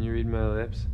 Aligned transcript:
Can 0.00 0.06
you 0.06 0.12
read 0.14 0.28
my 0.28 0.46
lips? 0.46 0.86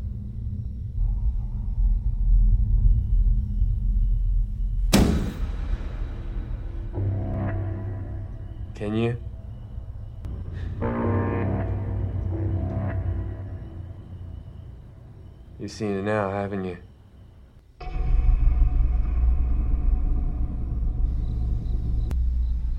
Can 8.75 8.97
you? 8.97 9.17
You've 15.61 15.71
seen 15.71 16.01
it 16.01 16.03
now, 16.03 16.33
haven't 16.33 16.65
you? 16.65 16.79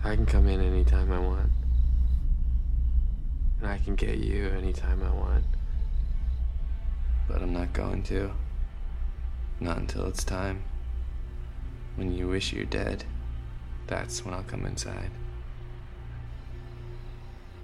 I 0.03 0.15
can 0.17 0.25
come 0.25 0.49
in 0.49 0.59
anytime 0.59 1.09
I 1.13 1.19
want. 1.19 1.51
And 3.61 3.69
I 3.69 3.77
can 3.77 3.95
get 3.95 4.17
you 4.17 4.49
anytime 4.49 5.01
I 5.01 5.15
want. 5.15 5.45
But 7.27 7.41
I'm 7.41 7.53
not 7.53 7.73
going 7.73 8.03
to. 8.03 8.31
Not 9.59 9.77
until 9.77 10.05
it's 10.07 10.23
time. 10.23 10.63
When 11.95 12.13
you 12.13 12.27
wish 12.27 12.53
you're 12.53 12.65
dead, 12.65 13.03
that's 13.87 14.23
when 14.23 14.33
I'll 14.33 14.43
come 14.43 14.65
inside. 14.65 15.09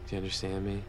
Do 0.08 0.16
you 0.16 0.18
understand 0.18 0.66
me? 0.66 0.84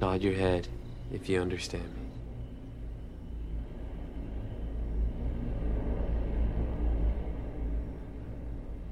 Nod 0.00 0.22
your 0.22 0.34
head 0.34 0.68
if 1.12 1.28
you 1.28 1.40
understand 1.40 1.84
me. 1.84 2.00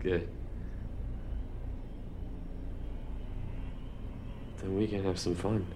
Good. 0.02 0.28
Then 4.60 4.76
we 4.76 4.86
can 4.86 5.02
have 5.04 5.18
some 5.18 5.34
fun. 5.34 5.66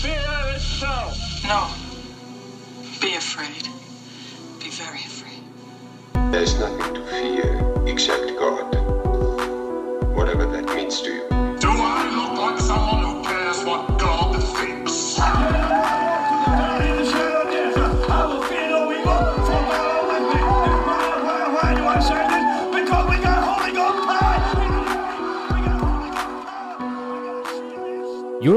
fear 0.02 0.54
itself. 0.54 1.16
No. 1.44 1.70
Be 3.00 3.14
afraid. 3.16 3.68
Be 4.62 4.68
very 4.70 4.98
afraid. 4.98 5.42
There's 6.30 6.58
nothing 6.58 6.94
to 6.94 7.00
fear 7.06 7.84
except 7.86 8.28
God. 8.38 8.57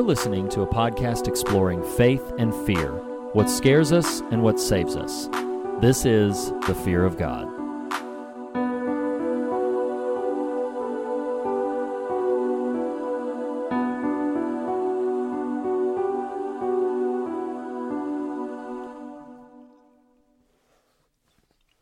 You're 0.01 0.07
listening 0.07 0.49
to 0.49 0.63
a 0.63 0.67
podcast 0.67 1.27
exploring 1.27 1.83
faith 1.83 2.33
and 2.39 2.55
fear, 2.65 2.89
what 3.33 3.47
scares 3.47 3.91
us 3.91 4.21
and 4.31 4.41
what 4.41 4.59
saves 4.59 4.95
us. 4.95 5.29
This 5.79 6.05
is 6.07 6.49
The 6.65 6.73
Fear 6.73 7.05
of 7.05 7.19
God. 7.19 7.45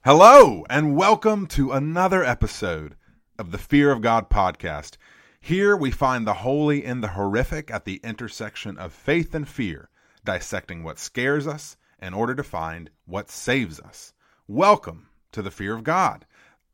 Hello, 0.03 0.65
and 0.69 0.97
welcome 0.97 1.47
to 1.47 1.71
another 1.71 2.25
episode 2.25 2.97
of 3.37 3.51
the 3.51 3.57
Fear 3.57 3.93
of 3.93 4.01
God 4.01 4.29
podcast. 4.29 4.97
Here 5.41 5.75
we 5.75 5.89
find 5.89 6.27
the 6.27 6.33
holy 6.35 6.83
and 6.83 7.01
the 7.01 7.09
horrific 7.09 7.71
at 7.71 7.85
the 7.85 8.01
intersection 8.03 8.77
of 8.77 8.93
faith 8.93 9.33
and 9.33 9.47
fear, 9.47 9.89
dissecting 10.23 10.83
what 10.83 10.99
scares 10.99 11.47
us 11.47 11.77
in 12.01 12.13
order 12.13 12.35
to 12.35 12.43
find 12.43 12.89
what 13.05 13.31
saves 13.31 13.79
us. 13.79 14.13
Welcome 14.47 15.07
to 15.31 15.41
the 15.41 15.49
Fear 15.49 15.75
of 15.75 15.83
God. 15.83 16.25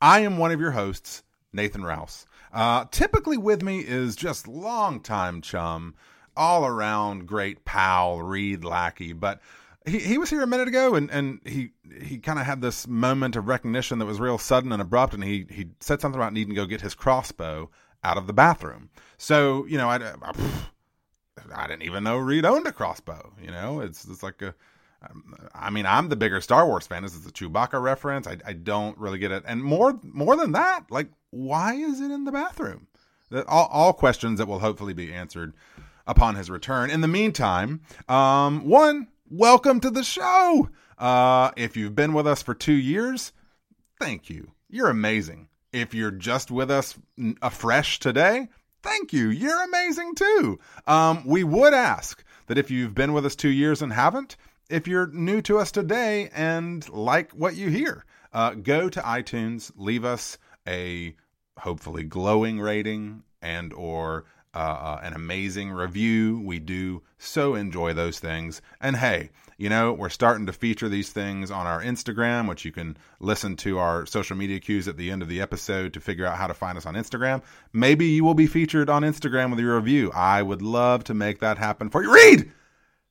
I 0.02 0.22
am 0.22 0.38
one 0.38 0.52
of 0.52 0.60
your 0.60 0.72
hosts, 0.72 1.24
Nathan 1.54 1.84
Rouse. 1.84 2.26
Uh, 2.52 2.86
typically 2.92 3.38
with 3.38 3.62
me 3.62 3.80
is 3.80 4.16
just 4.16 4.48
longtime 4.48 5.42
chum, 5.42 5.96
all 6.36 6.66
around 6.66 7.28
great 7.28 7.64
pal, 7.66 8.20
Reed 8.20 8.66
Lackey, 8.66 9.14
but 9.14 9.42
he, 9.86 10.00
he 10.00 10.18
was 10.18 10.32
here 10.32 10.42
a 10.42 10.48
minute 10.48 10.68
ago 10.68 10.96
and, 10.96 11.10
and 11.12 11.40
he 11.46 11.72
he 12.02 12.18
kind 12.18 12.40
of 12.40 12.46
had 12.46 12.62
this 12.62 12.88
moment 12.88 13.36
of 13.36 13.48
recognition 13.48 14.00
that 14.00 14.06
was 14.06 14.20
real 14.20 14.40
sudden 14.40 14.72
and 14.72 14.82
abrupt 14.82 15.14
and 15.14 15.24
he 15.24 15.46
he 15.50 15.68
said 15.80 16.02
something 16.02 16.20
about 16.20 16.34
needing 16.34 16.56
to 16.56 16.60
go 16.60 16.66
get 16.66 16.82
his 16.82 16.96
crossbow 16.96 17.70
out 18.06 18.18
of 18.18 18.28
the 18.28 18.34
bathroom. 18.34 18.90
So, 19.18 19.66
you 19.66 19.78
know, 19.78 19.90
I, 19.90 19.98
I, 19.98 20.32
I 21.54 21.68
didn't 21.68 21.84
even 21.84 22.04
know 22.04 22.18
Reed 22.18 22.46
owned 22.46 22.68
a 22.68 22.72
crossbow, 22.72 23.34
you 23.42 23.50
know? 23.50 23.80
It's 23.80 24.06
it's 24.06 24.24
like 24.24 24.42
a 24.42 24.54
I 25.54 25.70
mean, 25.70 25.86
I'm 25.86 26.10
the 26.10 26.16
bigger 26.16 26.42
Star 26.42 26.66
Wars 26.66 26.88
fan. 26.88 27.04
This 27.04 27.16
is 27.16 27.26
a 27.26 27.32
Chewbacca 27.32 27.82
reference. 27.82 28.28
I, 28.28 28.38
I 28.46 28.54
don't 28.54 28.98
really 28.98 29.20
get 29.20 29.32
it. 29.32 29.44
And 29.48 29.64
more 29.64 30.00
more 30.04 30.36
than 30.36 30.52
that, 30.54 30.86
like 30.90 31.10
why 31.32 31.74
is 31.74 32.00
it 32.00 32.12
in 32.12 32.24
the 32.26 32.32
bathroom? 32.32 32.88
That 33.32 33.48
all, 33.48 33.68
all 33.72 33.94
questions 33.94 34.40
that 34.40 34.48
will 34.48 34.60
hopefully 34.60 34.94
be 34.94 35.14
answered 35.14 35.54
upon 36.08 36.36
his 36.36 36.50
return. 36.50 36.90
In 36.90 37.02
the 37.02 37.08
meantime, 37.08 37.82
um, 38.08 38.68
one, 38.68 39.08
welcome 39.30 39.80
to 39.80 39.90
the 39.90 40.04
show. 40.04 40.70
Uh, 40.98 41.52
if 41.58 41.76
you've 41.76 41.96
been 41.96 42.14
with 42.14 42.28
us 42.28 42.42
for 42.42 42.54
two 42.54 42.74
years, 42.74 43.34
thank 44.00 44.30
you. 44.30 44.52
You're 44.70 44.90
amazing. 44.90 45.50
If 45.76 45.94
you're 45.94 46.10
just 46.10 46.52
with 46.52 46.72
us 46.72 46.98
afresh 47.42 48.00
today, 48.00 48.48
thank 48.82 49.12
you. 49.12 49.28
You're 49.28 49.62
amazing 49.62 50.16
too. 50.16 50.58
Um, 50.88 51.26
we 51.26 51.44
would 51.44 51.74
ask 51.74 52.24
that 52.48 52.58
if 52.58 52.72
you've 52.72 52.96
been 52.96 53.12
with 53.12 53.26
us 53.26 53.36
two 53.36 53.50
years 53.50 53.82
and 53.82 53.92
haven't, 53.92 54.38
if 54.70 54.88
you're 54.88 55.08
new 55.08 55.42
to 55.42 55.58
us 55.58 55.74
today 55.74 56.30
and 56.34 56.88
like 56.88 57.34
what 57.34 57.56
you 57.58 57.70
hear, 57.70 58.06
uh, 58.32 58.52
go 58.54 58.88
to 58.88 59.02
iTunes, 59.02 59.70
leave 59.76 60.06
us 60.06 60.38
a 60.66 61.14
hopefully 61.60 62.04
glowing 62.04 62.58
rating 62.58 63.24
and 63.42 63.74
or 63.74 64.24
uh, 64.56 64.60
uh, 64.60 65.00
an 65.04 65.14
amazing 65.14 65.72
review. 65.72 66.42
We 66.44 66.60
do 66.60 67.04
so 67.18 67.56
enjoy 67.56 67.94
those 67.94 68.20
things. 68.20 68.62
And 68.80 68.96
hey, 68.96 69.32
you 69.58 69.70
know, 69.70 69.94
we're 69.94 70.10
starting 70.10 70.46
to 70.48 70.54
feature 70.54 70.90
these 70.90 71.12
things 71.12 71.52
on 71.52 71.68
our 71.68 71.82
Instagram, 71.82 72.48
which 72.48 72.66
you 72.66 72.72
can 72.72 72.98
listen 73.20 73.56
to 73.58 73.78
our 73.78 74.06
social 74.06 74.36
media 74.36 74.60
cues 74.60 74.88
at 74.88 74.98
the 74.98 75.12
end 75.12 75.22
of 75.22 75.28
the 75.28 75.42
episode 75.42 75.94
to 75.94 76.00
figure 76.00 76.26
out 76.26 76.38
how 76.38 76.48
to 76.48 76.54
find 76.54 76.78
us 76.78 76.86
on 76.86 76.96
Instagram. 76.96 77.42
Maybe 77.74 78.06
you 78.06 78.24
will 78.24 78.34
be 78.34 78.48
featured 78.48 78.90
on 78.90 79.04
Instagram 79.04 79.52
with 79.52 79.60
your 79.60 79.76
review. 79.76 80.12
I 80.14 80.42
would 80.42 80.62
love 80.62 81.04
to 81.06 81.14
make 81.14 81.40
that 81.40 81.58
happen 81.58 81.90
for 81.90 82.04
you. 82.04 82.14
Reed! 82.14 82.52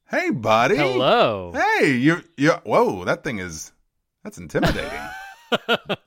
Hey, 0.08 0.30
buddy. 0.30 0.76
Hello. 0.76 1.52
Hey, 1.52 1.96
you, 1.96 2.22
you, 2.36 2.52
whoa, 2.64 3.04
that 3.04 3.24
thing 3.24 3.38
is, 3.38 3.72
that's 4.22 4.38
intimidating. 4.38 5.00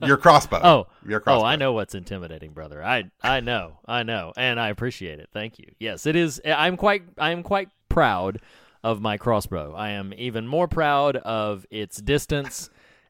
your 0.01 0.17
crossbow. 0.17 0.59
Oh, 0.63 0.87
your 1.07 1.19
crossbow. 1.19 1.41
Oh, 1.41 1.45
I 1.45 1.55
know 1.55 1.73
what's 1.73 1.95
intimidating, 1.95 2.51
brother. 2.51 2.83
I 2.83 3.05
I 3.21 3.39
know, 3.39 3.79
I 3.85 4.03
know, 4.03 4.33
and 4.37 4.59
I 4.59 4.69
appreciate 4.69 5.19
it. 5.19 5.29
Thank 5.33 5.59
you. 5.59 5.67
Yes, 5.79 6.05
it 6.05 6.15
is. 6.15 6.41
I'm 6.45 6.77
quite 6.77 7.03
I 7.17 7.31
am 7.31 7.43
quite 7.43 7.69
proud 7.89 8.39
of 8.83 9.01
my 9.01 9.17
crossbow. 9.17 9.73
I 9.75 9.89
am 9.91 10.13
even 10.17 10.47
more 10.47 10.67
proud 10.67 11.17
of 11.17 11.65
its 11.69 12.01
distance 12.01 12.69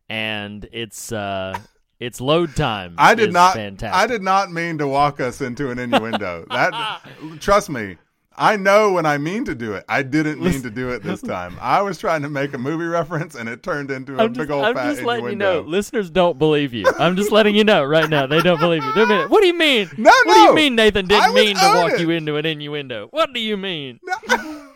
and 0.10 0.68
its 0.72 1.12
uh 1.12 1.58
its 2.00 2.22
load 2.22 2.56
time. 2.56 2.96
I 2.98 3.16
did 3.16 3.34
not. 3.34 3.54
Fantastic. 3.56 3.96
I 3.96 4.08
did 4.08 4.22
not 4.22 4.52
mean 4.52 4.78
to 4.78 4.88
walk 4.88 5.20
us 5.20 5.42
into 5.42 5.72
an 5.72 5.80
innuendo. 5.80 6.46
that 6.50 7.02
trust 7.40 7.70
me, 7.70 7.98
I 8.40 8.56
know 8.56 8.92
when 8.94 9.06
I 9.08 9.18
mean 9.18 9.46
to 9.46 9.56
do 9.56 9.74
it. 9.74 9.84
I 9.90 10.04
didn't 10.04 10.42
mean 10.42 10.62
to 10.62 10.70
do 10.70 10.90
it 10.90 11.02
this 11.02 11.22
time. 11.22 11.58
I 11.60 11.82
was 11.82 11.98
trying 11.98 12.22
to 12.22 12.30
make 12.30 12.54
a 12.54 12.58
movie 12.58 12.86
reference, 12.86 13.34
and 13.36 13.50
it 13.50 13.64
turned 13.64 13.90
into 13.90 14.16
a 14.16 14.24
I'm 14.24 14.34
big 14.34 14.48
just, 14.48 14.52
old 14.52 14.66
I'm 14.66 14.76
fat 14.76 14.90
just 14.92 15.02
letting 15.04 15.26
innuendo. 15.26 15.58
you 15.58 15.64
know. 15.64 15.68
Listeners 15.70 16.10
don't 16.12 16.38
believe 16.38 16.74
you. 16.74 16.86
I'm 17.00 17.16
just 17.16 17.32
letting 17.32 17.56
you 17.56 17.64
know 17.64 17.84
right 17.84 18.08
now. 18.10 18.28
They 18.28 18.42
don't 18.42 18.60
believe 18.60 18.84
you. 18.84 18.94
They're 18.94 19.08
being, 19.08 19.28
what 19.30 19.42
do 19.42 19.48
you 19.48 19.58
mean? 19.58 19.90
No, 19.98 20.12
What 20.26 20.34
do 20.36 20.40
you 20.42 20.54
mean 20.56 20.76
Nathan 20.76 21.08
didn't 21.08 21.34
mean 21.34 21.56
to 21.56 21.66
walk 21.76 21.94
it. 21.94 22.00
you 22.02 22.12
into 22.12 22.36
an 22.38 22.46
innuendo? 22.46 23.08
What 23.12 23.34
do 23.34 23.40
you 23.40 23.58
mean? 23.58 24.00
oh 24.30 24.74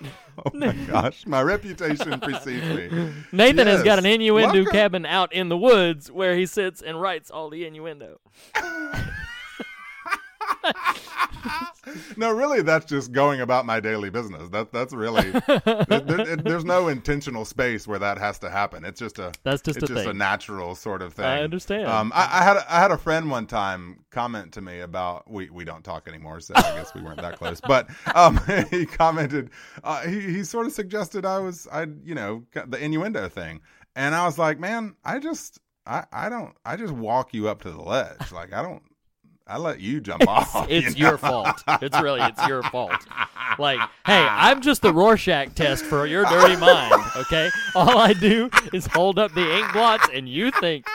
my 0.54 0.74
gosh, 0.88 1.28
my 1.28 1.42
reputation 1.44 2.20
precedes 2.20 2.66
me. 2.66 3.12
Nathan 3.32 3.68
has 3.68 3.84
got 3.84 4.00
an 4.00 4.06
innuendo 4.08 4.54
Welcome. 4.60 4.72
cabin 4.72 5.06
out 5.06 5.32
in 5.34 5.50
the 5.50 5.58
woods 5.58 6.12
where 6.12 6.36
he 6.36 6.46
sits 6.48 6.82
and 6.82 7.00
writes 7.00 7.30
all 7.30 7.50
the 7.52 7.66
innuendo. 7.66 8.20
no, 12.18 12.32
really, 12.32 12.62
that's 12.62 12.86
just 12.86 13.12
going 13.12 13.42
about 13.42 13.66
my 13.66 13.80
daily 13.80 14.10
business. 14.10 14.50
That 14.50 14.72
that's 14.72 14.94
really 14.94 15.32
there, 15.88 16.00
there- 16.02 16.36
there's 16.38 16.64
no 16.66 16.88
intentional 16.88 17.46
space 17.46 17.88
where 17.88 18.00
that 18.00 18.18
has 18.18 18.38
to 18.40 18.50
happen. 18.50 18.86
It's 18.86 19.00
just 19.00 19.20
a 19.20 19.32
That's 19.44 19.62
just 19.62 19.78
it's 19.78 19.90
a 19.90 19.94
just 19.94 20.08
a 20.08 20.14
natural 20.14 20.76
sort 20.76 21.02
of 21.02 21.14
thing. 21.14 21.26
I 21.26 21.42
understand. 21.44 21.88
Um, 21.88 22.12
I, 22.16 22.40
I 22.40 22.44
had 22.44 22.58
a- 22.58 22.74
I 22.76 22.80
had 22.80 22.92
a 22.92 22.98
friend 22.98 23.30
one 23.32 23.48
time 23.48 24.04
comment 24.12 24.54
to 24.54 24.62
me 24.62 24.82
about 24.82 25.30
we 25.30 25.50
we 25.50 25.66
don't 25.66 25.84
talk 25.84 26.08
anymore, 26.08 26.40
so 26.40 26.54
I 26.56 26.62
guess 26.62 26.94
we 26.94 27.02
weren't 27.02 27.22
that 27.22 27.38
close. 27.38 27.60
But 27.62 27.90
um, 28.16 28.40
he 28.70 28.86
commented 28.86 29.50
uh, 29.84 30.02
he 30.02 30.22
he 30.22 30.44
sort 30.44 30.68
of 30.68 30.74
suggested 30.74 31.26
I 31.26 31.40
was 31.40 31.68
I 31.72 31.88
you 32.04 32.16
know 32.16 32.44
the 32.68 32.78
innuendo 32.84 33.28
thing, 33.30 33.62
and 33.96 34.14
I 34.16 34.26
was 34.26 34.38
like, 34.38 34.60
man, 34.60 34.96
I 35.04 35.20
just 35.20 35.60
I 35.86 36.06
I 36.14 36.30
don't 36.30 36.54
I 36.66 36.76
just 36.76 36.94
walk 36.94 37.34
you 37.34 37.48
up 37.50 37.62
to 37.64 37.72
the 37.72 37.82
ledge, 37.82 38.32
like 38.32 38.54
I 38.54 38.62
don't. 38.62 38.84
I 39.52 39.58
let 39.58 39.82
you 39.82 40.00
jump 40.00 40.26
off. 40.28 40.66
It's 40.70 40.96
you 40.96 41.04
know? 41.04 41.10
your 41.10 41.18
fault. 41.18 41.62
It's 41.82 42.00
really 42.00 42.22
it's 42.22 42.48
your 42.48 42.64
fault. 42.64 43.06
Like, 43.60 43.80
hey, 44.06 44.26
I'm 44.26 44.62
just 44.62 44.82
the 44.82 44.94
Rorschach 44.94 45.54
test 45.56 45.84
for 45.84 46.06
your 46.06 46.24
dirty 46.24 46.56
mind. 46.56 46.94
Okay, 47.18 47.50
all 47.76 47.98
I 47.98 48.14
do 48.14 48.50
is 48.74 48.86
hold 48.86 49.20
up 49.20 49.34
the 49.34 49.58
ink 49.58 49.74
blots, 49.74 50.08
and 50.14 50.30
you 50.30 50.52
think. 50.52 50.86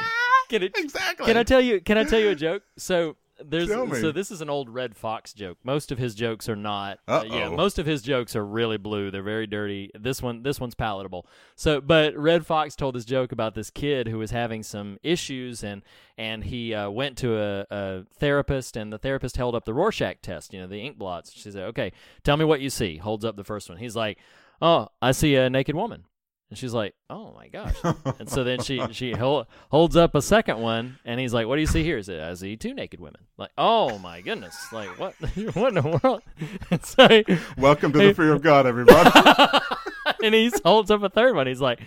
Can 0.49 0.63
it, 0.63 0.73
Exactly. 0.79 1.27
Can 1.27 1.37
I 1.37 1.43
tell 1.43 1.61
you? 1.61 1.81
Can 1.81 1.99
I 1.99 2.05
tell 2.05 2.21
you 2.21 2.31
a 2.31 2.35
joke? 2.35 2.63
So 2.79 3.17
there's 3.45 3.69
Tell 3.69 3.87
me. 3.87 4.01
so 4.01 4.13
this 4.13 4.31
is 4.31 4.41
an 4.41 4.49
old 4.49 4.71
Redd 4.71 4.97
Foxx 4.97 5.33
joke. 5.33 5.59
Most 5.63 5.93
of 5.93 5.99
his 5.99 6.15
jokes 6.15 6.49
are 6.49 6.57
not. 6.57 6.99
Uh, 7.07 7.25
yeah, 7.27 7.49
most 7.49 7.79
of 7.79 7.87
his 7.87 8.03
jokes 8.03 8.35
are 8.35 8.45
really 8.45 8.79
blue. 8.79 9.11
They're 9.11 9.23
very 9.23 9.47
dirty. 9.47 9.91
This 9.99 10.23
one, 10.23 10.43
this 10.43 10.61
one's 10.61 10.75
palatable. 10.75 11.27
So, 11.55 11.81
but 11.81 12.17
Redd 12.17 12.47
Foxx 12.47 12.75
told 12.75 12.95
this 12.95 13.05
joke 13.05 13.33
about 13.33 13.55
this 13.55 13.71
kid 13.71 14.09
who 14.09 14.19
was 14.19 14.31
having 14.31 14.63
some 14.63 14.99
issues, 15.03 15.63
and 15.63 15.83
and 16.17 16.45
he 16.45 16.75
uh, 16.75 16.89
went 16.91 17.19
to 17.19 17.39
a, 17.39 17.67
a 17.71 18.05
therapist, 18.19 18.77
and 18.77 18.93
the 18.93 18.99
therapist 18.99 19.37
held 19.37 19.55
up 19.55 19.65
the 19.65 19.75
Rorschach 19.75 20.23
test. 20.23 20.55
You 20.55 20.61
know, 20.61 20.67
the 20.67 20.81
ink 20.81 20.99
blots. 20.99 21.33
She 21.33 21.51
said, 21.51 21.65
"Okay, 21.65 21.93
tell 22.25 22.37
me 22.37 22.45
what 22.45 22.61
you 22.61 22.71
see." 22.71 22.97
Holds 22.97 23.25
up 23.25 23.37
the 23.37 23.45
first 23.45 23.69
one. 23.69 23.79
He's 23.79 23.97
like, 23.97 24.19
"Oh, 24.63 24.89
I 25.03 25.13
see 25.13 25.37
a 25.37 25.51
naked 25.51 25.75
woman." 25.75 26.05
And 26.49 26.57
she's 26.57 26.73
like, 26.73 26.95
"Oh 27.11 27.33
my 27.35 27.49
gosh!" 27.49 27.75
and 28.21 28.29
so 28.29 28.45
then 28.45 28.61
she 28.63 28.81
she 28.93 29.11
hol- 29.17 29.49
holds 29.71 29.97
up 29.97 30.15
a 30.15 30.23
second 30.23 30.59
one, 30.61 30.99
and 31.05 31.19
he's 31.19 31.35
like, 31.35 31.49
"What 31.49 31.57
do 31.57 31.61
you 31.61 31.67
see 31.67 31.83
here?" 31.83 31.97
He 31.97 32.05
said, 32.05 32.21
"I 32.21 32.35
see 32.35 32.57
two 32.57 32.73
naked 32.73 33.01
women." 33.01 33.23
Like, 33.37 33.51
"Oh 33.59 33.99
my 33.99 34.21
goodness!" 34.21 34.57
Like, 34.73 34.97
what? 34.99 35.15
what 35.55 35.77
in 35.77 35.83
the 35.83 36.01
world? 36.03 36.23
So, 36.85 37.09
he- 37.09 37.39
Welcome 37.59 37.93
to 37.93 37.99
the 37.99 38.15
fear 38.15 38.33
of 38.33 38.43
God, 38.43 38.65
everybody. 38.67 39.11
and 40.23 40.35
he 40.35 40.53
holds 40.65 40.91
up 40.91 41.03
a 41.03 41.09
third 41.09 41.35
one. 41.35 41.49
He's 41.49 41.61
like, 41.61 41.81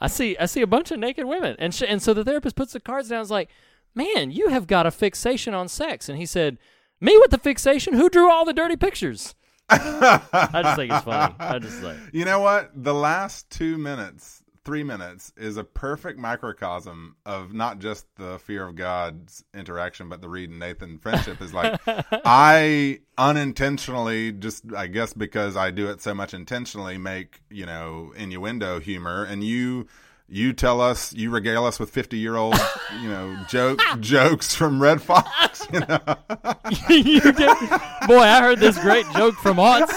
"I 0.00 0.08
see, 0.08 0.36
I 0.38 0.46
see 0.46 0.62
a 0.62 0.66
bunch 0.66 0.90
of 0.90 0.98
naked 0.98 1.26
women." 1.26 1.54
And 1.60 1.72
sh- 1.72 1.84
and 1.86 2.02
so 2.02 2.12
the 2.12 2.24
therapist 2.24 2.56
puts 2.56 2.72
the 2.72 2.80
cards 2.80 3.10
down. 3.10 3.18
and 3.18 3.24
is 3.26 3.30
like, 3.30 3.48
"Man, 3.94 4.32
you 4.32 4.48
have 4.48 4.66
got 4.66 4.86
a 4.86 4.90
fixation 4.90 5.54
on 5.54 5.68
sex." 5.68 6.08
And 6.08 6.18
he 6.18 6.26
said, 6.26 6.58
"Me 7.00 7.16
with 7.16 7.30
the 7.30 7.38
fixation? 7.38 7.94
Who 7.94 8.10
drew 8.10 8.28
all 8.28 8.44
the 8.44 8.52
dirty 8.52 8.76
pictures?" 8.76 9.36
I 10.32 10.62
just 10.62 10.76
think 10.76 10.92
it's 10.92 11.04
funny. 11.04 11.34
I 11.38 11.58
just 11.58 11.82
like. 11.82 11.96
You 12.12 12.24
know 12.24 12.40
what? 12.40 12.70
The 12.74 12.94
last 12.94 13.50
two 13.50 13.78
minutes, 13.78 14.42
three 14.64 14.82
minutes, 14.82 15.32
is 15.36 15.56
a 15.56 15.64
perfect 15.64 16.18
microcosm 16.18 17.16
of 17.24 17.52
not 17.52 17.78
just 17.78 18.06
the 18.16 18.38
fear 18.40 18.66
of 18.66 18.74
God's 18.74 19.44
interaction, 19.54 20.08
but 20.08 20.20
the 20.20 20.28
Reed 20.28 20.50
and 20.50 20.58
Nathan 20.58 20.98
friendship. 20.98 21.40
Is 21.40 21.54
like 21.54 21.80
I 21.86 23.00
unintentionally, 23.16 24.32
just 24.32 24.64
I 24.74 24.88
guess 24.88 25.12
because 25.12 25.56
I 25.56 25.70
do 25.70 25.88
it 25.88 26.00
so 26.00 26.14
much 26.14 26.34
intentionally, 26.34 26.98
make 26.98 27.40
you 27.48 27.66
know 27.66 28.12
innuendo 28.16 28.80
humor, 28.80 29.24
and 29.24 29.44
you. 29.44 29.86
You 30.32 30.52
tell 30.52 30.80
us, 30.80 31.12
you 31.12 31.28
regale 31.28 31.64
us 31.64 31.80
with 31.80 31.90
fifty-year-old, 31.90 32.54
you 33.02 33.08
know, 33.08 33.36
joke 33.48 33.80
jokes 34.00 34.54
from 34.54 34.80
Redd 34.80 35.02
Foxx. 35.02 35.66
You 35.72 35.80
know, 35.80 35.98
you 36.88 37.20
get, 37.32 37.58
boy, 38.06 38.20
I 38.20 38.40
heard 38.40 38.60
this 38.60 38.78
great 38.78 39.06
joke 39.12 39.34
from 39.34 39.56
Otts. 39.56 39.90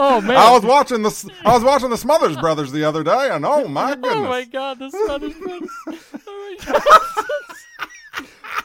oh 0.00 0.20
man! 0.20 0.36
I 0.36 0.50
was 0.50 0.64
watching 0.64 1.02
the 1.02 1.32
I 1.44 1.54
was 1.54 1.62
watching 1.62 1.90
the 1.90 1.96
Smothers 1.96 2.36
Brothers 2.38 2.72
the 2.72 2.82
other 2.82 3.04
day, 3.04 3.28
and 3.30 3.46
oh 3.46 3.68
my 3.68 3.90
goodness, 3.90 4.14
oh 4.14 4.24
my 4.24 4.44
god, 4.46 4.80
the 4.80 4.90
Smothers 4.90 5.34
Brothers. 5.34 5.70
Oh 5.86 6.56
my 6.58 6.72
god. 6.72 6.82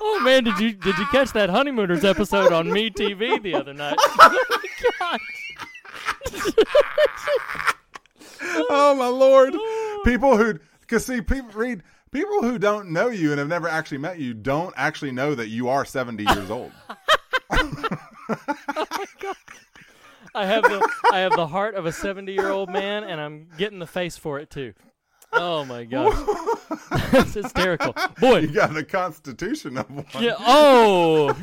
Oh 0.01 0.19
man, 0.21 0.45
did 0.45 0.57
you 0.57 0.71
did 0.71 0.97
you 0.97 1.05
catch 1.11 1.31
that 1.33 1.51
honeymooners 1.51 2.03
episode 2.03 2.51
on 2.51 2.71
Me 2.71 2.89
TV 2.89 3.39
the 3.39 3.53
other 3.53 3.75
night? 3.75 3.97
Oh 3.99 4.15
my 4.49 4.89
god. 4.99 5.19
Oh 8.69 8.95
my 8.95 9.07
lord! 9.07 9.55
People 10.03 10.35
who, 10.35 10.59
cause 10.87 11.05
see, 11.05 11.21
people 11.21 11.51
read 11.53 11.83
people 12.11 12.41
who 12.41 12.57
don't 12.57 12.89
know 12.89 13.09
you 13.09 13.31
and 13.31 13.39
have 13.39 13.47
never 13.47 13.67
actually 13.67 13.99
met 13.99 14.19
you 14.19 14.33
don't 14.33 14.73
actually 14.75 15.11
know 15.11 15.35
that 15.35 15.49
you 15.49 15.69
are 15.69 15.85
seventy 15.85 16.23
years 16.23 16.49
old. 16.49 16.71
oh 17.51 18.87
my 18.91 19.05
god! 19.19 19.35
I 20.33 20.45
have 20.45 20.63
the 20.63 20.89
I 21.11 21.19
have 21.19 21.35
the 21.35 21.47
heart 21.47 21.75
of 21.75 21.85
a 21.85 21.91
70-year-old 21.91 22.69
man 22.69 23.03
and 23.03 23.19
I'm 23.19 23.47
getting 23.57 23.79
the 23.79 23.87
face 23.87 24.17
for 24.17 24.39
it 24.39 24.49
too. 24.49 24.73
Oh 25.33 25.63
my 25.65 25.83
gosh. 25.85 26.17
That's 27.11 27.33
hysterical. 27.33 27.93
Boy, 28.19 28.39
You 28.39 28.47
got 28.47 28.73
the 28.73 28.83
constitution 28.83 29.77
of 29.77 29.89
one. 29.89 30.05
Yeah. 30.19 30.35
Oh. 30.39 31.35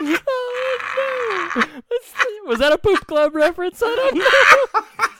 Oh 0.00 1.52
no. 1.56 1.62
That's- 1.62 2.26
Was 2.46 2.58
that 2.58 2.72
a 2.72 2.78
poop 2.78 3.06
club 3.06 3.34
reference? 3.34 3.80
I 3.84 3.86
don't 3.86 4.16
know. 4.16 5.04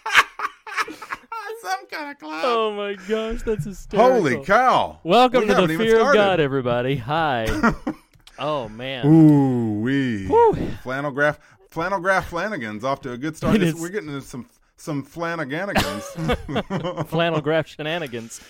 Some 1.62 1.86
kind 1.88 2.10
of 2.10 2.18
club. 2.18 2.42
Oh 2.44 2.72
my 2.72 2.94
gosh, 3.06 3.42
that's 3.42 3.66
hysterical. 3.66 4.12
Holy 4.14 4.42
cow! 4.44 4.98
Welcome 5.04 5.46
We 5.46 5.54
to 5.54 5.66
the 5.66 5.76
fear 5.76 6.00
of. 6.08 6.14
God, 6.14 6.40
everybody. 6.40 6.96
Hi. 6.96 7.46
oh 8.38 8.68
man. 8.70 9.06
Ooh 9.06 9.80
wee! 9.80 10.26
Flannel 10.82 11.10
graph, 11.10 11.38
flannel 11.68 12.00
graph 12.00 12.30
Flanagan's 12.30 12.82
off 12.82 13.02
to 13.02 13.12
a 13.12 13.18
good 13.18 13.36
start. 13.36 13.60
It 13.60 13.74
We're 13.74 13.90
getting 13.90 14.08
into 14.08 14.22
some 14.22 14.46
some 14.76 15.04
Flanaganigans. 15.04 17.06
Flannel 17.08 17.42
graph 17.42 17.66
shenanigans. 17.66 18.40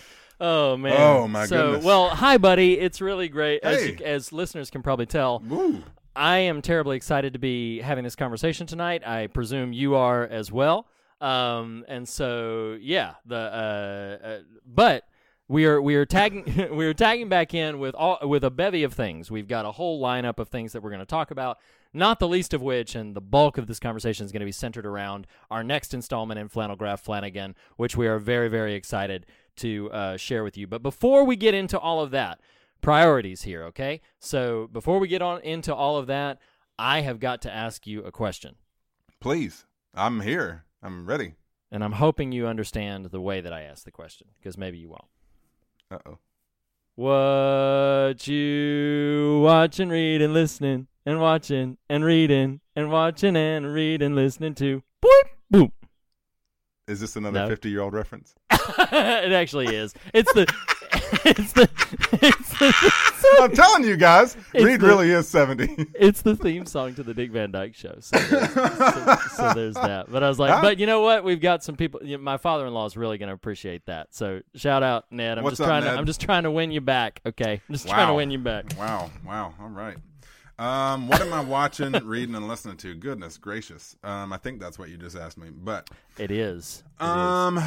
Oh 0.41 0.77
man. 0.77 0.95
Oh, 0.97 1.27
my 1.29 1.47
so, 1.47 1.67
goodness. 1.73 1.85
Well, 1.85 2.09
hi 2.11 2.39
buddy. 2.39 2.79
It's 2.79 3.01
really 3.01 3.29
great 3.29 3.63
as 3.65 3.83
Hey. 3.83 3.97
you, 3.99 4.05
as 4.05 4.33
listeners 4.33 4.71
can 4.71 4.83
probably 4.83 5.07
tell. 5.07 5.41
Woo! 5.41 5.83
I 6.15 6.39
am 6.39 6.63
terribly 6.63 6.97
excited 6.97 7.35
to 7.35 7.39
be 7.39 7.81
having 7.81 8.05
this 8.05 8.17
conversation 8.17 8.67
tonight. 8.67 9.07
I 9.07 9.29
presume 9.29 9.73
you 9.73 9.95
are 9.95 10.27
as 10.27 10.51
well. 10.51 10.87
Um, 11.21 11.85
and 11.89 12.09
so 12.09 12.79
yeah, 12.81 13.15
the 13.27 13.37
uh, 13.37 14.27
uh 14.27 14.39
but 14.67 15.05
we 15.49 15.67
are 15.67 15.83
we 15.83 15.97
are 15.97 16.07
tagging 16.07 16.71
we 16.77 16.87
are 16.87 16.95
tagging 16.95 17.29
back 17.29 17.55
in 17.55 17.79
with 17.79 17.95
all 17.95 18.19
with 18.23 18.45
a 18.45 18.51
bevy 18.51 18.83
of 18.83 18.95
things. 18.95 19.31
We've 19.31 19.49
got 19.49 19.67
a 19.67 19.73
whole 19.73 20.01
lineup 20.03 20.39
of 20.39 20.49
things 20.49 20.73
that 20.73 20.83
we're 20.83 20.91
going 20.91 21.01
to 21.01 21.07
talk 21.07 21.31
about. 21.31 21.59
Not 21.93 22.21
the 22.21 22.29
least 22.29 22.55
of 22.55 22.63
which, 22.63 22.95
and 22.95 23.17
the 23.17 23.21
bulk 23.21 23.59
of 23.59 23.67
this 23.67 23.81
conversation 23.81 24.25
is 24.25 24.31
going 24.31 24.41
to 24.41 24.47
be 24.47 24.53
centered 24.53 24.87
around 24.87 25.27
our 25.51 25.65
next 25.65 25.93
installment 25.93 26.39
in 26.39 26.49
Flannel 26.49 26.77
Graph 26.77 27.01
Flanagan, 27.01 27.57
which 27.77 27.97
we 27.97 28.07
are 28.07 28.21
very, 28.21 28.49
very 28.49 28.75
excited 28.75 29.27
to 29.57 29.91
uh, 29.91 30.17
share 30.17 30.45
with 30.45 30.57
you. 30.57 30.69
But 30.69 30.85
before 30.85 31.25
we 31.25 31.35
get 31.35 31.53
into 31.53 31.77
all 31.77 32.01
of 32.01 32.13
that, 32.13 32.39
priorities 32.81 33.43
here, 33.43 33.65
okay? 33.65 34.01
So 34.19 34.69
before 34.73 34.99
we 34.99 35.09
get 35.09 35.23
on 35.23 35.41
into 35.43 35.75
all 35.75 35.97
of 35.97 36.07
that, 36.09 36.39
I 36.79 37.01
have 37.03 37.21
got 37.21 37.43
to 37.43 37.53
ask 37.53 37.87
you 37.87 38.03
a 38.05 38.11
question. 38.13 38.57
Please, 39.21 39.67
I'm 39.95 40.21
here. 40.21 40.65
I'm 40.83 41.07
ready. 41.07 41.35
And 41.71 41.85
I'm 41.85 41.93
hoping 41.93 42.33
you 42.33 42.47
understand 42.47 43.07
the 43.07 43.21
way 43.21 43.41
that 43.41 43.53
I 43.53 43.63
ask 43.63 43.85
the 43.85 43.91
question, 43.91 44.29
because 44.39 44.57
maybe 44.59 44.79
you 44.79 44.89
won't. 44.89 45.05
Uh 45.91 45.99
oh. 46.07 46.19
What 46.97 48.27
you 48.27 49.41
watching, 49.45 49.89
reading, 49.89 50.33
listening, 50.35 50.89
and 51.07 51.21
watching, 51.21 51.79
and 51.89 52.05
reading, 52.05 52.61
and 52.77 52.91
watching, 52.91 53.37
and 53.37 53.73
reading, 53.73 54.15
listening 54.15 54.55
to. 54.57 54.83
Boop, 55.03 55.23
boop. 55.53 55.73
Is 56.89 57.01
this 57.01 57.15
another 57.17 57.41
No. 57.41 57.49
50 57.49 57.71
year 57.71 57.81
old 57.83 57.95
reference? 57.95 58.35
it 58.51 59.33
actually 59.33 59.75
is. 59.75 59.95
It's 60.13 60.33
the. 60.35 60.53
It's 61.25 61.53
the. 61.53 61.69
It's 62.23 62.59
the. 62.59 63.37
I'm 63.41 63.53
telling 63.53 63.85
you 63.85 63.97
guys, 63.97 64.37
Reed 64.55 64.81
the- 64.81 64.87
really 64.87 65.11
is 65.11 65.29
70. 65.29 65.87
It's 65.95 66.23
the 66.23 66.35
theme 66.37 66.67
song 66.67 66.95
to 66.95 67.03
the 67.03 67.15
Dick 67.15 67.31
Van 67.31 67.51
Dyke 67.51 67.75
Show. 67.75 67.97
So 68.01 68.19
there's, 68.19 68.53
so, 68.53 69.17
so 69.37 69.53
there's 69.55 69.75
that. 69.75 70.11
But 70.11 70.23
I 70.23 70.29
was 70.29 70.39
like, 70.39 70.51
Huh? 70.51 70.61
but 70.63 70.79
you 70.79 70.87
know 70.87 71.01
what? 71.03 71.25
We've 71.25 71.41
got 71.41 71.63
some 71.63 71.77
people. 71.77 72.01
You 72.03 72.17
know, 72.17 72.23
my 72.23 72.37
father-in-law 72.37 72.87
is 72.87 72.97
really 72.97 73.19
going 73.19 73.29
to 73.29 73.35
appreciate 73.35 73.87
that. 73.87 74.09
So 74.15 74.41
shout 74.55 74.83
out, 74.83 75.05
Ned. 75.11 75.39
I'm 75.39 75.45
What's 75.45 75.55
just 75.59 75.63
up, 75.63 75.69
trying 75.69 75.85
Ned? 75.85 75.93
to. 75.95 75.99
I'm 75.99 76.07
just 76.07 76.21
trying 76.21 76.43
to 76.45 76.51
win 76.51 76.71
you 76.71 76.81
back. 76.81 77.21
Okay, 77.27 77.61
I'm 77.69 77.73
just 77.75 77.89
trying 77.89 78.09
to 78.09 78.15
win 78.15 78.31
you 78.31 78.39
back. 78.39 78.67
wow, 78.79 79.11
wow. 79.27 79.55
All 79.61 79.69
right. 79.69 79.97
Um, 80.59 81.09
what 81.09 81.23
am 81.23 81.33
I 81.33 81.41
watching, 81.41 81.93
reading, 82.05 82.35
and 82.35 82.47
listening 82.47 82.77
to? 82.79 82.95
Goodness 82.95 83.39
gracious. 83.39 83.97
Um, 84.05 84.31
I 84.33 84.37
think 84.37 84.61
that's 84.61 84.79
what 84.79 84.91
you 84.91 84.99
just 84.99 85.17
asked 85.17 85.39
me. 85.39 85.49
But 85.51 85.89
It 86.19 86.31
is. 86.31 86.83
It 87.01 87.05
is. 87.05 87.09
um, 87.09 87.59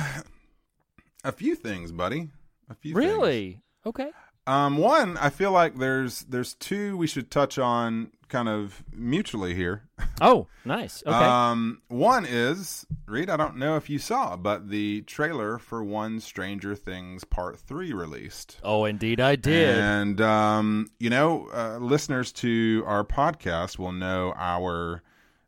a 1.24 1.32
few 1.32 1.56
things, 1.56 1.92
buddy. 1.92 2.30
A 2.74 2.76
few 2.82 2.94
things. 2.94 3.06
really? 3.06 3.62
Okay. 3.86 4.12
Um, 4.46 4.78
one, 4.78 5.18
I 5.18 5.30
feel 5.30 5.52
like 5.52 5.78
there's 5.78 6.22
there's 6.24 6.54
two 6.56 6.98
we 6.98 7.08
should 7.08 7.32
touch 7.32 7.58
on 7.58 8.12
kind 8.28 8.50
of 8.50 8.84
mutually 8.92 9.54
here. 9.56 9.84
Oh, 10.22 10.48
nice. 10.64 11.04
Okay. 11.06 11.16
Um, 11.16 11.82
one 11.90 12.24
is 12.26 12.86
Reed. 13.08 13.30
I 13.30 13.36
don't 13.36 13.58
know 13.58 13.76
if 13.76 13.90
you 13.90 14.00
saw, 14.00 14.38
but 14.38 14.70
the 14.70 15.02
trailer 15.02 15.58
for 15.58 15.84
One 15.84 16.20
Stranger 16.22 16.76
Things 16.76 17.24
Part 17.26 17.60
Three 17.60 17.92
released. 17.92 18.60
oh, 18.64 18.86
indeed, 18.86 19.20
I 19.20 19.36
did. 19.36 19.78
And 19.80 20.22
um, 20.22 20.92
you 21.00 21.10
know, 21.10 21.48
uh, 21.54 21.78
listeners 21.78 22.32
to 22.34 22.84
our 22.86 23.04
podcast 23.04 23.78
will 23.80 23.92
know 23.92 24.34
our 24.38 25.02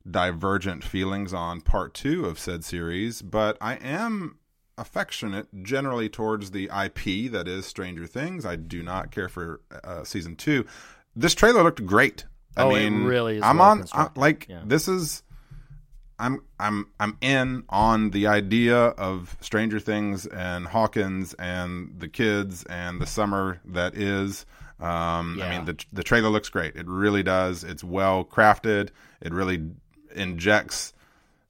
divergent 0.09 0.83
feelings 0.83 1.33
on 1.33 1.61
part 1.61 1.93
two 1.93 2.25
of 2.25 2.37
said 2.39 2.63
series, 2.65 3.21
but 3.21 3.57
I 3.61 3.75
am 3.75 4.37
affectionate 4.77 5.47
generally 5.63 6.09
towards 6.09 6.51
the 6.51 6.65
IP 6.65 7.31
that 7.31 7.47
is 7.47 7.65
Stranger 7.65 8.05
Things. 8.07 8.45
I 8.45 8.55
do 8.55 8.83
not 8.83 9.11
care 9.11 9.29
for 9.29 9.61
uh, 9.83 10.03
season 10.03 10.35
two. 10.35 10.65
This 11.15 11.33
trailer 11.35 11.63
looked 11.63 11.85
great. 11.85 12.25
I 12.57 12.63
Oh, 12.63 12.69
it 12.75 12.89
mean, 12.89 13.03
really 13.05 13.37
is 13.37 13.43
I'm 13.43 13.57
well 13.57 13.69
on 13.71 13.85
I, 13.93 14.09
like 14.15 14.47
Yeah. 14.49 14.61
this 14.65 14.87
is. 14.87 15.23
I'm 16.17 16.41
I'm 16.59 16.87
I'm 16.97 17.17
in 17.19 17.63
on 17.67 18.11
the 18.11 18.27
idea 18.27 18.77
of 18.77 19.35
Stranger 19.41 19.79
Things 19.81 20.25
and 20.25 20.65
Hawkins 20.65 21.33
and 21.33 21.93
the 21.97 22.07
kids 22.07 22.63
and 22.69 23.01
the 23.01 23.05
summer 23.05 23.59
that 23.65 23.95
is. 23.97 24.45
Um, 24.79 25.41
I 25.41 25.49
mean 25.49 25.65
the 25.65 25.77
the 25.91 26.03
trailer 26.03 26.29
looks 26.29 26.47
great. 26.49 26.75
It 26.77 26.87
really 26.87 27.23
does. 27.23 27.63
It's 27.65 27.83
well 27.83 28.23
crafted. 28.23 28.89
It 29.21 29.33
really 29.33 29.63
injects 30.15 30.93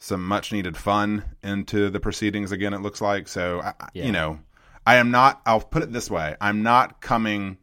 some 0.05 0.23
much 0.23 0.51
needed 0.51 0.77
fun 0.77 1.23
into 1.41 1.89
the 1.89 1.99
proceedings 1.99 2.51
again. 2.51 2.75
It 2.75 2.81
looks 2.81 3.01
like 3.01 3.27
so. 3.27 3.61
I, 3.61 3.73
Yeah. 3.93 4.05
You 4.05 4.11
know, 4.11 4.39
I 4.85 4.97
am 4.97 5.09
not. 5.09 5.41
I'll 5.45 5.61
put 5.61 5.81
it 5.81 5.91
this 5.91 6.11
way: 6.11 6.35
I'm 6.39 6.61
not 6.61 7.01
coming 7.01 7.57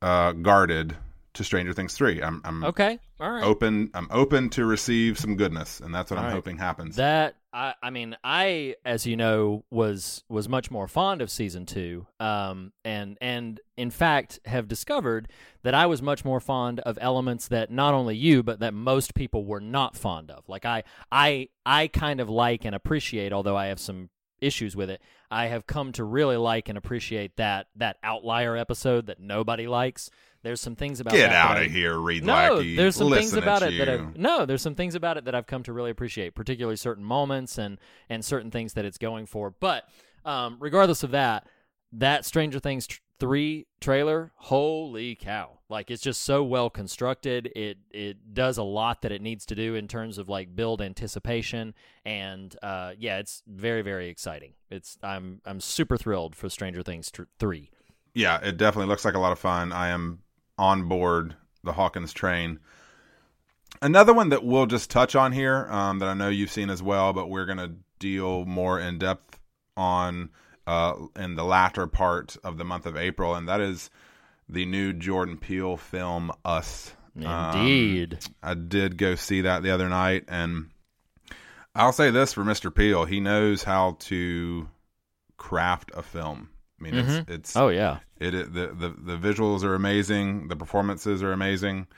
uh, 0.00 0.32
guarded 0.32 0.96
to 1.34 1.44
Stranger 1.44 1.72
Things 1.72 1.94
three. 1.94 2.22
I'm 2.22 2.40
I'm 2.44 2.64
okay. 2.64 2.98
All 3.20 3.30
right. 3.30 3.44
open. 3.44 3.90
I'm 3.94 4.08
open 4.10 4.50
to 4.50 4.64
receive 4.64 5.18
some 5.18 5.36
goodness, 5.36 5.80
and 5.80 5.94
that's 5.94 6.10
what 6.10 6.18
All 6.18 6.24
I'm 6.24 6.30
right. 6.30 6.34
hoping 6.34 6.56
happens. 6.58 6.96
That 6.96 7.36
I 7.52 7.74
I 7.82 7.90
mean 7.90 8.16
I 8.24 8.76
as 8.84 9.06
you 9.06 9.16
know 9.16 9.64
was 9.70 10.24
was 10.28 10.48
much 10.48 10.70
more 10.70 10.88
fond 10.88 11.20
of 11.20 11.30
season 11.30 11.66
2 11.66 12.06
um 12.20 12.72
and 12.84 13.18
and 13.20 13.60
in 13.76 13.90
fact 13.90 14.38
have 14.44 14.68
discovered 14.68 15.28
that 15.64 15.74
I 15.74 15.86
was 15.86 16.00
much 16.00 16.24
more 16.24 16.38
fond 16.38 16.78
of 16.80 16.96
elements 17.00 17.48
that 17.48 17.70
not 17.70 17.92
only 17.92 18.14
you 18.16 18.42
but 18.44 18.60
that 18.60 18.72
most 18.72 19.14
people 19.14 19.44
were 19.44 19.60
not 19.60 19.96
fond 19.96 20.30
of 20.30 20.48
like 20.48 20.64
I 20.64 20.84
I 21.10 21.48
I 21.66 21.88
kind 21.88 22.20
of 22.20 22.30
like 22.30 22.64
and 22.64 22.74
appreciate 22.74 23.32
although 23.32 23.56
I 23.56 23.66
have 23.66 23.80
some 23.80 24.10
issues 24.40 24.76
with 24.76 24.90
it 24.90 25.00
I 25.30 25.46
have 25.46 25.66
come 25.66 25.92
to 25.92 26.04
really 26.04 26.36
like 26.36 26.68
and 26.68 26.76
appreciate 26.78 27.36
that 27.36 27.66
that 27.76 27.98
outlier 28.02 28.56
episode 28.56 29.06
that 29.06 29.20
nobody 29.20 29.66
likes 29.66 30.10
there's 30.42 30.60
some 30.60 30.74
things 30.74 31.00
about 31.00 31.12
Get 31.12 31.32
out 31.32 31.62
of 31.62 31.70
here, 31.70 31.98
Reed 31.98 32.24
no, 32.24 32.32
Lackey. 32.32 32.76
there's 32.76 32.96
some 32.96 33.12
things 33.12 33.34
about 33.34 33.62
it 33.62 33.76
that. 33.78 33.88
I've 33.88 34.16
no, 34.16 34.46
there's 34.46 34.62
some 34.62 34.74
things 34.74 34.94
about 34.94 35.18
it 35.18 35.26
that 35.26 35.34
I've 35.34 35.46
come 35.46 35.62
to 35.64 35.72
really 35.72 35.90
appreciate, 35.90 36.34
particularly 36.34 36.76
certain 36.76 37.04
moments 37.04 37.58
and 37.58 37.78
and 38.08 38.24
certain 38.24 38.50
things 38.50 38.72
that 38.72 38.84
it's 38.86 38.96
going 38.96 39.26
for. 39.26 39.50
But 39.50 39.84
um, 40.24 40.56
regardless 40.58 41.02
of 41.02 41.10
that, 41.10 41.46
that 41.92 42.24
Stranger 42.24 42.58
Things 42.58 42.86
tr- 42.86 43.00
three 43.20 43.66
trailer, 43.80 44.32
holy 44.36 45.14
cow! 45.14 45.58
Like 45.68 45.90
it's 45.90 46.02
just 46.02 46.22
so 46.22 46.42
well 46.42 46.70
constructed. 46.70 47.52
It 47.54 47.78
it 47.90 48.34
does 48.34 48.58
a 48.58 48.62
lot 48.62 49.02
that 49.02 49.12
it 49.12 49.22
needs 49.22 49.46
to 49.46 49.54
do 49.54 49.74
in 49.76 49.86
terms 49.86 50.18
of 50.18 50.28
like 50.28 50.56
build 50.56 50.82
anticipation, 50.82 51.74
and 52.04 52.56
uh, 52.62 52.92
yeah, 52.98 53.18
it's 53.18 53.42
very 53.46 53.82
very 53.82 54.08
exciting. 54.08 54.54
It's 54.70 54.98
I'm 55.02 55.40
I'm 55.44 55.60
super 55.60 55.96
thrilled 55.96 56.34
for 56.34 56.48
Stranger 56.48 56.82
Things 56.82 57.10
tr- 57.10 57.24
three. 57.38 57.70
Yeah, 58.14 58.40
it 58.42 58.56
definitely 58.56 58.88
looks 58.88 59.04
like 59.04 59.14
a 59.14 59.20
lot 59.20 59.32
of 59.32 59.38
fun. 59.38 59.72
I 59.72 59.88
am 59.88 60.22
on 60.58 60.88
board 60.88 61.36
the 61.62 61.72
Hawkins 61.72 62.12
train. 62.12 62.58
Another 63.82 64.12
one 64.12 64.30
that 64.30 64.44
we'll 64.44 64.66
just 64.66 64.90
touch 64.90 65.14
on 65.14 65.32
here 65.32 65.66
um, 65.70 66.00
that 66.00 66.08
I 66.08 66.14
know 66.14 66.28
you've 66.28 66.50
seen 66.50 66.70
as 66.70 66.82
well, 66.82 67.12
but 67.12 67.30
we're 67.30 67.46
going 67.46 67.58
to 67.58 67.72
deal 67.98 68.44
more 68.44 68.80
in 68.80 68.98
depth 68.98 69.38
on 69.76 70.30
uh, 70.70 70.94
in 71.16 71.34
the 71.34 71.44
latter 71.44 71.88
part 71.88 72.36
of 72.44 72.56
the 72.56 72.64
month 72.64 72.86
of 72.86 72.96
April, 72.96 73.34
and 73.34 73.48
that 73.48 73.60
is 73.60 73.90
the 74.48 74.64
new 74.64 74.92
Jordan 74.92 75.36
Peele 75.36 75.76
film 75.76 76.30
Us. 76.44 76.94
Um, 77.16 77.58
Indeed. 77.58 78.18
I 78.40 78.54
did 78.54 78.96
go 78.96 79.16
see 79.16 79.40
that 79.40 79.64
the 79.64 79.72
other 79.72 79.88
night, 79.88 80.26
and 80.28 80.70
I'll 81.74 81.92
say 81.92 82.12
this 82.12 82.32
for 82.32 82.44
Mr. 82.44 82.72
Peele: 82.72 83.04
he 83.04 83.18
knows 83.18 83.64
how 83.64 83.96
to 84.00 84.68
craft 85.36 85.90
a 85.92 86.04
film. 86.04 86.50
I 86.78 86.84
mean, 86.84 86.94
it's 86.94 87.28
it's 87.28 87.56
oh 87.56 87.68
yeah. 87.68 87.98
it, 88.20 88.32
it 88.32 88.54
the, 88.54 88.68
the 88.68 89.16
the 89.16 89.16
visuals 89.16 89.64
are 89.64 89.74
amazing, 89.74 90.46
the 90.46 90.56
performances 90.56 91.20
are 91.20 91.32
amazing. 91.32 91.88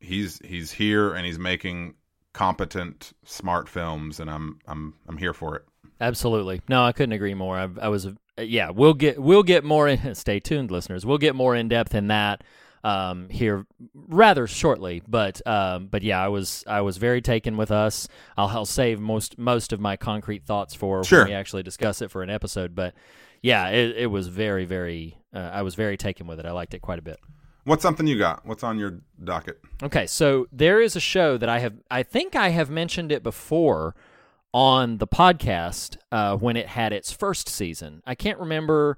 He's 0.00 0.40
he's 0.44 0.72
here 0.72 1.14
and 1.14 1.24
he's 1.24 1.38
making 1.38 1.94
competent, 2.32 3.12
smart 3.24 3.68
films, 3.68 4.18
and 4.18 4.28
I'm 4.28 4.58
I'm 4.66 4.94
I'm 5.06 5.16
here 5.16 5.32
for 5.32 5.54
it. 5.54 5.64
Absolutely. 6.00 6.60
No, 6.68 6.84
I 6.84 6.92
couldn't 6.92 7.12
agree 7.12 7.34
more. 7.34 7.56
I, 7.56 7.68
I 7.82 7.88
was, 7.88 8.08
yeah, 8.38 8.70
we'll 8.70 8.94
get 8.94 9.18
we'll 9.20 9.42
get 9.42 9.64
more. 9.64 9.88
In, 9.88 10.14
stay 10.14 10.40
tuned, 10.40 10.70
listeners. 10.70 11.06
We'll 11.06 11.18
get 11.18 11.34
more 11.34 11.56
in 11.56 11.68
depth 11.68 11.94
in 11.94 12.08
that 12.08 12.44
um, 12.84 13.28
here 13.28 13.66
rather 13.94 14.46
shortly. 14.46 15.02
But 15.08 15.44
um, 15.46 15.86
but 15.86 16.02
yeah, 16.02 16.22
I 16.22 16.28
was 16.28 16.62
I 16.66 16.82
was 16.82 16.98
very 16.98 17.20
taken 17.22 17.56
with 17.56 17.70
us. 17.70 18.08
I'll, 18.36 18.48
I'll 18.48 18.66
save 18.66 19.00
most 19.00 19.38
most 19.38 19.72
of 19.72 19.80
my 19.80 19.96
concrete 19.96 20.44
thoughts 20.44 20.74
for 20.74 21.02
Sure. 21.04 21.20
when 21.20 21.28
we 21.28 21.34
actually 21.34 21.62
discuss 21.62 22.02
it 22.02 22.10
for 22.10 22.22
an 22.22 22.30
episode. 22.30 22.74
But 22.74 22.94
yeah, 23.42 23.68
it, 23.68 23.96
it 23.96 24.06
was 24.06 24.28
very 24.28 24.64
very. 24.64 25.16
Uh, 25.34 25.50
I 25.52 25.62
was 25.62 25.74
very 25.74 25.96
taken 25.96 26.26
with 26.26 26.38
it. 26.40 26.46
I 26.46 26.52
liked 26.52 26.74
it 26.74 26.80
quite 26.80 26.98
a 26.98 27.02
bit. 27.02 27.18
What's 27.64 27.82
something 27.82 28.06
you 28.06 28.16
got? 28.16 28.46
What's 28.46 28.62
on 28.62 28.78
your 28.78 29.00
docket? 29.24 29.60
Okay, 29.82 30.06
so 30.06 30.46
there 30.52 30.80
is 30.80 30.94
a 30.94 31.00
show 31.00 31.36
that 31.36 31.48
I 31.48 31.58
have. 31.58 31.74
I 31.90 32.04
think 32.04 32.36
I 32.36 32.50
have 32.50 32.70
mentioned 32.70 33.10
it 33.10 33.24
before 33.24 33.96
on 34.56 34.96
the 34.96 35.06
podcast 35.06 35.98
uh, 36.10 36.34
when 36.34 36.56
it 36.56 36.66
had 36.66 36.90
its 36.90 37.12
first 37.12 37.46
season. 37.46 38.02
I 38.06 38.14
can't 38.14 38.38
remember. 38.38 38.96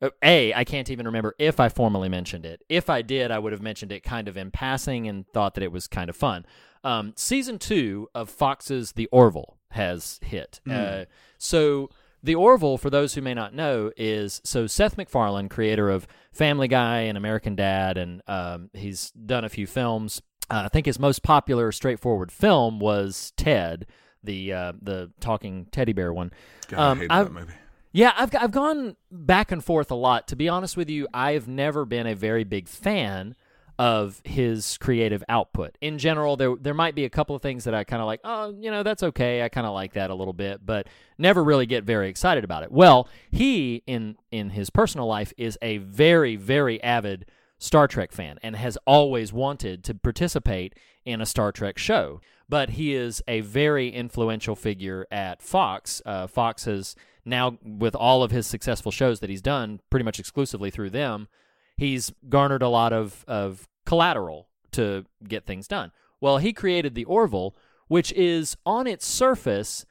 uh, 0.00 0.10
A, 0.22 0.54
I 0.54 0.62
can't 0.62 0.88
even 0.88 1.06
remember 1.06 1.34
if 1.36 1.58
I 1.58 1.68
formally 1.68 2.08
mentioned 2.08 2.46
it. 2.46 2.62
If 2.68 2.88
I 2.88 3.02
did, 3.02 3.32
I 3.32 3.40
would 3.40 3.50
have 3.50 3.60
mentioned 3.60 3.90
it 3.90 4.04
kind 4.04 4.28
of 4.28 4.36
in 4.36 4.52
passing 4.52 5.08
and 5.08 5.26
thought 5.26 5.54
that 5.54 5.64
it 5.64 5.72
was 5.72 5.88
kind 5.88 6.08
of 6.08 6.14
fun. 6.14 6.46
Um, 6.84 7.12
season 7.16 7.58
two 7.58 8.08
of 8.14 8.30
Fox's 8.30 8.92
The 8.92 9.06
Orville 9.06 9.56
has 9.70 10.20
hit. 10.22 10.60
Uh, 10.70 11.06
so 11.38 11.90
the 12.22 12.36
Orville, 12.36 12.78
for 12.78 12.88
those 12.88 13.14
who 13.14 13.20
may 13.20 13.34
not 13.34 13.52
know, 13.52 13.90
is 13.96 14.40
so 14.44 14.68
Seth 14.68 14.96
MacFarlane, 14.96 15.48
creator 15.48 15.90
of 15.90 16.06
Family 16.30 16.68
Guy 16.68 17.00
and 17.00 17.18
American 17.18 17.56
Dad, 17.56 17.98
and 17.98 18.22
um, 18.28 18.70
he's 18.74 19.10
done 19.10 19.44
a 19.44 19.48
few 19.48 19.66
films. 19.66 20.22
Uh, 20.48 20.62
I 20.66 20.68
think 20.68 20.86
his 20.86 21.00
most 21.00 21.24
popular, 21.24 21.72
straightforward 21.72 22.30
film 22.30 22.78
was 22.78 23.32
Ted, 23.36 23.86
the 24.24 24.52
uh, 24.52 24.72
the 24.82 25.10
talking 25.20 25.66
teddy 25.70 25.92
bear 25.92 26.12
one. 26.12 26.32
God, 26.68 26.78
Um, 26.78 26.98
I 26.98 27.00
hated 27.02 27.10
I've- 27.12 27.24
that 27.28 27.34
movie. 27.40 27.52
Yeah, 27.92 28.12
I've 28.16 28.34
I've 28.34 28.50
gone 28.50 28.96
back 29.12 29.52
and 29.52 29.62
forth 29.64 29.90
a 29.92 29.94
lot. 29.94 30.26
To 30.28 30.36
be 30.36 30.48
honest 30.48 30.76
with 30.76 30.90
you, 30.90 31.06
I've 31.14 31.46
never 31.46 31.84
been 31.84 32.08
a 32.08 32.14
very 32.16 32.42
big 32.42 32.66
fan 32.66 33.36
of 33.78 34.20
his 34.24 34.78
creative 34.78 35.22
output. 35.28 35.76
In 35.80 35.98
general, 35.98 36.36
there 36.36 36.56
there 36.60 36.74
might 36.74 36.96
be 36.96 37.04
a 37.04 37.10
couple 37.10 37.36
of 37.36 37.42
things 37.42 37.62
that 37.64 37.74
I 37.74 37.84
kind 37.84 38.00
of 38.02 38.06
like. 38.06 38.18
Oh, 38.24 38.52
you 38.58 38.70
know, 38.72 38.82
that's 38.82 39.04
okay. 39.04 39.42
I 39.42 39.48
kind 39.48 39.64
of 39.66 39.74
like 39.74 39.92
that 39.92 40.10
a 40.10 40.14
little 40.14 40.32
bit, 40.32 40.64
but 40.66 40.88
never 41.18 41.42
really 41.44 41.66
get 41.66 41.84
very 41.84 42.08
excited 42.08 42.42
about 42.42 42.64
it. 42.64 42.72
Well, 42.72 43.08
he 43.30 43.84
in 43.86 44.16
in 44.32 44.50
his 44.50 44.70
personal 44.70 45.06
life 45.06 45.32
is 45.36 45.56
a 45.62 45.78
very 45.78 46.34
very 46.34 46.82
avid 46.82 47.26
Star 47.64 47.88
Trek 47.88 48.12
fan 48.12 48.38
and 48.42 48.56
has 48.56 48.76
always 48.86 49.32
wanted 49.32 49.82
to 49.84 49.94
participate 49.94 50.74
in 51.06 51.22
a 51.22 51.26
Star 51.26 51.50
Trek 51.50 51.78
show. 51.78 52.20
But 52.46 52.70
he 52.70 52.92
is 52.92 53.22
a 53.26 53.40
very 53.40 53.88
influential 53.88 54.54
figure 54.54 55.06
at 55.10 55.40
Fox. 55.40 56.02
Uh, 56.04 56.26
Fox 56.26 56.66
has 56.66 56.94
now, 57.24 57.56
with 57.64 57.94
all 57.94 58.22
of 58.22 58.30
his 58.30 58.46
successful 58.46 58.92
shows 58.92 59.20
that 59.20 59.30
he's 59.30 59.40
done, 59.40 59.80
pretty 59.88 60.04
much 60.04 60.20
exclusively 60.20 60.70
through 60.70 60.90
them, 60.90 61.26
he's 61.78 62.12
garnered 62.28 62.60
a 62.60 62.68
lot 62.68 62.92
of, 62.92 63.24
of 63.26 63.66
collateral 63.86 64.48
to 64.72 65.06
get 65.26 65.46
things 65.46 65.66
done. 65.66 65.90
Well, 66.20 66.36
he 66.36 66.52
created 66.52 66.94
the 66.94 67.06
Orville, 67.06 67.56
which 67.88 68.12
is 68.12 68.58
on 68.66 68.86
its 68.86 69.06
surface 69.06 69.86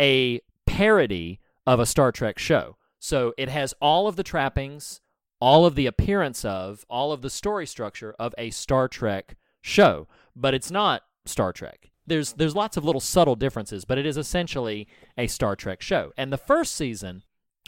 a 0.00 0.40
parody 0.64 1.40
of 1.66 1.80
a 1.80 1.86
Star 1.86 2.12
Trek 2.12 2.38
show. 2.38 2.76
So 3.00 3.34
it 3.36 3.48
has 3.48 3.74
all 3.80 4.06
of 4.06 4.14
the 4.14 4.22
trappings, 4.22 5.00
all 5.40 5.66
of 5.66 5.74
the 5.74 5.86
appearance 5.86 6.44
of, 6.44 6.84
all 6.88 7.12
of 7.12 7.22
the 7.22 7.30
story 7.30 7.66
structure 7.66 8.14
of 8.18 8.34
a 8.38 8.50
Star 8.50 8.88
Trek 8.88 9.36
show, 9.60 10.08
but 10.34 10.54
it's 10.54 10.70
not 10.70 11.02
Star 11.24 11.52
Trek. 11.52 11.90
There's 12.06 12.34
there's 12.34 12.54
lots 12.54 12.76
of 12.76 12.84
little 12.84 13.00
subtle 13.00 13.34
differences, 13.34 13.84
but 13.84 13.98
it 13.98 14.04
is 14.04 14.16
essentially 14.16 14.86
a 15.16 15.26
Star 15.26 15.56
Trek 15.56 15.80
show. 15.80 16.12
And 16.16 16.32
the 16.32 16.38
first 16.38 16.74
season 16.74 17.22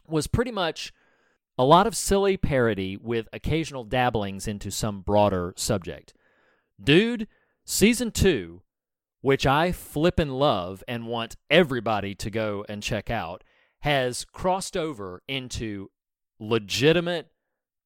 was 0.06 0.26
pretty 0.26 0.52
much 0.52 0.92
a 1.58 1.64
lot 1.64 1.86
of 1.86 1.96
silly 1.96 2.36
parody 2.36 2.98
with 2.98 3.28
occasional 3.32 3.84
dabblings 3.84 4.46
into 4.46 4.70
some 4.70 5.00
broader 5.00 5.54
subject. 5.56 6.12
Dude, 6.82 7.28
season 7.64 8.10
2 8.10 8.60
which 9.26 9.44
I 9.44 9.72
flippin' 9.72 10.30
love 10.30 10.84
and 10.86 11.08
want 11.08 11.34
everybody 11.50 12.14
to 12.14 12.30
go 12.30 12.64
and 12.68 12.80
check 12.80 13.10
out, 13.10 13.42
has 13.80 14.24
crossed 14.24 14.76
over 14.76 15.20
into 15.26 15.90
legitimate 16.38 17.26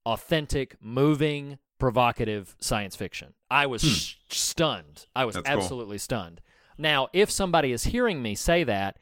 authentic, 0.06 0.76
moving, 0.80 1.58
provocative 1.78 2.56
science 2.60 2.94
fiction. 2.96 3.34
I 3.50 3.66
was 3.66 3.82
sh- 3.82 4.14
stunned. 4.28 5.06
I 5.16 5.24
was 5.24 5.34
Hmm. 5.34 5.42
That's 5.42 5.54
cool. 5.54 5.62
absolutely 5.62 5.98
stunned. 5.98 6.40
Now, 6.78 7.08
if 7.12 7.30
somebody 7.30 7.72
is 7.72 7.84
hearing 7.84 8.22
me 8.22 8.34
say 8.34 8.64
that 8.64 8.98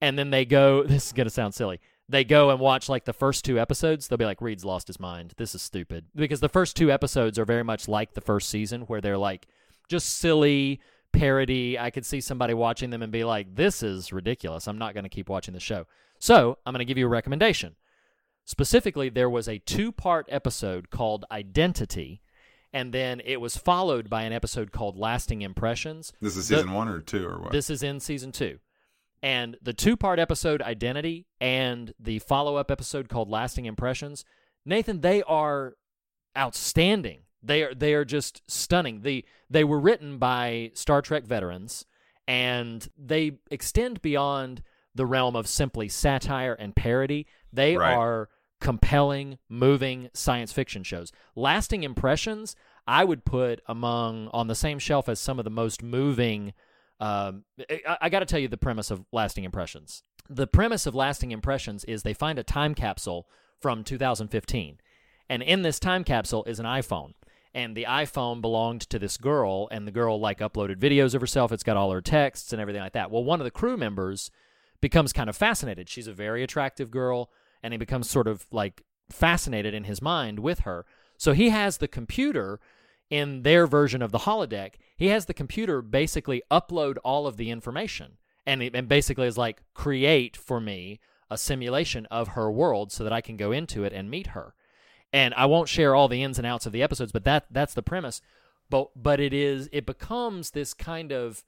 and 0.00 0.18
then 0.18 0.30
they 0.30 0.44
go, 0.44 0.82
this 0.86 1.06
is 1.08 1.12
going 1.12 1.26
to 1.26 1.30
sound 1.30 1.54
silly. 1.54 1.80
They 2.08 2.24
go 2.24 2.50
and 2.50 2.58
watch 2.58 2.88
like 2.88 3.04
the 3.04 3.12
first 3.12 3.44
two 3.44 3.58
episodes, 3.60 4.08
they'll 4.08 4.16
be 4.16 4.24
like, 4.24 4.40
Reed's 4.40 4.64
lost 4.64 4.86
his 4.88 4.98
mind. 4.98 5.34
This 5.36 5.54
is 5.54 5.62
stupid. 5.62 6.06
Because 6.14 6.40
the 6.40 6.48
first 6.48 6.76
two 6.76 6.90
episodes 6.90 7.38
are 7.38 7.44
very 7.44 7.62
much 7.62 7.86
like 7.88 8.14
the 8.14 8.20
first 8.20 8.48
season, 8.48 8.82
where 8.82 9.00
they're 9.00 9.16
like 9.18 9.46
just 9.88 10.18
silly 10.18 10.80
parody. 11.12 11.78
I 11.78 11.90
could 11.90 12.04
see 12.04 12.20
somebody 12.20 12.52
watching 12.54 12.90
them 12.90 13.02
and 13.02 13.12
be 13.12 13.22
like, 13.24 13.54
this 13.54 13.82
is 13.82 14.12
ridiculous. 14.12 14.66
I'm 14.66 14.78
not 14.78 14.92
going 14.94 15.04
to 15.04 15.08
keep 15.10 15.28
watching 15.28 15.54
the 15.54 15.60
show. 15.60 15.86
So 16.18 16.58
I'm 16.66 16.72
going 16.72 16.80
to 16.80 16.84
give 16.84 16.98
you 16.98 17.06
a 17.06 17.08
recommendation. 17.08 17.76
Specifically, 18.44 19.08
there 19.08 19.30
was 19.30 19.48
a 19.48 19.58
two 19.58 19.92
part 19.92 20.26
episode 20.28 20.90
called 20.90 21.24
Identity, 21.30 22.20
and 22.72 22.92
then 22.92 23.20
it 23.24 23.40
was 23.40 23.56
followed 23.56 24.10
by 24.10 24.22
an 24.22 24.32
episode 24.32 24.72
called 24.72 24.96
Lasting 24.96 25.42
Impressions. 25.42 26.12
This 26.20 26.36
is 26.36 26.48
The- 26.48 26.56
season 26.56 26.72
one 26.72 26.88
or 26.88 27.00
two 27.00 27.26
or 27.26 27.40
what? 27.40 27.52
This 27.52 27.70
is 27.70 27.82
in 27.82 28.00
season 28.00 28.32
two. 28.32 28.58
And 29.22 29.56
the 29.60 29.74
two 29.74 29.96
part 29.96 30.18
episode, 30.18 30.62
Identity, 30.62 31.26
and 31.40 31.92
the 32.00 32.20
follow 32.20 32.56
up 32.56 32.70
episode 32.70 33.08
called 33.08 33.28
Lasting 33.28 33.66
Impressions, 33.66 34.24
Nathan, 34.64 35.00
they 35.02 35.22
are 35.24 35.74
outstanding. 36.36 37.22
They 37.42 37.62
are 37.62 37.74
they 37.74 37.94
are 37.94 38.04
just 38.04 38.42
stunning. 38.48 39.00
The 39.02 39.24
they 39.48 39.64
were 39.64 39.80
written 39.80 40.18
by 40.18 40.70
Star 40.74 41.00
Trek 41.02 41.24
veterans 41.24 41.86
and 42.28 42.86
they 42.96 43.38
extend 43.50 44.02
beyond 44.02 44.62
the 44.94 45.06
realm 45.06 45.34
of 45.36 45.46
simply 45.46 45.88
satire 45.88 46.52
and 46.54 46.76
parody. 46.76 47.26
They 47.52 47.76
Right. 47.76 47.94
are 47.94 48.28
compelling, 48.60 49.38
moving 49.48 50.10
science 50.12 50.52
fiction 50.52 50.82
shows. 50.82 51.12
Lasting 51.34 51.82
Impressions, 51.82 52.54
I 52.86 53.04
would 53.04 53.24
put 53.24 53.60
among 53.66 54.28
on 54.28 54.48
the 54.48 54.54
same 54.54 54.78
shelf 54.78 55.08
as 55.08 55.18
some 55.18 55.38
of 55.38 55.44
the 55.44 55.50
most 55.50 55.82
moving. 55.82 56.52
Um, 57.00 57.44
I, 57.70 57.96
I 58.02 58.08
got 58.10 58.20
to 58.20 58.26
tell 58.26 58.38
you 58.40 58.48
the 58.48 58.58
premise 58.58 58.90
of 58.90 59.04
Lasting 59.12 59.44
Impressions. 59.44 60.02
The 60.28 60.46
premise 60.46 60.86
of 60.86 60.94
Lasting 60.94 61.30
Impressions 61.30 61.84
is 61.84 62.02
they 62.02 62.14
find 62.14 62.38
a 62.38 62.44
time 62.44 62.74
capsule 62.74 63.26
from 63.58 63.82
2015, 63.84 64.78
and 65.28 65.42
in 65.42 65.62
this 65.62 65.78
time 65.80 66.04
capsule 66.04 66.44
is 66.44 66.60
an 66.60 66.66
iPhone. 66.66 67.14
And 67.52 67.76
the 67.76 67.84
iPhone 67.84 68.40
belonged 68.40 68.82
to 68.90 68.98
this 68.98 69.16
girl, 69.16 69.66
and 69.72 69.84
the 69.86 69.90
girl 69.92 70.20
like 70.20 70.38
uploaded 70.38 70.76
videos 70.76 71.14
of 71.16 71.20
herself. 71.20 71.50
It's 71.50 71.64
got 71.64 71.76
all 71.76 71.90
her 71.90 72.00
texts 72.00 72.52
and 72.52 72.60
everything 72.62 72.80
like 72.82 72.92
that. 72.92 73.10
Well, 73.10 73.24
one 73.24 73.40
of 73.40 73.44
the 73.44 73.50
crew 73.50 73.76
members 73.76 74.30
becomes 74.80 75.12
kind 75.12 75.28
of 75.28 75.36
fascinated. 75.36 75.88
She's 75.88 76.06
a 76.06 76.12
very 76.12 76.44
attractive 76.44 76.92
girl, 76.92 77.28
and 77.62 77.72
he 77.72 77.78
becomes 77.78 78.08
sort 78.08 78.26
of 78.26 78.46
like 78.50 78.82
fascinated 79.10 79.74
in 79.74 79.84
his 79.84 80.00
mind 80.00 80.38
with 80.38 80.60
her. 80.60 80.86
So 81.16 81.32
he 81.32 81.50
has 81.50 81.76
the 81.76 81.88
computer 81.88 82.60
in 83.10 83.42
their 83.42 83.66
version 83.66 84.02
of 84.02 84.12
the 84.12 84.20
holodeck. 84.20 84.74
He 84.96 85.08
has 85.08 85.26
the 85.26 85.34
computer 85.34 85.82
basically 85.82 86.42
upload 86.50 86.96
all 87.04 87.26
of 87.26 87.36
the 87.36 87.50
information, 87.50 88.18
and 88.46 88.62
and 88.62 88.88
basically 88.88 89.26
is 89.26 89.36
like 89.36 89.62
create 89.74 90.36
for 90.36 90.60
me 90.60 91.00
a 91.30 91.36
simulation 91.36 92.06
of 92.06 92.28
her 92.28 92.50
world 92.50 92.90
so 92.90 93.04
that 93.04 93.12
I 93.12 93.20
can 93.20 93.36
go 93.36 93.52
into 93.52 93.84
it 93.84 93.92
and 93.92 94.10
meet 94.10 94.28
her. 94.28 94.54
And 95.12 95.34
I 95.34 95.46
won't 95.46 95.68
share 95.68 95.94
all 95.94 96.08
the 96.08 96.22
ins 96.22 96.38
and 96.38 96.46
outs 96.46 96.66
of 96.66 96.72
the 96.72 96.82
episodes, 96.82 97.12
but 97.12 97.24
that 97.24 97.46
that's 97.50 97.74
the 97.74 97.82
premise. 97.82 98.20
But 98.68 98.90
but 98.96 99.20
it 99.20 99.34
is 99.34 99.68
it 99.72 99.86
becomes 99.86 100.52
this 100.52 100.72
kind 100.72 101.12
of 101.12 101.42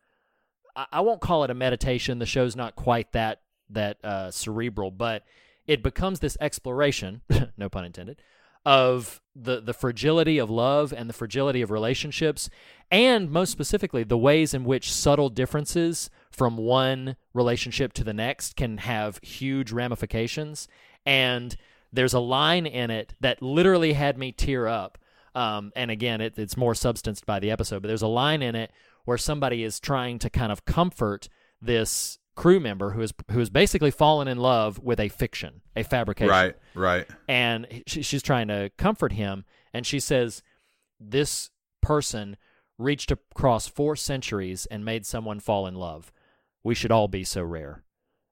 I, 0.74 0.86
I 0.92 1.00
won't 1.00 1.20
call 1.20 1.44
it 1.44 1.50
a 1.50 1.54
meditation. 1.54 2.18
The 2.18 2.26
show's 2.26 2.56
not 2.56 2.76
quite 2.76 3.12
that 3.12 3.40
that 3.70 4.04
uh, 4.04 4.30
cerebral, 4.30 4.90
but 4.90 5.24
it 5.66 5.82
becomes 5.82 6.20
this 6.20 6.36
exploration, 6.40 7.22
no 7.56 7.68
pun 7.68 7.84
intended, 7.84 8.22
of 8.64 9.20
the 9.34 9.60
the 9.60 9.74
fragility 9.74 10.38
of 10.38 10.48
love 10.48 10.92
and 10.92 11.08
the 11.08 11.14
fragility 11.14 11.62
of 11.62 11.70
relationships, 11.70 12.48
and 12.90 13.30
most 13.30 13.50
specifically 13.50 14.04
the 14.04 14.18
ways 14.18 14.54
in 14.54 14.64
which 14.64 14.92
subtle 14.92 15.28
differences 15.28 16.10
from 16.30 16.56
one 16.56 17.16
relationship 17.34 17.92
to 17.94 18.04
the 18.04 18.12
next 18.12 18.56
can 18.56 18.78
have 18.78 19.18
huge 19.22 19.72
ramifications. 19.72 20.68
And 21.04 21.56
there's 21.92 22.14
a 22.14 22.20
line 22.20 22.66
in 22.66 22.90
it 22.90 23.14
that 23.20 23.42
literally 23.42 23.92
had 23.92 24.16
me 24.16 24.32
tear 24.32 24.66
up. 24.66 24.98
Um, 25.34 25.72
and 25.74 25.90
again, 25.90 26.20
it, 26.20 26.38
it's 26.38 26.56
more 26.56 26.74
substanced 26.74 27.26
by 27.26 27.40
the 27.40 27.50
episode, 27.50 27.82
but 27.82 27.88
there's 27.88 28.02
a 28.02 28.06
line 28.06 28.42
in 28.42 28.54
it 28.54 28.70
where 29.04 29.18
somebody 29.18 29.64
is 29.64 29.80
trying 29.80 30.18
to 30.20 30.30
kind 30.30 30.52
of 30.52 30.64
comfort 30.64 31.28
this 31.60 32.18
crew 32.34 32.58
member 32.60 32.90
who 32.92 33.00
is 33.02 33.12
who 33.30 33.40
is 33.40 33.50
basically 33.50 33.90
fallen 33.90 34.26
in 34.28 34.38
love 34.38 34.78
with 34.78 34.98
a 34.98 35.08
fiction, 35.08 35.60
a 35.76 35.82
fabrication 35.82 36.30
right, 36.30 36.54
right. 36.74 37.06
and 37.28 37.66
she, 37.86 38.02
she's 38.02 38.22
trying 38.22 38.48
to 38.48 38.70
comfort 38.78 39.12
him 39.12 39.44
and 39.74 39.86
she 39.86 40.00
says 40.00 40.42
this 40.98 41.50
person 41.82 42.36
reached 42.78 43.10
across 43.10 43.66
four 43.68 43.94
centuries 43.96 44.66
and 44.66 44.84
made 44.84 45.04
someone 45.04 45.40
fall 45.40 45.66
in 45.66 45.74
love 45.74 46.10
we 46.64 46.74
should 46.74 46.90
all 46.90 47.06
be 47.08 47.22
so 47.22 47.42
rare 47.42 47.82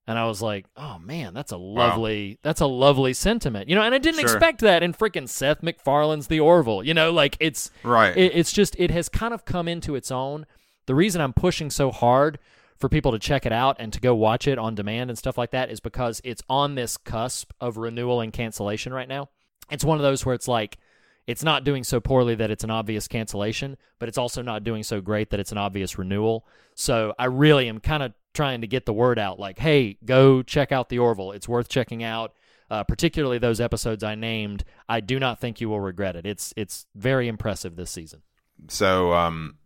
and 0.06 0.18
i 0.18 0.26
was 0.26 0.40
like 0.40 0.64
oh 0.76 0.98
man 0.98 1.34
that's 1.34 1.52
a 1.52 1.56
lovely 1.56 2.38
that's 2.42 2.60
a 2.60 2.66
lovely 2.66 3.12
sentiment 3.12 3.68
you 3.68 3.74
know 3.74 3.82
and 3.82 3.94
i 3.94 3.98
didn't 3.98 4.20
Sure. 4.20 4.30
expect 4.34 4.60
that 4.62 4.82
in 4.82 4.94
freaking 4.94 5.28
seth 5.28 5.62
macfarlane's 5.62 6.28
the 6.28 6.40
orville 6.40 6.82
you 6.82 6.94
know 6.94 7.12
like 7.12 7.36
it's 7.38 7.70
Right. 7.84 8.16
it, 8.16 8.34
it's 8.34 8.50
just 8.52 8.74
it 8.78 8.90
has 8.90 9.08
kind 9.08 9.34
of 9.34 9.44
come 9.44 9.68
into 9.68 9.94
its 9.94 10.10
own 10.10 10.46
the 10.86 10.94
reason 10.94 11.20
i'm 11.20 11.32
pushing 11.34 11.70
so 11.70 11.90
hard 11.90 12.38
for 12.80 12.88
people 12.88 13.12
to 13.12 13.18
check 13.18 13.44
it 13.44 13.52
out 13.52 13.76
and 13.78 13.92
to 13.92 14.00
go 14.00 14.14
watch 14.14 14.48
it 14.48 14.58
on 14.58 14.74
demand 14.74 15.10
and 15.10 15.18
stuff 15.18 15.36
like 15.36 15.50
that 15.50 15.70
is 15.70 15.80
because 15.80 16.20
it's 16.24 16.42
on 16.48 16.74
this 16.74 16.96
cusp 16.96 17.52
of 17.60 17.76
renewal 17.76 18.20
and 18.20 18.32
cancellation 18.32 18.92
right 18.92 19.08
now. 19.08 19.28
It's 19.70 19.84
one 19.84 19.98
of 19.98 20.02
those 20.02 20.24
where 20.24 20.34
it's 20.34 20.48
like 20.48 20.78
it's 21.26 21.44
not 21.44 21.62
doing 21.62 21.84
so 21.84 22.00
poorly 22.00 22.34
that 22.34 22.50
it's 22.50 22.64
an 22.64 22.70
obvious 22.70 23.06
cancellation, 23.06 23.76
but 23.98 24.08
it's 24.08 24.18
also 24.18 24.40
not 24.40 24.64
doing 24.64 24.82
so 24.82 25.00
great 25.00 25.30
that 25.30 25.38
it's 25.38 25.52
an 25.52 25.58
obvious 25.58 25.98
renewal. 25.98 26.46
So 26.74 27.14
I 27.18 27.26
really 27.26 27.68
am 27.68 27.80
kind 27.80 28.02
of 28.02 28.14
trying 28.32 28.62
to 28.62 28.66
get 28.66 28.86
the 28.86 28.94
word 28.94 29.18
out 29.18 29.38
like, 29.38 29.58
hey, 29.58 29.98
go 30.04 30.42
check 30.42 30.72
out 30.72 30.88
the 30.88 30.98
Orville. 30.98 31.32
It's 31.32 31.48
worth 31.48 31.68
checking 31.68 32.02
out. 32.02 32.34
Uh, 32.70 32.84
particularly 32.84 33.38
those 33.38 33.60
episodes 33.60 34.04
I 34.04 34.14
named, 34.14 34.62
I 34.88 35.00
do 35.00 35.18
not 35.18 35.40
think 35.40 35.60
you 35.60 35.68
will 35.68 35.80
regret 35.80 36.14
it. 36.14 36.24
It's 36.24 36.54
it's 36.56 36.86
very 36.94 37.26
impressive 37.26 37.74
this 37.74 37.90
season. 37.90 38.22
So, 38.68 39.12
um, 39.12 39.56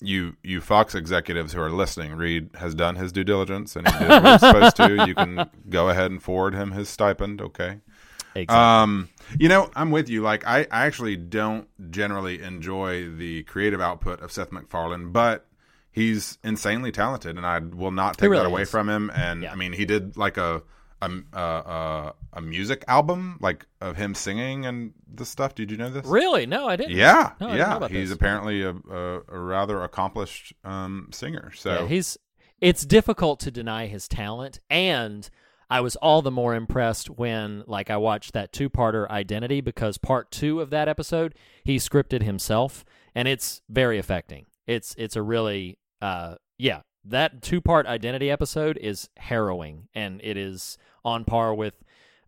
you 0.00 0.36
you 0.42 0.60
Fox 0.60 0.94
executives 0.94 1.52
who 1.52 1.60
are 1.60 1.70
listening, 1.70 2.14
Reed 2.14 2.50
has 2.54 2.74
done 2.74 2.96
his 2.96 3.12
due 3.12 3.24
diligence 3.24 3.76
and 3.76 3.86
he 3.88 3.98
did 3.98 4.08
what 4.08 4.24
he's 4.24 4.40
supposed 4.40 4.76
to. 4.76 5.06
You 5.06 5.14
can 5.14 5.50
go 5.68 5.88
ahead 5.88 6.10
and 6.10 6.22
forward 6.22 6.54
him 6.54 6.72
his 6.72 6.88
stipend. 6.88 7.40
Okay. 7.40 7.78
Exactly. 8.34 8.56
Um, 8.56 9.08
you 9.38 9.48
know, 9.48 9.70
I'm 9.74 9.90
with 9.90 10.08
you. 10.08 10.22
Like, 10.22 10.46
I, 10.46 10.60
I 10.70 10.86
actually 10.86 11.16
don't 11.16 11.66
generally 11.90 12.40
enjoy 12.40 13.08
the 13.10 13.42
creative 13.42 13.80
output 13.80 14.20
of 14.20 14.30
Seth 14.30 14.52
MacFarlane, 14.52 15.10
but 15.10 15.46
he's 15.90 16.38
insanely 16.44 16.92
talented, 16.92 17.36
and 17.36 17.44
I 17.44 17.58
will 17.58 17.90
not 17.90 18.18
take 18.18 18.30
really 18.30 18.44
that 18.44 18.48
away 18.48 18.62
is. 18.62 18.70
from 18.70 18.88
him. 18.88 19.10
And 19.12 19.42
Yeah. 19.42 19.52
I 19.52 19.56
mean, 19.56 19.72
he 19.72 19.84
did 19.84 20.16
like 20.16 20.36
a 20.36 20.62
a, 21.02 21.10
a 21.32 21.40
a 21.40 22.14
a 22.34 22.40
music 22.40 22.84
album, 22.88 23.38
like 23.40 23.66
of 23.80 23.96
him 23.96 24.14
singing 24.14 24.66
and 24.66 24.92
the 25.12 25.24
stuff. 25.24 25.54
Did 25.54 25.70
you 25.70 25.76
know 25.76 25.90
this? 25.90 26.06
really? 26.06 26.46
No, 26.46 26.68
I 26.68 26.76
didn't. 26.76 26.96
Yeah, 26.96 27.32
No, 27.40 27.48
I 27.48 27.56
didn't 27.56 27.80
yeah. 27.82 27.88
He's 27.88 28.08
this. 28.08 28.16
apparently 28.16 28.62
a, 28.62 28.70
a, 28.70 29.20
a 29.28 29.38
rather 29.38 29.82
accomplished 29.82 30.54
um, 30.64 31.08
singer. 31.12 31.52
So 31.54 31.82
Yeah, 31.82 31.88
he's 31.88 32.18
it's 32.60 32.84
difficult 32.84 33.40
to 33.40 33.50
deny 33.50 33.86
his 33.86 34.06
talent 34.06 34.60
and 34.68 35.28
I 35.70 35.80
was 35.80 35.94
all 35.96 36.20
the 36.20 36.32
more 36.32 36.54
impressed 36.54 37.08
when 37.08 37.62
like 37.66 37.90
I 37.90 37.96
watched 37.96 38.32
that 38.32 38.52
two-parter 38.52 39.08
Identity 39.08 39.60
because 39.60 39.98
part 39.98 40.30
2 40.32 40.60
of 40.60 40.70
that 40.70 40.88
episode 40.88 41.34
he 41.64 41.76
scripted 41.76 42.22
himself 42.22 42.84
and 43.14 43.28
it's 43.28 43.62
very 43.68 43.98
affecting. 43.98 44.46
It's 44.66 44.94
it's 44.98 45.16
a 45.16 45.22
really 45.22 45.78
uh 46.02 46.34
yeah, 46.58 46.80
that 47.04 47.42
two-part 47.42 47.86
Identity 47.86 48.30
episode 48.30 48.76
is 48.76 49.08
harrowing 49.16 49.88
and 49.94 50.20
it 50.22 50.36
is 50.36 50.78
on 51.04 51.24
par 51.24 51.54
with 51.54 51.74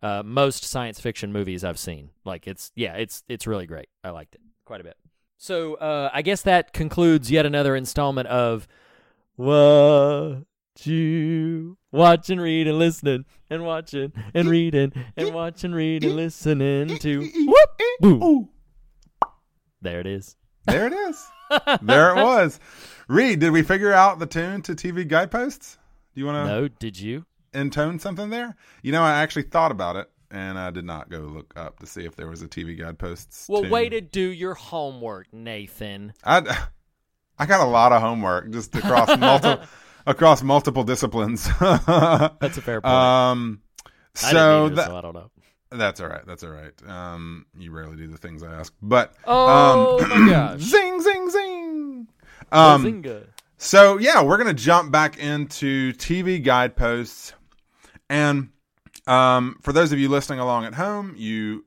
uh, 0.01 0.23
most 0.23 0.63
science 0.63 0.99
fiction 0.99 1.31
movies 1.31 1.63
I've 1.63 1.79
seen. 1.79 2.09
Like 2.25 2.47
it's 2.47 2.71
yeah, 2.75 2.95
it's 2.95 3.23
it's 3.27 3.47
really 3.47 3.65
great. 3.65 3.87
I 4.03 4.09
liked 4.09 4.35
it 4.35 4.41
quite 4.65 4.81
a 4.81 4.83
bit. 4.83 4.97
So 5.37 5.75
uh, 5.75 6.09
I 6.13 6.21
guess 6.21 6.41
that 6.43 6.73
concludes 6.73 7.29
yet 7.31 7.45
another 7.45 7.75
installment 7.75 8.27
of 8.27 8.67
what 9.35 10.43
you 10.83 11.77
watching, 11.91 12.39
reading, 12.39 12.77
listening, 12.79 13.25
and 13.49 13.63
watching 13.63 14.13
and 14.33 14.49
reading 14.49 14.91
and 15.15 15.33
watching, 15.33 15.71
reading, 15.71 16.15
listening 16.15 16.97
to. 16.99 17.29
Whoop. 18.01 18.49
There 19.81 19.99
it 19.99 20.07
is. 20.07 20.35
there 20.65 20.87
it 20.87 20.93
is. 20.93 21.25
there 21.81 22.15
it 22.15 22.23
was. 22.23 22.59
Reed, 23.07 23.39
did 23.39 23.51
we 23.51 23.61
figure 23.63 23.93
out 23.93 24.19
the 24.19 24.25
tune 24.25 24.61
to 24.63 24.73
TV 24.73 25.07
guideposts? 25.07 25.77
Do 26.13 26.21
you 26.21 26.25
want 26.25 26.45
to 26.47 26.51
No, 26.51 26.67
did 26.67 26.99
you? 26.99 27.25
intone 27.53 27.99
something 27.99 28.29
there? 28.29 28.55
You 28.81 28.91
know, 28.91 29.03
I 29.03 29.21
actually 29.21 29.43
thought 29.43 29.71
about 29.71 29.95
it, 29.95 30.09
and 30.31 30.57
I 30.57 30.71
did 30.71 30.85
not 30.85 31.09
go 31.09 31.19
look 31.19 31.53
up 31.55 31.79
to 31.79 31.85
see 31.85 32.05
if 32.05 32.15
there 32.15 32.27
was 32.27 32.41
a 32.41 32.47
TV 32.47 32.77
guideposts. 32.77 33.47
Well, 33.47 33.61
tune. 33.61 33.71
way 33.71 33.89
to 33.89 34.01
do 34.01 34.21
your 34.21 34.53
homework, 34.55 35.31
Nathan. 35.33 36.13
I, 36.23 36.65
I 37.37 37.45
got 37.45 37.61
a 37.61 37.69
lot 37.69 37.91
of 37.91 38.01
homework 38.01 38.51
just 38.51 38.75
across 38.75 39.17
multiple 39.19 39.65
across 40.05 40.43
multiple 40.43 40.83
disciplines. 40.83 41.47
That's 41.59 42.57
a 42.57 42.61
fair 42.61 42.81
point. 42.81 42.93
um, 42.93 43.61
so 44.15 44.69
that 44.69 44.87
so 44.87 44.97
I 44.97 45.01
don't 45.01 45.13
know. 45.13 45.31
That's 45.73 45.99
all 45.99 46.07
right. 46.07 46.25
That's 46.25 46.43
all 46.43 46.51
right. 46.51 46.73
Um, 46.87 47.45
you 47.57 47.71
rarely 47.71 47.95
do 47.97 48.07
the 48.07 48.17
things 48.17 48.43
I 48.43 48.53
ask, 48.53 48.73
but 48.81 49.13
Oh 49.25 49.99
um, 50.03 50.09
my 50.25 50.29
gosh. 50.31 50.59
zing, 50.61 51.01
zing, 51.01 51.29
zing. 51.29 52.07
Um, 52.51 52.83
Bazinga. 52.83 53.27
so 53.57 53.97
yeah, 53.97 54.21
we're 54.21 54.37
gonna 54.37 54.53
jump 54.53 54.91
back 54.91 55.17
into 55.17 55.93
TV 55.93 56.43
guideposts, 56.43 57.33
and 58.09 58.49
um, 59.07 59.57
for 59.61 59.73
those 59.73 59.91
of 59.91 59.99
you 59.99 60.09
listening 60.09 60.39
along 60.39 60.65
at 60.65 60.75
home, 60.75 61.13
you, 61.17 61.65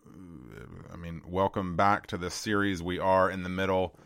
I 0.93 0.97
mean, 0.97 1.23
welcome 1.27 1.77
back 1.77 2.07
to 2.09 2.17
this 2.17 2.35
series. 2.35 2.83
We 2.83 2.99
are 2.99 3.29
in 3.31 3.43
the 3.43 3.49
middle. 3.49 3.99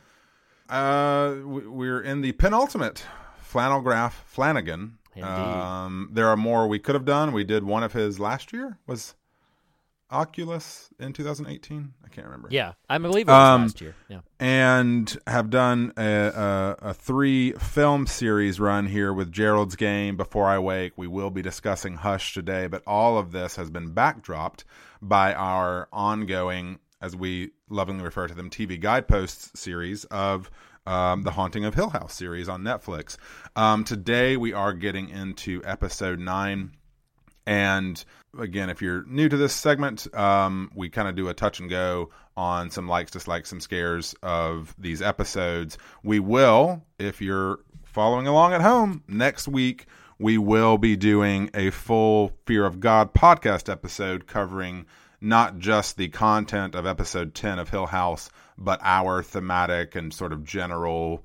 Uh, 0.68 1.34
we- 1.44 1.66
we're 1.66 2.00
in 2.00 2.20
the 2.22 2.32
penultimate 2.32 3.04
flannel 3.40 3.80
graph 3.80 4.24
Flanagan. 4.26 4.98
Indeed. 5.16 5.28
Um, 5.28 6.08
there 6.12 6.28
are 6.28 6.36
more 6.36 6.68
we 6.68 6.78
could 6.78 6.94
have 6.94 7.04
done. 7.04 7.32
We 7.32 7.42
did 7.42 7.64
one 7.64 7.82
of 7.82 7.92
his 7.92 8.20
last 8.20 8.52
year. 8.52 8.78
Was 8.86 9.14
Oculus 10.10 10.88
in 10.98 11.12
2018? 11.12 11.92
I 12.04 12.08
can't 12.08 12.26
remember 12.26 12.48
Yeah, 12.50 12.72
I 12.88 12.98
believe 12.98 13.28
it 13.28 13.32
was 13.32 13.54
Um, 13.54 13.62
last 13.62 13.80
year. 13.80 13.94
Yeah. 14.08 14.20
and 14.38 15.16
have 15.26 15.50
done 15.50 15.92
a, 15.96 16.02
a, 16.02 16.76
a 16.90 16.94
three 16.94 17.52
film 17.52 18.06
series 18.06 18.58
run 18.60 18.86
here 18.86 19.12
with 19.12 19.30
Gerald's 19.32 19.76
Game, 19.76 20.16
Before 20.16 20.46
I 20.46 20.58
Wake. 20.58 20.92
We 20.96 21.06
will 21.06 21.30
be 21.30 21.42
discussing 21.42 21.94
Hush 21.96 22.34
today, 22.34 22.66
but 22.66 22.82
all 22.86 23.18
of 23.18 23.32
this 23.32 23.56
has 23.56 23.70
been 23.70 23.94
backdropped 23.94 24.64
by 25.00 25.32
our 25.34 25.88
ongoing, 25.92 26.78
as 27.00 27.14
we 27.16 27.50
lovingly 27.68 28.04
refer 28.04 28.26
to 28.26 28.34
them, 28.34 28.50
TV 28.50 28.78
guideposts 28.80 29.58
series 29.58 30.04
of 30.06 30.50
um, 30.86 31.22
the 31.22 31.30
Haunting 31.30 31.64
of 31.64 31.74
Hill 31.74 31.90
House 31.90 32.14
series 32.14 32.48
on 32.48 32.62
Netflix. 32.62 33.16
Um, 33.54 33.84
today 33.84 34.36
we 34.36 34.52
are 34.52 34.72
getting 34.72 35.08
into 35.08 35.62
episode 35.64 36.18
nine. 36.18 36.72
And 37.46 38.04
again, 38.38 38.70
if 38.70 38.82
you're 38.82 39.04
new 39.04 39.28
to 39.28 39.36
this 39.36 39.54
segment, 39.54 40.12
um, 40.14 40.70
we 40.74 40.88
kind 40.88 41.08
of 41.08 41.16
do 41.16 41.28
a 41.28 41.34
touch 41.34 41.60
and 41.60 41.68
go 41.68 42.10
on 42.36 42.70
some 42.70 42.88
likes, 42.88 43.10
dislikes, 43.10 43.48
some 43.50 43.60
scares 43.60 44.14
of 44.22 44.74
these 44.78 45.02
episodes. 45.02 45.78
We 46.02 46.20
will, 46.20 46.84
if 46.98 47.20
you're 47.20 47.60
following 47.84 48.26
along 48.26 48.52
at 48.52 48.60
home, 48.60 49.02
next 49.08 49.48
week 49.48 49.86
we 50.18 50.36
will 50.38 50.78
be 50.78 50.96
doing 50.96 51.50
a 51.54 51.70
full 51.70 52.32
Fear 52.46 52.66
of 52.66 52.78
God 52.78 53.14
podcast 53.14 53.70
episode 53.70 54.26
covering 54.26 54.86
not 55.20 55.58
just 55.58 55.96
the 55.96 56.08
content 56.08 56.74
of 56.74 56.86
episode 56.86 57.34
10 57.34 57.58
of 57.58 57.70
Hill 57.70 57.86
House, 57.86 58.30
but 58.56 58.80
our 58.82 59.22
thematic 59.22 59.96
and 59.96 60.12
sort 60.12 60.32
of 60.32 60.44
general 60.44 61.24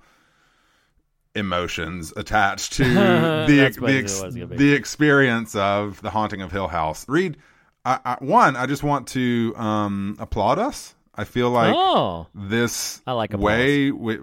emotions 1.35 2.13
attached 2.15 2.73
to 2.73 2.83
the 2.93 3.45
the, 3.47 3.59
ex- 3.61 3.79
what 3.79 3.91
it's 3.91 4.21
gonna 4.21 4.47
be. 4.47 4.55
the 4.55 4.73
experience 4.73 5.55
of 5.55 6.01
the 6.01 6.09
haunting 6.09 6.41
of 6.41 6.51
Hill 6.51 6.67
House. 6.67 7.07
Reed, 7.07 7.37
I, 7.83 7.99
I, 8.03 8.17
one, 8.19 8.55
I 8.55 8.65
just 8.65 8.83
want 8.83 9.07
to 9.09 9.53
um, 9.57 10.15
applaud 10.19 10.59
us. 10.59 10.95
I 11.13 11.23
feel 11.23 11.49
like 11.49 11.73
oh, 11.75 12.27
this 12.35 13.01
I 13.07 13.13
like 13.13 13.33
applause. 13.33 13.45
way 13.45 13.91
we, 13.91 14.19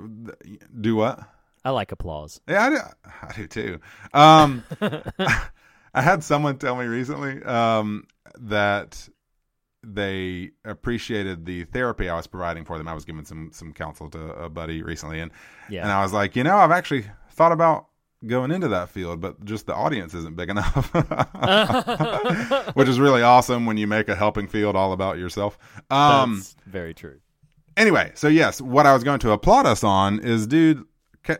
do 0.78 0.96
what? 0.96 1.20
I 1.64 1.70
like 1.70 1.92
applause. 1.92 2.40
Yeah, 2.46 2.66
I 2.66 2.70
do, 2.70 2.78
I 3.22 3.32
do 3.34 3.46
too. 3.46 3.80
Um, 4.12 4.64
I 5.94 6.02
had 6.02 6.24
someone 6.24 6.58
tell 6.58 6.76
me 6.76 6.86
recently 6.86 7.42
um, 7.44 8.06
that 8.40 9.08
they 9.84 10.50
appreciated 10.64 11.44
the 11.44 11.64
therapy 11.64 12.08
I 12.08 12.16
was 12.16 12.26
providing 12.26 12.64
for 12.64 12.78
them. 12.78 12.86
I 12.88 12.94
was 12.94 13.04
giving 13.04 13.24
some 13.24 13.50
some 13.52 13.72
counsel 13.72 14.08
to 14.10 14.18
a 14.34 14.48
buddy 14.48 14.82
recently, 14.82 15.20
and 15.20 15.30
Yeah. 15.68 15.82
and 15.82 15.90
I 15.90 16.02
was 16.02 16.12
like, 16.12 16.36
you 16.36 16.44
know, 16.44 16.56
I've 16.56 16.70
actually 16.70 17.04
thought 17.30 17.52
about 17.52 17.86
going 18.24 18.52
into 18.52 18.68
that 18.68 18.88
field, 18.88 19.20
but 19.20 19.44
just 19.44 19.66
the 19.66 19.74
audience 19.74 20.14
isn't 20.14 20.36
big 20.36 20.48
enough, 20.48 20.92
which 22.74 22.88
is 22.88 23.00
really 23.00 23.22
awesome 23.22 23.66
when 23.66 23.76
you 23.76 23.86
make 23.88 24.08
a 24.08 24.14
helping 24.14 24.46
field 24.46 24.76
all 24.76 24.92
about 24.92 25.18
yourself. 25.18 25.58
Um, 25.90 26.36
That's 26.36 26.56
very 26.66 26.94
true. 26.94 27.18
anyway, 27.76 28.12
so 28.14 28.28
yes, 28.28 28.60
what 28.60 28.86
I 28.86 28.94
was 28.94 29.02
going 29.02 29.18
to 29.20 29.32
applaud 29.32 29.66
us 29.66 29.82
on 29.82 30.20
is, 30.20 30.46
dude, 30.46 30.84
ca- 31.24 31.38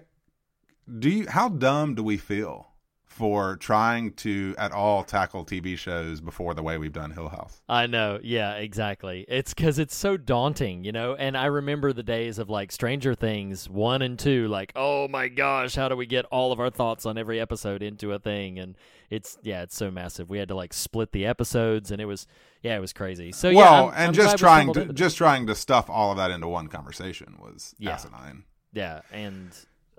do 0.99 1.09
you 1.09 1.27
how 1.29 1.49
dumb 1.49 1.95
do 1.95 2.03
we 2.03 2.17
feel 2.17 2.72
for 3.13 3.57
trying 3.57 4.13
to 4.15 4.55
at 4.59 4.73
all 4.73 5.05
tackle 5.05 5.45
TV 5.45 5.77
shows 5.79 6.21
before 6.21 6.55
the 6.55 6.63
way 6.63 6.79
we've 6.79 6.93
done 6.93 7.11
Hill 7.11 7.29
House? 7.29 7.61
I 7.69 7.87
know. 7.87 8.19
Yeah, 8.23 8.55
exactly. 8.55 9.25
It's 9.29 9.55
because 9.55 9.79
it's 9.79 9.95
so 9.95 10.17
daunting, 10.17 10.85
you 10.85 10.93
know. 10.93 11.15
And 11.15 11.37
I 11.37 11.47
remember 11.47 11.93
the 11.93 12.03
days 12.03 12.39
of 12.39 12.49
like 12.51 12.73
Stranger 12.73 13.15
Things 13.15 13.69
one 13.69 14.03
and 14.03 14.19
two. 14.19 14.49
Like, 14.49 14.73
oh 14.77 15.09
my 15.09 15.29
gosh, 15.29 15.75
how 15.75 15.89
do 15.89 15.97
we 15.97 16.07
get 16.07 16.25
all 16.27 16.53
of 16.53 16.59
our 16.61 16.71
thoughts 16.71 17.07
on 17.07 17.17
every 17.19 17.39
episode 17.41 17.83
into 17.83 18.13
a 18.13 18.19
thing? 18.19 18.59
And 18.59 18.77
it's 19.11 19.39
yeah, 19.43 19.63
it's 19.63 19.77
so 19.77 19.91
massive. 19.91 20.31
We 20.31 20.39
had 20.39 20.49
to 20.49 20.55
like 20.55 20.73
split 20.73 21.13
the 21.13 21.27
episodes, 21.27 21.91
and 21.91 22.01
it 22.01 22.07
was 22.07 22.27
yeah, 22.63 22.77
it 22.77 22.81
was 22.81 22.93
crazy. 22.93 23.33
So 23.33 23.49
yeah, 23.51 23.59
well, 23.59 23.85
I'm- 23.87 23.95
and 23.97 24.07
I'm 24.09 24.13
just 24.15 24.39
trying 24.39 24.73
stumbled 24.73 24.89
to 24.89 24.95
just 24.95 25.17
trying 25.17 25.47
to 25.49 25.55
stuff 25.55 25.91
all 25.91 26.11
of 26.13 26.17
that 26.17 26.31
into 26.31 26.49
one 26.49 26.69
conversation 26.69 27.37
was 27.41 27.75
Yeah. 27.79 27.93
asinine. 27.95 28.45
yeah, 28.73 29.03
and 29.13 29.53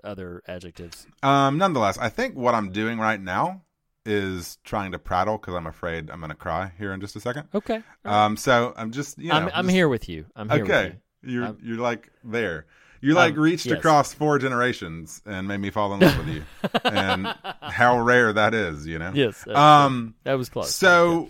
other 0.04 0.42
adjectives. 0.46 1.06
Um, 1.22 1.58
nonetheless, 1.58 1.98
I 1.98 2.08
think 2.10 2.36
what 2.36 2.54
I'm 2.54 2.70
doing 2.70 2.98
right 2.98 3.20
now 3.20 3.62
is 4.06 4.58
trying 4.64 4.92
to 4.92 4.98
prattle 4.98 5.38
because 5.38 5.54
I'm 5.54 5.66
afraid 5.66 6.10
I'm 6.10 6.20
going 6.20 6.28
to 6.30 6.36
cry 6.36 6.72
here 6.78 6.92
in 6.92 7.00
just 7.00 7.16
a 7.16 7.20
second. 7.20 7.48
Okay, 7.54 7.82
Um, 8.04 8.36
so 8.36 8.74
I'm 8.76 8.90
just 8.92 9.18
you 9.18 9.30
know 9.30 9.34
I'm 9.36 9.50
I'm 9.54 9.64
just- 9.64 9.74
here 9.74 9.88
with 9.88 10.08
you. 10.08 10.26
I'm 10.36 10.48
here 10.50 10.62
okay, 10.64 10.84
with 10.84 10.96
you. 11.22 11.32
you're 11.32 11.44
I'm- 11.44 11.58
you're 11.62 11.78
like 11.78 12.10
there. 12.22 12.66
You 13.00 13.12
like 13.14 13.34
Um, 13.34 13.40
reached 13.40 13.66
yes. 13.66 13.78
across 13.78 14.14
four 14.14 14.38
generations 14.38 15.20
and 15.26 15.46
made 15.46 15.58
me 15.58 15.68
fall 15.70 15.92
in 15.92 16.00
love 16.00 16.16
with 16.16 16.28
you, 16.28 16.42
and 16.84 17.34
how 17.60 17.98
rare 18.00 18.32
that 18.32 18.54
is, 18.54 18.86
you 18.86 18.98
know. 18.98 19.10
Yes. 19.14 19.38
that's- 19.44 19.56
Um. 19.58 20.14
that 20.24 20.34
was 20.34 20.48
close. 20.48 20.74
So 20.74 21.28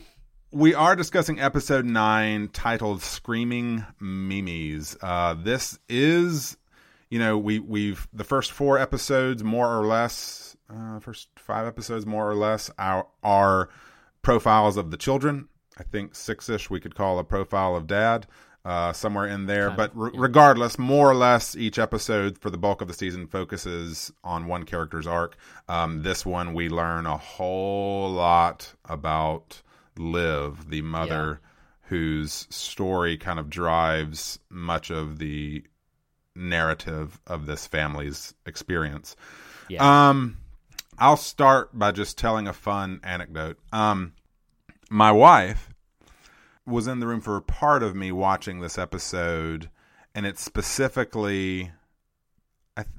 we 0.53 0.73
are 0.75 0.95
discussing 0.95 1.41
episode 1.41 1.85
nine, 1.85 2.47
titled 2.53 3.03
"Screaming 3.03 3.85
Meemies." 4.01 4.97
Uh, 5.03 5.35
this 5.35 5.79
is, 5.89 6.57
you 7.15 7.21
know, 7.21 7.39
we 7.39 7.61
we've 7.61 8.09
the 8.13 8.25
first 8.25 8.51
four 8.51 8.77
episodes, 8.77 9.45
more 9.45 9.73
or 9.73 9.87
less, 9.87 10.57
uh, 10.69 10.99
first 10.99 11.29
five 11.37 11.65
episodes, 11.65 12.05
more 12.05 12.29
or 12.29 12.35
less, 12.35 12.73
are 12.77 13.07
are 13.23 13.69
profiles 14.23 14.77
of 14.77 14.91
the 14.91 14.97
children. 14.97 15.47
I 15.79 15.85
think 15.85 16.17
six 16.17 16.49
ish 16.49 16.71
we 16.71 16.81
could 16.81 16.97
call 16.97 17.21
a 17.21 17.23
profile 17.23 17.77
of 17.77 17.87
dad. 17.87 18.27
Uh, 18.65 18.93
somewhere 18.93 19.29
in 19.29 19.47
there, 19.47 19.69
Kind 19.69 19.77
but 19.77 19.91
of, 19.91 19.97
re- 19.97 20.11
yeah. 20.13 20.21
regardless, 20.23 20.77
more 20.77 21.09
or 21.09 21.15
less, 21.15 21.55
each 21.55 21.79
episode 21.79 22.37
for 22.39 22.51
the 22.51 22.59
bulk 22.59 22.81
of 22.81 22.89
the 22.89 22.95
season 22.95 23.29
focuses 23.29 24.11
on 24.25 24.47
one 24.49 24.65
character's 24.65 25.07
arc. 25.07 25.37
Um, 25.69 26.03
this 26.03 26.27
one, 26.27 26.53
we 26.53 26.69
learn 26.69 27.07
a 27.07 27.17
whole 27.17 28.11
lot 28.11 28.75
about 28.87 29.63
Liv, 29.97 30.69
the 30.69 30.83
mother 30.83 31.41
whose 31.83 32.49
story 32.51 33.17
kind 33.19 33.39
of 33.39 33.51
drives 33.51 34.41
much 34.51 34.91
of 34.91 35.19
the 35.19 35.63
narrative 36.35 37.21
of 37.27 37.47
this 37.47 37.67
family's 37.67 38.35
experience. 38.47 39.17
Yeah. 39.69 40.09
Um, 40.09 40.39
I'll 40.99 41.17
start 41.17 41.77
by 41.77 41.93
just 41.93 42.19
telling 42.19 42.47
a 42.47 42.53
fun 42.53 43.01
anecdote. 43.03 43.59
Um, 43.73 44.13
my 44.91 45.11
wife 45.13 45.71
was 46.67 46.87
in 46.87 47.01
the 47.01 47.07
room 47.07 47.21
for 47.21 47.41
part 47.41 47.83
of 47.83 47.95
me 47.95 48.13
watching 48.13 48.61
this 48.61 48.79
episode, 48.79 49.71
and 50.15 50.25
it's 50.27 50.43
specifically, 50.43 51.73
I 52.77 52.83
th- 52.83 52.95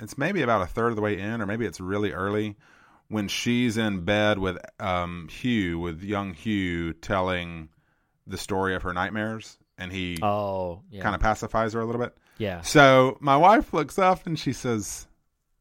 it's 0.00 0.18
maybe 0.18 0.42
about 0.42 0.62
a 0.62 0.66
third 0.66 0.90
of 0.90 0.96
the 0.96 1.02
way 1.02 1.18
in, 1.18 1.40
or 1.40 1.46
maybe 1.46 1.66
it's 1.66 1.80
really 1.80 2.12
early 2.12 2.56
when 3.08 3.26
she's 3.26 3.76
in 3.76 4.04
bed 4.04 4.38
with 4.38 4.56
um, 4.78 5.28
Hugh, 5.28 5.78
with 5.80 6.02
young 6.02 6.32
Hugh, 6.32 6.92
telling 6.92 7.68
the 8.26 8.38
story 8.38 8.74
of 8.74 8.82
her 8.82 8.92
nightmares, 8.92 9.58
and 9.76 9.90
he 9.90 10.18
oh, 10.22 10.82
yeah. 10.90 11.02
kind 11.02 11.14
of 11.14 11.20
pacifies 11.20 11.72
her 11.72 11.80
a 11.80 11.84
little 11.84 12.00
bit. 12.00 12.16
Yeah. 12.40 12.62
So 12.62 13.18
my 13.20 13.36
wife 13.36 13.74
looks 13.74 13.98
up 13.98 14.26
and 14.26 14.38
she 14.38 14.54
says, 14.54 15.06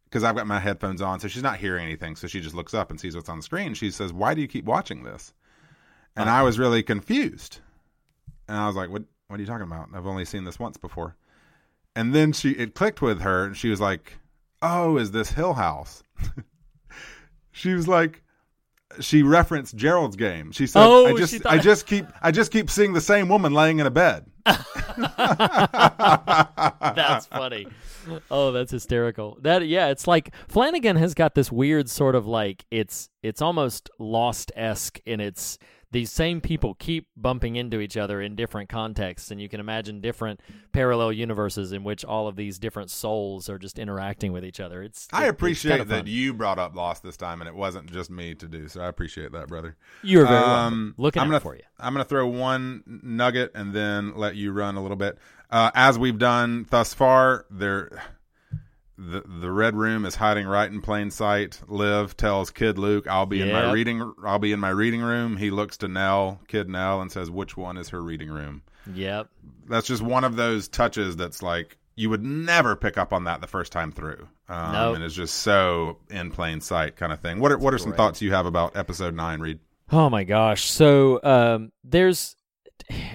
because 0.06 0.24
I've 0.24 0.36
got 0.36 0.48
my 0.48 0.60
headphones 0.60 1.02
on, 1.02 1.20
so 1.20 1.28
she's 1.28 1.44
not 1.44 1.58
hearing 1.58 1.86
anything. 1.86 2.16
So 2.16 2.28
she 2.28 2.40
just 2.40 2.56
looks 2.56 2.74
up 2.74 2.90
and 2.90 3.00
sees 3.00 3.16
what's 3.16 3.30
on 3.30 3.38
the 3.38 3.44
screen. 3.44 3.74
She 3.74 3.92
says, 3.92 4.12
"Why 4.12 4.34
do 4.34 4.42
you 4.42 4.48
keep 4.48 4.66
watching 4.66 5.04
this?" 5.04 5.34
And 6.16 6.30
I 6.30 6.38
uh-huh. 6.38 6.46
was 6.46 6.60
really 6.60 6.82
confused, 6.82 7.60
and 8.48 8.58
I 8.58 8.66
was 8.68 8.76
like, 8.76 8.90
"What? 8.90 9.04
What 9.28 9.38
are 9.38 9.42
you 9.42 9.48
talking 9.48 9.68
about? 9.68 9.90
I've 9.94 10.08
only 10.08 10.26
seen 10.26 10.46
this 10.46 10.58
once 10.58 10.78
before." 10.78 11.16
And 11.96 12.16
then 12.16 12.32
she 12.32 12.52
it 12.52 12.74
clicked 12.74 13.02
with 13.02 13.22
her, 13.22 13.46
and 13.46 13.58
she 13.58 13.70
was 13.70 13.80
like, 13.80 14.18
"Oh, 14.62 14.98
is 14.98 15.12
this 15.12 15.32
Hill 15.32 15.54
House?" 15.54 16.04
she 17.52 17.74
was 17.74 17.88
like. 17.88 18.24
She 19.00 19.22
referenced 19.24 19.76
Gerald's 19.76 20.16
game. 20.16 20.52
She 20.52 20.66
said, 20.68 20.84
Oh, 20.84 21.06
"I 21.06 21.14
just, 21.14 21.36
thought- 21.36 21.52
I 21.54 21.58
just 21.62 21.86
keep, 21.86 22.06
I 22.22 22.32
just 22.32 22.52
keep 22.52 22.70
seeing 22.70 22.94
the 22.94 23.02
same 23.02 23.30
woman 23.30 23.54
laying 23.54 23.80
in 23.80 23.86
a 23.86 23.92
bed." 23.92 24.26
that's 26.96 27.26
funny. 27.28 27.68
Oh, 28.32 28.52
that's 28.52 28.72
hysterical. 28.72 29.38
That 29.42 29.68
yeah, 29.68 29.88
it's 29.90 30.08
like 30.08 30.34
Flanagan 30.48 30.96
has 30.96 31.14
got 31.14 31.36
this 31.36 31.52
weird 31.52 31.90
sort 31.90 32.16
of 32.16 32.26
like 32.26 32.66
it's 32.72 33.10
it's 33.22 33.42
almost 33.42 33.90
lost 34.00 34.52
esque 34.56 35.00
in 35.06 35.20
its 35.20 35.60
these 35.92 36.12
same 36.12 36.40
people 36.40 36.76
keep 36.76 37.08
bumping 37.18 37.56
into 37.56 37.80
each 37.80 37.98
other 37.98 38.22
in 38.22 38.36
different 38.36 38.70
contexts 38.70 39.32
and 39.32 39.42
you 39.42 39.50
can 39.50 39.60
imagine 39.60 40.02
different 40.02 40.40
parallel 40.72 41.12
universes 41.12 41.72
in 41.72 41.84
which 41.84 42.06
all 42.06 42.28
of 42.28 42.36
these 42.36 42.60
different 42.60 42.92
souls 42.92 43.50
are 43.50 43.58
just 43.58 43.80
interacting 43.80 44.32
with 44.32 44.46
each 44.46 44.60
other. 44.60 44.84
It's 44.84 45.08
I 45.12 45.24
it- 45.24 45.30
it's 45.30 45.32
appreciate 45.32 45.78
kinda 45.78 45.86
that 45.86 46.08
you 46.08 46.34
brought 46.34 46.60
up 46.60 46.76
Lost 46.76 47.02
this 47.04 47.18
time, 47.18 47.42
and 47.42 47.48
it 47.48 47.56
wasn't 47.56 47.92
just 47.92 48.10
me 48.12 48.36
to 48.36 48.48
do. 48.48 48.68
So 48.68 48.82
I 48.82 48.88
appreciate 48.88 49.32
that, 49.32 49.48
brother. 49.48 49.76
You're 50.04 50.26
very 50.28 50.38
Um, 50.38 50.46
welcome. 50.46 50.96
Looking 50.98 51.22
I'm 51.22 51.28
out 51.28 51.32
gonna, 51.32 51.40
for 51.40 51.56
you. 51.56 51.64
I'm 51.80 51.94
going 51.94 52.06
to 52.06 52.10
throw 52.10 52.28
one 52.28 52.84
nugget 53.04 53.52
and 53.56 53.74
then 53.74 54.16
let 54.16 54.36
you 54.36 54.52
run 54.52 54.76
a 54.76 54.82
little 54.82 54.98
bit. 54.98 55.18
Uh, 55.50 55.72
as 55.74 55.98
we've 55.98 56.20
done 56.20 56.68
thus 56.70 56.94
far, 56.94 57.46
there, 57.50 57.90
the 59.02 59.22
the 59.40 59.50
red 59.52 59.76
room 59.76 60.06
is 60.06 60.16
hiding 60.16 60.46
right 60.46 60.70
in 60.70 60.82
plain 60.82 61.10
sight. 61.10 61.62
Liv 61.68 62.18
tells 62.18 62.50
Kid 62.52 62.78
Luke, 62.78 63.08
"I'll 63.08 63.26
be 63.26 63.42
in 63.42 63.52
my 63.52 63.66
Yep. 63.66 63.74
reading. 63.74 64.14
I'll 64.26 64.40
be 64.40 64.52
in 64.52 64.60
my 64.60 64.70
reading 64.70 65.02
room." 65.02 65.38
He 65.38 65.52
looks 65.52 65.78
to 65.78 65.88
Nell, 65.88 66.42
Kid 66.48 66.68
Nell, 66.70 67.02
and 67.02 67.12
says, 67.12 67.32
"Which 67.32 67.56
one 67.56 67.78
is 67.78 67.90
her 67.90 68.02
reading 68.02 68.30
room?" 68.30 68.62
Yep. 68.94 69.30
That's 69.70 69.88
just 69.88 70.02
one 70.02 70.24
of 70.24 70.36
those 70.36 70.68
touches 70.68 71.16
that's 71.16 71.42
like 71.42 71.78
you 71.96 72.10
would 72.10 72.24
never 72.24 72.76
pick 72.76 72.98
up 72.98 73.12
on 73.14 73.26
that 73.26 73.42
the 73.42 73.48
first 73.48 73.72
time 73.72 73.92
through. 73.92 74.28
Um, 74.48 74.72
Nope. 74.72 74.96
and 74.96 75.04
it's 75.04 75.14
just 75.14 75.36
so 75.36 75.98
in 76.10 76.32
plain 76.32 76.60
sight 76.62 76.96
kind 76.96 77.12
of 77.14 77.20
thing. 77.20 77.40
What 77.40 77.52
are 77.52 77.58
what 77.58 77.74
are 77.74 77.78
some 77.78 77.92
Great. 77.92 77.98
thoughts 77.98 78.22
you 78.22 78.32
have 78.34 78.46
about 78.46 78.76
episode 78.76 79.14
nine, 79.16 79.40
Reed? 79.40 79.60
Oh 79.92 80.10
my 80.10 80.24
gosh. 80.24 80.66
So 80.66 81.20
um, 81.24 81.72
there's, 81.84 82.36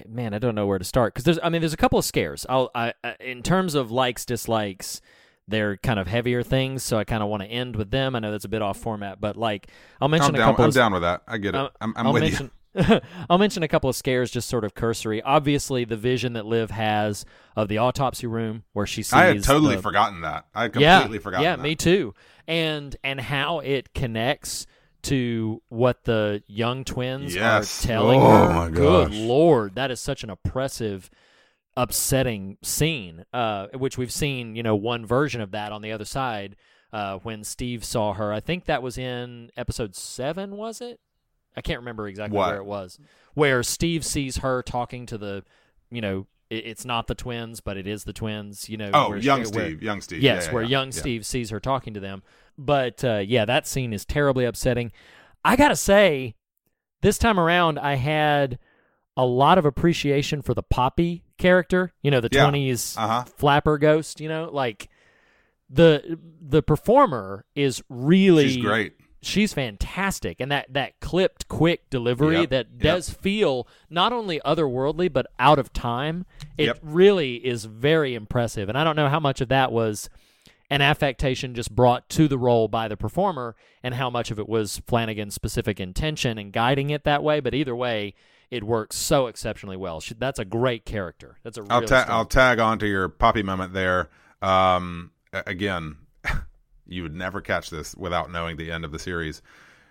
man, 0.09 0.35
I 0.35 0.39
don't 0.39 0.55
know 0.55 0.67
where 0.67 0.79
to 0.79 0.85
start 0.85 1.15
because 1.15 1.25
there's, 1.25 1.39
I 1.43 1.49
mean, 1.49 1.61
there's 1.63 1.73
a 1.73 1.77
couple 1.79 1.99
of 1.99 2.05
scares. 2.05 2.45
I'll, 2.49 2.71
I, 2.75 2.95
I, 3.03 3.15
in 3.21 3.43
terms 3.43 3.75
of 3.75 3.91
likes 3.91 4.25
dislikes, 4.25 5.01
they're 5.49 5.77
kind 5.77 5.99
of 5.99 6.07
heavier 6.07 6.43
things, 6.43 6.83
so 6.83 6.99
I 6.99 7.05
kind 7.05 7.23
of 7.23 7.29
want 7.29 7.43
to 7.43 7.49
end 7.49 7.77
with 7.77 7.91
them. 7.91 8.17
I 8.17 8.19
know 8.19 8.31
that's 8.31 8.45
a 8.45 8.49
bit 8.49 8.63
off 8.63 8.79
format, 8.79 9.21
but 9.21 9.37
like 9.37 9.69
I'll 10.01 10.09
mention 10.09 10.31
I'm 10.31 10.35
a 10.35 10.39
down. 10.39 10.49
couple. 10.53 10.65
I'm 10.65 10.69
of, 10.71 10.75
down 10.75 10.93
with 10.93 11.03
that. 11.03 11.23
I 11.29 11.39
get 11.39 11.55
it. 11.55 11.71
I'm, 11.81 11.93
I'm 11.97 12.07
I'll 12.07 12.13
with 12.13 12.23
mention, 12.23 12.51
you. 12.75 13.01
I'll 13.31 13.39
mention 13.39 13.63
a 13.63 13.69
couple 13.69 13.89
of 13.91 13.95
scares, 13.97 14.31
just 14.31 14.49
sort 14.49 14.65
of 14.65 14.75
cursory. 14.75 15.23
Obviously, 15.23 15.85
the 15.85 15.97
vision 15.97 16.33
that 16.33 16.45
Liv 16.47 16.71
has 16.73 17.25
of 17.57 17.69
the 17.69 17.79
autopsy 17.79 18.27
room 18.27 18.65
where 18.73 18.87
she 18.87 19.03
sees. 19.03 19.13
I 19.13 19.27
had 19.27 19.43
totally 19.45 19.77
the- 19.77 19.83
forgotten 19.83 20.23
that. 20.23 20.47
I 20.55 20.63
had 20.63 20.77
yeah, 20.77 21.01
completely 21.01 21.19
forgotten. 21.23 21.45
Yeah, 21.45 21.57
that. 21.57 21.63
me 21.63 21.77
too. 21.77 22.15
And 22.49 22.97
and 23.05 23.21
how 23.21 23.61
it 23.61 23.95
connects 23.95 24.67
to 25.03 25.61
what 25.69 26.05
the 26.05 26.43
young 26.47 26.83
twins 26.85 27.35
Yes. 27.35 27.85
are 27.85 27.89
telling 27.89 28.21
Oh, 28.21 28.27
her. 28.49 28.53
my 28.55 28.71
Good 28.71 29.13
lord, 29.13 29.75
that 29.75 29.91
is 29.91 30.01
such 30.01 30.25
an 30.25 30.31
oppressive, 30.31 31.11
upsetting 31.77 32.57
scene. 32.63 33.25
Uh, 33.33 33.67
which 33.75 33.99
we've 33.99 34.13
seen, 34.13 34.55
you 34.57 34.63
know, 34.63 34.77
one 34.77 35.05
version 35.07 35.41
of 35.41 35.51
that 35.53 35.73
on 35.73 35.83
the 35.83 35.93
other 35.93 36.05
side. 36.05 36.57
Uh, 36.93 37.19
when 37.25 37.43
Steve 37.43 37.85
saw 37.85 38.13
her, 38.15 38.33
I 38.33 38.39
think 38.39 38.67
that 38.67 38.83
was 38.83 38.97
in 38.97 39.51
episode 39.57 39.97
seven. 39.97 40.57
Was 40.57 40.81
it? 40.81 41.01
I 41.57 41.61
can't 41.61 41.81
remember 41.81 42.07
exactly 42.07 42.37
What? 42.37 42.49
where 42.51 42.57
it 42.59 42.65
was. 42.67 42.99
Where 43.35 43.63
Steve 43.65 44.05
sees 44.05 44.37
her 44.39 44.63
talking 44.63 45.05
to 45.07 45.19
the, 45.19 45.43
you 45.91 46.01
know, 46.01 46.27
it, 46.51 46.67
it's 46.67 46.85
not 46.85 47.09
the 47.09 47.17
twins, 47.17 47.61
but 47.61 47.77
it 47.77 47.89
is 47.89 48.05
the 48.05 48.13
twins. 48.13 48.69
You 48.69 48.77
know. 48.77 48.91
Oh, 48.95 49.09
where 49.11 49.19
young 49.19 49.39
where- 49.41 49.47
Steve. 49.47 49.83
Young 49.83 50.01
Steve. 50.01 50.23
Yes, 50.23 50.45
Yeah, 50.45 50.49
yeah, 50.51 50.55
where 50.55 50.63
yeah. 50.63 50.69
young. 50.69 50.93
Steve 50.93 51.27
sees 51.27 51.51
her 51.51 51.59
talking 51.59 51.95
to 51.95 52.01
them. 52.01 52.23
But 52.57 53.03
uh, 53.05 53.23
yeah, 53.27 53.45
that 53.45 53.67
scene 53.67 53.93
is 53.93 54.05
terribly 54.05 54.45
upsetting. 54.45 54.93
I 55.45 55.57
gotta 55.57 55.75
say, 55.77 56.37
this 57.03 57.19
time 57.19 57.41
around, 57.41 57.81
I 57.81 57.97
had 57.97 58.61
a 59.17 59.27
lot 59.27 59.59
of 59.59 59.65
appreciation 59.65 60.43
for 60.43 60.55
the 60.55 60.63
Poppy 60.63 61.24
character. 61.39 61.93
You 62.03 62.11
know, 62.11 62.21
the 62.21 62.29
Yeah. 62.33 62.45
20s 62.51 62.97
Uh-huh. 62.99 63.25
flapper 63.25 63.79
ghost. 63.79 64.21
You 64.21 64.29
know, 64.29 64.49
like 64.53 64.89
the 65.71 66.19
the 66.41 66.63
performer 66.63 67.45
is 67.55 67.83
really 67.89 68.49
She's 68.49 68.63
great. 68.65 68.93
she's 69.23 69.55
fantastic 69.55 70.39
and 70.39 70.53
that 70.53 70.67
that 70.73 71.01
clipped 71.01 71.49
quick 71.49 71.89
delivery 71.89 72.41
Yep, 72.41 72.51
that 72.51 72.67
yep. 72.75 72.81
does 72.83 73.09
feel 73.11 73.67
not 73.89 74.13
only 74.13 74.41
otherworldly 74.45 75.11
but 75.11 75.27
out 75.39 75.59
of 75.59 75.73
time 75.73 76.27
it 76.59 76.67
Yep. 76.67 76.79
really 76.83 77.37
is 77.37 77.65
very 77.65 78.15
impressive 78.15 78.69
and 78.69 78.77
i 78.77 78.85
don't 78.85 78.95
know 78.97 79.09
how 79.09 79.19
much 79.19 79.41
of 79.41 79.49
that 79.49 79.73
was 79.73 80.11
an 80.69 80.83
affectation 80.83 81.55
just 81.55 81.75
brought 81.75 82.09
to 82.11 82.29
the 82.29 82.39
role 82.39 82.69
by 82.69 82.87
the 82.87 82.97
performer 82.99 83.57
and 83.83 83.95
how 83.95 84.11
much 84.11 84.31
of 84.31 84.39
it 84.39 84.49
was 84.49 84.83
flanagan's 84.87 85.35
specific 85.35 85.81
intention 85.81 86.37
and 86.37 86.53
guiding 86.53 86.91
it 86.91 87.05
that 87.05 87.23
way 87.23 87.41
but 87.41 87.55
either 87.55 87.75
way 87.75 88.13
it 88.51 88.65
works 88.65 88.97
so 88.97 89.27
exceptionally 89.27 89.77
well 89.77 90.01
she, 90.01 90.15
that's 90.15 90.39
a 90.39 90.45
great 90.45 90.85
character 90.85 91.39
that's 91.43 91.59
a 91.59 91.65
I'll, 91.71 91.81
really 91.81 91.89
ta- 91.89 92.07
I'll 92.09 92.25
tag 92.27 92.59
on 92.59 92.79
to 92.81 92.87
your 92.87 93.09
poppy 93.09 93.43
moment 93.43 93.73
there. 93.73 94.09
Um, 94.43 95.11
again, 95.33 95.97
you 96.87 97.03
would 97.03 97.15
never 97.15 97.41
catch 97.41 97.71
this 97.71 97.95
without 97.95 98.31
knowing 98.31 98.57
the 98.57 98.71
end 98.71 98.85
of 98.85 98.93
the 98.93 98.99
series. 98.99 99.43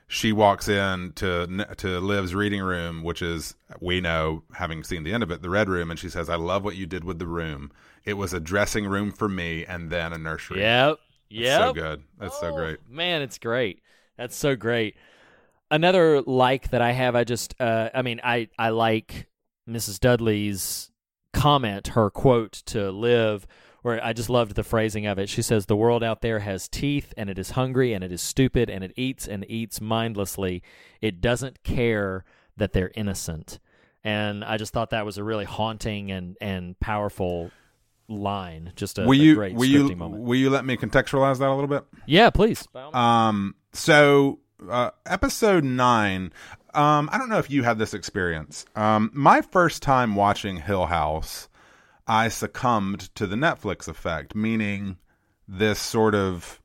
She 0.08 0.32
walks 0.32 0.68
in 0.68 1.14
to 1.14 1.66
to 1.78 2.00
Liv's 2.00 2.36
reading 2.36 2.62
room, 2.62 3.04
which 3.04 3.22
is 3.22 3.56
we 3.80 4.00
know, 4.02 4.44
having 4.54 4.84
seen 4.84 5.04
the 5.04 5.14
end 5.14 5.24
of 5.24 5.32
it, 5.32 5.42
the 5.42 5.50
red 5.50 5.70
room, 5.70 5.90
and 5.90 6.00
she 6.00 6.10
says, 6.10 6.30
"I 6.30 6.36
love 6.36 6.64
what 6.64 6.76
you 6.76 6.86
did 6.86 7.04
with 7.04 7.18
the 7.20 7.26
room. 7.26 7.72
It 8.06 8.14
was 8.14 8.34
a 8.34 8.40
dressing 8.40 8.86
room 8.86 9.12
for 9.12 9.28
me, 9.28 9.66
and 9.66 9.90
then 9.90 10.14
a 10.14 10.18
nursery. 10.18 10.60
yep 10.60 10.98
yep 11.30 11.62
so 11.62 11.74
good. 11.74 12.04
That's 12.20 12.40
so 12.40 12.48
Oh, 12.48 12.56
great. 12.56 12.78
Man, 12.88 13.22
it's 13.24 13.40
great. 13.40 13.82
That's 14.18 14.36
so 14.36 14.56
great. 14.56 14.96
Another 15.74 16.22
like 16.22 16.70
that 16.70 16.84
I 16.84 16.92
have, 16.92 17.16
I 17.16 17.24
just, 17.24 17.60
uh, 17.60 17.90
I 17.96 18.04
mean, 18.04 18.22
I, 18.24 18.48
I 18.60 18.70
like 18.70 19.28
Mrs. 19.68 20.00
Dudley's 20.00 20.92
comment, 21.34 21.88
her 21.90 22.12
quote 22.12 22.52
to 22.68 22.92
Liv, 22.92 23.48
where 23.82 24.00
I 24.06 24.14
just 24.14 24.30
loved 24.30 24.54
the 24.54 24.64
phrasing 24.64 25.08
of 25.08 25.18
it. 25.18 25.30
She 25.30 25.42
says, 25.42 25.66
The 25.66 25.76
world 25.76 26.04
out 26.04 26.22
there 26.22 26.40
has 26.40 26.68
teeth, 26.68 27.12
and 27.18 27.28
it 27.28 27.40
is 27.40 27.50
hungry, 27.50 27.92
and 27.94 28.04
it 28.04 28.12
is 28.12 28.22
stupid, 28.22 28.70
and 28.70 28.84
it 28.84 28.94
eats 28.96 29.28
and 29.28 29.50
eats 29.50 29.82
mindlessly. 29.82 30.62
It 31.02 31.22
doesn't 31.22 31.64
care 31.64 32.24
that 32.56 32.74
they're 32.74 32.92
innocent. 32.94 33.58
And 34.04 34.44
I 34.44 34.58
just 34.58 34.74
thought 34.74 34.92
that 34.92 35.08
was 35.08 35.18
a 35.18 35.24
really 35.24 35.46
haunting 35.46 36.12
and, 36.12 36.38
and 36.40 36.80
powerful 36.80 37.50
line. 38.08 38.74
Just 38.76 39.00
a, 39.00 39.06
will 39.06 39.14
a 39.14 39.24
you 39.24 39.36
great 39.36 39.56
will 39.56 39.66
you 39.66 39.96
moment. 39.96 40.22
will 40.24 40.36
you 40.36 40.52
let 40.52 40.66
me 40.66 40.78
contextualize 40.78 41.40
that 41.40 41.50
a 41.50 41.56
little 41.56 41.68
bit? 41.68 41.84
Yeah, 42.06 42.30
please. 42.30 42.68
By 42.68 42.82
all 42.82 42.92
means. 42.92 42.96
Um, 42.96 43.56
so 43.72 44.40
uh, 44.70 44.92
episode 45.06 45.64
nine. 45.64 46.32
Um, 46.74 47.10
I 47.12 47.18
don't 47.18 47.30
know 47.30 47.38
if 47.38 47.50
you 47.52 47.64
had 47.64 47.78
this 47.78 47.94
experience. 47.94 48.66
Um, 48.76 49.12
my 49.14 49.42
first 49.42 49.84
time 49.84 50.16
watching 50.16 50.58
Hill 50.58 50.88
House, 50.88 51.48
I 52.08 52.28
succumbed 52.30 53.14
to 53.16 53.28
the 53.28 53.36
Netflix 53.36 53.88
effect, 53.88 54.36
meaning 54.36 54.98
this 55.48 55.80
sort 55.80 56.16
of 56.16 56.60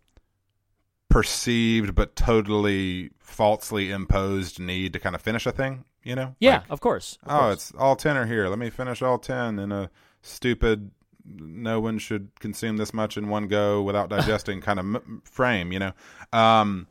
perceived 1.09 1.95
but 1.95 2.15
totally 2.17 3.11
falsely 3.19 3.91
imposed 3.91 4.59
need 4.61 4.93
to 4.93 5.01
kind 5.01 5.15
of 5.15 5.23
finish 5.23 5.47
a 5.47 5.53
thing. 5.53 5.85
You 6.05 6.15
know? 6.15 6.35
yeah, 6.41 6.59
Like, 6.61 6.71
of 6.71 6.81
course. 6.81 7.19
of 7.25 7.33
oh, 7.33 7.39
course. 7.41 7.55
it's 7.55 7.73
all 7.79 7.97
ten 7.97 8.17
are 8.17 8.25
here. 8.25 8.49
Let 8.49 8.59
me 8.59 8.71
finish 8.71 9.03
all 9.03 9.19
ten 9.19 9.59
in 9.59 9.73
a 9.73 9.91
stupid. 10.23 10.91
No 11.27 11.81
one 11.81 11.99
should 11.99 12.31
consume 12.41 12.79
this 12.79 12.95
much 12.95 13.19
in 13.19 13.29
one 13.29 13.49
go 13.49 13.83
without 13.83 14.09
digesting 14.09 14.63
kind 14.63 14.79
of 14.79 14.87
m- 14.87 15.23
frame. 15.25 15.71
You 15.73 15.81
know, 15.81 15.93
um, 16.33 16.87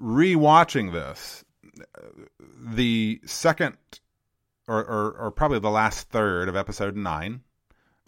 rewatching 0.00 0.92
this, 0.92 1.44
the 2.58 3.20
second 3.24 3.76
or, 4.68 4.78
or 4.84 5.12
or 5.18 5.30
probably 5.30 5.58
the 5.58 5.70
last 5.70 6.08
third 6.10 6.48
of 6.48 6.56
episode 6.56 6.96
nine, 6.96 7.40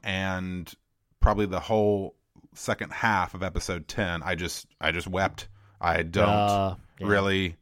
and 0.03 0.73
probably 1.21 1.47
the 1.47 1.61
whole 1.61 2.15
second 2.55 2.93
half 2.93 3.35
of 3.35 3.43
episode 3.43 3.89
ten, 3.89 4.23
I 4.23 4.35
just 4.35 4.67
I 4.81 4.93
just 4.93 5.07
wept. 5.07 5.49
I 5.81 6.03
don't 6.03 6.29
Uh, 6.29 6.75
yeah. 6.99 7.07
really 7.07 7.57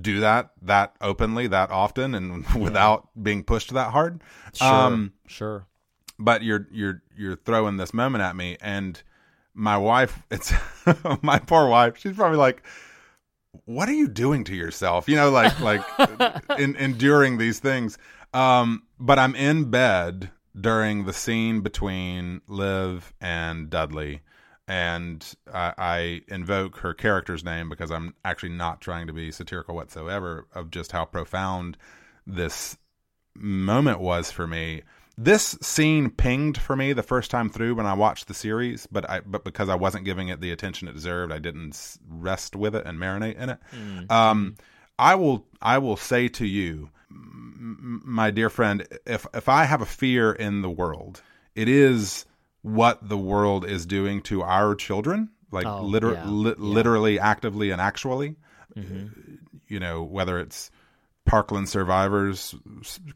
do 0.00 0.20
that 0.20 0.50
that 0.62 0.96
openly 1.00 1.46
that 1.48 1.70
often 1.70 2.14
and 2.14 2.44
without 2.56 3.08
being 3.22 3.44
pushed 3.44 3.72
that 3.74 3.90
hard. 3.92 4.22
Sure, 4.54 4.66
Um, 4.68 5.12
sure. 5.26 5.66
but 6.18 6.42
you're 6.42 6.66
you're 6.72 7.02
you're 7.16 7.36
throwing 7.36 7.76
this 7.76 7.94
moment 7.94 8.22
at 8.22 8.34
me 8.34 8.56
and 8.60 9.00
my 9.54 9.76
wife 9.76 10.18
it's 10.30 10.52
my 11.22 11.38
poor 11.38 11.68
wife 11.68 11.98
she's 11.98 12.16
probably 12.16 12.38
like 12.38 12.62
what 13.64 13.88
are 13.88 13.94
you 13.94 14.08
doing 14.08 14.44
to 14.44 14.54
yourself 14.54 15.08
you 15.08 15.16
know 15.16 15.30
like 15.30 15.58
like 15.60 15.82
in, 16.58 16.74
enduring 16.76 17.38
these 17.38 17.58
things 17.58 17.98
um 18.32 18.82
but 18.98 19.18
i'm 19.18 19.34
in 19.34 19.70
bed 19.70 20.30
during 20.58 21.04
the 21.04 21.12
scene 21.12 21.60
between 21.60 22.40
liv 22.48 23.12
and 23.20 23.70
dudley 23.70 24.20
and 24.68 25.34
I, 25.52 25.74
I 25.76 26.20
invoke 26.28 26.78
her 26.78 26.94
character's 26.94 27.44
name 27.44 27.68
because 27.68 27.90
i'm 27.90 28.14
actually 28.24 28.50
not 28.50 28.80
trying 28.80 29.06
to 29.06 29.12
be 29.12 29.30
satirical 29.30 29.74
whatsoever 29.74 30.46
of 30.54 30.70
just 30.70 30.92
how 30.92 31.04
profound 31.04 31.76
this 32.26 32.76
moment 33.34 34.00
was 34.00 34.30
for 34.30 34.46
me. 34.46 34.82
This 35.18 35.58
scene 35.60 36.10
pinged 36.10 36.56
for 36.58 36.74
me 36.74 36.92
the 36.94 37.02
first 37.02 37.30
time 37.30 37.50
through 37.50 37.74
when 37.74 37.86
I 37.86 37.92
watched 37.94 38.28
the 38.28 38.34
series, 38.34 38.86
but 38.90 39.08
I 39.10 39.20
but 39.20 39.44
because 39.44 39.68
I 39.68 39.74
wasn't 39.74 40.04
giving 40.04 40.28
it 40.28 40.40
the 40.40 40.50
attention 40.52 40.88
it 40.88 40.94
deserved, 40.94 41.32
I 41.32 41.38
didn't 41.38 41.98
rest 42.08 42.56
with 42.56 42.74
it 42.74 42.86
and 42.86 42.98
marinate 42.98 43.36
in 43.36 43.50
it. 43.50 43.58
Um, 44.10 44.56
I 44.98 45.14
will 45.14 45.46
I 45.60 45.78
will 45.78 45.96
say 45.96 46.28
to 46.28 46.46
you, 46.46 46.88
my 47.10 48.30
dear 48.30 48.48
friend, 48.48 48.86
if 49.06 49.26
if 49.34 49.48
I 49.48 49.64
have 49.64 49.82
a 49.82 49.86
fear 49.86 50.32
in 50.32 50.62
the 50.62 50.70
world, 50.70 51.22
it 51.54 51.68
is 51.68 52.24
what 52.62 53.06
the 53.08 53.18
world 53.18 53.64
is 53.64 53.84
doing 53.86 54.22
to 54.22 54.42
our 54.42 54.74
children, 54.74 55.28
like 55.50 55.66
Oh, 55.66 55.82
liter- 55.82 56.12
yeah, 56.14 56.26
li- 56.28 56.48
yeah. 56.50 56.54
literally, 56.58 57.18
actively, 57.20 57.70
and 57.70 57.80
actually. 57.80 58.36
Mm-hmm. 58.76 59.06
You 59.68 59.80
know, 59.80 60.02
whether 60.02 60.38
it's 60.38 60.70
Parkland 61.24 61.68
survivors 61.68 62.54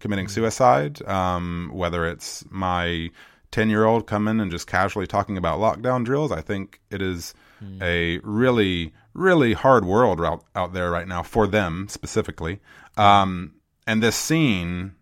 committing 0.01 0.27
Mm-hmm. 0.27 0.33
suicide, 0.35 1.03
um, 1.07 1.71
whether 1.73 2.07
it's 2.07 2.45
my 2.51 3.11
10 3.53 3.69
year 3.71 3.85
old 3.85 4.07
coming 4.07 4.41
and 4.41 4.51
just 4.51 4.67
casually 4.67 5.07
talking 5.07 5.37
about 5.37 5.59
lockdown 5.61 6.05
drills. 6.05 6.33
I 6.33 6.41
think 6.41 6.81
it 6.91 7.03
is 7.03 7.35
Mm. 7.65 7.83
a 7.83 8.19
really, 8.23 8.93
really 9.15 9.55
hard 9.55 9.87
world 9.87 10.21
out, 10.23 10.45
out 10.55 10.75
there 10.75 10.91
right 10.91 11.09
now 11.09 11.23
for 11.23 11.47
them 11.47 11.87
specifically. 11.89 12.61
Um, 12.99 13.55
and 13.87 14.03
this 14.03 14.15
scene 14.15 14.95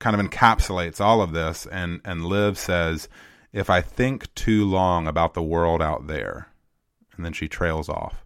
kind 0.00 0.18
of 0.20 0.26
encapsulates 0.26 1.00
all 1.00 1.22
of 1.22 1.32
this. 1.32 1.64
And, 1.66 2.00
and 2.04 2.24
Liv 2.24 2.58
says, 2.58 3.08
If 3.52 3.70
I 3.70 3.82
think 3.82 4.34
too 4.34 4.64
long 4.64 5.06
about 5.06 5.34
the 5.34 5.42
world 5.44 5.80
out 5.80 6.08
there, 6.08 6.48
and 7.16 7.24
then 7.24 7.32
she 7.32 7.46
trails 7.46 7.88
off. 7.88 8.24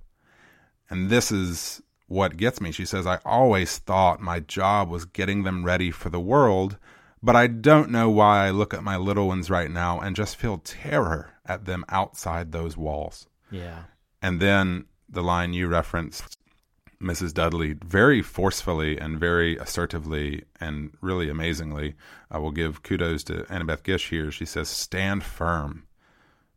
And 0.88 1.10
this 1.10 1.30
is 1.30 1.81
what 2.12 2.36
gets 2.36 2.60
me. 2.60 2.70
She 2.70 2.84
says, 2.84 3.06
I 3.06 3.18
always 3.24 3.78
thought 3.78 4.20
my 4.20 4.38
job 4.40 4.90
was 4.90 5.06
getting 5.06 5.42
them 5.42 5.64
ready 5.64 5.90
for 5.90 6.10
the 6.10 6.20
world, 6.20 6.76
but 7.22 7.34
I 7.34 7.46
don't 7.46 7.90
know 7.90 8.10
why 8.10 8.46
I 8.46 8.50
look 8.50 8.74
at 8.74 8.84
my 8.84 8.96
little 8.96 9.28
ones 9.28 9.48
right 9.48 9.70
now 9.70 9.98
and 9.98 10.14
just 10.14 10.36
feel 10.36 10.58
terror 10.58 11.32
at 11.46 11.64
them 11.64 11.84
outside 11.88 12.52
those 12.52 12.76
walls. 12.76 13.26
Yeah. 13.50 13.84
And 14.20 14.40
then 14.40 14.84
the 15.08 15.22
line 15.22 15.54
you 15.54 15.68
referenced, 15.68 16.38
Mrs. 17.00 17.32
Dudley, 17.32 17.76
very 17.84 18.20
forcefully 18.20 18.98
and 18.98 19.18
very 19.18 19.58
assertively 19.58 20.44
and 20.60 20.92
really 21.00 21.30
amazingly, 21.30 21.94
I 22.30 22.38
will 22.38 22.52
give 22.52 22.82
kudos 22.82 23.24
to 23.24 23.44
Annabeth 23.44 23.82
Gish 23.82 24.10
here. 24.10 24.30
She 24.30 24.44
says, 24.44 24.68
Stand 24.68 25.24
firm 25.24 25.86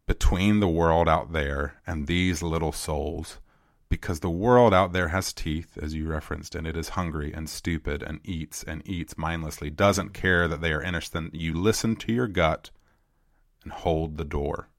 between 0.05 0.59
the 0.59 0.67
world 0.67 1.07
out 1.07 1.31
there 1.31 1.75
and 1.87 2.07
these 2.07 2.43
little 2.43 2.71
souls, 2.71 3.39
because 4.01 4.19
the 4.21 4.29
world 4.29 4.73
out 4.73 4.93
there 4.93 5.09
has 5.09 5.33
teeth, 5.33 5.77
as 5.81 5.93
you 5.93 6.07
referenced, 6.07 6.55
and 6.55 6.65
it 6.67 6.75
is 6.77 6.89
hungry 6.89 7.33
and 7.33 7.49
stupid 7.49 8.01
and 8.03 8.19
eats 8.23 8.63
and 8.63 8.81
eats 8.87 9.17
mindlessly, 9.17 9.69
doesn't 9.69 10.13
care 10.13 10.47
that 10.47 10.61
they 10.61 10.71
are 10.73 10.81
innocent. 10.81 11.35
You 11.35 11.53
listen 11.53 11.95
to 11.97 12.13
your 12.13 12.27
gut 12.27 12.71
and 13.63 13.71
hold 13.73 14.17
the 14.17 14.25
door. 14.25 14.69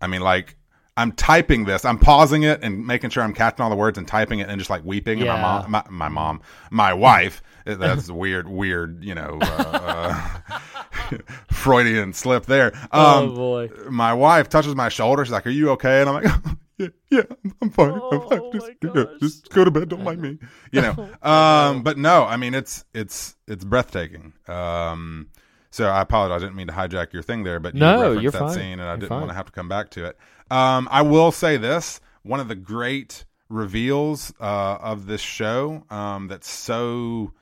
I 0.00 0.06
mean, 0.06 0.22
like, 0.22 0.56
I'm 0.96 1.12
typing 1.12 1.64
this. 1.64 1.84
I'm 1.84 1.98
pausing 1.98 2.44
it 2.44 2.60
and 2.62 2.86
making 2.86 3.10
sure 3.10 3.22
I'm 3.22 3.34
catching 3.34 3.62
all 3.62 3.68
the 3.70 3.76
words 3.76 3.98
and 3.98 4.06
typing 4.08 4.38
it 4.38 4.48
and 4.48 4.58
just 4.58 4.70
like 4.70 4.84
weeping. 4.84 5.18
And 5.20 5.28
my 5.28 5.34
Yeah. 5.36 5.42
mom, 5.42 5.70
my, 5.70 5.84
my 5.90 6.08
mom, 6.08 6.40
my 6.70 6.92
wife. 6.94 7.42
That's 7.66 8.10
weird, 8.10 8.48
weird, 8.48 9.02
you 9.04 9.14
know, 9.14 9.38
uh, 9.42 10.14
uh, 10.50 10.58
Freudian 11.50 12.12
slip 12.12 12.46
there. 12.46 12.72
Um, 12.92 13.30
oh 13.30 13.34
boy. 13.34 13.70
my 13.90 14.12
wife 14.14 14.48
touches 14.48 14.74
my 14.74 14.88
shoulder. 14.88 15.24
She's 15.24 15.32
like, 15.32 15.46
"Are 15.46 15.50
you 15.50 15.70
okay?" 15.70 16.00
And 16.00 16.10
I'm 16.10 16.22
like, 16.22 16.34
"Yeah, 16.78 16.88
yeah, 17.10 17.20
I'm- 17.30 17.54
I'm 17.62 17.70
fine. 17.70 17.90
I'm 17.92 18.20
fine. 18.28 18.40
Oh, 18.42 18.52
Just, 18.52 18.70
yeah, 18.82 19.04
just 19.20 19.50
go 19.50 19.64
to 19.64 19.70
bed. 19.70 19.88
Don't 19.88 20.04
mind 20.04 20.20
me." 20.20 20.38
You 20.72 20.82
know. 20.82 21.08
um, 21.22 21.82
but 21.82 21.98
no, 21.98 22.24
I 22.24 22.36
mean, 22.36 22.54
it's 22.54 22.84
it's 22.94 23.36
it's 23.46 23.64
breathtaking. 23.64 24.32
Um, 24.48 25.28
so 25.70 25.88
I 25.88 26.00
apologize. 26.02 26.42
I 26.42 26.46
didn't 26.46 26.56
mean 26.56 26.68
to 26.68 26.72
hijack 26.72 27.12
your 27.12 27.22
thing 27.22 27.44
there, 27.44 27.58
but 27.60 27.74
you 27.74 27.80
No, 27.80 28.00
referenced 28.00 28.22
you're 28.22 28.32
that 28.32 28.38
fine. 28.38 28.54
scene, 28.54 28.72
and 28.80 28.82
I 28.82 28.86
You're 28.92 28.96
didn't 28.98 29.08
fine. 29.10 29.20
want 29.20 29.30
to 29.30 29.34
have 29.36 29.46
to 29.46 29.52
come 29.52 29.68
back 29.68 29.90
to 29.90 30.04
it. 30.06 30.18
Um, 30.50 30.88
I 30.90 31.02
will 31.02 31.32
say 31.32 31.56
this: 31.56 32.00
one 32.22 32.40
of 32.40 32.48
the 32.48 32.54
great 32.54 33.24
reveals 33.48 34.32
uh, 34.40 34.78
of 34.80 35.06
this 35.06 35.20
show 35.20 35.84
um, 35.90 36.28
that's 36.28 36.48
so 36.50 37.32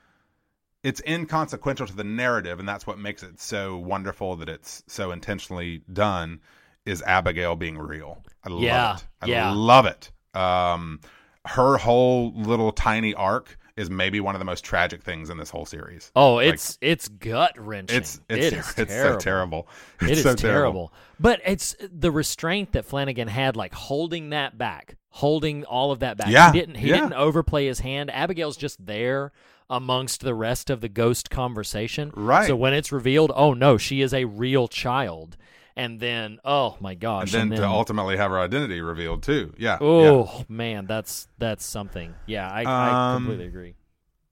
it's 0.83 1.01
inconsequential 1.07 1.87
to 1.87 1.95
the 1.95 2.03
narrative, 2.03 2.59
and 2.59 2.67
that's 2.67 2.85
what 2.85 2.99
makes 2.99 3.23
it 3.23 3.39
so 3.39 3.77
wonderful 3.77 4.35
that 4.35 4.49
it's 4.49 4.83
so 4.87 5.11
intentionally 5.11 5.81
done. 5.91 6.39
Is 6.85 7.01
Abigail 7.03 7.55
being 7.55 7.77
real? 7.77 8.21
I 8.43 8.49
love 8.49 8.61
Yeah, 8.61 8.95
it. 8.97 9.03
I 9.21 9.25
yeah. 9.27 9.51
love 9.51 9.85
it. 9.85 10.11
Um, 10.33 10.99
her 11.45 11.77
whole 11.77 12.33
little 12.33 12.71
tiny 12.71 13.13
arc 13.13 13.57
is 13.75 13.89
maybe 13.89 14.19
one 14.19 14.35
of 14.35 14.39
the 14.39 14.45
most 14.45 14.63
tragic 14.63 15.01
things 15.01 15.29
in 15.29 15.37
this 15.37 15.49
whole 15.49 15.65
series. 15.65 16.11
Oh, 16.15 16.35
Like, 16.35 16.53
it's 16.53 16.77
it's 16.81 17.07
gut 17.07 17.53
wrenching. 17.57 17.97
it's 17.97 18.19
it's 18.29 18.47
it 18.47 18.53
is 18.53 18.73
it's 18.77 18.91
terrible. 18.93 19.13
so 19.13 19.23
terrible. 19.23 19.67
It's 20.01 20.11
It 20.11 20.17
is 20.17 20.23
so 20.23 20.35
terrible. 20.35 20.93
But 21.19 21.41
it's 21.45 21.75
the 21.81 22.11
restraint 22.11 22.73
that 22.73 22.85
Flanagan 22.85 23.27
had, 23.29 23.55
like 23.55 23.73
holding 23.73 24.29
that 24.29 24.57
back, 24.57 24.95
holding 25.09 25.63
all 25.65 25.91
of 25.91 25.99
that 25.99 26.17
back. 26.17 26.27
Yeah, 26.29 26.51
He 26.51 26.59
didn't 26.59 26.75
he 26.75 26.89
yeah. 26.89 26.95
didn't 26.97 27.13
overplay 27.13 27.65
his 27.65 27.79
hand. 27.79 28.11
Abigail's 28.11 28.57
just 28.57 28.85
there 28.85 29.31
amongst 29.69 30.21
the 30.21 30.35
rest 30.35 30.69
of 30.69 30.81
the 30.81 30.89
ghost 30.89 31.29
conversation. 31.29 32.11
Right. 32.15 32.45
So 32.47 32.55
when 32.55 32.73
it's 32.73 32.91
revealed, 32.91 33.31
oh 33.33 33.53
no, 33.53 33.77
she 33.77 34.01
is 34.01 34.13
a 34.13 34.25
real 34.25 34.67
child. 34.67 35.35
And 35.75 35.99
then 35.99 36.39
oh 36.45 36.77
my 36.79 36.93
gosh, 36.95 37.23
And 37.23 37.31
then, 37.31 37.41
and 37.41 37.51
then 37.53 37.59
to 37.61 37.67
ultimately 37.67 38.17
have 38.17 38.31
her 38.31 38.39
identity 38.39 38.81
revealed 38.81 39.23
too. 39.23 39.53
Yeah. 39.57 39.77
yeah. 39.79 39.79
Oh 39.81 40.45
man, 40.47 40.85
that's 40.85 41.27
that's 41.39 41.65
something. 41.65 42.13
Yeah, 42.27 42.49
I, 42.49 42.63
I 42.63 43.13
Um, 43.15 43.23
completely 43.23 43.47
agree. 43.47 43.75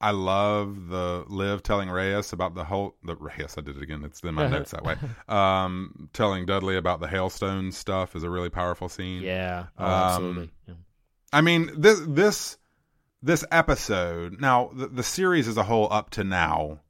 I 0.00 0.10
love 0.10 0.88
the 0.88 1.24
Liv 1.28 1.62
telling 1.62 1.88
Reyes 1.88 2.32
about 2.32 2.54
the 2.54 2.64
whole. 2.64 2.96
The 3.04 3.14
Reyes, 3.14 3.54
I 3.56 3.60
did 3.60 3.76
it 3.76 3.82
again. 3.82 4.02
It's 4.04 4.20
in 4.22 4.34
my 4.34 4.46
notes 4.50 4.72
that 4.72 4.84
way. 4.84 4.96
Um, 5.28 6.08
telling 6.12 6.44
Dudley 6.46 6.76
about 6.76 7.00
the 7.00 7.06
hailstone 7.06 7.72
stuff 7.72 8.16
is 8.16 8.24
a 8.24 8.30
really 8.30 8.50
powerful 8.50 8.88
scene. 8.88 9.22
Yeah. 9.22 9.66
Oh, 9.78 9.84
um, 9.84 9.90
absolutely. 9.92 10.50
Yeah. 10.66 10.74
I 11.32 11.40
mean 11.40 11.70
this 11.76 12.00
this 12.06 12.58
this 13.22 13.44
episode. 13.52 14.40
Now 14.40 14.70
the, 14.74 14.88
the 14.88 15.02
series 15.04 15.46
as 15.48 15.56
a 15.56 15.62
whole 15.62 15.92
up 15.92 16.10
to 16.10 16.24
now 16.24 16.80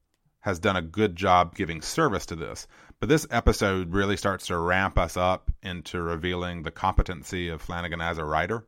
has 0.41 0.59
done 0.59 0.77
a 0.77 0.83
good 0.83 1.15
job 1.15 1.55
giving 1.55 1.83
service 1.83 2.27
to 2.27 2.35
this, 2.35 2.67
but 3.03 3.09
this 3.09 3.27
episode 3.33 3.93
really 3.95 4.17
starts 4.17 4.47
to 4.47 4.57
ramp 4.57 4.97
us 4.97 5.17
up 5.17 5.51
into 5.61 6.01
revealing 6.01 6.63
the 6.63 6.71
competency 6.71 7.49
of 7.49 7.61
Flanagan 7.61 8.01
as 8.01 8.17
a 8.17 8.25
writer, 8.25 8.65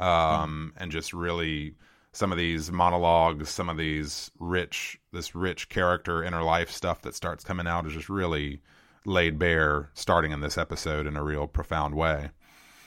um, 0.00 0.72
and 0.78 0.90
just 0.90 1.12
really 1.12 1.74
some 2.12 2.32
of 2.32 2.38
these 2.38 2.72
monologues, 2.72 3.50
some 3.50 3.68
of 3.68 3.76
these 3.76 4.30
rich, 4.38 4.98
this 5.12 5.34
rich 5.34 5.68
character 5.68 6.24
inner 6.24 6.42
life 6.42 6.70
stuff 6.70 7.02
that 7.02 7.14
starts 7.14 7.44
coming 7.44 7.66
out 7.66 7.86
is 7.86 7.92
just 7.92 8.08
really 8.08 8.62
laid 9.04 9.38
bare, 9.38 9.90
starting 9.92 10.32
in 10.32 10.40
this 10.40 10.56
episode 10.56 11.06
in 11.06 11.14
a 11.18 11.22
real 11.22 11.46
profound 11.46 11.94
way. 11.94 12.30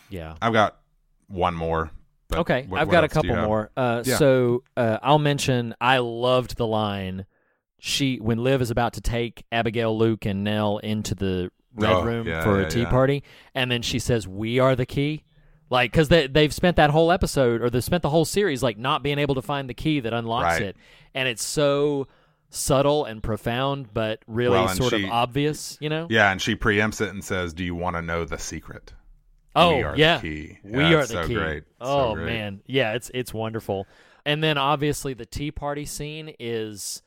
Yeah. 0.10 0.34
I've 0.42 0.54
got 0.54 0.80
one 1.28 1.54
more. 1.54 1.92
Okay, 2.34 2.66
what- 2.68 2.82
I've 2.82 2.88
what 2.88 2.92
got 2.92 3.04
a 3.04 3.04
else 3.04 3.22
do 3.22 3.28
you 3.28 3.34
couple 3.36 3.48
more. 3.48 3.70
Uh, 3.78 4.02
Yeah. 4.04 4.16
So 4.18 4.64
uh, 4.76 4.98
I'll 5.04 5.20
mention 5.20 5.76
I 5.80 6.00
loved 6.00 6.58
the 6.58 6.66
line 6.66 7.28
she 7.80 8.18
when 8.18 8.38
Liv 8.44 8.62
is 8.62 8.72
about 8.72 8.94
to 8.94 9.02
take 9.02 9.46
Abigail, 9.52 9.98
Luke, 9.98 10.26
and 10.26 10.44
Nell 10.44 10.78
into 10.80 11.14
the 11.16 11.50
oh, 11.78 11.82
red 11.82 11.94
Oh, 11.94 12.04
room 12.04 12.28
yeah, 12.28 12.44
for 12.44 12.60
yeah, 12.62 12.68
a 12.68 12.70
tea 12.70 12.82
yeah. 12.82 12.90
party, 12.90 13.24
and 13.56 13.70
then 13.72 13.82
she 13.82 14.00
says, 14.00 14.28
"We 14.28 14.60
are 14.60 14.76
the 14.76 14.86
key." 14.86 15.24
Like, 15.70 15.92
because 15.92 16.08
they 16.10 16.28
they've 16.28 16.54
spent 16.54 16.78
that 16.78 16.90
whole 16.92 17.12
episode 17.12 17.62
or 17.62 17.70
they've 17.70 17.84
spent 17.84 18.02
the 18.04 18.10
whole 18.10 18.26
series 18.26 18.64
like 18.64 18.78
not 18.78 19.04
being 19.04 19.20
able 19.20 19.36
to 19.36 19.42
find 19.42 19.70
the 19.70 19.74
key 19.74 20.00
that 20.00 20.14
unlocks 20.14 20.54
Right. 20.60 20.62
it, 20.62 20.78
and 21.14 21.28
it's 21.28 21.44
so 21.44 22.08
subtle 22.50 23.04
and 23.04 23.22
profound, 23.22 23.94
but 23.94 24.24
really 24.28 24.52
Well, 24.52 24.70
sort 24.70 24.94
she- 24.94 25.04
of 25.04 25.12
obvious. 25.12 25.78
You 25.82 25.90
know? 25.90 26.08
Yeah, 26.10 26.32
and 26.32 26.42
she 26.42 26.56
preempts 26.56 27.02
it 27.02 27.10
and 27.10 27.22
says, 27.24 27.54
"Do 27.54 27.64
you 27.66 27.76
want 27.76 27.96
to 27.98 28.02
know 28.02 28.24
the 28.24 28.38
secret?" 28.38 28.94
Oh 29.56 29.76
We 29.78 29.84
are 29.84 29.92
the 29.94 30.00
yeah, 30.00 30.22
we 30.22 30.58
Yeah, 30.64 30.94
are 30.94 31.02
the 31.02 31.08
so 31.08 31.28
key. 31.28 31.34
great. 31.34 31.64
Oh, 31.82 31.86
so 31.86 32.10
Oh 32.12 32.14
great. 32.16 32.26
man, 32.28 32.62
yeah, 32.66 32.94
it's 32.94 33.12
it's 33.14 33.34
wonderful. 33.34 33.88
And 34.26 34.42
then 34.44 34.58
obviously 34.58 35.14
the 35.14 35.26
tea 35.26 35.52
party 35.52 35.86
scene 35.86 36.34
is 36.40 37.02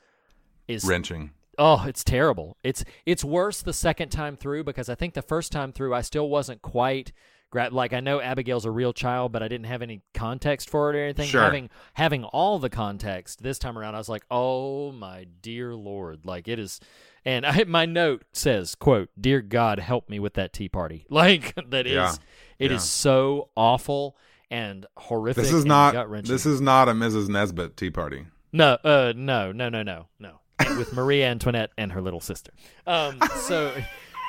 is 0.71 0.85
Wrenching. 0.85 1.31
oh, 1.59 1.85
it's 1.87 2.05
terrible. 2.05 2.57
It's 2.63 2.85
it's 3.07 3.25
worse 3.25 3.63
the 3.63 3.73
second 3.73 4.11
time 4.11 4.37
through 4.37 4.65
because 4.65 4.89
I 4.89 4.95
think 4.95 5.15
the 5.15 5.23
first 5.23 5.53
time 5.53 5.73
through 5.73 5.95
I 5.95 6.01
still 6.03 6.29
wasn't 6.29 6.63
quite 6.63 7.13
like 7.53 7.93
I 7.93 7.99
know 7.99 8.21
Abigail's 8.21 8.65
a 8.65 8.71
real 8.71 8.93
child, 8.93 9.33
but 9.33 9.43
I 9.43 9.49
didn't 9.49 9.67
have 9.67 9.83
any 9.83 10.03
context 10.15 10.71
for 10.71 10.91
it 10.91 10.97
or 10.97 11.03
anything. 11.03 11.27
Sure. 11.29 11.43
Having 11.43 11.71
having 11.95 12.23
all 12.25 12.59
the 12.61 12.71
context 12.71 13.43
this 13.43 13.59
time 13.59 13.77
around, 13.77 13.97
I 13.97 13.99
was 13.99 14.09
like, 14.09 14.25
oh 14.31 14.93
my 14.93 15.27
dear 15.43 15.75
lord, 15.75 16.21
like 16.25 16.47
it 16.47 16.59
is. 16.61 16.79
And 17.25 17.45
I, 17.45 17.65
my 17.65 17.85
note 17.87 18.23
says, 18.33 18.75
"quote 18.77 19.11
Dear 19.21 19.41
God, 19.43 19.79
help 19.81 20.09
me 20.09 20.19
with 20.21 20.35
that 20.35 20.53
tea 20.53 20.69
party." 20.69 21.07
Like 21.11 21.55
that 21.71 21.87
is 21.89 21.93
Yeah. 21.93 22.15
it 22.61 22.71
is 22.71 22.77
Yeah. 22.83 22.87
so 22.87 23.49
awful 23.57 24.17
and 24.51 24.87
horrific. 24.97 25.43
This 25.43 25.53
is 25.53 25.65
not. 25.67 25.95
This 26.25 26.47
is 26.47 26.61
not 26.61 26.89
a 26.89 26.93
Mrs. 26.93 27.29
Nesbitt 27.29 27.77
tea 27.77 27.91
party. 27.91 28.27
no, 28.53 28.79
uh, 28.85 29.13
no, 29.17 29.51
no, 29.53 29.69
no, 29.69 29.83
no, 29.83 30.07
no. 30.21 30.41
With 30.77 30.93
Maria 30.93 31.29
Antoinette 31.29 31.71
and 31.79 31.93
her 31.93 32.01
little 32.01 32.21
sister. 32.21 32.53
Um, 32.87 33.19
so, 33.41 33.73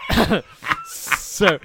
so, 0.86 1.48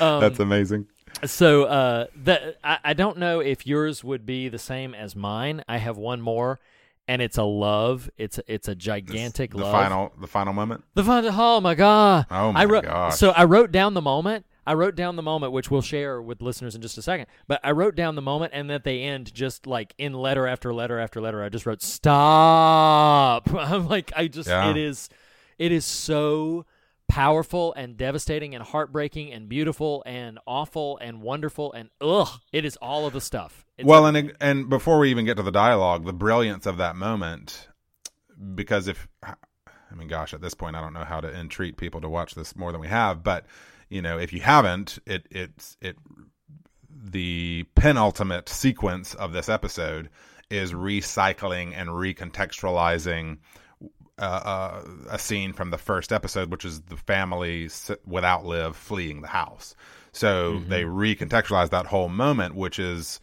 um, 0.00 0.20
That's 0.20 0.38
amazing. 0.40 0.86
so 1.24 1.64
uh, 1.64 2.06
that 2.24 2.58
I, 2.62 2.78
I 2.84 2.92
don't 2.94 3.18
know 3.18 3.40
if 3.40 3.66
yours 3.66 4.02
would 4.04 4.26
be 4.26 4.48
the 4.48 4.58
same 4.58 4.94
as 4.94 5.14
mine. 5.16 5.62
I 5.68 5.78
have 5.78 5.96
one 5.96 6.20
more, 6.20 6.60
and 7.08 7.20
it's 7.22 7.38
a 7.38 7.42
love. 7.44 8.08
It's 8.16 8.38
a, 8.38 8.42
it's 8.52 8.68
a 8.68 8.74
gigantic 8.74 9.52
the 9.52 9.58
love. 9.58 9.72
final. 9.72 10.12
The 10.20 10.26
final 10.26 10.52
moment. 10.52 10.84
The 10.94 11.04
final. 11.04 11.30
Oh 11.34 11.60
my 11.60 11.74
god! 11.74 12.26
Oh 12.30 12.52
my 12.52 12.62
I 12.62 12.64
wrote, 12.66 12.84
gosh. 12.84 13.16
So 13.16 13.30
I 13.30 13.44
wrote 13.44 13.72
down 13.72 13.94
the 13.94 14.02
moment. 14.02 14.46
I 14.66 14.74
wrote 14.74 14.94
down 14.94 15.16
the 15.16 15.22
moment, 15.22 15.52
which 15.52 15.70
we'll 15.70 15.82
share 15.82 16.20
with 16.20 16.40
listeners 16.42 16.74
in 16.74 16.82
just 16.82 16.98
a 16.98 17.02
second. 17.02 17.26
But 17.46 17.60
I 17.62 17.72
wrote 17.72 17.94
down 17.94 18.14
the 18.14 18.22
moment, 18.22 18.52
and 18.54 18.70
that 18.70 18.84
they 18.84 19.02
end 19.02 19.32
just 19.34 19.66
like 19.66 19.94
in 19.98 20.12
letter 20.12 20.46
after 20.46 20.72
letter 20.72 20.98
after 20.98 21.20
letter. 21.20 21.42
I 21.42 21.48
just 21.48 21.66
wrote 21.66 21.82
stop. 21.82 23.52
I'm 23.54 23.88
like, 23.88 24.12
I 24.16 24.28
just 24.28 24.48
Yeah. 24.48 24.70
it 24.70 24.76
is, 24.76 25.08
it 25.58 25.72
is 25.72 25.84
so 25.84 26.66
powerful 27.08 27.74
and 27.74 27.96
devastating 27.96 28.54
and 28.54 28.64
heartbreaking 28.64 29.32
and 29.32 29.48
beautiful 29.48 30.02
and 30.06 30.38
awful 30.46 30.98
and 30.98 31.20
wonderful 31.20 31.72
and 31.72 31.90
ugh. 32.00 32.40
It 32.52 32.64
is 32.64 32.76
all 32.76 33.06
of 33.06 33.12
the 33.12 33.20
stuff. 33.20 33.64
It's 33.76 33.86
well, 33.86 34.06
and 34.06 34.32
and 34.40 34.68
before 34.68 34.98
we 34.98 35.10
even 35.10 35.24
get 35.24 35.36
to 35.36 35.42
the 35.42 35.52
dialogue, 35.52 36.06
the 36.06 36.12
brilliance 36.12 36.64
of 36.66 36.76
that 36.78 36.96
moment, 36.96 37.68
because 38.54 38.88
if 38.88 39.08
I 39.22 39.34
mean, 39.96 40.08
gosh, 40.08 40.34
at 40.34 40.40
this 40.40 40.54
point, 40.54 40.76
I 40.76 40.80
don't 40.80 40.92
know 40.92 41.04
how 41.04 41.20
to 41.20 41.32
entreat 41.32 41.76
people 41.76 42.00
to 42.00 42.08
watch 42.08 42.34
this 42.34 42.56
more 42.56 42.72
than 42.72 42.80
we 42.80 42.88
have, 42.88 43.22
but 43.22 43.46
you 43.88 44.02
know, 44.02 44.18
if 44.18 44.32
you 44.32 44.40
haven't, 44.40 44.98
it 45.06 45.26
it's 45.30 45.76
it 45.80 45.96
the 46.90 47.64
penultimate 47.74 48.48
sequence 48.48 49.14
of 49.14 49.32
this 49.32 49.48
episode 49.48 50.10
is 50.50 50.72
recycling 50.72 51.72
and 51.74 51.88
recontextualizing 51.90 53.38
uh, 54.18 54.22
uh, 54.22 54.82
a 55.10 55.18
scene 55.18 55.52
from 55.52 55.70
the 55.70 55.78
first 55.78 56.12
episode, 56.12 56.50
which 56.50 56.64
is 56.64 56.80
the 56.82 56.96
family 56.96 57.68
without 58.06 58.44
Liv 58.44 58.76
fleeing 58.76 59.22
the 59.22 59.28
house. 59.28 59.74
So 60.12 60.60
they 60.68 60.84
recontextualize 60.84 61.70
that 61.70 61.86
whole 61.86 62.08
moment, 62.08 62.54
which 62.54 62.78
is 62.78 63.20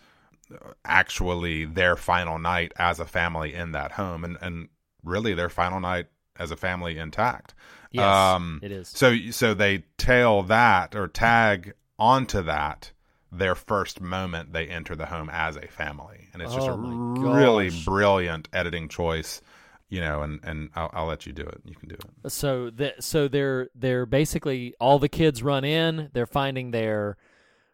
actually 0.84 1.64
their 1.66 1.96
final 1.96 2.38
night 2.38 2.74
as 2.76 3.00
a 3.00 3.06
family 3.06 3.54
in 3.54 3.72
that 3.72 3.94
home, 3.94 4.26
and 4.26 4.38
and 4.42 4.68
really 5.04 5.34
their 5.34 5.50
final 5.50 5.80
night 5.80 6.08
as 6.38 6.52
a 6.52 6.58
family 6.58 6.98
intact. 6.98 7.54
Yes, 7.92 8.06
um, 8.06 8.60
it 8.64 8.72
is. 8.72 8.88
So 8.88 9.16
so 9.32 9.54
they 9.54 9.84
tail 9.98 10.44
that 10.44 10.96
or 10.96 11.08
tag 11.08 11.74
onto 12.00 12.42
that 12.44 12.92
their 13.32 13.56
first 13.56 14.02
moment 14.02 14.52
they 14.54 14.68
enter 14.68 14.96
the 14.96 15.06
home 15.06 15.30
as 15.32 15.56
a 15.56 15.68
family, 15.68 16.30
and 16.34 16.42
it's 16.42 16.54
just 16.54 16.68
Oh 16.68 16.74
a 16.74 16.78
really 16.78 17.70
gosh. 17.70 17.86
brilliant 17.86 18.48
editing 18.54 18.90
choice. 18.90 19.42
You 19.90 20.00
know, 20.00 20.22
and 20.22 20.40
and 20.44 20.70
I'll, 20.74 20.90
I'll 20.94 21.06
let 21.06 21.26
you 21.26 21.34
do 21.34 21.44
it. 21.44 21.60
You 21.66 21.76
can 21.76 21.90
do 21.90 21.96
it. 21.96 22.32
so 22.32 22.70
that 22.72 23.04
so 23.04 23.28
they're 23.28 23.70
they're 23.76 24.06
basically 24.06 24.74
all 24.80 25.00
the 25.00 25.10
kids 25.10 25.44
run 25.44 25.66
in 25.66 26.10
they're 26.14 26.26
finding 26.26 26.72
their 26.72 27.18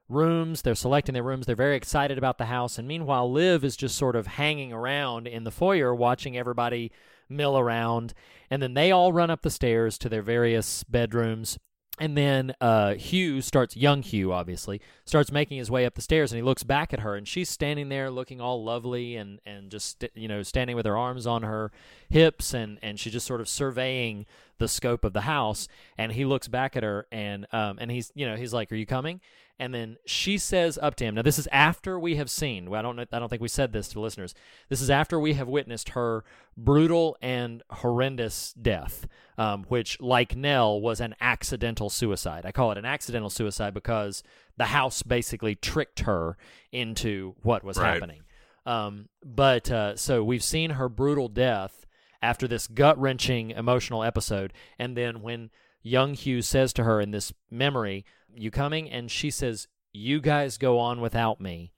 rooms 0.09 0.61
they're 0.61 0.73
selecting 0.73 1.13
their 1.13 1.21
rooms 1.23 1.45
they're 1.45 1.55
very 1.55 1.75
excited 1.75 2.17
about 2.17 2.37
the 2.37 2.45
house 2.45 2.77
and 2.77 2.87
meanwhile 2.87 3.29
liv 3.29 3.63
is 3.65 3.75
just 3.75 3.97
sort 3.97 4.15
of 4.15 4.25
hanging 4.25 4.71
around 4.71 5.27
in 5.27 5.43
the 5.43 5.51
foyer 5.51 5.93
watching 5.93 6.37
everybody 6.37 6.91
mill 7.29 7.57
around 7.57 8.13
and 8.49 8.61
then 8.61 8.73
they 8.73 8.91
all 8.91 9.13
run 9.13 9.29
up 9.29 9.41
the 9.41 9.49
stairs 9.49 9.97
to 9.97 10.09
their 10.09 10.21
various 10.21 10.83
bedrooms 10.83 11.57
and 11.99 12.15
then 12.15 12.53
uh, 12.61 12.93
Hugh 12.93 13.41
starts, 13.41 13.75
young 13.75 14.03
Hugh 14.03 14.31
obviously, 14.31 14.81
starts 15.05 15.31
making 15.31 15.57
his 15.57 15.71
way 15.71 15.85
up 15.85 15.95
the 15.95 16.01
stairs, 16.01 16.31
and 16.31 16.37
he 16.37 16.43
looks 16.43 16.63
back 16.63 16.93
at 16.93 16.99
her, 16.99 17.15
and 17.15 17.27
she's 17.27 17.49
standing 17.49 17.89
there 17.89 18.11
looking 18.11 18.39
all 18.39 18.63
lovely 18.63 19.15
and 19.15 19.39
and 19.45 19.71
just 19.71 20.05
you 20.13 20.27
know 20.27 20.43
standing 20.43 20.75
with 20.75 20.85
her 20.85 20.95
arms 20.95 21.25
on 21.25 21.41
her 21.41 21.71
hips, 22.09 22.53
and 22.53 22.77
and 22.83 22.99
she's 22.99 23.13
just 23.13 23.25
sort 23.25 23.41
of 23.41 23.49
surveying 23.49 24.27
the 24.59 24.67
scope 24.67 25.03
of 25.03 25.13
the 25.13 25.21
house. 25.21 25.67
And 25.97 26.11
he 26.11 26.23
looks 26.23 26.47
back 26.47 26.75
at 26.75 26.83
her, 26.83 27.07
and 27.11 27.47
um 27.51 27.77
and 27.79 27.89
he's 27.89 28.11
you 28.13 28.27
know 28.27 28.35
he's 28.35 28.53
like, 28.53 28.71
"Are 28.71 28.75
you 28.75 28.85
coming?" 28.85 29.19
And 29.59 29.73
then 29.73 29.97
she 30.05 30.37
says 30.37 30.77
up 30.79 30.95
to 30.97 31.05
him. 31.05 31.15
Now 31.15 31.23
this 31.23 31.39
is 31.39 31.47
after 31.51 31.99
we 31.99 32.15
have 32.17 32.29
seen. 32.29 32.71
I 32.73 32.81
don't. 32.83 32.99
I 32.99 33.05
don't 33.19 33.27
think 33.27 33.41
we 33.41 33.47
said 33.47 33.73
this 33.73 33.87
to 33.89 33.99
listeners. 33.99 34.35
This 34.69 34.81
is 34.81 34.89
after 34.91 35.19
we 35.19 35.33
have 35.33 35.47
witnessed 35.47 35.89
her 35.89 36.23
brutal 36.55 37.17
and 37.23 37.63
horrendous 37.71 38.53
death, 38.53 39.07
um, 39.37 39.63
which, 39.67 39.99
like 39.99 40.35
Nell, 40.35 40.79
was 40.79 40.99
an 41.01 41.15
accidental 41.19 41.89
suicide. 41.89 42.45
I 42.45 42.51
call 42.51 42.71
it 42.71 42.77
an 42.77 42.85
accidental 42.85 43.31
suicide 43.31 43.73
because 43.73 44.21
the 44.57 44.65
house 44.65 45.01
basically 45.01 45.55
tricked 45.55 46.01
her 46.01 46.37
into 46.71 47.33
what 47.41 47.63
was 47.63 47.77
Right. 47.77 47.93
happening. 47.93 48.21
Um, 48.67 49.09
but 49.25 49.71
uh, 49.71 49.95
so 49.95 50.23
we've 50.23 50.43
seen 50.43 50.71
her 50.71 50.87
brutal 50.89 51.29
death 51.29 51.85
after 52.21 52.47
this 52.47 52.67
gut 52.67 52.99
wrenching 52.99 53.51
emotional 53.51 54.03
episode, 54.03 54.53
and 54.77 54.95
then 54.95 55.21
when 55.21 55.49
young 55.81 56.13
Hugh 56.13 56.41
says 56.41 56.73
to 56.73 56.83
her 56.83 56.99
in 56.99 57.11
this 57.11 57.31
memory, 57.49 58.05
"You 58.35 58.51
coming?" 58.51 58.89
and 58.89 59.09
she 59.11 59.29
says, 59.31 59.67
"You 59.93 60.19
guys 60.21 60.57
go 60.57 60.79
on 60.79 61.01
without 61.01 61.39
me," 61.41 61.73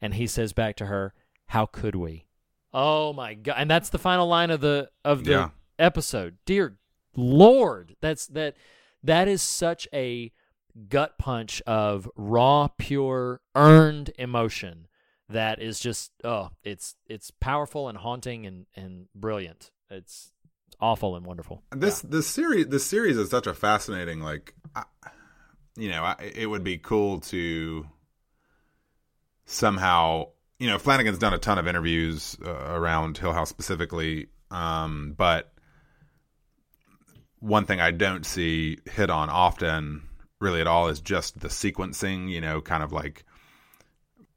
and 0.00 0.14
he 0.14 0.26
says 0.26 0.52
back 0.52 0.76
to 0.76 0.86
her, 0.86 1.14
"How 1.46 1.66
could 1.66 1.94
we?" 1.94 2.26
Oh 2.74 3.12
my 3.12 3.34
god! 3.34 3.56
And 3.58 3.70
that's 3.70 3.90
the 3.90 3.98
final 3.98 4.26
line 4.26 4.50
of 4.50 4.60
the 4.60 4.90
of 5.04 5.24
the 5.24 5.30
Yeah. 5.32 5.50
episode. 5.78 6.38
Dear 6.46 6.78
Lord, 7.16 7.96
that's 8.00 8.26
that. 8.28 8.56
That 9.04 9.26
is 9.28 9.42
such 9.42 9.88
a 9.92 10.30
gut 10.88 11.18
punch 11.18 11.60
of 11.66 12.08
raw, 12.16 12.68
pure, 12.78 13.40
earned 13.54 14.10
emotion 14.16 14.86
that 15.28 15.60
is 15.60 15.80
just 15.80 16.12
oh, 16.24 16.50
it's 16.62 16.96
it's 17.06 17.30
powerful 17.30 17.88
and 17.88 17.98
haunting 17.98 18.46
and 18.46 18.66
and 18.76 19.08
brilliant. 19.14 19.70
It's 19.90 20.32
awful 20.80 21.16
and 21.16 21.26
wonderful. 21.26 21.62
This 21.72 22.00
this 22.00 22.26
series 22.26 22.68
this 22.68 22.86
series 22.86 23.16
is 23.18 23.28
such 23.30 23.46
a 23.46 23.54
fascinating 23.54 24.20
like, 24.20 24.54
I, 24.74 24.84
you 25.76 25.88
know, 25.90 26.02
I, 26.02 26.32
it 26.34 26.46
would 26.46 26.64
be 26.64 26.78
cool 26.78 27.20
to 27.20 27.86
somehow 29.46 30.28
you 30.58 30.68
know 30.68 30.78
Flanagan's 30.78 31.18
done 31.18 31.34
a 31.34 31.38
ton 31.38 31.58
of 31.58 31.66
interviews 31.66 32.36
uh, 32.44 32.50
around 32.50 33.18
Hill 33.18 33.32
House 33.32 33.48
specifically, 33.48 34.28
um, 34.50 35.14
but 35.16 35.52
one 37.40 37.64
thing 37.64 37.80
I 37.80 37.90
don't 37.90 38.24
see 38.24 38.78
hit 38.90 39.10
on 39.10 39.28
often 39.28 40.02
really 40.40 40.60
at 40.60 40.66
all 40.66 40.88
is 40.88 41.00
just 41.00 41.40
the 41.40 41.48
sequencing. 41.48 42.28
You 42.28 42.40
know, 42.40 42.60
kind 42.60 42.82
of 42.82 42.92
like 42.92 43.24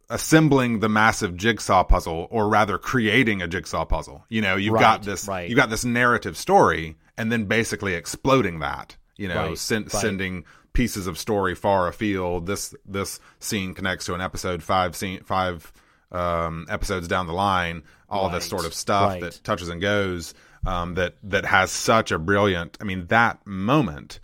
assembling 0.09 0.79
the 0.79 0.89
massive 0.89 1.36
jigsaw 1.36 1.83
puzzle 1.83 2.27
or 2.29 2.47
rather 2.47 2.77
creating 2.77 3.41
a 3.41 3.47
jigsaw 3.47 3.83
puzzle 3.83 4.23
you 4.29 4.39
know 4.39 4.55
you've 4.55 4.77
got 4.77 5.01
this 5.01 5.27
right. 5.27 5.49
you've 5.49 5.57
got 5.57 5.71
this 5.71 5.83
narrative 5.83 6.38
story 6.38 6.95
and 7.17 7.31
then 7.31 7.45
basically 7.45 7.95
exploding 7.95 8.59
that 8.59 8.95
you 9.17 9.27
know 9.27 9.47
Right, 9.49 9.57
sen- 9.57 9.83
right. 9.83 9.91
sending 9.91 10.45
pieces 10.76 11.07
of 11.07 11.17
story 11.17 11.55
far 11.55 11.88
afield. 11.88 12.45
This 12.45 12.76
this 12.86 13.19
scene 13.39 13.73
connects 13.73 14.05
to 14.05 14.13
an 14.13 14.21
episode 14.21 14.61
five 14.61 14.95
scene 14.95 15.23
five 15.23 15.73
um 16.11 16.67
episodes 16.69 17.07
down 17.07 17.26
the 17.26 17.34
line 17.34 17.82
all 18.07 18.30
this 18.30 18.45
sort 18.45 18.63
of 18.63 18.76
stuff 18.76 19.13
right. 19.13 19.21
that 19.21 19.41
touches 19.43 19.69
and 19.69 19.82
goes 19.82 20.36
um 20.67 20.93
that 20.93 21.15
that 21.23 21.43
has 21.43 21.71
such 21.71 22.11
a 22.11 22.19
brilliant 22.19 22.78
i 22.80 22.84
mean 22.84 23.07
that 23.07 23.43
moment 23.45 24.19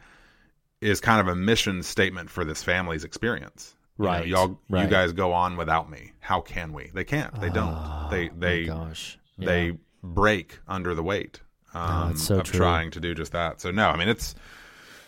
is 0.82 1.00
kind 1.00 1.22
of 1.22 1.28
a 1.28 1.36
mission 1.36 1.84
statement 1.84 2.30
for 2.30 2.44
this 2.44 2.64
family's 2.64 3.04
experience. 3.04 3.76
You 3.98 4.06
know, 4.06 4.12
Right, 4.12 4.28
y'all 4.28 4.60
you 4.70 4.88
guys 4.88 5.14
go 5.14 5.32
on 5.32 5.58
without 5.58 5.92
me. 5.92 6.14
How 6.20 6.42
can 6.42 6.74
we? 6.74 6.90
They 6.94 7.04
can't. 7.04 7.40
They 7.40 7.50
don't. 7.50 8.10
They 8.10 8.30
they 8.30 8.64
oh 8.70 8.76
gosh, 8.76 9.20
they 9.38 9.78
break 10.04 10.60
under 10.68 10.96
the 10.96 11.04
weight 11.04 11.40
um, 11.74 12.12
it's 12.12 12.24
so 12.24 12.40
of 12.40 12.44
true. 12.44 12.58
trying 12.60 12.92
to 12.92 13.00
do 13.00 13.14
just 13.14 13.32
that. 13.34 13.62
So 13.62 13.72
no 13.72 13.90
i 13.90 13.98
mean 13.98 14.10
it's 14.10 14.36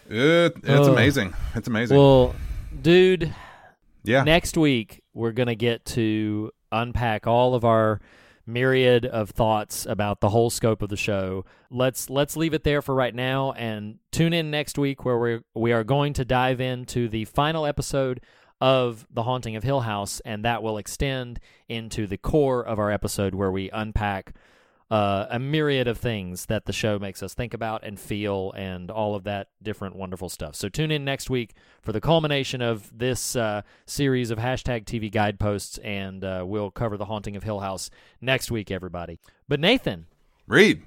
it, 0.10 0.54
it's 0.58 0.70
Ugh. 0.70 0.88
amazing 0.88 1.34
it's 1.56 1.68
amazing 1.68 1.97
Well, 1.97 2.36
dude, 2.82 3.34
yeah 4.04 4.24
next 4.24 4.58
week 4.58 5.01
we're 5.14 5.32
gonna 5.32 5.56
get 5.56 5.86
to 5.86 6.51
unpack 6.72 7.28
all 7.28 7.56
of 7.56 7.64
our 7.64 8.01
myriad 8.45 9.06
of 9.06 9.30
thoughts 9.30 9.86
about 9.86 10.20
the 10.20 10.30
whole 10.30 10.49
scope 10.49 10.82
of 10.82 10.89
the 10.89 10.97
show. 10.97 11.45
Let's 11.70 12.10
let's 12.10 12.36
leave 12.36 12.54
it 12.54 12.64
there 12.64 12.82
for 12.82 12.93
right 12.93 13.14
now 13.14 13.54
and 13.54 13.99
tune 14.12 14.34
in 14.34 14.51
next 14.51 14.78
week 14.78 15.06
where 15.06 15.18
we 15.18 15.39
we 15.56 15.72
are 15.72 15.84
going 15.84 16.14
to 16.14 16.26
dive 16.26 16.60
into 16.60 17.08
the 17.08 17.26
final 17.26 17.66
episode 17.66 18.22
of 18.62 19.06
The 19.12 19.24
Haunting 19.24 19.56
of 19.56 19.64
Hill 19.64 19.82
House 19.82 20.22
and 20.26 20.45
that 20.45 20.64
will 20.64 20.78
extend 20.78 21.39
into 21.68 22.08
the 22.08 22.18
core 22.18 22.66
of 22.66 22.80
our 22.80 22.91
episode 22.91 23.36
where 23.36 23.51
we 23.51 23.70
unpack 23.72 24.34
uh, 24.94 25.26
a 25.32 25.39
myriad 25.39 25.88
of 25.88 25.98
things 25.98 26.46
that 26.46 26.66
the 26.66 26.72
show 26.72 27.00
makes 27.00 27.24
us 27.24 27.34
think 27.34 27.56
about 27.56 27.84
and 27.84 28.00
feel, 28.00 28.52
and 28.56 28.91
all 28.91 29.16
of 29.16 29.24
that 29.24 29.48
different 29.64 29.96
wonderful 29.96 30.30
stuff. 30.30 30.54
So 30.54 30.70
tune 30.70 30.91
in 30.91 31.04
next 31.04 31.32
week 31.32 31.56
for 31.82 31.91
the 31.91 32.00
culmination 32.00 32.62
of 32.62 32.96
this 32.96 33.36
uh, 33.36 33.64
series 33.88 34.30
of 34.30 34.38
hashtag 34.38 34.86
TV 34.86 35.12
guideposts, 35.12 35.80
and 35.80 36.24
uh, 36.24 36.44
we'll 36.46 36.70
cover 36.70 36.96
the 36.96 37.06
haunting 37.06 37.36
of 37.36 37.41
Hill 37.41 37.62
House 37.62 37.89
next 38.22 38.52
week, 38.52 38.70
everybody. 38.70 39.18
But 39.48 39.60
Nathan, 39.60 40.06
read 40.46 40.84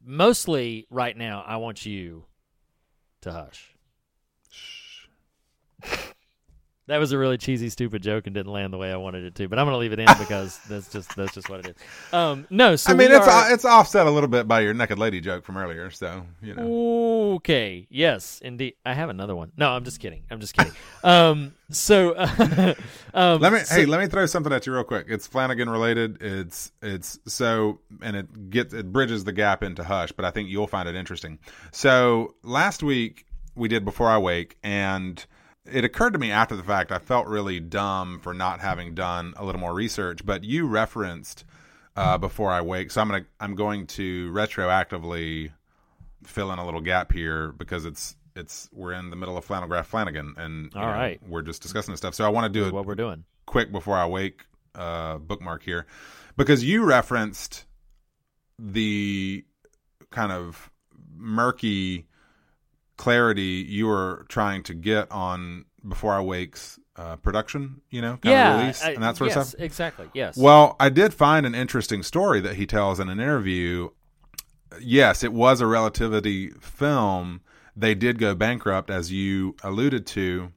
mostly 0.00 0.86
right 0.88 1.16
now, 1.16 1.42
I 1.44 1.56
want 1.56 1.84
you 1.84 2.26
to 3.22 3.32
hush. 3.32 3.74
That 6.90 6.98
was 6.98 7.12
a 7.12 7.18
really 7.18 7.38
cheesy, 7.38 7.68
stupid 7.70 8.02
joke 8.02 8.26
and 8.26 8.34
didn't 8.34 8.50
land 8.52 8.72
the 8.72 8.78
way 8.78 8.90
I 8.92 8.96
wanted 8.96 9.22
it 9.24 9.36
to. 9.36 9.48
But 9.48 9.60
I'm 9.60 9.64
going 9.66 9.74
to 9.74 9.78
leave 9.78 9.92
it 9.92 10.00
in 10.00 10.08
because 10.18 10.58
that's 10.68 10.90
just 10.92 11.14
that's 11.14 11.32
just 11.32 11.48
what 11.48 11.60
it 11.60 11.68
is. 11.68 11.76
Um, 12.12 12.48
no, 12.50 12.74
so 12.74 12.90
i 12.92 12.94
mean 12.96 13.12
it's 13.12 13.28
are- 13.28 13.52
it's 13.52 13.64
offset 13.64 14.08
a 14.08 14.10
little 14.10 14.28
bit 14.28 14.48
by 14.48 14.58
your 14.60 14.74
naked 14.74 14.98
lady 14.98 15.20
joke 15.20 15.44
from 15.44 15.56
earlier 15.56 15.90
so 15.90 16.26
you 16.42 16.54
know 16.54 17.34
Okay. 17.34 17.86
Yes, 17.90 18.40
indeed. 18.42 18.74
I 18.84 18.94
have 18.94 19.08
another 19.08 19.36
one. 19.36 19.52
No, 19.56 19.70
I'm 19.70 19.84
just 19.84 20.00
kidding. 20.00 20.24
I'm 20.30 20.40
just 20.40 20.56
kidding. 20.56 20.72
um. 21.04 21.54
So. 21.70 22.16
um, 23.14 23.40
let 23.40 23.52
me 23.52 23.60
so- 23.60 23.74
hey 23.76 23.86
let 23.86 24.00
me 24.00 24.08
throw 24.08 24.26
something 24.26 24.52
at 24.52 24.66
you 24.66 24.72
real 24.74 24.82
quick 24.84 25.06
it's 25.08 25.26
flanagan 25.28 25.70
related 25.70 26.20
it's 26.20 26.72
it's 26.82 27.18
so 27.26 27.78
and 28.02 28.16
it 28.16 28.50
gets 28.50 28.74
it 28.74 28.92
bridges 28.92 29.22
the 29.22 29.32
gap 29.32 29.62
into 29.62 29.84
hush 29.84 30.10
but 30.12 30.24
i 30.24 30.30
think 30.30 30.48
you'll 30.48 30.66
find 30.66 30.88
it 30.88 30.94
interesting 30.96 31.38
so 31.72 32.34
last 32.42 32.82
week 32.82 33.26
we 33.54 33.68
did 33.68 33.84
before 33.84 34.08
i 34.08 34.18
wake 34.18 34.56
and 34.62 35.24
it 35.70 35.84
occurred 35.84 36.12
to 36.12 36.18
me 36.18 36.30
after 36.30 36.56
the 36.56 36.62
fact. 36.62 36.92
I 36.92 36.98
felt 36.98 37.26
really 37.26 37.60
dumb 37.60 38.20
for 38.20 38.34
not 38.34 38.60
having 38.60 38.94
done 38.94 39.34
a 39.36 39.44
little 39.44 39.60
more 39.60 39.74
research. 39.74 40.24
But 40.24 40.44
you 40.44 40.66
referenced 40.66 41.44
uh, 41.96 42.18
before 42.18 42.50
I 42.50 42.60
wake, 42.60 42.90
so 42.90 43.00
I'm 43.00 43.08
gonna 43.08 43.26
I'm 43.40 43.54
going 43.54 43.86
to 43.88 44.30
retroactively 44.32 45.52
fill 46.24 46.52
in 46.52 46.58
a 46.58 46.64
little 46.64 46.80
gap 46.80 47.12
here 47.12 47.52
because 47.52 47.84
it's 47.84 48.16
it's 48.36 48.68
we're 48.72 48.92
in 48.92 49.10
the 49.10 49.16
middle 49.16 49.36
of 49.36 49.44
Flannel 49.44 49.68
Graph 49.68 49.88
Flanagan, 49.88 50.34
and 50.36 50.74
All 50.74 50.82
know, 50.82 50.88
right. 50.88 51.20
we're 51.28 51.42
just 51.42 51.62
discussing 51.62 51.92
this 51.92 51.98
stuff. 51.98 52.14
So 52.14 52.24
I 52.24 52.28
want 52.28 52.52
to 52.52 52.60
do 52.60 52.66
it 52.66 52.72
what 52.72 52.86
we're 52.86 52.94
doing. 52.94 53.24
quick 53.46 53.72
before 53.72 53.96
I 53.96 54.06
wake 54.06 54.46
uh, 54.74 55.18
bookmark 55.18 55.62
here 55.62 55.86
because 56.36 56.62
you 56.62 56.84
referenced 56.84 57.64
the 58.58 59.44
kind 60.10 60.32
of 60.32 60.70
murky 61.16 62.06
clarity 63.00 63.64
you 63.66 63.86
were 63.86 64.26
trying 64.28 64.62
to 64.62 64.74
get 64.74 65.10
on 65.10 65.64
before 65.88 66.12
I 66.12 66.20
wakes 66.20 66.78
uh, 66.96 67.16
production, 67.16 67.80
you 67.88 68.02
know, 68.02 68.18
kind 68.18 68.24
yeah, 68.24 68.52
of 68.52 68.60
release 68.60 68.84
I- 68.84 68.90
and 68.90 69.02
that 69.02 69.16
sort 69.16 69.30
yes, 69.30 69.36
of 69.38 69.46
stuff. 69.46 69.60
Exactly. 69.60 70.10
Yes. 70.12 70.36
Well, 70.36 70.76
I 70.78 70.90
did 70.90 71.14
find 71.14 71.46
an 71.46 71.54
interesting 71.54 72.02
story 72.02 72.42
that 72.42 72.56
he 72.56 72.66
tells 72.66 73.00
in 73.00 73.08
an 73.08 73.18
interview. 73.18 73.88
Yes, 74.78 75.24
it 75.24 75.32
was 75.32 75.62
a 75.62 75.66
relativity 75.66 76.50
film. 76.60 77.40
They 77.74 77.94
did 77.94 78.18
go 78.18 78.34
bankrupt, 78.34 78.90
as 78.90 79.10
you 79.10 79.56
alluded 79.64 80.06
to. 80.08 80.52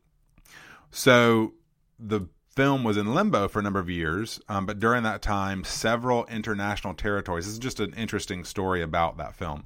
So 0.91 1.53
the 1.97 2.27
film 2.53 2.83
was 2.83 2.97
in 2.97 3.15
limbo 3.15 3.47
for 3.47 3.59
a 3.59 3.63
number 3.63 3.79
of 3.79 3.89
years, 3.89 4.41
um, 4.49 4.65
but 4.65 4.79
during 4.79 5.03
that 5.03 5.21
time, 5.21 5.63
several 5.63 6.25
international 6.25 6.93
territories. 6.93 7.45
This 7.45 7.53
is 7.53 7.59
just 7.59 7.79
an 7.79 7.93
interesting 7.93 8.43
story 8.43 8.81
about 8.81 9.15
that 9.17 9.33
film. 9.33 9.63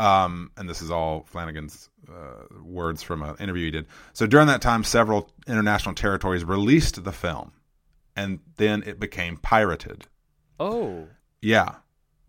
Um, 0.00 0.50
and 0.56 0.68
this 0.68 0.80
is 0.80 0.90
all 0.90 1.24
Flanagan's 1.28 1.90
uh, 2.08 2.44
words 2.62 3.02
from 3.02 3.22
an 3.22 3.36
interview 3.38 3.66
he 3.66 3.70
did. 3.70 3.86
So 4.14 4.26
during 4.26 4.46
that 4.46 4.62
time, 4.62 4.82
several 4.82 5.30
international 5.46 5.94
territories 5.94 6.42
released 6.44 7.02
the 7.04 7.12
film, 7.12 7.52
and 8.16 8.40
then 8.56 8.82
it 8.86 8.98
became 8.98 9.36
pirated. 9.36 10.06
oh. 10.58 11.06
Yeah. 11.42 11.76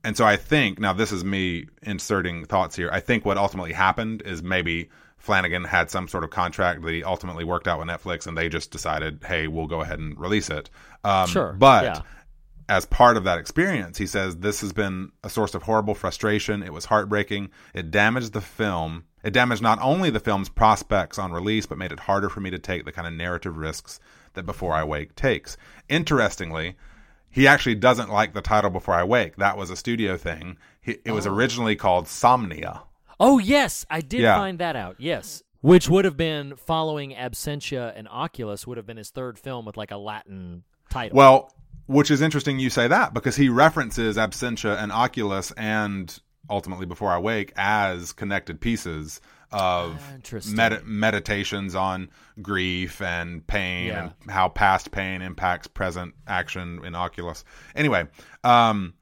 And 0.04 0.18
so 0.18 0.26
I 0.26 0.38
think 0.38 0.80
now 0.80 0.94
this 0.94 1.12
is 1.12 1.24
me 1.24 1.68
inserting 1.84 2.46
thoughts 2.46 2.76
here. 2.76 2.90
I 2.92 3.02
think 3.02 3.24
what 3.26 3.38
ultimately 3.38 3.74
happened 3.74 4.24
is 4.24 4.42
maybe 4.42 4.90
Flanagan 5.18 5.64
had 5.64 5.92
some 5.92 6.08
sort 6.08 6.24
of 6.24 6.32
contract 6.32 6.82
that 6.82 6.92
he 6.92 7.04
ultimately 7.04 7.44
worked 7.44 7.68
out 7.68 7.78
with 7.78 7.88
Netflix, 7.88 8.26
and 8.26 8.36
they 8.36 8.50
just 8.50 8.72
decided, 8.72 9.24
hey, 9.24 9.48
we'll 9.48 9.68
go 9.68 9.82
ahead 9.82 10.00
and 10.00 10.20
release 10.20 10.50
it. 10.50 10.70
Um, 11.04 11.28
Sure, 11.28 11.54
But 11.54 11.84
yeah. 11.84 12.02
As 12.72 12.86
part 12.86 13.18
of 13.18 13.26
that 13.26 13.38
experience, 13.38 13.98
he 13.98 14.08
says 14.08 14.38
this 14.38 14.62
has 14.62 14.72
been 14.72 15.12
a 15.26 15.30
source 15.30 15.54
of 15.54 15.64
horrible 15.64 15.94
frustration. 15.94 16.64
It 16.64 16.72
was 16.72 16.86
heartbreaking. 16.86 17.50
It 17.74 17.92
damaged 17.92 18.32
the 18.32 18.40
film. 18.40 19.04
It 19.26 19.34
damaged 19.34 19.62
not 19.62 19.80
only 19.82 20.10
the 20.10 20.22
film's 20.22 20.48
prospects 20.48 21.20
on 21.20 21.34
release, 21.34 21.66
but 21.66 21.78
made 21.78 21.92
it 21.92 22.00
harder 22.00 22.30
for 22.30 22.40
me 22.40 22.50
to 22.50 22.58
take 22.58 22.86
the 22.86 22.94
kind 22.94 23.06
of 23.06 23.14
narrative 23.14 23.58
risks 23.58 24.00
that 24.36 24.46
Before 24.46 24.72
I 24.74 24.86
Wake 24.86 25.16
takes. 25.16 25.58
Interestingly, 25.90 26.78
he 27.30 27.46
actually 27.46 27.76
doesn't 27.76 28.10
like 28.10 28.34
the 28.34 28.42
title 28.42 28.70
Before 28.70 28.94
I 28.94 29.04
Wake. 29.04 29.36
That 29.36 29.58
was 29.58 29.70
a 29.70 29.76
studio 29.76 30.16
thing. 30.16 30.58
It 30.82 31.12
was 31.12 31.28
oh. 31.28 31.34
originally 31.34 31.76
called 31.76 32.06
Somnia. 32.06 32.84
Oh 33.20 33.38
yes, 33.38 33.86
I 33.90 34.00
did 34.00 34.22
Yeah. 34.22 34.38
find 34.38 34.60
that 34.60 34.78
out. 34.78 34.96
Yes, 34.98 35.44
which 35.60 35.90
would 35.90 36.06
have 36.06 36.16
been 36.16 36.56
following 36.56 37.12
Absentia 37.12 37.92
and 37.98 38.08
Oculus 38.08 38.66
would 38.66 38.78
have 38.78 38.88
been 38.88 38.96
his 38.96 39.10
third 39.10 39.38
film 39.38 39.66
with 39.66 39.76
like 39.76 39.92
a 39.92 39.98
Latin 39.98 40.64
title. 40.90 41.18
Well, 41.18 41.52
which 41.88 42.12
is 42.12 42.22
interesting 42.22 42.60
you 42.60 42.70
say 42.70 42.88
that 42.88 43.14
because 43.14 43.36
he 43.36 43.50
references 43.50 44.18
Absentia 44.18 44.78
and 44.82 44.92
Oculus 44.92 45.52
and 45.52 46.20
ultimately 46.50 46.86
Before 46.86 47.10
I 47.10 47.18
Wake 47.20 47.54
as 47.56 48.12
connected 48.14 48.60
pieces 48.62 49.22
of 49.52 50.00
med- 50.54 50.86
meditations 50.86 51.76
on 51.76 52.10
grief 52.42 53.02
and 53.02 53.46
pain 53.46 53.88
Yeah. 53.88 54.12
and 54.22 54.32
how 54.32 54.48
past 54.48 54.92
pain 54.92 55.22
impacts 55.22 55.68
present 55.68 56.14
action 56.26 56.80
in 56.86 56.96
Oculus. 56.96 57.44
Anyway, 57.76 58.08
um, 58.46 58.94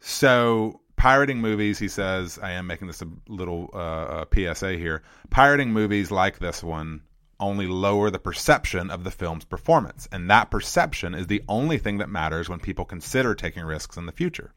so 0.00 0.80
pirating 0.96 1.40
movies, 1.40 1.78
he 1.78 1.88
says, 1.88 2.38
I 2.42 2.52
am 2.52 2.66
making 2.66 2.86
this 2.86 3.02
a 3.02 3.08
little 3.28 3.70
uh, 3.74 3.76
uh, 3.78 4.24
PSA 4.32 4.72
here. 4.74 5.02
Pirating 5.30 5.72
movies 5.72 6.10
like 6.10 6.38
this 6.38 6.62
one 6.62 7.02
only 7.40 7.66
lower 7.66 8.10
the 8.10 8.18
perception 8.18 8.90
of 8.90 9.04
the 9.04 9.10
film's 9.10 9.44
performance, 9.44 10.08
and 10.12 10.30
that 10.30 10.50
perception 10.50 11.14
is 11.14 11.26
the 11.26 11.42
only 11.48 11.78
thing 11.78 11.98
that 11.98 12.08
matters 12.08 12.48
when 12.48 12.60
people 12.60 12.84
consider 12.84 13.34
taking 13.34 13.64
risks 13.64 13.96
in 13.96 14.06
the 14.06 14.12
future. 14.12 14.52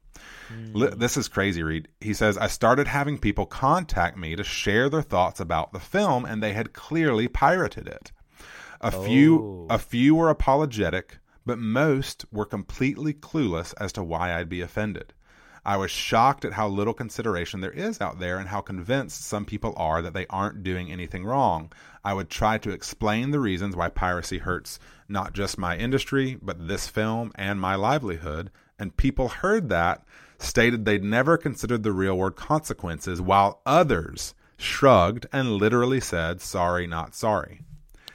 Hmm. 0.49 0.73
Li- 0.73 0.93
This 0.95 1.17
is 1.17 1.27
crazy, 1.27 1.63
Reed. 1.63 1.87
He 1.99 2.13
says, 2.13 2.37
I 2.37 2.47
started 2.47 2.87
having 2.87 3.17
people 3.17 3.45
contact 3.45 4.17
me 4.17 4.35
to 4.35 4.43
share 4.43 4.89
their 4.89 5.01
thoughts 5.01 5.39
about 5.39 5.73
the 5.73 5.79
film, 5.79 6.25
and 6.25 6.43
they 6.43 6.53
had 6.53 6.73
clearly 6.73 7.27
pirated 7.27 7.87
it. 7.87 8.11
A 8.81 8.91
few, 8.91 9.67
a 9.69 9.75
oh. 9.75 9.77
few 9.77 10.15
were 10.15 10.29
apologetic, 10.29 11.19
but 11.45 11.57
most 11.57 12.25
were 12.31 12.45
completely 12.45 13.13
clueless 13.13 13.73
as 13.79 13.93
to 13.93 14.03
why 14.03 14.33
I'd 14.33 14.49
be 14.49 14.61
offended. 14.61 15.13
I 15.65 15.77
was 15.77 15.91
shocked 15.91 16.43
at 16.43 16.53
how 16.53 16.67
little 16.67 16.93
consideration 16.93 17.61
there 17.61 17.71
is 17.71 18.01
out 18.01 18.19
there 18.19 18.37
and 18.37 18.49
how 18.49 18.59
convinced 18.59 19.23
some 19.23 19.45
people 19.45 19.73
are 19.77 20.01
that 20.01 20.13
they 20.13 20.27
aren't 20.29 20.63
doing 20.63 20.91
anything 20.91 21.23
wrong. 21.23 21.71
I 22.03 22.13
would 22.13 22.29
try 22.29 22.57
to 22.57 22.71
explain 22.71 23.31
the 23.31 23.39
reasons 23.39 23.75
why 23.75 23.87
piracy 23.87 24.39
hurts 24.39 24.77
not 25.07 25.31
just 25.33 25.57
my 25.57 25.77
industry, 25.77 26.37
but 26.41 26.67
this 26.67 26.87
film 26.89 27.31
and 27.35 27.61
my 27.61 27.75
livelihood. 27.75 28.51
And 28.77 28.97
people 28.97 29.29
heard 29.29 29.69
that, 29.69 30.03
stated 30.37 30.83
they'd 30.83 31.03
never 31.03 31.37
considered 31.37 31.83
the 31.83 31.93
real 31.93 32.17
world 32.17 32.35
consequences, 32.35 33.21
while 33.21 33.61
others 33.65 34.33
shrugged 34.57 35.27
and 35.31 35.53
literally 35.53 36.01
said, 36.01 36.41
sorry, 36.41 36.87
not 36.87 37.15
sorry. 37.15 37.61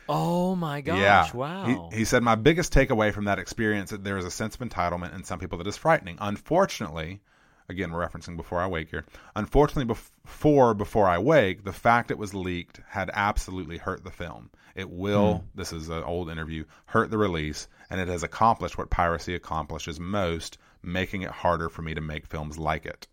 oh 0.08 0.54
my 0.54 0.80
gosh! 0.82 0.98
Yeah. 0.98 1.30
Wow. 1.32 1.88
He, 1.92 1.98
he 1.98 2.04
said, 2.04 2.22
My 2.22 2.34
biggest 2.34 2.72
takeaway 2.72 3.12
from 3.12 3.24
that 3.24 3.38
experience 3.38 3.90
that 3.90 4.04
there 4.04 4.18
is 4.18 4.24
a 4.24 4.30
sense 4.30 4.54
of 4.54 4.60
entitlement 4.60 5.14
in 5.14 5.24
some 5.24 5.38
people 5.38 5.58
that 5.58 5.66
is 5.66 5.76
frightening. 5.76 6.16
Unfortunately, 6.20 7.20
again, 7.68 7.92
we're 7.92 8.06
referencing 8.06 8.36
Before 8.36 8.60
I 8.60 8.66
Wake 8.66 8.90
here. 8.90 9.04
Unfortunately, 9.36 9.84
before 9.84 10.74
Before 10.74 11.06
I 11.06 11.18
Wake, 11.18 11.64
the 11.64 11.72
fact 11.72 12.10
it 12.10 12.18
was 12.18 12.34
leaked 12.34 12.80
had 12.88 13.10
absolutely 13.12 13.78
hurt 13.78 14.04
the 14.04 14.10
film. 14.10 14.50
It 14.74 14.90
will, 14.90 15.38
hmm. 15.38 15.46
this 15.54 15.72
is 15.72 15.88
an 15.88 16.02
old 16.02 16.30
interview, 16.30 16.64
hurt 16.86 17.10
the 17.10 17.18
release, 17.18 17.68
and 17.90 18.00
it 18.00 18.08
has 18.08 18.22
accomplished 18.22 18.78
what 18.78 18.90
piracy 18.90 19.34
accomplishes 19.34 19.98
most, 19.98 20.58
making 20.82 21.22
it 21.22 21.30
harder 21.30 21.68
for 21.68 21.82
me 21.82 21.94
to 21.94 22.00
make 22.00 22.26
films 22.26 22.58
like 22.58 22.86
it. 22.86 23.06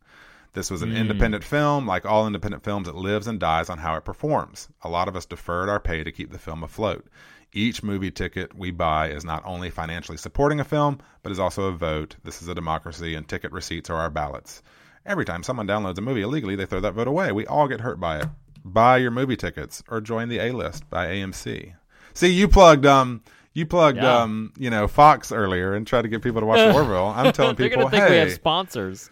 This 0.55 0.71
was 0.71 0.81
an 0.81 0.95
independent 0.95 1.43
film. 1.43 1.85
Like 1.85 2.05
all 2.05 2.25
independent 2.25 2.63
films, 2.63 2.87
it 2.87 2.95
lives 2.95 3.27
and 3.27 3.39
dies 3.39 3.69
on 3.69 3.77
how 3.77 3.95
it 3.95 4.05
performs. 4.05 4.67
A 4.81 4.89
lot 4.89 5.07
of 5.07 5.15
us 5.15 5.25
deferred 5.25 5.69
our 5.69 5.79
pay 5.79 6.03
to 6.03 6.11
keep 6.11 6.31
the 6.31 6.39
film 6.39 6.63
afloat. 6.63 7.05
Each 7.53 7.83
movie 7.83 8.11
ticket 8.11 8.53
we 8.57 8.71
buy 8.71 9.09
is 9.09 9.23
not 9.23 9.43
only 9.45 9.69
financially 9.69 10.17
supporting 10.17 10.59
a 10.59 10.63
film, 10.65 10.99
but 11.23 11.31
is 11.31 11.39
also 11.39 11.65
a 11.65 11.71
vote. 11.71 12.15
This 12.23 12.41
is 12.41 12.47
a 12.47 12.55
democracy, 12.55 13.15
and 13.15 13.27
ticket 13.27 13.51
receipts 13.51 13.89
are 13.89 13.95
our 13.97 14.09
ballots. 14.09 14.63
Every 15.05 15.23
time 15.25 15.43
someone 15.43 15.67
downloads 15.67 15.97
a 15.97 16.01
movie 16.01 16.21
illegally, 16.23 16.55
they 16.55 16.65
throw 16.65 16.79
that 16.79 16.93
vote 16.95 17.07
away. 17.07 17.31
We 17.31 17.45
all 17.45 17.67
get 17.67 17.81
hurt 17.81 17.99
by 17.99 18.19
it. 18.21 18.27
Buy 18.65 18.97
your 18.97 19.11
movie 19.11 19.37
tickets 19.37 19.83
or 19.87 20.01
join 20.01 20.27
the 20.29 20.39
A 20.39 20.51
list 20.51 20.89
by 20.89 21.05
AMC. 21.07 21.73
See, 22.13 22.29
you 22.29 22.47
plugged 22.47 22.85
um 22.85 23.21
you 23.53 23.65
plugged 23.65 23.97
Yeah. 23.97 24.21
um 24.23 24.51
you 24.57 24.69
know 24.71 24.87
Fox 24.87 25.31
earlier 25.31 25.75
and 25.75 25.85
tried 25.85 26.01
to 26.01 26.07
get 26.07 26.23
people 26.23 26.41
to 26.41 26.47
watch 26.47 26.59
Orville. 26.75 27.13
I'm 27.15 27.31
telling 27.31 27.55
people, 27.55 27.69
They're 27.69 27.77
gonna 27.77 27.89
think 27.91 28.03
hey, 28.05 28.09
we 28.11 28.17
have 28.17 28.31
sponsors. 28.33 29.09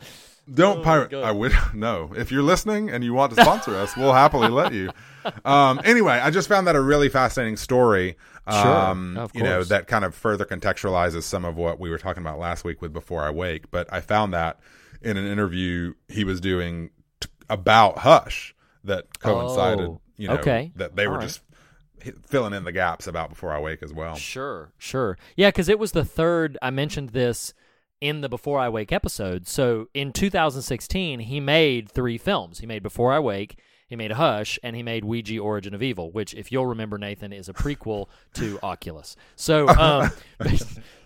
Don't 0.52 0.80
Oh, 0.80 0.84
pirate. 0.84 1.14
I 1.14 1.32
would 1.32 1.54
no. 1.74 2.12
If 2.16 2.32
you're 2.32 2.44
listening 2.44 2.90
and 2.90 3.04
you 3.04 3.14
want 3.14 3.36
to 3.36 3.42
sponsor 3.42 3.76
us, 3.76 3.96
we'll 3.96 4.14
happily 4.14 4.50
let 4.50 4.74
you. 4.74 4.92
Um, 5.46 5.80
anyway, 5.86 6.14
I 6.14 6.30
just 6.32 6.48
found 6.50 6.68
that 6.68 6.76
a 6.76 6.82
really 6.82 7.10
fascinating 7.10 7.58
story. 7.58 8.18
Um, 8.46 9.18
Of 9.18 9.34
you 9.34 9.42
know 9.44 9.64
that 9.64 9.88
kind 9.88 10.04
of 10.04 10.14
further 10.14 10.44
contextualizes 10.44 11.24
some 11.24 11.46
of 11.46 11.56
what 11.56 11.80
we 11.80 11.90
were 11.90 11.98
talking 11.98 12.22
about 12.22 12.40
last 12.40 12.66
week 12.66 12.82
with 12.82 12.92
Before 12.92 13.24
I 13.24 13.30
Wake. 13.30 13.72
But 13.72 13.88
I 13.92 14.02
found 14.02 14.34
that 14.34 14.60
in 15.02 15.16
an 15.18 15.26
interview 15.26 15.94
he 16.10 16.24
was 16.26 16.42
doing 16.42 16.90
t- 17.22 17.30
about 17.50 18.00
Hush 18.00 18.54
that 18.84 19.20
coincided. 19.20 19.86
Oh, 19.88 20.02
you 20.18 20.28
know 20.28 20.36
okay. 20.36 20.72
that 20.76 20.96
they 20.98 21.06
All 21.06 21.14
were 21.14 21.18
right. 21.20 21.24
just 21.28 21.42
h- 22.06 22.14
filling 22.28 22.54
in 22.54 22.66
the 22.66 22.74
gaps 22.74 23.08
about 23.08 23.30
Before 23.30 23.54
I 23.54 23.60
Wake 23.60 23.82
as 23.82 23.94
well. 23.94 24.16
Sure, 24.16 24.74
sure. 24.78 25.18
Yeah, 25.38 25.48
because 25.48 25.70
it 25.70 25.80
was 25.80 25.94
the 25.94 26.04
third. 26.04 26.58
I 26.62 26.70
mentioned 26.70 27.10
this 27.12 27.54
in 28.04 28.20
the 28.20 28.28
Before 28.28 28.60
I 28.60 28.68
Wake 28.68 28.92
episode. 28.92 29.48
So 29.48 29.88
in 29.94 30.12
2016, 30.12 31.22
he 31.22 31.40
made 31.40 31.90
three 31.90 32.18
films. 32.18 32.60
He 32.60 32.66
made 32.66 32.84
Before 32.84 33.14
I 33.14 33.20
Wake, 33.20 33.58
he 33.88 33.96
made 33.96 34.12
Hush, 34.12 34.60
and 34.62 34.76
he 34.76 34.84
made 34.84 35.06
Ouija 35.06 35.40
Origin 35.40 35.74
of 35.74 35.82
Evil, 35.82 36.12
which, 36.12 36.34
if 36.34 36.52
you'll 36.52 36.66
remember, 36.66 36.98
Nathan, 36.98 37.32
is 37.32 37.48
a 37.48 37.54
prequel 37.54 38.08
to 38.34 38.60
Oculus. 38.62 39.16
So 39.38 39.70
um, 39.80 40.12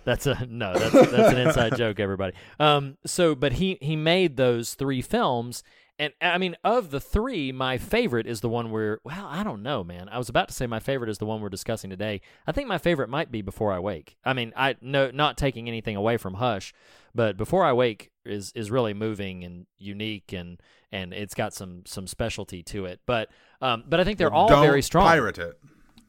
that's 0.05 0.25
a 0.25 0.47
no, 0.49 0.73
that's 0.73 1.11
that's 1.11 1.33
an 1.33 1.37
inside 1.37 1.77
joke, 1.77 1.99
everybody. 1.99 2.33
Um, 2.59 2.97
so, 3.05 3.35
but 3.35 3.53
he 3.53 3.77
he 3.79 3.95
made 3.95 4.35
those 4.35 4.73
three 4.73 5.03
films. 5.03 5.63
And 5.99 6.13
I 6.21 6.37
mean, 6.37 6.55
of 6.63 6.91
the 6.91 6.99
three, 6.99 7.51
my 7.51 7.79
favorite 7.79 8.27
is 8.27 8.41
the 8.41 8.49
one 8.49 8.69
where, 8.69 8.99
well, 9.03 9.25
I 9.25 9.43
don't 9.43 9.63
know, 9.63 9.83
man. 9.83 10.09
I 10.09 10.19
was 10.19 10.29
about 10.29 10.47
to 10.49 10.53
say 10.53 10.67
my 10.67 10.79
favorite 10.79 11.09
is 11.09 11.17
the 11.17 11.25
one 11.25 11.41
we're 11.41 11.49
discussing 11.49 11.89
today. 11.89 12.21
I 12.45 12.51
think 12.51 12.67
my 12.67 12.77
favorite 12.77 13.09
might 13.09 13.31
be 13.31 13.41
Before 13.41 13.73
I 13.73 13.79
Wake. 13.79 14.15
I 14.23 14.33
mean, 14.33 14.53
I 14.55 14.75
no, 14.79 15.09
not 15.09 15.37
taking 15.37 15.67
anything 15.67 15.95
away 15.95 16.17
from 16.17 16.35
Hush, 16.35 16.71
but 17.15 17.35
Before 17.35 17.65
I 17.65 17.73
Wake 17.73 18.11
is 18.25 18.51
is 18.53 18.69
really 18.69 18.93
moving 18.93 19.43
and 19.43 19.65
unique, 19.79 20.33
and 20.33 20.61
and 20.91 21.13
it's 21.13 21.33
got 21.33 21.53
some 21.53 21.81
some 21.87 22.05
specialty 22.05 22.61
to 22.63 22.85
it. 22.85 22.99
But 23.07 23.29
um, 23.59 23.83
but 23.87 23.99
I 23.99 24.03
think 24.03 24.19
they're 24.19 24.31
all 24.31 24.49
Don't 24.49 24.63
very 24.63 24.83
strong. 24.83 25.07
Pirate 25.07 25.39
it. 25.39 25.59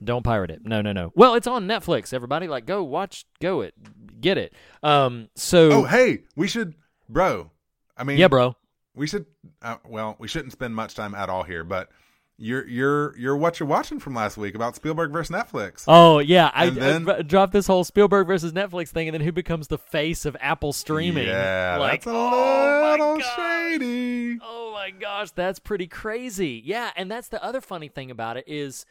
Don't 0.05 0.23
pirate 0.23 0.51
it. 0.51 0.65
No, 0.65 0.81
no, 0.81 0.93
no. 0.93 1.13
Well, 1.15 1.35
it's 1.35 1.47
on 1.47 1.67
Netflix. 1.67 2.13
Everybody, 2.13 2.47
like, 2.47 2.67
go 2.67 2.85
watch, 2.85 3.25
go 3.41 3.63
it, 3.63 3.75
get 4.21 4.39
it. 4.39 4.53
Um, 4.83 5.29
so 5.35 5.73
Oh, 5.73 5.85
hey, 5.85 6.21
we 6.37 6.47
should, 6.47 6.75
bro. 7.09 7.51
I 7.97 8.05
mean, 8.05 8.19
yeah, 8.19 8.29
bro. 8.29 8.55
We 8.99 9.07
should. 9.07 9.27
Uh, 9.63 9.77
well, 9.87 10.17
we 10.19 10.29
shouldn't 10.29 10.53
spend 10.53 10.75
much 10.75 10.95
time 10.95 11.15
at 11.15 11.31
all 11.31 11.45
here, 11.45 11.65
but 11.65 11.89
you're 12.37 12.67
you're 12.69 13.19
you're 13.19 13.37
what 13.37 13.59
you're 13.59 13.69
watching 13.69 13.99
from 13.99 14.15
last 14.15 14.37
week 14.37 14.55
about 14.55 14.77
Spielberg 14.77 15.11
versus 15.11 15.35
Netflix. 15.35 15.85
Oh 15.89 16.19
yeah, 16.19 16.51
I, 16.55 16.71
then- 16.71 17.09
I 17.09 17.23
dropped 17.23 17.53
this 17.53 17.67
whole 17.67 17.85
Spielberg 17.85 18.27
versus 18.27 18.53
Netflix 18.53 18.89
thing, 18.89 19.09
and 19.09 19.15
then 19.15 19.23
who 19.23 19.33
becomes 19.33 19.69
the 19.69 19.79
face 19.79 20.25
of 20.25 20.37
Apple 20.41 20.73
streaming? 20.73 21.27
Yeah, 21.27 21.79
like, 21.81 22.03
that's 22.03 22.07
a 22.07 22.11
oh 22.13 22.89
little 22.91 23.21
shady. 23.21 24.39
Oh 24.41 24.73
my 24.73 24.91
gosh, 24.91 25.31
that's 25.33 25.59
pretty 25.59 25.87
crazy. 25.89 26.63
Yeah, 26.65 26.91
and 26.97 27.11
that's 27.11 27.29
the 27.29 27.43
other 27.43 27.61
funny 27.61 27.89
thing 27.89 28.11
about 28.11 28.37
it 28.37 28.45
is 28.47 28.87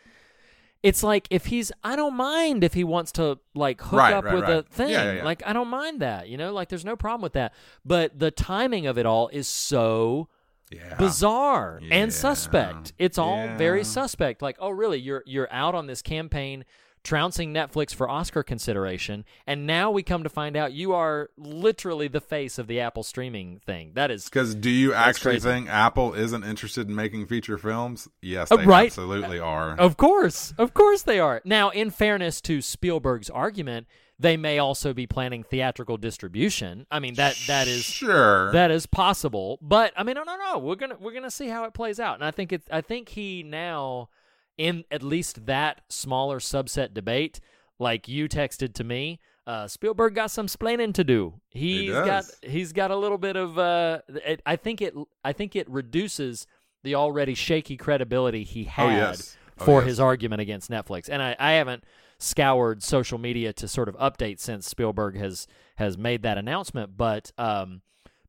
it's 0.88 1.04
like 1.04 1.28
if 1.30 1.46
he's 1.48 1.72
I 1.84 1.96
don't 1.96 2.16
mind 2.16 2.64
if 2.64 2.74
he 2.74 2.84
wants 2.84 3.12
to 3.14 3.40
like 3.54 3.82
hook 3.82 4.00
Right, 4.00 4.14
up 4.14 4.24
right, 4.26 4.34
with 4.36 4.44
right. 4.44 4.58
a 4.58 4.64
thing. 4.64 4.90
Yeah, 4.90 5.04
yeah, 5.04 5.14
yeah. 5.18 5.24
Like 5.26 5.44
I 5.46 5.54
don't 5.54 5.68
mind 5.68 6.02
that, 6.02 6.30
you 6.30 6.38
know? 6.38 6.54
Like 6.54 6.70
there's 6.70 6.86
no 6.86 6.96
problem 6.96 7.22
with 7.22 7.34
that. 7.34 7.54
But 7.86 8.18
the 8.18 8.32
timing 8.32 8.88
of 8.88 8.98
it 8.98 9.06
all 9.06 9.28
is 9.30 9.48
so 9.48 10.28
Yeah, 10.72 10.96
bizarre 10.98 11.82
and 11.92 12.12
suspect. 12.14 12.94
It's 12.98 13.18
all 13.18 13.48
very 13.58 13.84
suspect. 13.84 14.42
Like, 14.42 14.58
oh, 14.60 14.70
really? 14.70 15.00
You're 15.00 15.24
you're 15.26 15.48
out 15.52 15.76
on 15.76 15.88
this 15.88 16.02
campaign 16.02 16.66
trouncing 17.04 17.54
Netflix 17.54 17.93
for 17.95 18.10
Oscar 18.10 18.43
consideration, 18.43 19.24
and 19.45 19.66
now 19.66 19.89
we 19.91 20.04
come 20.04 20.24
to 20.24 20.30
find 20.30 20.58
out 20.58 20.74
you 20.74 20.93
are 20.93 21.30
literally 21.38 22.08
the 22.08 22.20
face 22.22 22.58
of 22.58 22.68
the 22.68 22.80
Apple 22.80 23.04
streaming 23.04 23.60
thing. 23.66 23.91
That 23.95 24.12
is 24.12 24.26
Because 24.26 24.56
do 24.56 24.70
you 24.70 24.93
actually 24.93 25.34
crazy. 25.36 25.50
think 25.50 25.70
Apple 25.70 26.14
isn't 26.14 26.43
interested 26.43 26.88
in 26.89 26.95
making 26.95 27.28
feature 27.28 27.58
films? 27.58 28.08
Yes, 28.22 28.52
Uh, 28.52 28.58
they 28.58 28.66
right. 28.66 28.88
absolutely 28.88 29.39
are. 29.39 29.76
Of 29.78 29.95
course, 29.98 30.54
of 30.58 30.74
course 30.74 31.02
they 31.04 31.20
are. 31.20 31.41
Now, 31.45 31.70
in 31.70 31.89
fairness 31.91 32.41
to 32.41 32.62
Spielberg's 32.62 33.30
argument, 33.30 33.88
they 34.20 34.36
may 34.36 34.58
also 34.58 34.93
be 34.93 35.06
planning 35.06 35.43
theatrical 35.43 35.95
distribution. 35.98 36.88
I 36.89 37.00
mean 37.00 37.14
that 37.16 37.39
that 37.48 37.68
is 37.68 37.84
sure. 37.84 38.52
that 38.52 38.72
is 38.72 38.88
possible, 38.88 39.60
but 39.62 39.93
I 39.95 40.04
mean, 40.04 40.16
no, 40.16 40.24
no, 40.24 40.36
no. 40.36 40.58
We're 40.58 40.76
gonna 40.76 40.98
we're 41.00 41.14
gonna 41.14 41.30
see 41.32 41.48
how 41.50 41.66
it 41.66 41.74
plays 41.74 42.00
out, 42.00 42.16
and 42.16 42.24
I 42.26 42.32
think 42.32 42.52
it's 42.52 42.68
I 42.72 42.82
think 42.82 43.10
he 43.10 43.43
now 43.43 44.10
in 44.58 44.84
at 44.91 45.03
least 45.03 45.45
that 45.45 45.82
smaller 45.89 46.39
subset 46.39 46.93
debate, 46.93 47.39
like 47.80 48.08
you 48.08 48.28
texted 48.28 48.74
to 48.76 48.84
me. 48.84 49.20
Uh, 49.45 49.68
Spielberg 49.68 50.14
got 50.14 50.30
some 50.30 50.47
splaining 50.47 50.93
to 50.93 51.03
do. 51.03 51.36
He's 51.49 51.91
got 51.91 52.26
he's 52.41 52.74
got 52.74 52.91
a 52.91 52.95
little 52.95 53.18
bit 53.18 53.36
of. 53.38 53.58
Uh, 53.58 53.99
it, 54.10 54.41
I 54.45 54.55
think 54.58 54.82
it 54.82 54.93
I 55.24 55.32
think 55.32 55.55
it 55.55 55.70
reduces 55.70 56.47
the 56.84 56.95
already 56.95 57.34
shaky 57.34 57.78
credibility 57.78 58.43
he 58.43 58.66
had 58.66 58.86
Oh, 58.86 58.89
yes. 58.89 59.38
Oh, 59.60 59.66
for 59.66 59.80
yes. 59.80 59.88
his 59.88 59.99
argument 59.99 60.41
against 60.41 60.70
Netflix. 60.70 61.10
And 61.10 61.22
I, 61.22 61.36
I 61.39 61.53
haven't 61.53 61.84
scoured 62.20 62.84
social 62.84 63.18
media 63.18 63.53
to 63.53 63.68
sort 63.68 63.89
of 63.89 63.95
update 63.97 64.39
since 64.39 64.68
Spielberg 64.68 65.18
has 65.18 65.47
has 65.78 65.97
made 65.97 66.24
that 66.24 66.38
announcement. 66.38 66.97
But 66.97 67.32
um, 67.38 67.82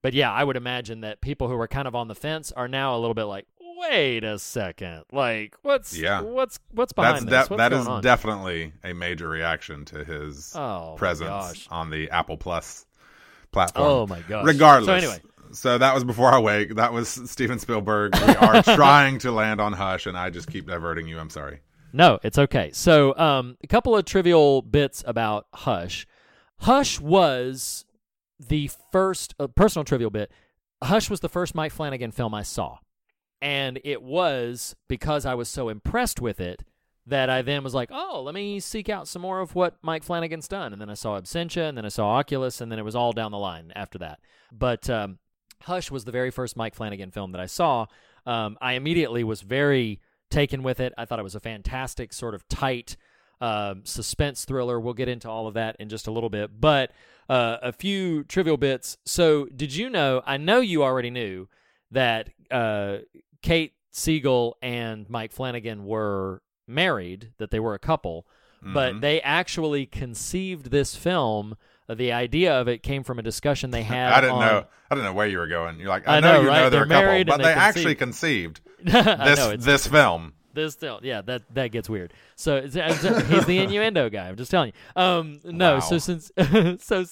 but 0.03 0.15
yeah, 0.15 0.33
I 0.33 0.45
would 0.45 0.57
imagine 0.57 1.01
that 1.01 1.21
people 1.21 1.49
who 1.49 1.61
are 1.61 1.69
kind 1.69 1.89
of 1.89 1.95
on 1.95 2.09
the 2.09 2.15
fence 2.15 2.53
are 2.53 2.69
now 2.69 2.97
a 2.97 2.99
little 2.99 3.15
bit 3.15 3.25
like, 3.25 3.47
wait 3.79 4.25
a 4.25 4.39
second, 4.39 5.05
like 5.13 5.57
what's 5.63 5.97
Yeah. 5.97 6.21
what's 6.23 6.59
what's 6.73 6.93
That's 6.93 7.09
behind 7.09 7.25
de- 7.27 7.31
this? 7.31 7.51
What's 7.51 7.59
that 7.59 7.73
is 7.73 7.87
on? 7.87 8.03
definitely 8.03 8.73
a 8.85 8.93
major 8.93 9.29
reaction 9.29 9.85
to 9.87 10.05
his 10.05 10.53
Oh, 10.57 10.95
presence 10.99 11.67
on 11.71 11.91
the 11.91 12.11
Apple 12.11 12.37
Plus 12.37 12.87
platform. 13.53 13.87
Oh 13.87 14.07
my 14.07 14.21
gosh. 14.23 14.45
Regardless. 14.45 14.87
So 14.87 14.95
anyway, 14.95 15.23
So 15.53 15.79
that 15.79 15.95
was 15.95 16.05
before 16.05 16.31
I 16.33 16.39
wake. 16.39 16.75
That 16.77 16.93
was 16.93 17.09
Steven 17.09 17.59
Spielberg. 17.59 18.15
We 18.15 18.35
are 18.35 18.63
trying 18.75 19.19
to 19.21 19.33
land 19.33 19.61
on 19.61 19.73
Hush, 19.73 20.07
and 20.07 20.17
I 20.19 20.29
just 20.31 20.51
keep 20.51 20.67
diverting 20.67 21.09
you. 21.09 21.19
I'm 21.19 21.31
sorry. 21.31 21.61
No, 21.91 22.19
it's 22.23 22.37
okay. 22.37 22.71
So, 22.75 23.17
um, 23.17 23.57
a 23.65 23.67
couple 23.67 23.97
of 23.97 24.05
trivial 24.05 24.61
bits 24.61 25.03
about 25.07 25.47
Hush. 25.55 26.07
Hush 26.59 27.01
was 27.01 27.87
the 28.39 28.71
first 28.93 29.35
uh, 29.41 29.47
personal 29.47 29.85
trivial 29.85 30.11
bit. 30.11 30.31
Hush 30.83 31.09
was 31.09 31.21
the 31.21 31.31
first 31.31 31.55
Mike 31.55 31.73
Flanagan 31.73 32.11
film 32.11 32.35
I 32.35 32.43
saw, 32.43 32.77
and 33.41 33.81
it 33.85 34.03
was 34.03 34.75
because 34.89 35.25
I 35.27 35.35
was 35.35 35.49
so 35.49 35.69
impressed 35.69 36.21
with 36.21 36.41
it 36.41 36.65
that 37.07 37.31
I 37.31 37.43
then 37.43 37.65
was 37.65 37.75
like, 37.75 37.91
"Oh, 37.93 38.23
let 38.23 38.35
me 38.35 38.61
seek 38.61 38.89
out 38.89 39.09
some 39.09 39.23
more 39.23 39.41
of 39.41 39.55
what 39.55 39.77
Mike 39.83 40.03
Flanagan's 40.03 40.49
done." 40.49 40.73
And 40.73 40.81
then 40.81 40.91
I 40.91 40.95
saw 40.95 41.19
Absentia, 41.19 41.69
and 41.69 41.77
then 41.77 41.85
I 41.85 41.89
saw 41.89 42.11
Oculus, 42.11 42.61
and 42.61 42.71
then 42.71 42.79
it 42.79 42.85
was 42.85 42.95
all 42.95 43.13
down 43.13 43.33
the 43.33 43.39
line 43.39 43.73
after 43.75 43.99
that. 43.99 44.21
But 44.53 44.89
um, 44.91 45.19
Hush 45.63 45.91
was 45.91 46.05
the 46.05 46.13
very 46.13 46.31
first 46.31 46.57
Mike 46.57 46.75
Flanagan 46.75 47.11
film 47.11 47.33
that 47.33 47.41
I 47.41 47.47
saw. 47.47 47.87
Um, 48.27 48.59
I 48.61 48.75
immediately 48.75 49.25
was 49.25 49.41
very 49.41 50.01
taken 50.31 50.63
with 50.63 50.81
it. 50.81 50.93
I 50.99 51.05
thought 51.05 51.19
it 51.19 51.25
was 51.25 51.35
a 51.35 51.41
fantastic, 51.41 52.13
sort 52.13 52.35
of 52.35 52.47
tight 52.49 52.97
um, 53.41 53.83
suspense 53.85 54.45
thriller. 54.45 54.79
We'll 54.79 54.95
get 54.95 55.09
into 55.09 55.29
all 55.31 55.47
of 55.47 55.55
that 55.55 55.77
in 55.79 55.89
just 55.89 56.07
a 56.07 56.11
little 56.11 56.29
bit. 56.29 56.61
But 56.61 56.93
uh, 57.29 57.59
a 57.63 57.73
few 57.73 58.25
trivial 58.25 58.57
bits. 58.57 58.99
So, 59.05 59.47
did 59.47 59.75
you 59.75 59.89
know? 59.91 60.23
I 60.27 60.37
know 60.37 60.61
you 60.61 60.83
already 60.83 61.11
knew 61.11 61.49
that 61.91 62.31
uh, 62.51 62.99
Kate 63.43 63.73
Siegel 63.91 64.57
and 64.63 65.09
Mike 65.09 65.33
Flanagan 65.33 65.85
were 65.87 66.43
married, 66.67 67.33
that 67.39 67.51
they 67.51 67.61
were 67.61 67.75
a 67.75 67.79
couple, 67.79 68.27
but 68.63 68.95
Mhm. 68.95 69.01
they 69.01 69.21
actually 69.23 69.87
conceived 69.87 70.71
this 70.71 70.95
film. 70.97 71.57
The 71.89 72.13
idea 72.13 72.53
of 72.61 72.69
it 72.69 72.83
came 72.83 73.03
from 73.05 73.19
a 73.19 73.23
discussion 73.23 73.71
they 73.71 73.83
had. 73.97 74.13
I 74.13 74.21
didn't 74.21 74.35
on- 74.37 74.41
know. 74.41 74.65
I 74.91 74.95
didn't 74.95 75.05
know 75.07 75.15
where 75.15 75.27
you 75.27 75.39
were 75.39 75.47
going. 75.47 75.79
You're 75.81 75.89
like, 75.89 76.07
I, 76.09 76.17
I 76.17 76.21
know, 76.21 76.35
know, 76.35 76.41
you 76.43 76.49
right? 76.49 76.55
know 76.63 76.71
they're, 76.71 76.87
They're 76.87 76.99
a 77.15 77.25
couple, 77.25 77.33
but 77.33 77.37
they, 77.39 77.45
they 77.45 77.53
actually 77.53 77.95
conceived 77.95 78.61
this 78.83 79.39
know, 79.39 79.57
this 79.57 79.87
film. 79.87 80.33
this 80.55 80.73
still 80.73 80.99
yeah 81.03 81.21
that 81.23 81.43
that 81.55 81.69
gets 81.71 81.89
weird 81.89 82.13
so 82.37 82.57
it's, 82.57 82.75
it's- 82.75 83.29
he's 83.29 83.45
the 83.47 83.59
innuendo 83.63 84.09
guy 84.09 84.27
i'm 84.29 84.35
just 84.37 84.51
telling 84.51 84.73
you 84.97 85.01
um 85.03 85.39
no 85.45 85.75
Wow. 85.75 85.81
so 85.81 85.99
since 85.99 86.33
so 86.81 87.05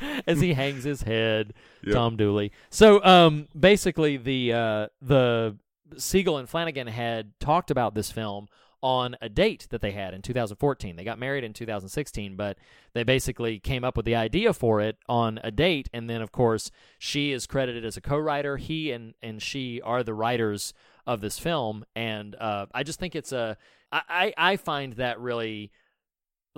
as 0.26 0.40
he 0.40 0.54
hangs 0.54 0.84
his 0.84 1.02
head. 1.02 1.54
Yep. 1.82 1.94
tom 1.94 2.16
dooley. 2.16 2.52
So 2.70 3.02
um 3.04 3.48
basically 3.58 4.16
the 4.16 4.52
uh 4.52 4.86
the 5.00 5.56
siegel 5.96 6.36
and 6.36 6.48
flanagan 6.48 6.86
had 6.86 7.32
talked 7.40 7.70
about 7.70 7.94
this 7.94 8.10
film 8.10 8.48
on 8.80 9.16
a 9.20 9.28
date 9.28 9.66
that 9.70 9.80
they 9.80 9.90
had 9.90 10.14
in 10.14 10.22
2014 10.22 10.94
they 10.94 11.02
got 11.02 11.18
married 11.18 11.42
in 11.42 11.52
2016 11.52 12.36
but 12.36 12.56
they 12.98 13.04
basically 13.04 13.58
came 13.58 13.84
up 13.84 13.96
with 13.96 14.06
the 14.06 14.14
idea 14.14 14.52
for 14.52 14.80
it 14.80 14.96
on 15.08 15.38
a 15.44 15.50
date. 15.50 15.88
And 15.92 16.08
then 16.08 16.22
of 16.22 16.32
course 16.32 16.70
she 16.98 17.32
is 17.32 17.46
credited 17.46 17.84
as 17.84 17.96
a 17.96 18.00
co-writer. 18.00 18.56
He 18.56 18.90
and 18.90 19.14
and 19.22 19.40
she 19.42 19.80
are 19.82 20.02
the 20.02 20.14
writers 20.14 20.74
of 21.06 21.20
this 21.20 21.38
film. 21.38 21.84
And 21.94 22.34
uh, 22.36 22.66
i 22.74 22.82
just 22.82 22.98
think 22.98 23.14
it's 23.14 23.32
a 23.32 23.56
I, 23.92 24.02
I 24.08 24.34
I 24.52 24.56
find 24.56 24.94
that 24.94 25.20
really 25.20 25.70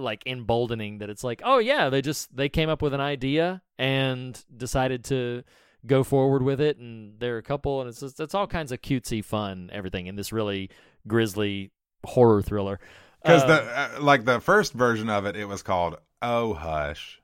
like 0.00 0.22
emboldening 0.26 0.98
that 0.98 1.10
it's 1.10 1.22
like 1.22 1.40
oh 1.44 1.58
yeah 1.58 1.88
they 1.88 2.02
just 2.02 2.34
they 2.34 2.48
came 2.48 2.68
up 2.68 2.82
with 2.82 2.94
an 2.94 3.00
idea 3.00 3.62
and 3.78 4.44
decided 4.56 5.04
to 5.04 5.42
go 5.86 6.02
forward 6.04 6.42
with 6.42 6.60
it 6.60 6.76
and 6.78 7.18
they're 7.20 7.38
a 7.38 7.42
couple 7.42 7.80
and 7.80 7.88
it's 7.88 8.00
just, 8.00 8.20
it's 8.20 8.34
all 8.34 8.46
kinds 8.46 8.72
of 8.72 8.80
cutesy 8.82 9.24
fun 9.24 9.70
everything 9.72 10.06
in 10.06 10.16
this 10.16 10.32
really 10.32 10.68
grisly 11.06 11.70
horror 12.04 12.42
thriller 12.42 12.78
Because 13.22 13.42
Um, 13.42 13.48
the 13.48 13.62
uh, 13.62 13.88
like 14.00 14.24
the 14.24 14.40
first 14.40 14.72
version 14.72 15.08
of 15.10 15.26
it, 15.26 15.36
it 15.36 15.44
was 15.44 15.62
called 15.62 15.96
Oh 16.22 16.54
Hush. 16.54 17.19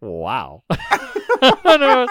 Wow 0.00 0.62
That's 1.40 2.08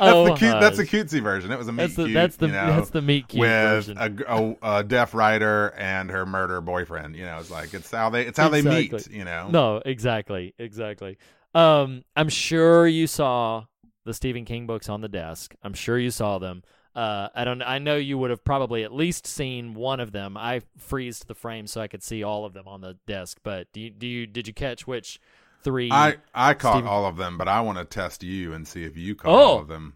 Oh, 0.00 0.24
the 0.26 0.34
cute. 0.34 0.60
That's 0.60 0.76
the 0.76 0.84
cutesy 0.84 1.20
version. 1.20 1.50
It 1.50 1.58
was 1.58 1.66
a 1.66 1.72
meet 1.72 1.82
that's 1.82 1.94
the 1.96 2.04
cute. 2.04 2.14
that's 2.14 2.36
the 2.36 2.46
you 2.46 2.52
know, 2.52 2.76
that's 2.76 2.90
the 2.90 3.02
meet 3.02 3.26
cute 3.28 3.40
with 3.40 3.50
version 3.50 3.98
a, 3.98 4.12
a, 4.28 4.56
a 4.78 4.84
deaf 4.84 5.12
writer 5.12 5.74
and 5.76 6.08
her 6.10 6.24
murder 6.24 6.60
boyfriend. 6.60 7.16
You 7.16 7.24
know, 7.24 7.38
it's 7.38 7.50
like 7.50 7.74
it's 7.74 7.90
how 7.90 8.08
they 8.08 8.24
it's 8.24 8.38
how 8.38 8.48
they 8.48 8.62
meet. 8.62 9.10
You 9.10 9.24
know, 9.24 9.48
No, 9.50 9.82
exactly, 9.84 10.54
exactly. 10.58 11.18
Um, 11.54 12.04
I'm 12.14 12.28
sure 12.28 12.86
you 12.86 13.08
saw 13.08 13.64
the 14.04 14.14
Stephen 14.14 14.44
King 14.44 14.66
books 14.66 14.88
on 14.88 15.00
the 15.00 15.08
desk. 15.08 15.54
I'm 15.64 15.74
sure 15.74 15.98
you 15.98 16.10
saw 16.10 16.38
them. 16.38 16.62
Uh, 16.94 17.28
I 17.34 17.44
don't. 17.44 17.62
I 17.62 17.78
know 17.78 17.96
you 17.96 18.18
would 18.18 18.30
have 18.30 18.44
probably 18.44 18.84
at 18.84 18.92
least 18.92 19.26
seen 19.26 19.74
one 19.74 19.98
of 19.98 20.12
them. 20.12 20.36
I 20.36 20.62
freezed 20.76 21.26
the 21.26 21.34
frame 21.34 21.66
so 21.66 21.80
I 21.80 21.88
could 21.88 22.02
see 22.02 22.22
all 22.22 22.44
of 22.44 22.54
them 22.54 22.68
on 22.68 22.82
the 22.82 22.96
desk. 23.06 23.38
But 23.42 23.66
do 23.72 23.80
you, 23.80 23.90
do 23.90 24.06
you 24.06 24.26
did 24.26 24.46
you 24.46 24.54
catch 24.54 24.86
which 24.86 25.20
three? 25.62 25.90
I 25.92 26.16
I 26.34 26.54
caught 26.54 26.74
Stephen- 26.74 26.88
all 26.88 27.06
of 27.06 27.16
them, 27.16 27.38
but 27.38 27.48
I 27.48 27.60
want 27.60 27.78
to 27.78 27.84
test 27.84 28.22
you 28.22 28.52
and 28.52 28.66
see 28.66 28.84
if 28.84 28.96
you 28.96 29.14
caught 29.14 29.30
Oh. 29.30 29.36
all 29.54 29.58
of 29.60 29.68
them. 29.68 29.94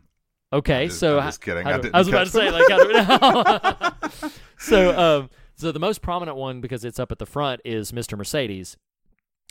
Okay, 0.52 0.86
just- 0.86 0.98
so 1.00 1.18
I'm 1.18 1.28
just 1.28 1.40
kidding. 1.40 1.66
I 1.66 1.76
do- 1.76 1.82
didn't 1.82 1.94
was 1.94 2.08
about 2.08 2.26
to 2.26 2.30
say 2.30 2.50
like, 2.50 2.66
do- 2.68 4.30
so 4.58 4.98
um, 5.20 5.30
so 5.54 5.72
the 5.72 5.80
most 5.80 6.02
prominent 6.02 6.36
one 6.36 6.60
because 6.60 6.84
it's 6.84 6.98
up 6.98 7.12
at 7.12 7.18
the 7.18 7.26
front 7.26 7.60
is 7.64 7.92
Mr. 7.92 8.16
Mercedes, 8.18 8.76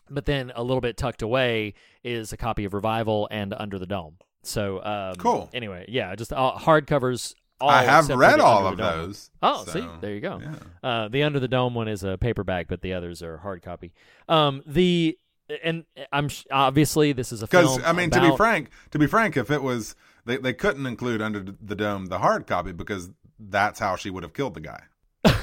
but 0.09 0.26
then 0.26 0.51
a 0.55 0.64
little 0.64 0.82
bit 0.82 0.97
tucked 0.97 1.22
away 1.22 1.74
is 2.03 2.34
a 2.34 2.38
copy 2.38 2.66
of 2.66 2.74
Revival 2.74 3.28
and 3.32 3.53
Under 3.57 3.80
the 3.80 3.86
Dome. 3.88 4.18
So 4.43 4.84
um, 4.84 5.16
Cool. 5.16 5.49
Anyway, 5.53 5.86
yeah, 5.88 6.16
just 6.16 6.34
uh, 6.34 6.53
hardcovers. 6.57 7.34
All 7.59 7.70
I 7.70 7.84
have 7.84 8.09
read 8.09 8.39
all 8.39 8.66
of 8.66 8.78
those. 8.78 9.30
Oh, 9.43 9.64
so, 9.66 9.72
see, 9.72 9.88
there 10.01 10.16
you 10.16 10.20
go. 10.22 10.41
Yeah. 10.41 10.55
Uh, 10.89 11.07
the 11.09 11.22
Under 11.22 11.39
the 11.39 11.47
Dome 11.47 11.76
one 11.76 11.88
is 11.88 12.03
a 12.03 12.18
paperback, 12.18 12.68
but 12.68 12.82
the 12.82 12.93
others 12.93 13.22
are 13.22 13.38
hard 13.38 13.62
copy. 13.62 13.93
Um, 14.28 14.64
the 14.66 15.16
and 15.64 15.86
I'm 16.12 16.30
sh- 16.30 16.45
obviously 16.52 17.14
this 17.14 17.32
is 17.32 17.41
a 17.43 17.47
Because. 17.47 17.82
I 17.84 17.93
mean, 17.93 18.10
to 18.12 18.22
be 18.22 18.36
frank, 18.36 18.70
to 18.91 18.99
be 18.99 19.08
frank, 19.08 19.38
if 19.38 19.52
it 19.52 19.62
was 19.64 19.95
they, 20.26 20.38
they 20.38 20.54
couldn't 20.54 20.86
include 20.86 21.22
under 21.22 21.43
the 21.62 21.76
dome 21.76 22.08
the 22.08 22.20
hard 22.20 22.47
copy 22.47 22.72
because 22.72 23.10
that's 23.39 23.80
how 23.80 23.95
she 23.95 24.10
would 24.10 24.24
have 24.24 24.34
killed 24.34 24.54
the 24.54 24.62
guy. 24.62 24.84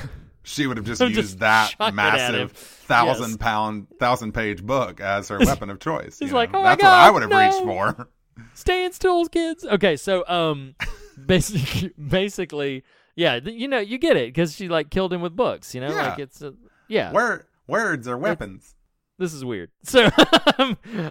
she 0.42 0.66
would 0.66 0.76
have 0.76 0.86
just 0.86 1.00
Just 1.00 1.14
used 1.14 1.38
that 1.40 1.70
chuck 1.70 1.80
it 1.80 1.82
at 1.82 1.90
him. 1.90 1.96
massive 1.96 2.52
thousand 2.52 3.28
Yes. 3.30 3.36
pound, 3.38 3.86
thousand 3.98 4.32
page 4.32 4.64
book 4.64 5.00
as 5.00 5.28
her 5.28 5.38
weapon 5.40 5.68
of 5.70 5.80
choice. 5.80 6.18
He's 6.18 6.32
like? 6.32 6.50
"Oh 6.54 6.62
my 6.62 6.76
that's 6.76 6.82
what 6.82 6.92
I 6.92 7.06
God, 7.06 7.14
would 7.14 7.22
have 7.22 7.30
no." 7.30 7.38
reached 7.40 7.96
for. 7.96 8.08
Stay 8.54 8.88
still, 8.92 9.26
kids. 9.26 9.64
Okay, 9.64 9.96
so 9.96 10.24
um, 10.28 10.74
basically, 11.26 11.92
basically, 12.00 12.84
yeah, 13.16 13.40
you 13.44 13.66
know, 13.68 13.78
you 13.80 13.98
get 13.98 14.16
it 14.16 14.28
because 14.28 14.54
she 14.54 14.68
like 14.68 14.90
killed 14.90 15.12
him 15.12 15.20
with 15.20 15.34
books. 15.34 15.74
You 15.74 15.80
know, 15.80 15.90
Yeah. 15.90 16.10
like 16.10 16.18
it's 16.20 16.40
uh, 16.40 16.52
yeah. 16.86 17.12
Word, 17.12 17.44
words 17.66 18.06
are 18.06 18.16
weapons. 18.16 18.74
This 19.18 19.34
is 19.34 19.44
weird. 19.44 19.70
So, 19.84 20.10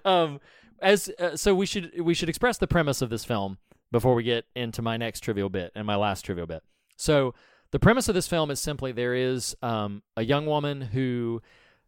um, 0.05 0.39
as 0.82 1.10
uh, 1.20 1.36
so 1.36 1.55
we 1.55 1.66
should 1.66 1.99
we 2.01 2.14
should 2.14 2.30
express 2.30 2.58
the 2.58 2.68
premise 2.68 3.01
of 3.01 3.10
this 3.10 3.26
film 3.26 3.58
before 3.91 4.14
we 4.14 4.24
get 4.24 4.45
into 4.55 4.82
my 4.82 4.97
next 4.97 5.22
trivial 5.22 5.49
bit 5.49 5.72
and 5.76 5.88
my 5.88 5.95
last 5.95 6.24
trivial 6.24 6.47
bit. 6.47 6.64
So, 6.97 7.34
the 7.72 7.80
premise 7.80 8.10
of 8.10 8.16
this 8.16 8.28
film 8.28 8.51
is 8.51 8.60
simply 8.60 8.91
there 8.91 9.16
is 9.16 9.55
um, 9.62 10.03
a 10.16 10.24
young 10.24 10.45
woman 10.45 10.82
who, 10.82 11.41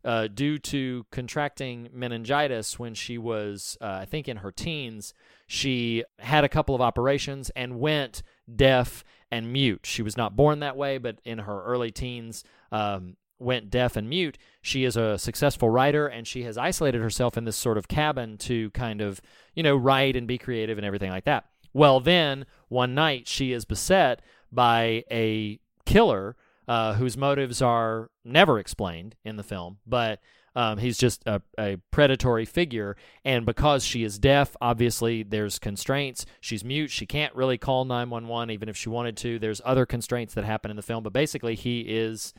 uh, 0.03 0.28
due 0.28 0.57
to 0.59 1.05
contracting 1.11 1.89
meningitis 1.93 2.80
when 2.80 2.93
she 2.93 3.17
was, 3.17 3.78
uh, 3.82 3.99
I 4.01 4.05
think, 4.05 4.28
in 4.28 4.38
her 4.38 4.51
teens, 4.51 5.13
she 5.47 6.03
had 6.20 6.43
a 6.43 6.49
couple 6.49 6.76
of 6.76 6.82
operations 6.82 7.49
and 7.55 7.80
went 7.80 8.24
deaf 8.53 9.03
and 9.32 9.51
mute. 9.53 9.82
She 9.86 10.01
was 10.01 10.17
not 10.17 10.36
born 10.36 10.59
that 10.59 10.78
way, 10.78 10.97
but 10.97 11.20
in 11.24 11.39
her 11.39 11.63
early 11.63 11.91
teens, 11.91 12.43
um, 12.72 13.15
went 13.40 13.70
deaf 13.70 13.96
and 13.96 14.10
mute. 14.10 14.38
She 14.62 14.84
is 14.84 14.98
a 14.98 15.18
successful 15.18 15.70
writer 15.70 16.08
and 16.08 16.28
she 16.28 16.44
has 16.44 16.58
isolated 16.58 17.02
herself 17.02 17.38
in 17.38 17.46
this 17.46 17.56
sort 17.56 17.78
of 17.78 17.88
cabin 17.88 18.38
to 18.40 18.70
kind 18.72 19.02
of, 19.02 19.22
you 19.56 19.64
know, 19.64 19.76
write 19.76 20.16
and 20.16 20.28
be 20.28 20.38
creative 20.38 20.78
and 20.78 20.86
everything 20.86 21.12
like 21.12 21.26
that. 21.26 21.46
Well, 21.74 22.00
then 22.00 22.46
one 22.68 22.94
night 22.96 23.28
she 23.28 23.54
is 23.54 23.66
beset 23.66 24.22
by 24.52 25.04
a 25.12 25.60
killer 25.86 26.36
uh, 26.68 26.94
whose 26.94 27.18
motives 27.18 27.62
are 27.62 28.10
never 28.24 28.60
explained 28.60 29.16
in 29.24 29.38
the 29.38 29.44
film, 29.44 29.78
but 29.88 30.20
um, 30.56 30.78
he's 30.78 30.98
just 30.98 31.24
a, 31.26 31.42
a 31.58 31.78
predatory 31.92 32.46
figure. 32.46 32.98
And 33.24 33.46
because 33.46 33.84
she 33.86 34.04
is 34.04 34.20
deaf, 34.20 34.56
obviously 34.60 35.24
there's 35.24 35.60
constraints. 35.60 36.26
She's 36.42 36.64
mute. 36.64 36.92
She 36.92 37.06
can't 37.06 37.34
really 37.36 37.58
call 37.58 37.86
911 37.86 38.52
even 38.52 38.70
if 38.70 38.76
she 38.76 38.90
wanted 38.90 39.16
to. 39.18 39.40
There's 39.40 39.62
other 39.64 39.86
constraints 39.86 40.34
that 40.34 40.44
happen 40.44 40.70
in 40.72 40.78
the 40.78 40.84
film, 40.84 41.04
but 41.04 41.14
basically 41.14 41.56
he 41.56 41.82
is 41.82 42.34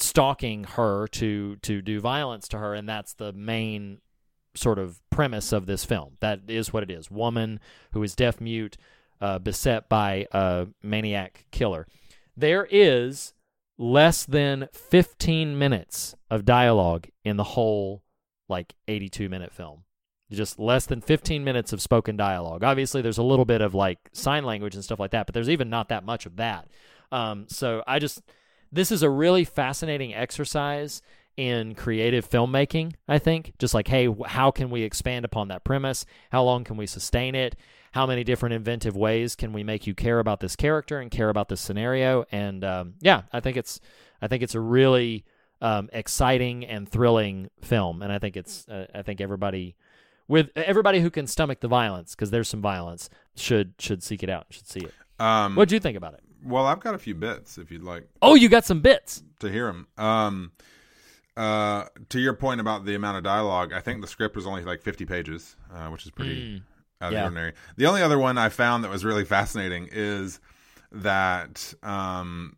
stalking 0.00 0.64
her 0.64 1.06
to 1.08 1.56
to 1.56 1.82
do 1.82 2.00
violence 2.00 2.48
to 2.48 2.58
her, 2.58 2.74
and 2.74 2.88
that's 2.88 3.14
the 3.14 3.32
main 3.32 4.00
sort 4.54 4.78
of 4.78 5.00
premise 5.10 5.52
of 5.52 5.66
this 5.66 5.84
film. 5.84 6.16
That 6.20 6.40
is 6.48 6.72
what 6.72 6.82
it 6.82 6.90
is. 6.90 7.10
Woman 7.10 7.60
who 7.92 8.02
is 8.02 8.14
deaf 8.14 8.40
mute, 8.40 8.76
uh, 9.20 9.38
beset 9.38 9.88
by 9.88 10.26
a 10.32 10.68
maniac 10.82 11.46
killer. 11.50 11.86
There 12.36 12.66
is 12.70 13.34
less 13.78 14.24
than 14.24 14.68
15 14.72 15.58
minutes 15.58 16.14
of 16.30 16.44
dialogue 16.44 17.08
in 17.24 17.36
the 17.36 17.44
whole 17.44 18.02
like 18.48 18.74
82 18.88 19.28
minute 19.28 19.52
film. 19.52 19.84
Just 20.30 20.58
less 20.58 20.86
than 20.86 21.00
15 21.00 21.44
minutes 21.44 21.72
of 21.72 21.80
spoken 21.80 22.16
dialogue. 22.16 22.64
Obviously, 22.64 23.00
there's 23.00 23.18
a 23.18 23.22
little 23.22 23.44
bit 23.44 23.60
of 23.60 23.74
like 23.74 23.98
sign 24.12 24.44
language 24.44 24.74
and 24.74 24.82
stuff 24.82 24.98
like 24.98 25.12
that, 25.12 25.26
but 25.26 25.34
there's 25.34 25.50
even 25.50 25.70
not 25.70 25.88
that 25.90 26.04
much 26.04 26.26
of 26.26 26.36
that. 26.36 26.66
Um, 27.12 27.46
so 27.48 27.84
I 27.86 28.00
just, 28.00 28.22
this 28.76 28.92
is 28.92 29.02
a 29.02 29.10
really 29.10 29.44
fascinating 29.44 30.14
exercise 30.14 31.02
in 31.36 31.74
creative 31.74 32.28
filmmaking, 32.28 32.94
I 33.08 33.18
think. 33.18 33.52
Just 33.58 33.74
like, 33.74 33.88
hey, 33.88 34.08
how 34.26 34.50
can 34.50 34.70
we 34.70 34.82
expand 34.82 35.24
upon 35.24 35.48
that 35.48 35.64
premise? 35.64 36.06
How 36.30 36.42
long 36.44 36.64
can 36.64 36.76
we 36.76 36.86
sustain 36.86 37.34
it? 37.34 37.56
How 37.92 38.06
many 38.06 38.24
different 38.24 38.54
inventive 38.54 38.96
ways 38.96 39.34
can 39.34 39.52
we 39.52 39.64
make 39.64 39.86
you 39.86 39.94
care 39.94 40.18
about 40.18 40.40
this 40.40 40.54
character 40.54 40.98
and 41.00 41.10
care 41.10 41.28
about 41.28 41.48
this 41.48 41.60
scenario? 41.60 42.24
And 42.30 42.64
um, 42.64 42.94
yeah, 43.00 43.22
I 43.32 43.40
think 43.40 43.56
it's, 43.56 43.80
I 44.20 44.28
think 44.28 44.42
it's 44.42 44.54
a 44.54 44.60
really 44.60 45.24
um, 45.60 45.88
exciting 45.92 46.64
and 46.64 46.88
thrilling 46.88 47.48
film, 47.62 48.02
and 48.02 48.12
I 48.12 48.18
think 48.18 48.36
it's, 48.36 48.68
uh, 48.68 48.86
I 48.94 49.02
think 49.02 49.20
everybody, 49.20 49.74
with 50.28 50.50
everybody 50.56 51.00
who 51.00 51.10
can 51.10 51.26
stomach 51.26 51.60
the 51.60 51.68
violence, 51.68 52.14
because 52.14 52.30
there's 52.30 52.48
some 52.48 52.60
violence, 52.60 53.08
should 53.36 53.74
should 53.78 54.02
seek 54.02 54.22
it 54.22 54.28
out, 54.28 54.46
should 54.50 54.68
see 54.68 54.80
it. 54.80 54.94
Um, 55.18 55.54
what 55.54 55.68
do 55.68 55.74
you 55.74 55.80
think 55.80 55.96
about 55.96 56.14
it? 56.14 56.20
Well, 56.46 56.66
I've 56.66 56.80
got 56.80 56.94
a 56.94 56.98
few 56.98 57.14
bits 57.14 57.58
if 57.58 57.70
you'd 57.70 57.82
like 57.82 58.08
Oh, 58.22 58.34
you 58.34 58.48
got 58.48 58.64
some 58.64 58.80
bits. 58.80 59.22
to 59.40 59.50
hear 59.50 59.66
them. 59.66 59.86
Um, 59.98 60.52
uh, 61.36 61.84
to 62.08 62.18
your 62.18 62.32
point 62.32 62.60
about 62.60 62.84
the 62.84 62.94
amount 62.94 63.18
of 63.18 63.24
dialogue, 63.24 63.72
I 63.72 63.80
think 63.80 64.00
the 64.00 64.06
script 64.06 64.36
was 64.36 64.46
only 64.46 64.64
like 64.64 64.80
50 64.80 65.04
pages, 65.04 65.56
uh, 65.74 65.88
which 65.88 66.04
is 66.04 66.10
pretty 66.10 66.62
out 67.00 67.08
of 67.08 67.10
the 67.12 67.16
yeah. 67.18 67.24
ordinary. 67.24 67.52
The 67.76 67.86
only 67.86 68.02
other 68.02 68.18
one 68.18 68.38
I 68.38 68.48
found 68.48 68.84
that 68.84 68.90
was 68.90 69.04
really 69.04 69.24
fascinating 69.24 69.88
is 69.92 70.40
that 70.92 71.74
um, 71.82 72.56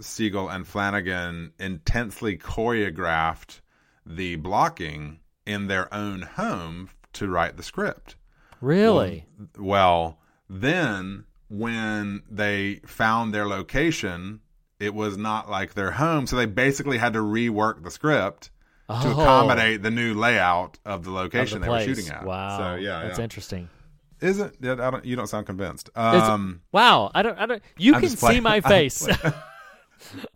Siegel 0.00 0.48
and 0.48 0.66
Flanagan 0.66 1.52
intensely 1.58 2.36
choreographed 2.36 3.60
the 4.06 4.36
blocking 4.36 5.18
in 5.44 5.66
their 5.66 5.92
own 5.92 6.22
home 6.22 6.90
to 7.14 7.28
write 7.28 7.56
the 7.56 7.62
script. 7.62 8.16
Really? 8.60 9.26
Well, 9.58 10.18
then 10.48 11.24
when 11.48 12.22
they 12.30 12.76
found 12.86 13.32
their 13.34 13.46
location, 13.46 14.40
it 14.78 14.94
was 14.94 15.16
not 15.16 15.48
like 15.50 15.74
their 15.74 15.92
home, 15.92 16.26
so 16.26 16.36
they 16.36 16.46
basically 16.46 16.98
had 16.98 17.12
to 17.14 17.20
rework 17.20 17.82
the 17.82 17.90
script 17.90 18.50
to 18.88 18.94
Oh. 18.94 19.10
accommodate 19.12 19.82
the 19.82 19.90
new 19.90 20.14
layout 20.14 20.78
of 20.84 21.04
the 21.04 21.10
Of 21.10 21.16
location 21.16 21.60
the 21.60 21.66
they 21.66 21.70
were 21.72 21.80
shooting 21.82 22.08
at. 22.10 22.24
Wow. 22.24 22.58
So 22.58 22.74
yeah, 22.76 23.02
that's 23.04 23.18
yeah. 23.18 23.24
interesting. 23.24 23.68
Isn't 24.20 24.54
I 24.66 24.90
don't, 24.90 25.04
you 25.04 25.14
don't 25.14 25.26
sound 25.28 25.46
convinced. 25.46 25.90
Um, 25.94 26.62
wow, 26.72 27.10
I 27.14 27.22
don't, 27.22 27.38
I 27.38 27.46
don't. 27.46 27.62
You 27.76 27.94
I'm 27.94 28.00
can 28.00 28.10
see 28.10 28.40
my 28.40 28.60
face. 28.74 29.06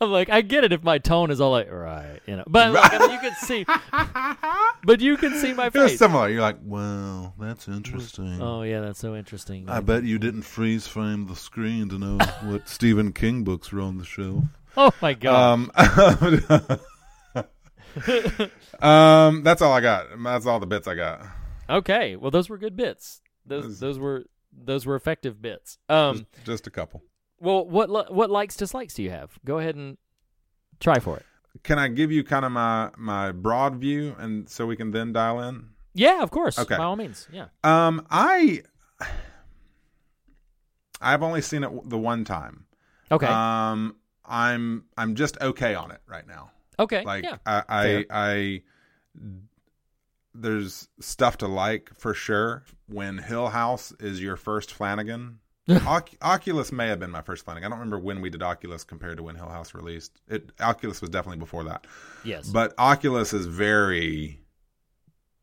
I'm 0.00 0.10
like, 0.10 0.28
I 0.30 0.40
get 0.42 0.64
it 0.64 0.72
if 0.72 0.82
my 0.82 0.98
tone 0.98 1.30
is 1.30 1.40
all 1.40 1.50
like, 1.52 1.70
right, 1.70 2.20
you 2.26 2.36
know, 2.36 2.44
but 2.46 2.72
like, 2.72 2.92
I 2.92 2.98
mean, 2.98 3.10
you 3.12 3.18
can 3.20 3.34
see, 3.36 3.64
but 4.84 5.00
you 5.00 5.16
can 5.16 5.34
see 5.36 5.52
my 5.52 5.66
it 5.66 5.74
was 5.74 5.90
face. 5.92 5.98
similar. 5.98 6.28
You're 6.28 6.40
like, 6.42 6.58
well, 6.62 7.34
that's 7.38 7.68
interesting. 7.68 8.40
Oh 8.42 8.62
yeah, 8.62 8.80
that's 8.80 8.98
so 8.98 9.14
interesting. 9.14 9.68
I 9.68 9.80
bet 9.80 10.04
you 10.04 10.18
didn't 10.18 10.42
freeze 10.42 10.86
frame 10.86 11.26
the 11.26 11.36
screen 11.36 11.88
to 11.90 11.98
know 11.98 12.18
what 12.42 12.68
Stephen 12.68 13.12
King 13.12 13.44
books 13.44 13.70
were 13.72 13.80
on 13.80 13.98
the 13.98 14.04
shelf. 14.04 14.44
Oh 14.76 14.90
my 15.02 15.14
god. 15.14 15.70
Um, 15.74 17.50
um, 18.80 19.42
that's 19.42 19.62
all 19.62 19.72
I 19.72 19.80
got. 19.80 20.06
That's 20.22 20.46
all 20.46 20.60
the 20.60 20.66
bits 20.66 20.88
I 20.88 20.94
got. 20.94 21.22
okay, 21.68 22.16
well 22.16 22.30
those 22.30 22.48
were 22.48 22.58
good 22.58 22.76
bits. 22.76 23.20
Those 23.46 23.64
Those- 23.64 23.80
those 23.80 23.98
were 23.98 24.24
those 24.54 24.84
were 24.86 24.96
effective 24.96 25.40
bits. 25.40 25.78
Um, 25.88 26.14
Just, 26.16 26.44
just 26.44 26.66
a 26.66 26.70
couple. 26.70 27.02
Well, 27.42 27.66
what 27.66 27.90
li- 27.90 28.06
what 28.08 28.30
likes 28.30 28.56
dislikes 28.56 28.94
do 28.94 29.02
you 29.02 29.10
have? 29.10 29.38
Go 29.44 29.58
ahead 29.58 29.74
and 29.74 29.98
try 30.80 30.98
for 31.00 31.16
it. 31.16 31.26
Can 31.64 31.78
I 31.78 31.88
give 31.88 32.10
you 32.10 32.24
kind 32.24 32.44
of 32.44 32.52
my 32.52 32.90
my 32.96 33.32
broad 33.32 33.76
view, 33.76 34.14
and 34.18 34.48
so 34.48 34.64
we 34.66 34.76
can 34.76 34.92
then 34.92 35.12
dial 35.12 35.40
in? 35.40 35.68
Yeah, 35.92 36.22
of 36.22 36.30
course. 36.30 36.58
Okay. 36.58 36.76
by 36.76 36.84
all 36.84 36.96
means. 36.96 37.28
Yeah. 37.32 37.46
Um, 37.64 38.06
I 38.10 38.62
I've 41.00 41.22
only 41.22 41.42
seen 41.42 41.64
it 41.64 41.88
the 41.88 41.98
one 41.98 42.24
time. 42.24 42.66
Okay. 43.10 43.26
Um, 43.26 43.96
I'm 44.24 44.84
I'm 44.96 45.14
just 45.16 45.38
okay 45.40 45.74
on 45.74 45.90
it 45.90 46.00
right 46.06 46.26
now. 46.26 46.52
okay. 46.78 47.04
Like 47.04 47.24
yeah. 47.24 47.36
I, 47.44 47.62
I 47.68 47.82
Fair. 47.82 48.04
I 48.10 48.62
there's 50.34 50.88
stuff 51.00 51.38
to 51.38 51.48
like 51.48 51.90
for 51.94 52.14
sure. 52.14 52.64
When 52.86 53.18
Hill 53.18 53.48
House 53.48 53.92
is 54.00 54.22
your 54.22 54.36
first 54.36 54.72
Flanagan, 54.72 55.40
Oc- 55.86 56.10
Oculus 56.22 56.72
may 56.72 56.88
have 56.88 56.98
been 56.98 57.10
my 57.10 57.22
first 57.22 57.44
Flanagan. 57.44 57.66
I 57.66 57.70
don't 57.70 57.78
remember 57.80 57.98
when 57.98 58.20
we 58.20 58.30
did 58.30 58.42
Oculus 58.42 58.82
compared 58.84 59.16
to 59.18 59.22
when 59.22 59.36
Hill 59.36 59.48
House 59.48 59.74
released. 59.74 60.12
It 60.28 60.50
Oculus 60.60 61.00
was 61.00 61.10
definitely 61.10 61.38
before 61.38 61.64
that, 61.64 61.86
Yes. 62.24 62.48
but 62.48 62.74
Oculus 62.78 63.32
is 63.32 63.46
very 63.46 64.40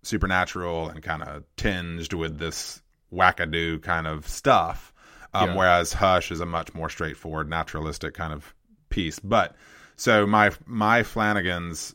supernatural 0.03 0.89
and 0.89 1.01
kind 1.03 1.23
of 1.23 1.43
tinged 1.57 2.13
with 2.13 2.37
this 2.37 2.81
wackadoo 3.13 3.81
kind 3.81 4.07
of 4.07 4.27
stuff. 4.27 4.93
Um, 5.33 5.49
Yeah. 5.51 5.55
Whereas 5.57 5.93
Hush 5.93 6.31
is 6.31 6.39
a 6.39 6.45
much 6.45 6.73
more 6.73 6.89
straightforward, 6.89 7.49
naturalistic 7.49 8.13
kind 8.13 8.33
of 8.33 8.53
piece. 8.89 9.19
But 9.19 9.55
so 9.95 10.25
my 10.25 10.51
my 10.65 11.03
Flanagan's 11.03 11.93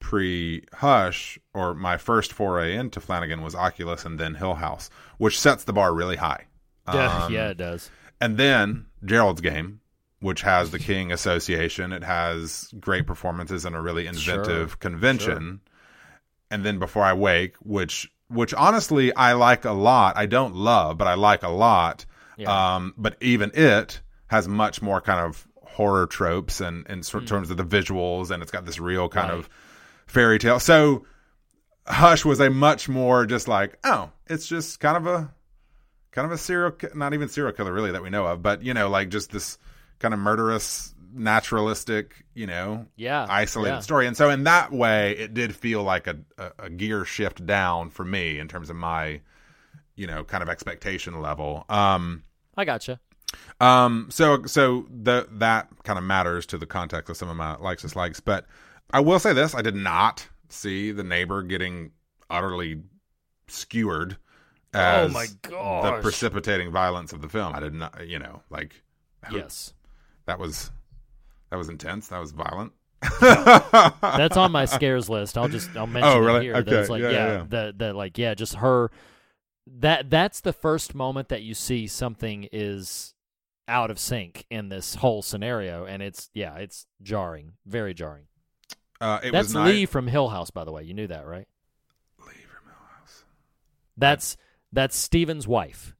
pre 0.00 0.64
Hush 0.74 1.38
or 1.54 1.74
my 1.74 1.96
first 1.96 2.32
foray 2.32 2.74
into 2.76 3.00
Flanagan 3.00 3.42
was 3.42 3.54
Oculus 3.54 4.04
and 4.04 4.18
then 4.18 4.34
Hill 4.34 4.54
House, 4.54 4.90
which 5.18 5.38
sets 5.38 5.64
the 5.64 5.72
bar 5.72 5.94
really 5.94 6.16
high. 6.16 6.46
yeah, 6.94 7.24
Um, 7.24 7.32
yeah, 7.32 7.48
it 7.48 7.56
does. 7.56 7.90
and 8.20 8.36
then 8.36 8.86
Gerald's 9.04 9.40
Game, 9.40 9.80
which 10.20 10.42
has 10.42 10.70
the 10.70 10.78
King 10.78 11.12
Association. 11.12 11.92
It 11.92 12.02
has 12.04 12.72
great 12.80 13.06
performances 13.06 13.64
and 13.64 13.76
a 13.76 13.80
really 13.80 14.06
inventive 14.06 14.70
Sure, 14.70 14.76
convention. 14.78 15.60
And 16.50 16.64
then 16.64 16.78
Before 16.78 17.02
I 17.02 17.12
Wake, 17.12 17.56
which 17.60 18.10
which 18.28 18.52
honestly 18.54 19.14
I 19.14 19.32
like 19.34 19.64
a 19.64 19.72
lot. 19.72 20.16
I 20.16 20.26
don't 20.26 20.54
love, 20.54 20.98
but 20.98 21.06
I 21.06 21.14
like 21.14 21.42
a 21.42 21.48
lot. 21.48 22.06
Yeah. 22.36 22.74
Um, 22.76 22.94
but 22.96 23.16
even 23.20 23.50
it 23.54 24.00
has 24.28 24.48
much 24.48 24.82
more 24.82 25.00
kind 25.00 25.20
of 25.20 25.46
horror 25.64 26.06
tropes 26.06 26.60
and 26.60 26.86
in 26.88 27.02
sort- 27.02 27.26
terms 27.26 27.50
of 27.50 27.56
the 27.56 27.64
visuals, 27.64 28.30
and 28.30 28.42
it's 28.42 28.50
got 28.50 28.64
this 28.64 28.78
real 28.80 29.08
kind. 29.08 29.30
Right. 29.30 29.38
of 29.38 29.48
fairy 30.06 30.38
tale. 30.38 30.58
So 30.60 31.04
Hush 31.86 32.24
was 32.24 32.40
a 32.40 32.50
much 32.50 32.88
more 32.88 33.26
just 33.26 33.46
like, 33.48 33.78
oh, 33.84 34.10
it's 34.28 34.46
just 34.48 34.80
kind 34.80 34.96
of 34.96 35.06
a 35.06 35.32
kind 36.16 36.26
of 36.26 36.32
a 36.32 36.38
serial, 36.38 36.72
not 36.96 37.14
even 37.14 37.28
serial 37.28 37.52
killer 37.54 37.72
really 37.72 37.92
that 37.92 38.02
we 38.02 38.10
know 38.10 38.26
of, 38.26 38.42
but 38.42 38.62
you 38.64 38.74
know, 38.74 38.90
like 38.90 39.10
just 39.10 39.30
this 39.32 39.58
kind 40.00 40.14
of 40.14 40.20
murderous 40.20 40.94
naturalistic, 41.14 42.24
you 42.34 42.46
know, 42.46 42.86
Yeah, 42.96 43.26
isolated 43.28 43.76
yeah. 43.76 43.80
story. 43.82 44.06
And 44.08 44.16
so 44.16 44.30
in 44.30 44.44
that 44.44 44.72
way, 44.72 45.12
it 45.18 45.34
did 45.34 45.54
feel 45.54 45.84
like 45.84 46.08
a, 46.08 46.18
a, 46.38 46.52
a 46.64 46.70
gear 46.70 47.04
shift 47.06 47.46
down 47.46 47.90
for 47.90 48.04
me 48.04 48.38
in 48.40 48.48
terms 48.48 48.70
of 48.70 48.76
my, 48.76 49.20
you 49.96 50.06
know, 50.06 50.24
kind 50.24 50.42
of 50.42 50.48
expectation 50.48 51.20
level. 51.22 51.64
Um, 51.70 52.24
I 52.56 52.64
gotcha. 52.64 53.00
um, 53.60 54.08
so 54.10 54.44
so 54.44 54.86
the 54.90 55.28
that 55.32 55.68
kind 55.84 55.98
of 55.98 56.04
matters 56.04 56.46
to 56.46 56.58
the 56.58 56.66
context 56.66 57.10
of 57.10 57.16
some 57.16 57.28
of 57.28 57.36
my 57.36 57.56
likes 57.56 57.82
and 57.84 57.90
dislikes. 57.90 58.20
But 58.20 58.46
I 58.92 59.00
will 59.00 59.18
say 59.18 59.32
this: 59.32 59.54
I 59.54 59.62
did 59.62 59.74
not 59.76 60.28
see 60.48 60.92
the 60.92 61.04
neighbor 61.04 61.42
getting 61.42 61.92
utterly 62.30 62.82
skewered. 63.48 64.16
As 64.74 65.10
Oh 65.10 65.12
my 65.12 65.26
god 65.42 65.98
The 65.98 66.02
precipitating 66.02 66.70
violence 66.70 67.12
of 67.12 67.22
the 67.22 67.28
film. 67.28 67.54
I 67.54 67.60
did 67.60 67.74
not, 67.74 68.06
you 68.06 68.18
know, 68.18 68.42
like 68.50 68.82
Yes. 69.32 69.72
that 70.26 70.38
was 70.38 70.70
that 71.50 71.56
was 71.56 71.68
intense. 71.68 72.08
That 72.08 72.18
was 72.18 72.32
violent. 72.32 72.72
That's 73.20 74.36
on 74.36 74.52
my 74.52 74.64
scares 74.76 75.08
list. 75.08 75.36
I'll 75.38 75.48
just 75.48 75.74
I'll 75.76 75.86
mention 75.86 76.12
Oh, 76.12 76.22
it 76.22 76.26
really? 76.26 76.44
here. 76.44 76.52
that 76.54 76.68
Okay. 76.68 76.76
it's 76.80 76.90
like 76.90 77.02
Yeah, 77.02 77.10
yeah, 77.10 77.26
yeah, 77.38 77.44
the 77.48 77.74
the 77.76 77.92
like 77.92 78.18
yeah, 78.18 78.34
just 78.34 78.56
her 78.56 78.90
that 79.78 80.10
that's 80.10 80.40
the 80.40 80.52
first 80.52 80.94
moment 80.94 81.28
that 81.28 81.42
you 81.42 81.54
see 81.54 81.86
something 81.86 82.48
is 82.52 83.14
out 83.68 83.90
of 83.90 83.98
sync 83.98 84.44
in 84.48 84.68
this 84.68 84.94
whole 84.96 85.22
scenario 85.22 85.84
and 85.84 86.02
it's 86.02 86.30
yeah, 86.34 86.56
it's 86.56 86.86
jarring. 87.02 87.52
Very 87.66 87.94
jarring. 87.94 88.24
Uh, 89.00 89.18
it 89.22 89.32
that's. 89.32 89.54
Leigh 89.54 89.86
from 89.86 90.06
Hill 90.06 90.28
House, 90.28 90.50
by 90.50 90.64
the 90.64 90.72
way. 90.72 90.82
You 90.84 90.94
knew 90.94 91.06
that, 91.08 91.26
right? 91.26 91.46
Leigh 92.20 92.32
from 92.46 92.64
Hill 92.66 92.82
House. 92.98 93.24
That's 93.96 94.36
that's 94.76 94.96
Steven's 94.96 95.48
wife. 95.48 95.94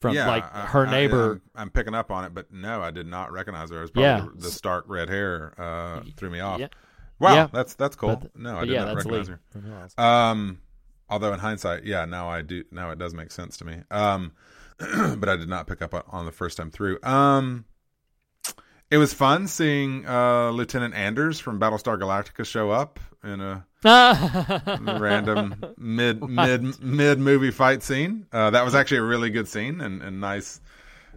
From 0.00 0.16
yeah, 0.16 0.26
like 0.26 0.44
I- 0.52 0.66
her 0.66 0.86
I- 0.86 0.90
neighbor 0.90 1.32
I'm, 1.54 1.62
I'm 1.62 1.70
picking 1.70 1.94
up 1.94 2.10
on 2.10 2.24
it, 2.24 2.34
but 2.34 2.52
no, 2.52 2.82
I 2.82 2.90
did 2.90 3.06
not 3.06 3.30
recognize 3.30 3.70
her. 3.70 3.78
It 3.78 3.82
was 3.82 3.90
probably 3.92 4.08
Yeah. 4.08 4.26
the, 4.34 4.42
the 4.42 4.50
stark 4.50 4.86
red 4.88 5.08
hair 5.08 5.54
uh, 5.56 6.00
threw 6.16 6.28
me 6.30 6.40
off. 6.40 6.58
Yeah. 6.58 6.68
Wow, 7.20 7.34
Yeah. 7.34 7.46
that's 7.52 7.74
that's 7.74 7.94
cool. 7.94 8.16
But- 8.16 8.36
no, 8.36 8.56
I 8.58 8.64
did 8.64 8.76
not 8.80 8.96
recognize 8.96 9.28
Leigh 9.28 9.34
her. 9.34 9.40
from 9.50 9.62
Hill 9.64 9.74
House. 9.74 9.94
Um, 9.96 10.58
although 11.08 11.32
in 11.32 11.38
hindsight, 11.38 11.84
yeah, 11.84 12.04
now 12.04 12.28
I 12.28 12.42
do. 12.42 12.64
Now 12.72 12.90
it 12.90 12.98
does 12.98 13.14
make 13.14 13.30
sense 13.30 13.56
to 13.58 13.64
me. 13.64 13.76
Um, 13.92 14.32
but 14.78 15.28
I 15.28 15.36
did 15.36 15.48
not 15.48 15.68
pick 15.68 15.82
up 15.82 15.94
on, 15.94 16.02
on 16.08 16.24
the 16.26 16.32
first 16.32 16.56
time 16.56 16.72
through. 16.72 16.98
Um, 17.04 17.66
it 18.90 18.98
was 18.98 19.14
fun 19.14 19.46
seeing 19.46 20.04
uh, 20.06 20.50
Lieutenant 20.50 20.94
Anders 20.94 21.38
from 21.38 21.60
Battlestar 21.60 21.96
Galactica 21.98 22.44
show 22.44 22.70
up 22.70 22.98
in 23.22 23.40
a 23.40 23.64
random 25.00 25.54
mid 25.78 26.22
mid 26.22 26.82
mid 26.82 27.18
movie 27.18 27.50
fight 27.50 27.82
scene. 27.82 28.26
Uh, 28.32 28.50
that 28.50 28.64
was 28.64 28.74
actually 28.74 28.98
a 28.98 29.02
really 29.02 29.30
good 29.30 29.48
scene 29.48 29.80
and, 29.80 30.02
and 30.02 30.20
nice 30.20 30.60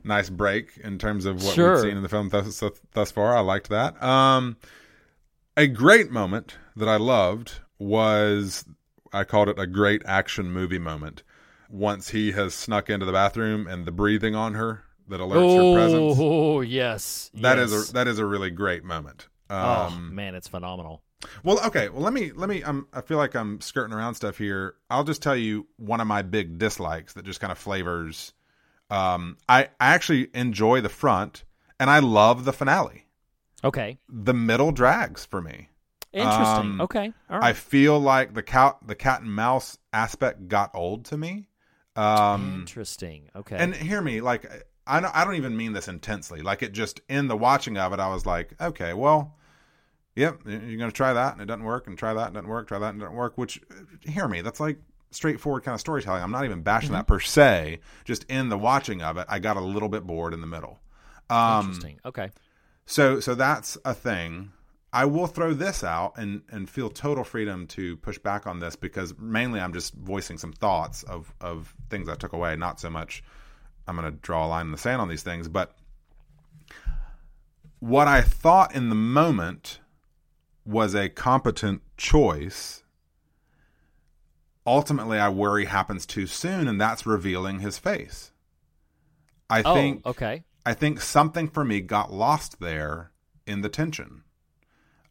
nice 0.03 0.29
break 0.29 0.77
in 0.83 0.97
terms 0.99 1.25
of 1.25 1.43
what 1.43 1.55
Sure. 1.55 1.73
we've 1.73 1.81
seen 1.81 1.97
in 1.97 2.03
the 2.03 2.09
film 2.09 2.29
thus, 2.29 2.63
thus 2.93 3.11
far. 3.11 3.35
I 3.35 3.39
liked 3.41 3.69
that. 3.69 4.01
Um, 4.03 4.57
a 5.57 5.67
great 5.67 6.11
moment 6.11 6.57
that 6.75 6.87
I 6.87 6.97
loved 6.97 7.53
was 7.79 8.65
I 9.13 9.23
called 9.23 9.49
it 9.49 9.57
a 9.59 9.65
great 9.67 10.01
action 10.05 10.51
movie 10.51 10.79
moment. 10.79 11.23
Once 11.69 12.09
he 12.09 12.31
has 12.33 12.53
snuck 12.53 12.89
into 12.89 13.05
the 13.05 13.11
bathroom 13.11 13.65
and 13.67 13.85
the 13.85 13.91
breathing 13.91 14.35
on 14.35 14.53
her 14.53 14.83
that 15.07 15.19
alerts 15.19 15.55
her 15.55 15.73
presence. 15.75 16.17
Oh 16.19 16.61
yes, 16.61 17.31
That 17.35 17.57
is 17.59 17.71
yes. 17.71 17.89
a 17.89 17.93
that 17.93 18.07
is 18.07 18.19
a 18.19 18.25
really 18.25 18.51
great 18.51 18.83
moment. 18.83 19.27
Um, 19.49 19.59
oh 19.59 19.89
man, 20.11 20.35
it's 20.35 20.47
phenomenal. 20.47 21.01
Well, 21.43 21.59
okay. 21.67 21.89
Well, 21.89 22.01
let 22.01 22.13
me 22.13 22.31
let 22.33 22.49
me. 22.49 22.63
Um, 22.63 22.87
I 22.93 23.01
feel 23.01 23.17
like 23.17 23.35
I'm 23.35 23.61
skirting 23.61 23.93
around 23.95 24.15
stuff 24.15 24.37
here. 24.37 24.75
I'll 24.89 25.03
just 25.03 25.21
tell 25.21 25.35
you 25.35 25.67
one 25.77 26.01
of 26.01 26.07
my 26.07 26.21
big 26.21 26.57
dislikes 26.57 27.13
that 27.13 27.25
just 27.25 27.39
kind 27.39 27.51
of 27.51 27.57
flavors. 27.57 28.33
Um, 28.89 29.37
I 29.49 29.63
I 29.79 29.93
actually 29.93 30.29
enjoy 30.33 30.81
the 30.81 30.89
front, 30.89 31.43
and 31.79 31.89
I 31.89 31.99
love 31.99 32.45
the 32.45 32.53
finale. 32.53 33.05
Okay, 33.63 33.97
The 34.07 34.33
middle 34.33 34.71
drags 34.71 35.25
for 35.25 35.41
me. 35.41 35.69
interesting. 36.13 36.45
Um, 36.45 36.81
okay, 36.81 37.11
all 37.29 37.43
I 37.43 37.53
feel 37.53 37.99
like 37.99 38.33
the 38.35 38.43
cat 38.43 38.77
the 38.85 38.93
cat 38.95 39.21
and 39.21 39.31
mouse 39.33 39.77
aspect 39.91 40.47
got 40.47 40.69
old 40.75 41.05
to 41.05 41.17
me. 41.17 41.47
Um, 41.95 42.57
interesting. 42.59 43.29
Okay, 43.35 43.55
and 43.57 43.73
hear 43.73 44.01
me, 44.01 44.21
like 44.21 44.45
I 44.85 44.99
don't, 44.99 45.15
I 45.15 45.23
don't 45.25 45.35
even 45.35 45.57
mean 45.57 45.73
this 45.73 45.87
intensely. 45.87 46.41
Like 46.41 46.61
it 46.61 46.73
just 46.73 47.01
in 47.09 47.27
the 47.27 47.35
watching 47.37 47.77
of 47.77 47.91
it, 47.93 47.99
I 47.99 48.09
was 48.13 48.25
like, 48.25 48.53
okay, 48.61 48.93
well, 48.93 49.35
yep, 50.15 50.39
you're 50.45 50.77
gonna 50.77 50.91
try 50.91 51.13
that 51.13 51.33
and 51.33 51.41
it 51.41 51.45
doesn't 51.45 51.63
work, 51.63 51.87
and 51.87 51.97
try 51.97 52.13
that 52.13 52.27
and 52.27 52.35
it 52.35 52.39
doesn't 52.39 52.49
work, 52.49 52.67
try 52.67 52.79
that 52.79 52.89
and 52.93 53.01
it 53.01 53.05
doesn't 53.05 53.15
work. 53.17 53.37
Which, 53.37 53.61
hear 54.01 54.27
me, 54.27 54.41
that's 54.41 54.59
like 54.59 54.77
straightforward 55.11 55.63
kind 55.63 55.73
of 55.75 55.79
storytelling. 55.81 56.21
I'm 56.23 56.31
not 56.31 56.45
even 56.45 56.61
bashing 56.61 56.87
Mm-hmm. 56.89 56.95
that 56.97 57.07
per 57.07 57.19
se. 57.19 57.79
Just 58.03 58.23
in 58.25 58.49
the 58.49 58.57
watching 58.57 59.01
of 59.01 59.17
it, 59.17 59.25
I 59.29 59.39
got 59.39 59.57
a 59.57 59.61
little 59.61 59.89
bit 59.89 60.05
bored 60.05 60.33
in 60.33 60.41
the 60.41 60.47
middle. 60.47 60.79
Um, 61.29 61.61
interesting. 61.67 61.99
Okay, 62.05 62.29
so 62.85 63.19
so 63.19 63.35
that's 63.35 63.77
a 63.85 63.93
thing. 63.93 64.51
I 64.93 65.03
will 65.05 65.27
throw 65.27 65.53
this 65.53 65.83
out 65.83 66.17
and 66.17 66.43
and 66.49 66.69
feel 66.69 66.89
total 66.89 67.23
freedom 67.25 67.67
to 67.67 67.97
push 67.97 68.17
back 68.17 68.47
on 68.47 68.59
this 68.59 68.75
because 68.77 69.17
mainly 69.17 69.59
I'm 69.59 69.73
just 69.73 69.93
voicing 69.93 70.37
some 70.37 70.53
thoughts 70.53 71.03
of 71.03 71.33
of 71.41 71.73
things 71.89 72.07
I 72.07 72.15
took 72.15 72.31
away, 72.33 72.55
not 72.55 72.79
so 72.79 72.89
much 72.89 73.21
I'm 73.87 73.95
going 73.97 74.11
to 74.11 74.17
draw 74.19 74.45
a 74.45 74.47
line 74.47 74.65
in 74.67 74.71
the 74.71 74.77
sand 74.77 75.01
on 75.01 75.09
these 75.09 75.21
things, 75.21 75.47
but 75.47 75.75
what 77.79 78.07
I 78.07 78.21
thought 78.21 78.73
in 78.75 78.89
the 78.89 78.95
moment 78.95 79.79
was 80.65 80.95
a 80.95 81.09
competent 81.09 81.81
choice. 81.97 82.83
Ultimately, 84.67 85.19
I 85.19 85.29
worry 85.29 85.65
happens 85.65 86.05
too 86.05 86.25
soon, 86.25 86.67
and 86.67 86.81
that's 86.81 87.05
revealing 87.05 87.59
his 87.59 87.77
face. 87.77 88.31
I 89.49 89.61
oh, 89.63 89.73
think 89.75 90.05
okay, 90.05 90.43
I 90.65 90.73
think 90.73 91.01
something 91.01 91.47
for 91.47 91.63
me 91.63 91.81
got 91.81 92.11
lost 92.11 92.59
there 92.59 93.11
in 93.45 93.61
the 93.61 93.69
tension. 93.69 94.23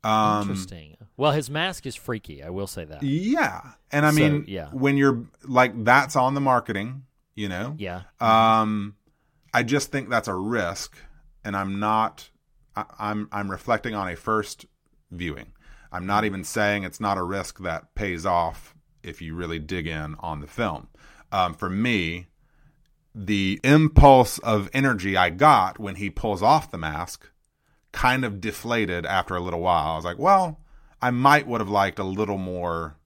Um, 0.03 0.43
interesting. 0.43 0.97
Well, 1.17 1.33
his 1.33 1.49
mask 1.49 1.87
is 1.87 1.95
freaky. 1.95 2.43
I 2.43 2.51
will 2.51 2.67
say 2.67 2.85
that. 2.85 3.03
Yeah, 3.03 3.61
and 3.93 4.05
I 4.05 4.11
So, 4.11 4.17
mean, 4.17 4.45
yeah. 4.49 4.69
when 4.71 4.97
you're 4.97 5.25
like 5.45 5.85
that's 5.85 6.17
on 6.17 6.35
the 6.35 6.41
marketing, 6.41 7.05
you 7.37 7.49
know. 7.49 7.77
Yeah. 7.79 8.03
Um, 8.21 8.97
I 9.53 9.63
just 9.63 9.93
think 9.93 10.09
that's 10.11 10.27
a 10.29 10.35
risk, 10.35 10.97
and 11.45 11.57
I'm 11.57 11.79
not. 11.79 12.29
I, 12.75 12.85
I'm 12.99 13.29
I'm 13.31 13.49
reflecting 13.49 13.95
on 13.95 14.09
a 14.09 14.17
first 14.17 14.67
viewing. 15.15 15.53
I'm 15.93 16.07
not 16.07 16.25
even 16.25 16.45
saying 16.45 16.85
it's 16.85 17.01
not 17.01 17.19
a 17.19 17.23
risk 17.23 17.61
that 17.61 17.95
pays 17.95 18.27
off 18.27 18.75
if 19.03 19.23
you 19.23 19.35
really 19.35 19.59
dig 19.59 19.87
in 19.87 20.17
on 20.19 20.41
the 20.41 20.47
film. 20.47 20.89
Um, 21.31 21.55
for 21.55 21.71
me, 21.71 22.27
the 23.15 23.61
impulse 23.62 24.39
of 24.39 24.69
energy 24.73 25.17
I 25.17 25.31
got 25.31 25.79
when 25.79 25.97
he 25.97 26.11
pulls 26.11 26.43
off 26.43 26.71
the 26.71 26.79
mask 26.79 27.29
kind 27.93 28.25
of 28.25 28.41
deflated 28.41 29.07
after 29.07 29.37
a 29.37 29.41
little 29.41 29.61
while. 29.61 29.93
I 29.93 29.97
was 29.97 30.05
like, 30.05 30.19
well, 30.19 30.61
I 31.01 31.11
might 31.11 31.47
would 31.47 31.61
have 31.61 31.71
liked 31.71 31.99
a 31.99 32.05
little 32.05 32.39
more 32.39 32.97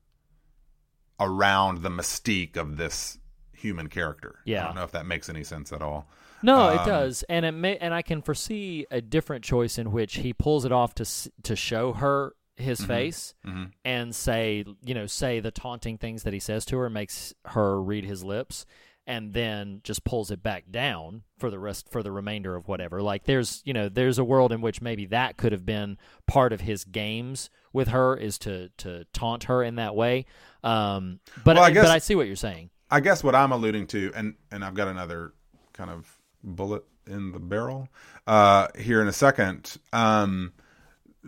around 1.19 1.83
the 1.83 1.89
mystique 1.89 2.57
of 2.57 2.77
this 2.77 3.19
human 3.53 3.87
character. 3.87 4.39
Yeah. 4.45 4.63
I 4.63 4.65
don't 4.67 4.75
know 4.75 4.83
if 4.83 4.91
that 4.93 5.05
makes 5.05 5.29
any 5.29 5.43
sense 5.43 5.71
at 5.71 5.81
all. 5.81 6.09
No, 6.41 6.69
it 6.69 6.79
Um, 6.79 6.85
does, 6.87 7.23
and 7.29 7.45
it 7.45 7.51
may, 7.51 7.77
and 7.77 7.93
I 7.93 8.01
can 8.01 8.21
foresee 8.21 8.85
a 8.91 9.01
different 9.01 9.43
choice 9.43 9.77
in 9.77 9.91
which 9.91 10.15
he 10.17 10.33
pulls 10.33 10.65
it 10.65 10.71
off 10.71 10.93
to 10.95 11.05
to 11.43 11.55
show 11.55 11.93
her 11.93 12.35
his 12.55 12.83
face 12.83 13.33
mhm. 13.45 13.71
and 13.85 14.13
say, 14.13 14.65
you 14.83 14.93
know, 14.93 15.05
say 15.05 15.39
the 15.39 15.51
taunting 15.51 15.97
things 15.97 16.23
that 16.23 16.33
he 16.33 16.39
says 16.39 16.65
to 16.65 16.77
her 16.77 16.89
makes 16.89 17.33
her 17.45 17.81
read 17.81 18.03
his 18.03 18.21
lips, 18.23 18.65
and 19.07 19.33
then 19.33 19.79
just 19.83 20.03
pulls 20.03 20.29
it 20.29 20.43
back 20.43 20.65
down 20.69 21.23
for 21.37 21.49
the 21.49 21.57
rest 21.57 21.89
for 21.89 22.03
the 22.03 22.11
remainder 22.11 22.55
of 22.57 22.67
whatever. 22.67 23.01
Like 23.01 23.23
there's, 23.23 23.61
you 23.65 23.73
know, 23.73 23.87
there's 23.87 24.19
a 24.19 24.25
world 24.25 24.51
in 24.51 24.59
which 24.59 24.81
maybe 24.81 25.05
that 25.07 25.37
could 25.37 25.53
have 25.53 25.65
been 25.65 25.97
part 26.27 26.51
of 26.51 26.59
his 26.61 26.83
games 26.83 27.49
with 27.71 27.87
her 27.89 28.17
is 28.17 28.37
to 28.39 28.69
to 28.79 29.05
taunt 29.13 29.45
her 29.45 29.63
in 29.63 29.75
that 29.75 29.95
way. 29.95 30.25
Um, 30.61 31.21
but 31.45 31.55
Well, 31.55 31.63
I 31.63 31.67
I, 31.67 31.71
guess- 31.71 31.85
but 31.85 31.91
I 31.91 31.99
see 31.99 32.15
what 32.15 32.27
you're 32.27 32.35
saying. 32.35 32.71
I 32.91 32.99
guess 32.99 33.23
what 33.23 33.35
I'm 33.35 33.51
alluding 33.53 33.87
to, 33.87 34.11
and 34.15 34.35
and 34.51 34.65
I've 34.65 34.73
got 34.73 34.89
another 34.89 35.33
kind 35.73 35.89
of 35.91 36.18
bullet 36.43 36.83
in 37.07 37.31
the 37.31 37.39
barrel 37.39 37.89
uh, 38.27 38.67
here 38.77 39.01
in 39.01 39.07
a 39.07 39.13
second. 39.13 39.77
Um, 39.93 40.53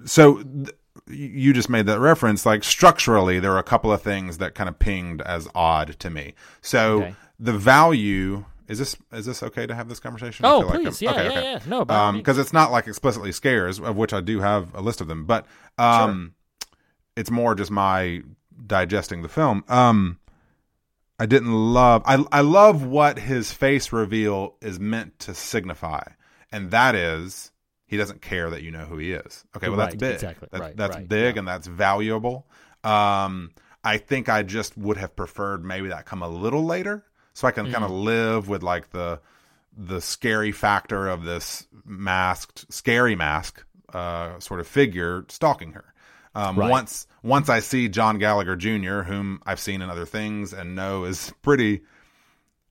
so 0.06 0.44
th- 0.44 0.70
you 1.08 1.54
just 1.54 1.70
made 1.70 1.86
that 1.88 2.00
reference. 2.00 2.46
Like 2.46 2.64
structurally, 2.64 3.40
there 3.40 3.52
are 3.52 3.58
a 3.60 3.64
couple 3.64 3.92
of 3.92 4.02
things 4.02 4.38
that 4.38 4.56
kind 4.56 4.70
of 4.70 4.78
pinged 4.80 5.22
as 5.22 5.48
odd 5.56 5.98
to 6.00 6.10
me. 6.10 6.34
So 6.62 7.02
Okay. 7.04 7.16
the 7.40 7.54
value 7.54 8.46
is 8.68 8.80
this 8.80 8.96
is 9.12 9.26
this 9.26 9.44
okay 9.44 9.66
to 9.68 9.76
have 9.76 9.90
this 9.90 10.00
conversation? 10.00 10.46
Oh, 10.46 10.62
feel 10.62 10.70
like 10.70 10.80
please. 10.80 11.04
I'm- 11.04 11.16
Yeah, 11.16 11.22
okay, 11.22 11.24
yeah, 11.24 11.40
okay. 11.40 11.52
yeah. 11.54 11.60
No, 11.68 11.84
by 11.86 11.96
all 11.98 12.12
means. 12.14 12.22
because 12.24 12.38
it's 12.38 12.54
not 12.54 12.72
like 12.72 12.88
explicitly 12.88 13.32
scares, 13.34 13.80
of 13.80 13.98
which 13.98 14.14
I 14.14 14.22
do 14.22 14.40
have 14.40 14.74
a 14.74 14.82
list 14.82 15.02
of 15.02 15.08
them, 15.08 15.26
but 15.26 15.46
um, 15.78 16.36
it's 17.18 17.30
more 17.32 17.54
just 17.56 17.72
my 17.72 18.22
digesting 18.66 19.24
the 19.24 19.28
film. 19.30 19.66
Um, 19.68 20.20
I 21.22 21.26
didn't 21.28 21.52
love. 21.54 22.02
I 22.06 22.24
I 22.32 22.42
love 22.42 22.84
what 22.84 23.20
his 23.20 23.52
face 23.52 23.92
reveal 23.94 24.56
is 24.62 24.80
meant 24.80 25.20
to 25.20 25.36
signify, 25.36 26.04
and 26.52 26.72
that 26.72 26.96
is 26.96 27.52
he 27.86 27.96
doesn't 27.98 28.22
care 28.22 28.50
that 28.50 28.64
you 28.64 28.72
know 28.72 28.86
who 28.86 28.98
he 28.98 29.12
is. 29.12 29.46
Okay, 29.56 29.70
well 29.70 29.78
that's 29.78 29.96
big. 29.96 30.16
exactly. 30.16 30.48
That's, 30.52 30.62
Right, 30.62 30.76
that's 30.78 30.96
right, 30.96 31.08
big 31.08 31.36
yeah. 31.36 31.40
and 31.40 31.48
that's 31.48 31.68
valuable. 31.68 32.48
Um, 32.84 33.52
I 33.84 33.98
think 33.98 34.30
I 34.30 34.42
just 34.44 34.76
would 34.78 34.98
have 34.98 35.16
preferred 35.16 35.64
maybe 35.64 35.90
that 35.90 36.06
come 36.06 36.24
a 36.24 36.28
little 36.30 36.66
later, 36.66 37.06
so 37.34 37.48
I 37.48 37.52
can 37.52 37.66
kind 37.66 37.76
Mm-hmm. 37.76 37.84
of 37.84 37.92
live 37.92 38.50
with 38.50 38.64
like 38.64 38.90
the 38.90 39.20
the 39.78 40.02
scary 40.02 40.52
factor 40.52 41.08
of 41.08 41.24
this 41.24 41.68
masked, 41.86 42.66
scary 42.74 43.16
mask 43.16 43.64
uh, 43.94 44.40
sort 44.40 44.60
of 44.60 44.68
figure 44.68 45.26
stalking 45.30 45.74
her. 45.74 45.91
Um, 46.36 46.58
Right. 46.58 46.70
Once 46.70 47.08
once 47.24 47.50
I 47.50 47.60
see 47.60 47.90
John 47.90 48.18
Gallagher 48.20 48.56
Jr., 48.56 49.02
whom 49.02 49.42
I've 49.46 49.60
seen 49.60 49.82
in 49.82 49.90
other 49.90 50.06
things 50.06 50.54
and 50.54 50.76
know 50.76 51.04
is 51.04 51.34
pretty, 51.42 51.82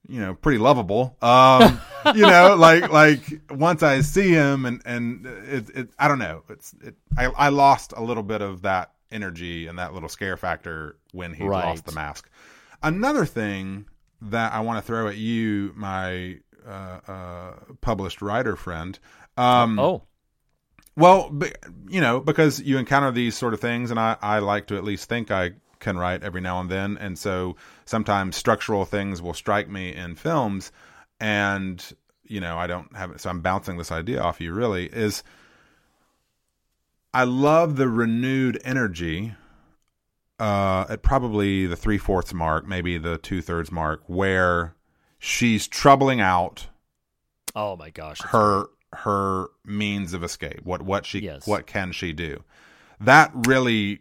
you 0.08 0.20
know, 0.20 0.34
pretty 0.34 0.58
lovable. 0.58 1.16
Um, 1.22 1.80
you 2.14 2.22
know, 2.22 2.56
like 2.58 2.90
like 2.90 3.20
once 3.50 3.82
I 3.82 4.00
see 4.00 4.30
him 4.30 4.64
and 4.64 4.80
and 4.84 5.26
it, 5.26 5.70
it 5.76 5.88
I 5.98 6.08
don't 6.08 6.18
know, 6.18 6.42
it's 6.48 6.74
it, 6.82 6.94
I 7.18 7.26
I 7.26 7.48
lost 7.50 7.92
a 7.96 8.02
little 8.02 8.22
bit 8.22 8.40
of 8.40 8.62
that 8.62 8.92
energy 9.12 9.66
and 9.66 9.78
that 9.78 9.92
little 9.92 10.08
scare 10.08 10.36
factor 10.36 10.96
when 11.12 11.34
he 11.34 11.44
Right. 11.44 11.66
lost 11.66 11.84
the 11.84 11.92
mask. 11.92 12.30
Another 12.82 13.26
thing 13.26 13.86
that 14.22 14.52
I 14.52 14.60
want 14.60 14.78
to 14.78 14.82
throw 14.86 15.08
at 15.08 15.16
you, 15.16 15.72
my 15.76 16.38
uh, 16.66 17.00
uh, 17.08 17.52
published 17.80 18.22
writer 18.22 18.56
friend. 18.56 18.98
Um, 19.36 19.78
oh, 19.78 20.02
well, 21.00 21.34
you 21.88 22.00
know, 22.00 22.20
because 22.20 22.60
you 22.60 22.78
encounter 22.78 23.10
these 23.10 23.36
sort 23.36 23.54
of 23.54 23.60
things, 23.60 23.90
and 23.90 23.98
I, 23.98 24.16
I 24.20 24.38
like 24.38 24.66
to 24.68 24.76
at 24.76 24.84
least 24.84 25.08
think 25.08 25.30
I 25.30 25.52
can 25.78 25.96
write 25.96 26.22
every 26.22 26.40
now 26.40 26.60
and 26.60 26.70
then. 26.70 26.98
And 26.98 27.18
so 27.18 27.56
sometimes 27.86 28.36
structural 28.36 28.84
things 28.84 29.22
will 29.22 29.34
strike 29.34 29.68
me 29.68 29.94
in 29.94 30.14
films, 30.14 30.70
and, 31.18 31.82
you 32.22 32.40
know, 32.40 32.58
I 32.58 32.66
don't 32.66 32.94
have 32.94 33.10
it. 33.10 33.20
So 33.20 33.30
I'm 33.30 33.40
bouncing 33.40 33.78
this 33.78 33.90
idea 33.90 34.20
off 34.20 34.40
you, 34.40 34.52
really, 34.52 34.86
is 34.86 35.22
I 37.14 37.24
love 37.24 37.76
the 37.76 37.88
renewed 37.88 38.60
energy 38.62 39.34
uh, 40.38 40.84
at 40.88 41.02
probably 41.02 41.66
the 41.66 41.76
three 41.76 41.98
fourths 41.98 42.34
mark, 42.34 42.68
maybe 42.68 42.98
the 42.98 43.18
two 43.18 43.40
thirds 43.40 43.72
mark, 43.72 44.02
where 44.06 44.74
she's 45.18 45.66
troubling 45.66 46.20
out 46.20 46.68
oh 47.54 47.76
my 47.76 47.90
gosh, 47.90 48.20
her 48.22 48.66
her 48.92 49.46
means 49.64 50.14
of 50.14 50.24
escape 50.24 50.60
what 50.64 50.82
what 50.82 51.06
she 51.06 51.20
Yes. 51.20 51.46
what 51.46 51.66
can 51.66 51.92
she 51.92 52.12
do? 52.12 52.42
That 53.00 53.30
really 53.46 54.00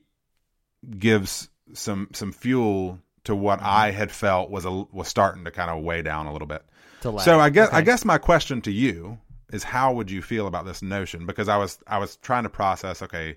gives 0.97 1.49
some 1.73 2.09
some 2.13 2.31
fuel 2.31 2.99
to 3.25 3.35
what 3.35 3.59
Mm-hmm. 3.59 3.67
i 3.69 3.91
had 3.91 4.11
felt 4.11 4.49
was 4.49 4.65
a 4.65 4.71
was 4.71 5.07
starting 5.07 5.43
to 5.45 5.51
kind 5.51 5.69
of 5.69 5.83
weigh 5.83 6.01
down 6.01 6.25
a 6.25 6.33
little 6.33 6.47
bit. 6.47 6.63
So 7.01 7.39
i 7.39 7.49
guess 7.49 7.69
i 7.71 7.81
guess 7.81 8.03
my 8.05 8.17
question 8.17 8.61
to 8.61 8.71
you 8.71 9.19
is 9.51 9.63
how 9.63 9.93
would 9.93 10.09
you 10.11 10.21
feel 10.21 10.47
about 10.47 10.65
this 10.65 10.81
notion? 10.81 11.25
Because 11.25 11.47
i 11.49 11.57
was 11.57 11.77
i 11.87 11.97
was 11.97 12.15
trying 12.17 12.43
to 12.43 12.49
process 12.49 13.01
okay 13.03 13.35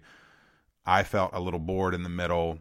i 0.87 1.03
felt 1.03 1.31
a 1.35 1.41
little 1.41 1.61
bored 1.61 1.95
in 1.95 2.03
the 2.03 2.09
middle. 2.09 2.59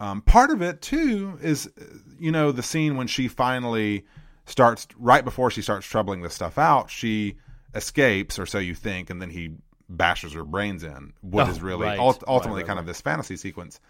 Um, 0.00 0.22
part 0.22 0.50
of 0.50 0.60
it 0.60 0.82
too 0.82 1.38
is 1.40 1.70
you 2.18 2.32
know 2.32 2.50
the 2.50 2.62
scene 2.62 2.96
when 2.96 3.06
she 3.06 3.28
finally 3.28 4.04
starts 4.46 4.86
right 4.98 5.24
before 5.24 5.50
she 5.50 5.62
starts 5.62 5.86
troubling 5.86 6.20
this 6.22 6.34
stuff 6.34 6.58
out 6.58 6.90
she 6.90 7.36
escapes 7.74 8.38
or 8.38 8.46
so 8.46 8.58
you 8.58 8.74
think 8.74 9.10
and 9.10 9.20
then 9.20 9.30
he 9.30 9.50
bashes 9.88 10.32
her 10.32 10.44
brains 10.44 10.82
in 10.82 11.12
what 11.20 11.46
Oh, 11.48 11.50
is 11.50 11.60
really 11.60 11.86
right. 11.86 11.98
ult- 11.98 12.24
ultimately 12.26 12.62
Right, 12.62 12.68
right, 12.68 12.68
kind 12.68 12.78
of 12.78 12.86
this 12.86 13.00
fantasy 13.00 13.36
sequence. 13.36 13.80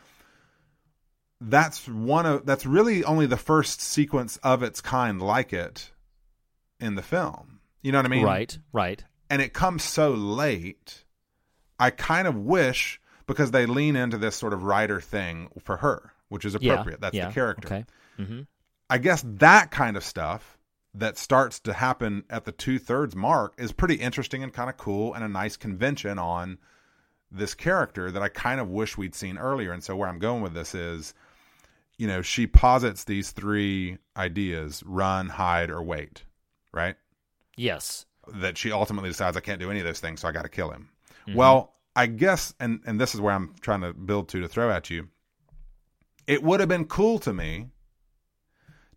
That's 1.41 1.87
one 1.89 2.27
of 2.27 2.47
that's 2.47 2.65
really 2.65 3.05
only 3.05 3.27
the 3.27 3.37
first 3.37 3.81
sequence 3.81 4.37
of 4.39 4.63
its 4.63 4.81
kind 4.81 5.21
like 5.21 5.53
it 5.53 5.91
in 6.81 6.95
the 6.95 7.03
film. 7.03 7.61
You 7.83 7.93
know 7.93 7.99
what 7.99 8.07
i 8.07 8.09
mean? 8.09 8.25
Right, 8.25 8.59
right. 8.73 9.05
and 9.29 9.43
it 9.43 9.53
comes 9.53 9.83
so 9.85 10.11
late 10.13 11.05
i 11.79 11.91
kind 11.91 12.27
of 12.27 12.35
wish 12.37 12.99
because 13.27 13.51
they 13.51 13.67
lean 13.67 13.95
into 13.97 14.17
this 14.17 14.37
sort 14.37 14.53
of 14.55 14.63
writer 14.63 15.01
thing 15.03 15.49
for 15.63 15.77
her 15.79 16.13
which 16.31 16.45
is 16.47 16.57
Yeah, 16.59 16.73
appropriate. 16.73 17.01
That's 17.03 17.15
yeah, 17.15 17.29
the 17.29 17.35
character. 17.35 17.69
Okay. 17.69 17.85
hmm 18.17 18.41
I 18.89 18.99
guess 18.99 19.23
that 19.27 19.71
kind 19.71 19.97
of 19.97 20.05
stuff 20.05 20.57
that 20.95 21.19
starts 21.19 21.59
to 21.61 21.73
happen 21.73 22.25
at 22.31 22.45
the 22.45 22.53
two 22.53 22.79
thirds 22.79 23.17
mark 23.17 23.55
is 23.59 23.73
pretty 23.73 23.97
interesting 23.97 24.43
and 24.43 24.53
kind 24.53 24.71
of 24.71 24.77
cool 24.77 25.13
and 25.13 25.25
a 25.25 25.29
nice 25.29 25.57
convention 25.57 26.19
on 26.19 26.59
this 27.33 27.53
character 27.53 28.13
that 28.13 28.23
I 28.23 28.29
kind 28.29 28.61
of 28.61 28.71
wish 28.71 28.97
we'd 28.97 29.15
seen 29.15 29.37
earlier. 29.37 29.73
And 29.73 29.83
so 29.83 29.97
where 29.97 30.09
I'm 30.09 30.21
going 30.21 30.41
with 30.41 30.55
this 30.55 30.75
is, 30.75 31.13
you 31.99 32.07
know, 32.07 32.23
she 32.23 32.47
posits 32.47 33.05
these 33.05 33.33
three 33.33 33.99
ideas 34.17 34.85
run, 34.87 35.29
hide, 35.29 35.71
or 35.71 35.83
wait, 35.83 36.23
right? 36.73 36.95
Yes. 37.57 38.07
That 38.33 38.57
she 38.57 38.71
ultimately 38.71 39.11
decides 39.11 39.37
I 39.37 39.41
can't 39.41 39.61
do 39.61 39.71
any 39.71 39.81
of 39.81 39.87
those 39.87 40.01
things, 40.01 40.21
so 40.21 40.29
I 40.29 40.33
got 40.33 40.43
to 40.43 40.49
kill 40.49 40.71
him. 40.71 40.91
Mm-hmm. 41.27 41.39
Well, 41.39 41.73
I 41.97 42.07
guess, 42.07 42.55
and, 42.61 42.81
and 42.87 43.01
this 43.01 43.15
is 43.15 43.21
where 43.21 43.35
I'm 43.35 43.55
trying 43.61 43.81
to 43.81 43.93
build 43.93 44.29
to 44.29 44.41
to 44.41 44.49
throw 44.49 44.71
at 44.71 44.91
you. 44.91 45.09
It 46.27 46.43
would 46.43 46.61
have 46.61 46.69
been 46.69 46.87
cool 46.87 47.19
to 47.21 47.33
me 47.33 47.69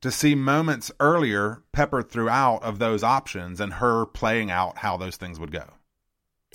to 0.01 0.11
see 0.11 0.35
moments 0.35 0.91
earlier 0.99 1.63
peppered 1.71 2.09
throughout 2.09 2.61
of 2.63 2.79
those 2.79 3.03
options 3.03 3.59
and 3.59 3.73
her 3.73 4.05
playing 4.05 4.51
out 4.51 4.79
how 4.79 4.97
those 4.97 5.15
things 5.15 5.39
would 5.39 5.51
go. 5.51 5.65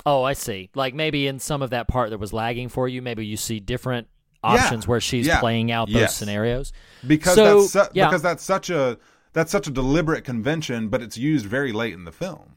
Oh, 0.04 0.22
I 0.22 0.32
see. 0.32 0.70
Like 0.74 0.94
maybe 0.94 1.26
in 1.26 1.38
some 1.38 1.62
of 1.62 1.70
that 1.70 1.88
part 1.88 2.10
that 2.10 2.18
was 2.18 2.32
lagging 2.32 2.68
for 2.68 2.88
you, 2.88 3.02
maybe 3.02 3.24
you 3.24 3.36
see 3.36 3.60
different 3.60 4.08
Yeah, 4.42 4.50
options 4.54 4.88
where 4.88 5.00
she's 5.00 5.26
yeah, 5.26 5.38
playing 5.40 5.70
out 5.70 5.88
those 5.88 5.96
yes. 6.00 6.16
scenarios. 6.16 6.72
Because 7.06 7.34
So, 7.36 7.60
that's 7.60 7.72
su- 7.72 7.92
yeah. 7.94 8.08
because 8.08 8.22
that's 8.22 8.42
such 8.42 8.70
a 8.70 8.98
that's 9.32 9.50
such 9.52 9.66
a 9.66 9.70
deliberate 9.70 10.24
convention, 10.24 10.88
but 10.88 11.00
it's 11.02 11.16
used 11.16 11.46
very 11.46 11.72
late 11.72 11.94
in 11.94 12.04
the 12.04 12.12
film. 12.12 12.56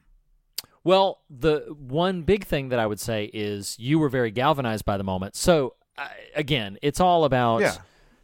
Well, 0.83 1.21
the 1.29 1.73
one 1.79 2.23
big 2.23 2.43
thing 2.45 2.69
that 2.69 2.79
I 2.79 2.85
would 2.85 2.99
say 2.99 3.29
is 3.33 3.75
you 3.79 3.97
were 3.97 4.09
very 4.09 4.29
galvanized 4.31 4.85
by 4.85 4.97
the 4.97 5.03
moment. 5.03 5.35
So 5.35 5.75
I, 5.97 6.09
again, 6.35 6.77
it's 6.81 6.99
all 6.99 7.23
about 7.25 7.61
Yeah. 7.61 7.75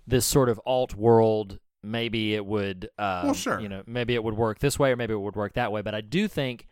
this 0.06 0.26
sort 0.26 0.50
of 0.50 0.60
alt 0.66 0.96
world. 0.96 1.60
Maybe 1.84 2.36
it 2.36 2.46
would, 2.46 2.90
uh, 2.98 3.22
Well, 3.26 3.34
sure. 3.34 3.60
you 3.60 3.68
know, 3.70 3.84
maybe 3.88 4.14
it 4.14 4.24
would 4.24 4.36
work 4.38 4.60
this 4.60 4.78
way 4.78 4.92
or 4.92 4.96
maybe 4.96 5.14
it 5.14 5.20
would 5.20 5.36
work 5.36 5.54
that 5.54 5.72
way. 5.72 5.82
But 5.82 5.96
I 5.96 6.02
do 6.02 6.28
think 6.28 6.68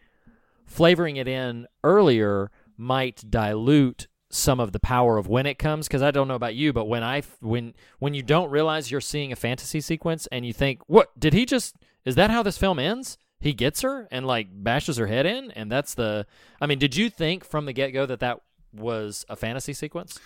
flavoring 0.65 1.17
it 1.17 1.27
in 1.27 1.67
earlier 1.83 2.51
might 2.77 3.23
dilute 3.29 4.07
some 4.31 4.59
of 4.59 4.71
the 4.71 4.79
power 4.79 5.17
of 5.17 5.27
when 5.27 5.47
it 5.47 5.57
comes 5.57 5.87
because 5.87 6.03
I 6.03 6.11
don't 6.11 6.27
know 6.27 6.35
about 6.35 6.53
you, 6.53 6.71
but 6.71 6.85
when 6.85 7.03
I 7.03 7.23
when 7.39 7.73
when 7.97 8.13
you 8.13 8.21
don't 8.21 8.51
realize 8.51 8.91
you're 8.91 9.01
seeing 9.01 9.31
a 9.31 9.35
fantasy 9.35 9.81
sequence 9.81 10.27
and 10.27 10.45
you 10.45 10.53
think, 10.53 10.81
"What 10.85 11.19
did 11.19 11.33
he 11.33 11.45
just? 11.47 11.75
Is 12.05 12.13
that 12.15 12.29
how 12.29 12.43
this 12.43 12.57
film 12.57 12.77
ends?" 12.77 13.17
He 13.39 13.53
gets 13.53 13.81
her 13.81 14.07
and 14.11 14.27
like 14.27 14.49
bashes 14.51 14.97
her 14.97 15.07
head 15.07 15.25
in, 15.25 15.49
and 15.51 15.71
that's 15.71 15.95
the. 15.95 16.27
I 16.61 16.67
mean, 16.67 16.77
did 16.77 16.95
you 16.95 17.09
think 17.09 17.43
from 17.43 17.65
the 17.65 17.73
get 17.73 17.89
go 17.91 18.05
that 18.05 18.19
that 18.19 18.41
was 18.71 19.25
a 19.29 19.35
fantasy 19.35 19.73
sequence? 19.73 20.19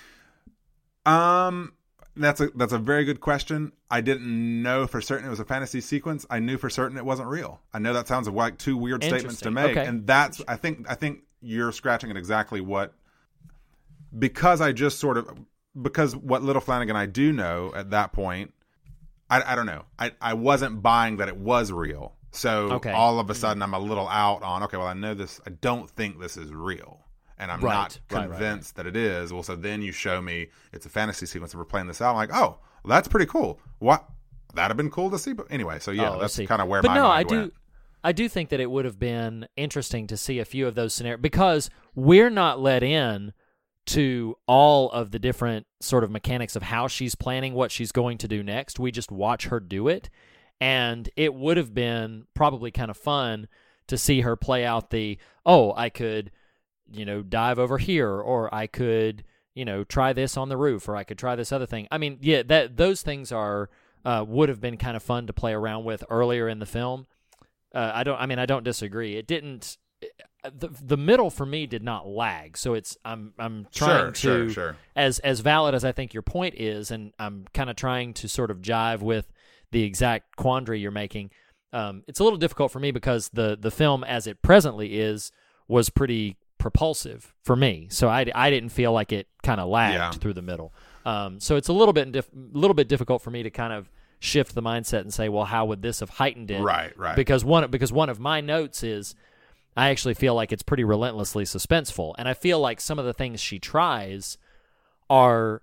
Um, 1.06 1.74
that's 2.16 2.40
a 2.42 2.50
that's 2.56 2.74
a 2.74 2.78
very 2.78 3.06
good 3.06 3.20
question. 3.20 3.72
I 3.90 4.02
didn't 4.02 4.62
know 4.62 4.88
for 4.88 5.02
certain 5.02 5.26
it 5.26 5.30
was 5.30 5.40
a 5.40 5.46
fantasy 5.46 5.82
sequence. 5.82 6.26
I 6.30 6.40
knew 6.40 6.58
for 6.58 6.70
certain 6.70 6.98
it 6.98 7.06
wasn't 7.06 7.30
real. 7.30 7.62
I 7.74 7.80
know 7.80 7.94
that 7.94 8.08
sounds 8.08 8.28
like 8.28 8.58
two 8.58 8.78
weird 8.78 9.04
statements 9.04 9.40
to 9.42 9.52
make, 9.52 9.72
Okay. 9.72 9.86
and 9.86 10.06
that's 10.06 10.42
I 10.48 10.56
think 10.56 10.86
I 10.90 10.96
think 10.96 11.24
you're 11.42 11.72
scratching 11.72 12.10
at 12.10 12.18
exactly 12.18 12.62
what 12.62 12.94
because 14.18 14.62
I 14.62 14.72
just 14.72 15.00
sort 15.00 15.18
of 15.18 15.28
because 15.80 16.16
what 16.16 16.44
Little 16.44 16.62
Flanagan 16.62 16.96
I 16.96 17.06
do 17.06 17.32
know 17.32 17.72
at 17.76 17.92
that 17.92 18.14
point. 18.14 18.54
I, 19.30 19.54
I 19.54 19.56
don't 19.56 19.66
know. 19.66 19.86
I, 19.98 20.12
I 20.22 20.36
wasn't 20.36 20.84
buying 20.84 21.18
that 21.18 21.28
it 21.28 21.38
was 21.38 21.72
real. 21.72 22.14
So 22.32 22.74
Okay. 22.74 22.92
all 22.92 23.20
of 23.20 23.30
a 23.30 23.34
mm-hmm. 23.34 23.40
sudden 23.40 23.64
I'm 23.64 23.74
a 23.74 23.80
little 23.80 24.08
out 24.08 24.44
on 24.44 24.64
okay, 24.64 24.78
well 24.78 24.88
I 24.88 24.94
know 24.94 25.14
this 25.14 25.42
I 25.48 25.52
don't 25.52 25.90
think 25.90 26.20
this 26.20 26.38
is 26.38 26.52
real. 26.52 27.03
And 27.38 27.52
I'm 27.52 27.60
Right, 27.62 27.74
not 27.74 28.00
right, 28.12 28.20
right, 28.20 28.30
right. 28.30 28.40
convinced 28.40 28.76
that 28.76 28.86
it 28.86 28.96
is. 28.96 29.34
Well, 29.34 29.44
so 29.44 29.56
then 29.56 29.82
you 29.82 29.92
show 29.92 30.22
me 30.22 30.48
it's 30.72 30.86
a 30.86 30.90
fantasy 30.90 31.26
sequence 31.26 31.54
and 31.54 31.60
we're 31.60 31.66
playing 31.66 31.88
this 31.88 32.02
out. 32.02 32.12
I'm 32.12 32.16
like, 32.16 32.30
oh, 32.34 32.60
well, 32.84 32.90
that's 32.96 33.08
pretty 33.08 33.26
cool. 33.26 33.60
What? 33.80 34.06
That'd 34.54 34.70
have 34.70 34.78
been 34.78 34.92
cool 34.92 35.10
to 35.12 35.18
see. 35.18 35.34
But 35.34 35.48
anyway, 35.50 35.80
so 35.80 35.92
yeah, 35.92 36.12
Oh, 36.12 36.20
that's 36.20 36.38
kind 36.38 36.62
of 36.62 36.68
where 36.68 36.82
but 36.82 36.90
my 36.90 36.96
no, 36.96 37.08
I 37.08 37.24
do. 37.24 37.36
went. 37.40 37.54
I 38.04 38.12
do 38.12 38.28
think 38.30 38.50
that 38.50 38.60
it 38.60 38.70
would 38.70 38.86
have 38.86 39.00
been 39.00 39.48
interesting 39.56 40.08
to 40.08 40.18
see 40.18 40.40
a 40.40 40.46
few 40.46 40.68
of 40.68 40.76
those 40.76 40.94
scenarios 40.94 41.22
because 41.22 41.70
we're 41.96 42.30
not 42.30 42.60
let 42.60 42.84
in 42.84 43.34
to 43.86 44.36
all 44.48 44.90
of 44.92 45.12
the 45.12 45.20
different 45.20 45.66
sort 45.82 46.04
of 46.04 46.12
mechanics 46.12 46.56
of 46.56 46.64
how 46.64 46.88
she's 46.88 47.16
planning 47.16 47.54
what 47.54 47.72
she's 47.72 47.92
going 47.92 48.18
to 48.20 48.28
do 48.28 48.44
next. 48.44 48.78
We 48.80 48.92
just 48.92 49.12
watch 49.12 49.46
her 49.48 49.60
do 49.60 49.88
it, 49.88 50.10
and 50.62 51.10
it 51.16 51.34
would 51.34 51.58
have 51.58 51.74
been 51.74 52.26
probably 52.34 52.72
kind 52.72 52.92
of 52.92 52.98
fun 52.98 53.48
to 53.88 53.98
see 53.98 54.22
her 54.22 54.36
play 54.36 54.66
out 54.66 54.90
the 54.90 55.18
oh, 55.46 55.74
I 55.76 55.90
could, 55.90 56.32
you 56.92 57.06
know, 57.06 57.22
dive 57.22 57.60
over 57.60 57.78
here, 57.78 58.10
or 58.12 58.54
I 58.54 58.68
could, 58.68 59.24
you 59.56 59.66
know, 59.66 59.84
try 59.84 60.14
this 60.14 60.38
on 60.38 60.50
the 60.50 60.58
roof, 60.58 60.88
or 60.88 60.96
I 60.96 61.04
could 61.04 61.18
try 61.18 61.36
this 61.36 61.52
other 61.52 61.66
thing. 61.66 61.88
I 61.92 61.98
mean, 61.98 62.18
yeah, 62.22 62.44
that 62.44 62.78
those 62.78 63.02
things 63.02 63.32
are 63.32 63.70
uh, 64.06 64.26
would 64.28 64.50
have 64.50 64.60
been 64.62 64.78
kind 64.78 64.98
of 64.98 65.04
fun 65.04 65.28
to 65.28 65.34
play 65.34 65.54
around 65.54 65.86
with 65.86 66.04
earlier 66.10 66.48
in 66.50 66.60
the 66.60 66.66
film. 66.66 67.08
Uh, 67.74 67.92
I 67.94 68.04
don't. 68.04 68.20
I 68.20 68.26
mean, 68.26 68.40
I 68.40 68.46
don't 68.46 68.64
disagree. 68.64 69.16
It 69.16 69.28
didn't. 69.28 69.78
The 70.44 70.70
the 70.82 70.98
middle 70.98 71.30
for 71.30 71.46
me 71.46 71.66
did 71.68 71.84
not 71.84 72.06
lag. 72.06 72.58
So 72.58 72.74
it's 72.74 72.98
I'm 73.06 73.34
I'm 73.40 73.68
trying 73.74 74.14
Sure, 74.14 74.42
to 74.46 74.50
sure, 74.50 74.50
sure. 74.50 74.78
as 74.96 75.20
as 75.20 75.40
valid 75.40 75.74
as 75.74 75.86
I 75.86 75.94
think 75.94 76.14
your 76.14 76.22
point 76.24 76.56
is, 76.58 76.92
and 76.92 77.14
I'm 77.18 77.46
kind 77.54 77.70
of 77.70 77.78
trying 77.78 78.14
to 78.16 78.28
sort 78.28 78.52
of 78.52 78.62
jive 78.62 79.00
with 79.00 79.32
the 79.72 79.84
exact 79.84 80.36
quandary 80.36 80.82
you're 80.82 80.92
making. 80.92 81.32
Um, 81.72 82.04
it's 82.08 82.20
a 82.20 82.24
little 82.24 82.38
difficult 82.38 82.72
for 82.72 82.80
me 82.80 82.92
because 82.92 83.30
the 83.30 83.58
the 83.60 83.72
film 83.72 84.04
as 84.04 84.28
it 84.28 84.42
presently 84.42 85.00
is 85.00 85.32
was 85.68 85.90
pretty 85.90 86.36
propulsive 86.64 87.34
for 87.44 87.56
me. 87.58 87.88
So 87.92 88.08
I, 88.08 88.26
I 88.34 88.50
didn't 88.50 88.70
feel 88.70 88.94
like 88.94 89.12
it 89.12 89.28
kind 89.44 89.60
of 89.60 89.68
lagged 89.68 89.96
Yeah. 89.96 90.12
through 90.12 90.34
the 90.34 90.42
middle. 90.42 90.74
Um, 91.06 91.42
so 91.42 91.58
it's 91.58 91.68
a 91.68 91.74
little 91.74 91.92
bit 91.94 92.10
diff- 92.14 92.30
little 92.34 92.74
bit 92.74 92.88
difficult 92.88 93.22
for 93.22 93.32
me 93.32 93.44
to 93.44 93.50
kind 93.50 93.74
of 93.74 93.92
shift 94.20 94.56
the 94.56 94.62
mindset 94.62 95.02
and 95.02 95.14
say, 95.14 95.28
well, 95.28 95.44
how 95.44 95.66
would 95.66 95.82
this 95.82 96.00
have 96.00 96.10
heightened 96.12 96.50
it? 96.50 96.62
Right, 96.62 96.98
right. 96.98 97.18
Because 97.18 97.44
one 97.44 97.70
because 97.70 97.92
one 97.92 98.08
of 98.10 98.18
my 98.22 98.40
notes 98.40 98.82
is 98.82 99.14
I 99.76 99.90
actually 99.90 100.14
feel 100.14 100.34
like 100.36 100.54
it's 100.54 100.64
pretty 100.64 100.86
relentlessly 100.86 101.44
suspenseful. 101.44 102.16
And 102.18 102.30
I 102.30 102.34
feel 102.34 102.60
like 102.62 102.80
some 102.80 102.98
of 102.98 103.04
the 103.06 103.14
things 103.14 103.42
she 103.42 103.60
tries 103.60 104.38
are 105.10 105.62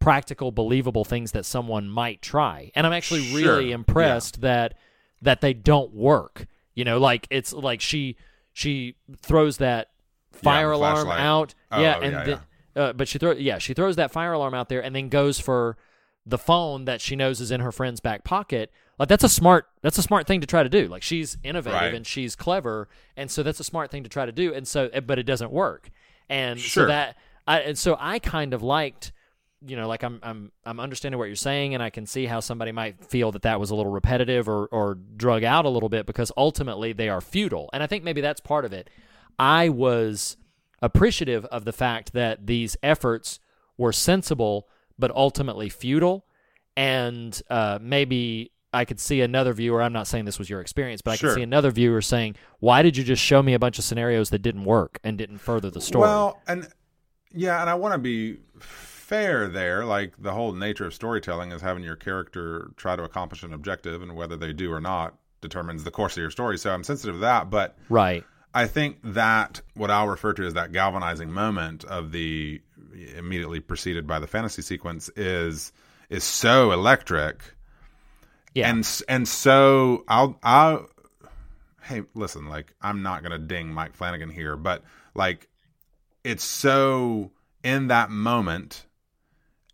practical, 0.00 0.52
believable 0.52 1.04
things 1.04 1.32
that 1.32 1.46
someone 1.46 1.88
might 1.88 2.20
try. 2.20 2.70
And 2.74 2.86
I'm 2.86 2.92
actually 2.92 3.22
Sure. 3.22 3.38
really 3.56 3.72
impressed 3.72 4.42
that 4.42 4.74
that 5.22 5.40
they 5.40 5.54
don't 5.54 5.94
work. 5.94 6.46
You 6.74 6.84
know, 6.84 6.98
like 6.98 7.26
it's 7.30 7.54
like 7.54 7.80
she 7.80 8.16
she 8.52 8.96
throws 9.22 9.56
that 9.56 9.88
fire 10.32 10.68
the 10.70 10.74
alarm 10.76 11.06
flashlight. 11.06 11.20
out. 11.20 11.54
Oh, 11.70 11.80
yeah, 11.80 11.98
and 12.00 12.12
yeah, 12.12 12.24
then 12.24 12.40
Uh, 12.74 12.92
but 12.92 13.06
she 13.08 13.18
throw 13.18 13.32
yeah 13.32 13.58
she 13.58 13.74
throws 13.74 13.96
that 13.96 14.10
fire 14.10 14.32
alarm 14.32 14.54
out 14.54 14.68
there 14.68 14.82
and 14.82 14.94
then 14.96 15.08
goes 15.08 15.38
for 15.38 15.76
the 16.24 16.38
phone 16.38 16.84
that 16.86 17.00
she 17.00 17.16
knows 17.16 17.40
is 17.40 17.50
in 17.50 17.60
her 17.60 17.72
friend's 17.72 18.00
back 18.00 18.24
pocket. 18.24 18.70
Like 18.98 19.08
that's 19.08 19.24
a 19.24 19.28
smart 19.28 19.66
that's 19.82 19.98
a 19.98 20.02
smart 20.02 20.26
thing 20.26 20.40
to 20.40 20.46
try 20.46 20.62
to 20.62 20.68
do. 20.68 20.86
Like 20.88 21.02
she's 21.02 21.36
innovative 21.42 21.80
Right. 21.80 21.94
and 21.94 22.06
she's 22.06 22.34
clever, 22.36 22.88
and 23.16 23.30
so 23.30 23.42
that's 23.42 23.60
a 23.60 23.64
smart 23.64 23.90
thing 23.90 24.02
to 24.04 24.08
try 24.08 24.24
to 24.26 24.32
do. 24.32 24.54
And 24.54 24.66
so, 24.66 24.88
eh, 24.92 25.00
but 25.00 25.18
it 25.18 25.24
doesn't 25.24 25.50
work. 25.52 25.90
And 26.28 26.58
Sure. 26.60 26.84
so 26.84 26.86
that 26.88 27.16
I 27.46 27.60
and 27.60 27.76
so 27.76 27.96
I 27.98 28.18
kind 28.20 28.54
of 28.54 28.62
liked, 28.62 29.10
you 29.66 29.74
know, 29.76 29.88
like 29.88 30.04
I'm 30.04 30.20
I'm 30.22 30.52
I'm 30.64 30.78
understanding 30.78 31.18
what 31.18 31.24
you're 31.26 31.34
saying, 31.36 31.74
and 31.74 31.82
I 31.82 31.90
can 31.90 32.06
see 32.06 32.26
how 32.26 32.38
somebody 32.40 32.70
might 32.72 33.04
feel 33.04 33.32
that 33.32 33.42
that 33.42 33.58
was 33.58 33.70
a 33.70 33.74
little 33.74 33.90
repetitive 33.92 34.48
or 34.48 34.66
or 34.66 34.94
drug 35.16 35.42
out 35.42 35.64
a 35.64 35.68
little 35.68 35.88
bit 35.88 36.06
because 36.06 36.30
ultimately 36.36 36.92
they 36.92 37.08
are 37.08 37.20
futile. 37.20 37.68
And 37.72 37.82
I 37.82 37.86
think 37.88 38.04
maybe 38.04 38.20
that's 38.20 38.40
part 38.40 38.64
of 38.64 38.72
it. 38.72 38.88
I 39.42 39.68
was 39.68 40.36
appreciative 40.80 41.44
of 41.46 41.64
the 41.64 41.72
fact 41.72 42.12
that 42.12 42.46
these 42.46 42.76
efforts 42.82 43.40
were 43.76 43.92
sensible 43.92 44.68
but 44.98 45.10
ultimately 45.10 45.68
futile 45.68 46.24
and 46.76 47.40
uh, 47.50 47.78
maybe 47.80 48.50
i 48.72 48.84
could 48.84 48.98
see 48.98 49.20
another 49.20 49.52
viewer 49.52 49.82
i'm 49.82 49.92
not 49.92 50.06
saying 50.06 50.24
this 50.24 50.38
was 50.38 50.50
your 50.50 50.60
experience 50.60 51.00
but 51.02 51.12
i 51.12 51.16
Sure. 51.16 51.30
could 51.30 51.36
see 51.36 51.42
another 51.42 51.70
viewer 51.70 52.02
saying 52.02 52.34
why 52.60 52.82
did 52.82 52.96
you 52.96 53.04
just 53.04 53.22
show 53.22 53.42
me 53.42 53.54
a 53.54 53.58
bunch 53.58 53.78
of 53.78 53.84
scenarios 53.84 54.30
that 54.30 54.40
didn't 54.40 54.64
work 54.64 54.98
and 55.04 55.18
didn't 55.18 55.38
further 55.38 55.70
the 55.70 55.80
story 55.80 56.02
Well, 56.02 56.40
and 56.48 56.68
yeah, 57.34 57.60
and 57.62 57.70
I 57.70 57.74
want 57.74 57.94
to 57.94 57.98
be 57.98 58.38
fair 58.58 59.48
there. 59.48 59.84
Like 59.86 60.12
the 60.18 60.32
whole 60.32 60.52
nature 60.52 60.84
of 60.86 60.92
storytelling 60.94 61.50
is 61.52 61.62
having 61.62 61.82
your 61.82 61.96
character 61.96 62.72
try 62.76 62.94
to 62.94 63.02
accomplish 63.04 63.42
an 63.42 63.54
objective, 63.54 64.02
and 64.02 64.14
whether 64.14 64.36
they 64.36 64.52
do 64.52 64.70
or 64.70 64.80
not 64.80 65.14
determines 65.40 65.82
the 65.82 65.90
course 65.90 66.12
of 66.12 66.20
your 66.20 66.30
story. 66.30 66.58
So 66.58 66.70
I'm 66.70 66.84
sensitive 66.84 67.14
to 67.16 67.20
that, 67.20 67.48
but 67.50 67.76
right 67.88 68.22
I 68.54 68.66
think 68.66 68.98
that 69.02 69.60
what 69.74 69.90
I'll 69.90 70.08
refer 70.08 70.32
to 70.34 70.44
as 70.44 70.54
that 70.54 70.72
galvanizing 70.72 71.32
moment 71.32 71.84
of 71.84 72.12
the 72.12 72.60
immediately 73.16 73.60
preceded 73.60 74.06
by 74.06 74.18
the 74.18 74.26
fantasy 74.26 74.62
sequence 74.62 75.08
is 75.16 75.72
is 76.10 76.24
so 76.24 76.72
electric. 76.72 77.54
Yeah. 78.54 78.68
And 78.68 79.02
and 79.08 79.26
so 79.26 80.04
I'll 80.08 80.38
I'll 80.42 80.88
hey 81.82 82.02
listen 82.14 82.46
like 82.48 82.74
I'm 82.82 83.02
not 83.02 83.22
gonna 83.22 83.38
ding 83.38 83.72
Mike 83.72 83.94
Flanagan 83.94 84.30
here 84.30 84.56
but 84.56 84.84
like 85.14 85.48
it's 86.22 86.44
so 86.44 87.32
in 87.64 87.88
that 87.88 88.10
moment 88.10 88.86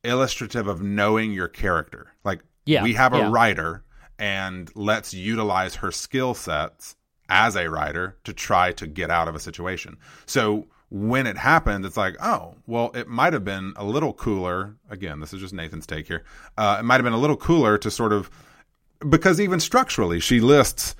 illustrative 0.05 0.69
of 0.69 0.81
knowing 0.81 1.33
your 1.33 1.49
character. 1.49 2.13
Like 2.25 2.43
Yeah, 2.65 2.85
we 2.85 2.95
have 2.95 3.13
a 3.13 3.19
yeah. 3.19 3.31
writer 3.33 3.85
and 4.19 4.71
let's 4.77 5.13
utilize 5.13 5.77
her 5.77 5.91
skill 5.91 6.35
sets 6.35 6.95
as 7.29 7.57
a 7.57 7.69
writer 7.69 8.17
to 8.25 8.33
try 8.33 8.73
to 8.73 8.87
get 8.87 9.11
out 9.11 9.29
of 9.29 9.35
a 9.35 9.41
situation. 9.41 9.97
So 10.27 10.67
when 10.91 11.27
it 11.27 11.37
happens 11.37 11.85
it's 11.85 11.99
like 11.99 12.17
oh 12.23 12.55
well 12.67 12.91
it 12.95 13.07
might 13.07 13.35
have 13.35 13.45
been 13.45 13.75
a 13.77 13.85
little 13.85 14.13
cooler. 14.15 14.75
Again 14.91 15.21
this 15.21 15.33
is 15.35 15.41
just 15.41 15.53
nathan's 15.53 15.87
take 15.87 16.07
here. 16.09 16.25
Uh, 16.57 16.79
it 16.81 16.83
might 16.85 16.95
have 16.95 17.05
been 17.05 17.13
a 17.13 17.19
little 17.19 17.37
cooler 17.37 17.77
to 17.79 17.91
sort 17.91 18.13
of 18.13 18.31
because 19.09 19.41
even 19.41 19.61
structurally 19.61 20.19
she 20.21 20.41
lists 20.41 20.97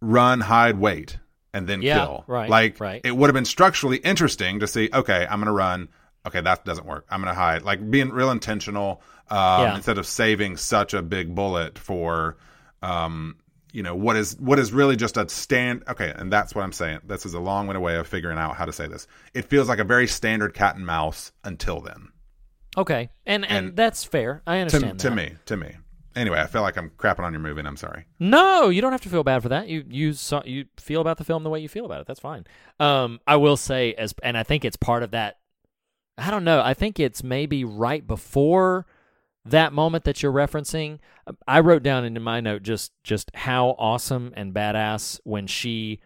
run 0.00 0.40
hide 0.40 0.78
wait 0.78 1.18
and 1.54 1.68
then 1.68 1.82
Yeah, 1.82 1.98
kill. 2.06 2.24
right, 2.26 2.48
like 2.48 2.80
right. 2.80 3.00
it 3.04 3.14
would 3.16 3.28
have 3.28 3.34
been 3.34 3.44
structurally 3.44 3.98
interesting 3.98 4.60
to 4.60 4.66
see 4.66 4.88
okay 4.92 5.26
i'm 5.28 5.38
gonna 5.40 5.52
run. 5.52 5.88
Okay 6.24 6.40
that 6.40 6.64
doesn't 6.64 6.86
work. 6.86 7.04
I'm 7.10 7.20
gonna 7.20 7.34
hide. 7.34 7.62
Like 7.62 7.90
being 7.90 8.10
real 8.10 8.30
intentional 8.30 9.02
um, 9.28 9.38
Yeah. 9.62 9.74
instead 9.74 9.98
of 9.98 10.06
saving 10.06 10.56
such 10.56 10.94
a 10.94 11.02
big 11.02 11.34
bullet 11.34 11.78
for 11.78 12.36
um, 12.80 13.36
you 13.72 13.82
know 13.82 13.94
what 13.94 14.16
is 14.16 14.36
what 14.38 14.58
is 14.58 14.72
really 14.72 14.96
just 14.96 15.16
a 15.16 15.28
stand 15.28 15.82
okay 15.88 16.12
and 16.16 16.32
that's 16.32 16.54
what 16.54 16.62
i'm 16.62 16.72
saying 16.72 16.98
this 17.04 17.24
is 17.26 17.34
a 17.34 17.40
long-winded 17.40 17.82
way 17.82 17.96
of 17.96 18.06
figuring 18.06 18.38
out 18.38 18.54
how 18.56 18.64
to 18.64 18.72
say 18.72 18.86
this 18.86 19.06
it 19.34 19.46
feels 19.46 19.68
like 19.68 19.78
a 19.78 19.84
very 19.84 20.06
standard 20.06 20.54
cat 20.54 20.76
and 20.76 20.86
mouse 20.86 21.32
until 21.44 21.80
then 21.80 22.08
okay 22.76 23.10
and, 23.26 23.44
and 23.46 23.66
and- 23.68 23.76
that's 23.76 24.04
fair 24.04 24.42
i 24.46 24.56
to, 24.56 24.60
understand 24.62 24.98
to 25.00 25.08
that. 25.10 25.16
me 25.16 25.32
to 25.46 25.56
me 25.56 25.74
anyway 26.14 26.38
i 26.40 26.46
feel 26.46 26.62
like 26.62 26.76
i'm 26.76 26.90
crapping 26.98 27.20
on 27.24 27.32
your 27.32 27.40
movie 27.40 27.58
and 27.60 27.68
i'm 27.68 27.76
sorry 27.76 28.04
No, 28.18 28.68
you 28.68 28.80
don't 28.82 28.92
have 28.92 29.00
to 29.02 29.08
feel 29.08 29.24
bad 29.24 29.42
for 29.42 29.48
that. 29.48 29.66
You 29.68 29.84
you 29.88 30.12
saw 30.12 30.42
you 30.44 30.66
feel 30.78 31.00
about 31.00 31.16
the 31.18 31.24
film 31.24 31.42
the 31.42 31.50
way 31.50 31.58
you 31.60 31.68
feel 31.68 31.84
about 31.86 32.00
it. 32.02 32.06
That's 32.06 32.20
fine. 32.20 32.44
Um, 32.78 33.18
I 33.26 33.36
will 33.36 33.56
say 33.56 33.94
as 33.94 34.14
and 34.22 34.36
I 34.38 34.42
think 34.44 34.64
it's 34.64 34.76
part 34.76 35.02
of 35.02 35.10
that. 35.12 35.38
I 36.18 36.30
don't 36.30 36.44
know. 36.44 36.60
I 36.62 36.74
think 36.74 37.00
it's 37.00 37.24
maybe 37.24 37.64
right 37.64 38.06
before 38.06 38.86
that 39.44 39.72
moment 39.72 40.04
that 40.04 40.22
you're 40.22 40.32
referencing. 40.32 40.98
I 41.48 41.60
wrote 41.60 41.82
down 41.82 42.04
into 42.04 42.20
my 42.20 42.40
note 42.40 42.62
just 42.62 42.92
just 43.02 43.30
how 43.34 43.70
awesome 43.78 44.32
and 44.36 44.54
badass 44.54 45.20
when 45.24 45.46
she 45.46 46.00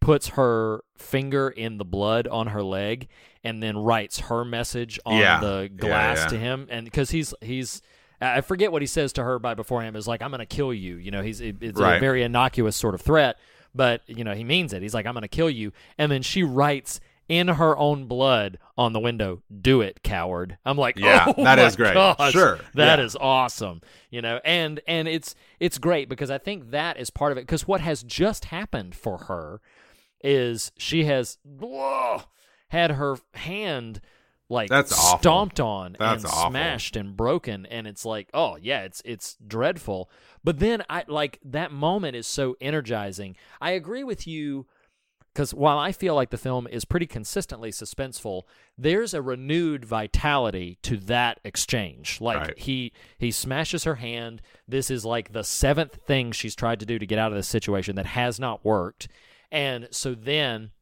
puts 0.00 0.28
her 0.28 0.82
finger 0.96 1.48
in 1.48 1.78
the 1.78 1.84
blood 1.84 2.28
on 2.28 2.48
her 2.48 2.62
leg 2.62 3.08
and 3.42 3.62
then 3.62 3.76
writes 3.76 4.20
her 4.20 4.44
message 4.44 5.00
on 5.06 5.18
Yeah. 5.18 5.40
the 5.40 5.70
glass 5.74 6.18
yeah. 6.18 6.26
to 6.28 6.38
him 6.38 6.66
and 6.70 6.84
because 6.84 7.10
he's 7.10 7.34
he's 7.40 7.82
I 8.20 8.40
forget 8.40 8.70
what 8.72 8.82
he 8.82 8.86
says 8.86 9.12
to 9.14 9.24
her 9.24 9.38
by 9.38 9.54
beforehand 9.54 9.96
is 9.96 10.06
like 10.06 10.22
I'm 10.22 10.30
going 10.30 10.38
to 10.38 10.46
kill 10.46 10.72
you 10.72 10.96
you 10.96 11.10
know 11.10 11.22
he's 11.22 11.40
it- 11.40 11.56
it's 11.62 11.80
a 11.96 12.00
very 12.00 12.22
innocuous 12.22 12.76
sort 12.76 12.94
of 12.94 13.00
threat 13.00 13.38
but 13.74 14.02
you 14.06 14.22
know 14.22 14.34
he 14.34 14.44
means 14.44 14.72
it 14.72 14.82
he's 14.82 14.94
like 14.94 15.06
I'm 15.06 15.14
going 15.14 15.22
to 15.22 15.28
kill 15.28 15.50
you 15.50 15.72
and 15.98 16.12
then 16.12 16.22
she 16.22 16.42
writes 16.44 17.00
in 17.28 17.48
her 17.48 17.76
own 17.76 18.06
blood 18.06 18.58
on 18.78 18.92
the 18.92 19.00
window 19.00 19.42
do 19.60 19.80
it 19.80 20.02
coward 20.02 20.58
I'm 20.64 20.76
like 20.76 20.96
Yeah, 20.98 21.24
oh 21.36 21.44
that 21.44 21.58
is 21.58 21.74
great. 21.76 21.94
gosh, 21.94 22.32
Sure, 22.32 22.60
that 22.74 22.98
yeah. 22.98 23.04
is 23.04 23.16
awesome 23.16 23.80
you 24.10 24.22
know 24.22 24.40
and 24.44 24.80
and 24.86 25.08
it's 25.08 25.34
it's 25.60 25.78
great 25.78 26.08
because 26.08 26.30
I 26.30 26.38
think 26.38 26.70
that 26.70 26.98
is 26.98 27.10
part 27.10 27.32
of 27.32 27.38
it 27.38 27.42
because 27.42 27.66
what 27.66 27.80
has 27.80 28.02
just 28.02 28.46
happened 28.46 28.94
for 28.94 29.18
her 29.24 29.60
is 30.22 30.72
she 30.78 31.04
has 31.04 31.38
whoa, 31.44 32.22
had 32.68 32.92
her 32.92 33.16
hand 33.34 34.00
like 34.48 34.68
That's 34.68 34.92
awful. 34.92 35.18
stomped 35.18 35.58
on 35.60 35.96
That's 35.98 36.22
and 36.24 36.32
awful. 36.32 36.50
smashed 36.50 36.94
and 36.96 37.16
broken 37.16 37.66
and 37.66 37.86
it's 37.86 38.04
like 38.04 38.28
oh 38.32 38.56
yeah 38.60 38.82
it's 38.82 39.02
it's 39.04 39.36
dreadful 39.46 40.08
but 40.44 40.60
then 40.60 40.82
i 40.88 41.04
like 41.08 41.40
that 41.44 41.72
moment 41.72 42.14
is 42.14 42.26
so 42.28 42.56
energizing 42.60 43.34
i 43.60 43.72
agree 43.72 44.04
with 44.04 44.26
you 44.28 44.66
because 45.36 45.52
while 45.52 45.78
i 45.78 45.92
feel 45.92 46.14
like 46.14 46.30
the 46.30 46.38
film 46.38 46.66
is 46.66 46.86
pretty 46.86 47.06
consistently 47.06 47.70
suspenseful 47.70 48.42
there's 48.78 49.14
a 49.14 49.22
renewed 49.22 49.84
vitality 49.84 50.78
to 50.82 50.96
that 50.98 51.40
exchange. 51.44 52.20
Like 52.20 52.36
Right. 52.38 52.58
he 52.58 52.92
he 53.18 53.30
smashes 53.30 53.84
her 53.84 53.94
hand. 53.96 54.42
This 54.68 54.90
is 54.90 55.04
like 55.04 55.32
the 55.32 55.44
seventh 55.44 55.96
thing 56.06 56.32
she's 56.32 56.54
tried 56.54 56.80
to 56.80 56.86
do 56.86 56.98
to 56.98 57.06
get 57.06 57.18
out 57.18 57.32
of 57.32 57.36
this 57.38 57.48
situation 57.48 57.96
that 57.96 58.04
has 58.06 58.38
not 58.38 58.64
worked. 58.64 59.08
And 59.50 59.88
so 59.90 60.14
then 60.14 60.72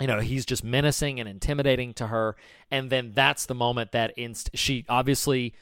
you 0.00 0.06
know 0.06 0.20
he's 0.20 0.44
just 0.44 0.64
menacing 0.64 1.18
and 1.18 1.28
intimidating 1.28 1.94
to 1.94 2.08
her. 2.08 2.36
And 2.70 2.90
then 2.90 3.12
that's 3.14 3.46
the 3.46 3.54
moment 3.54 3.92
that 3.92 4.12
inst- 4.18 4.50
she 4.54 4.84
obviously 4.88 5.54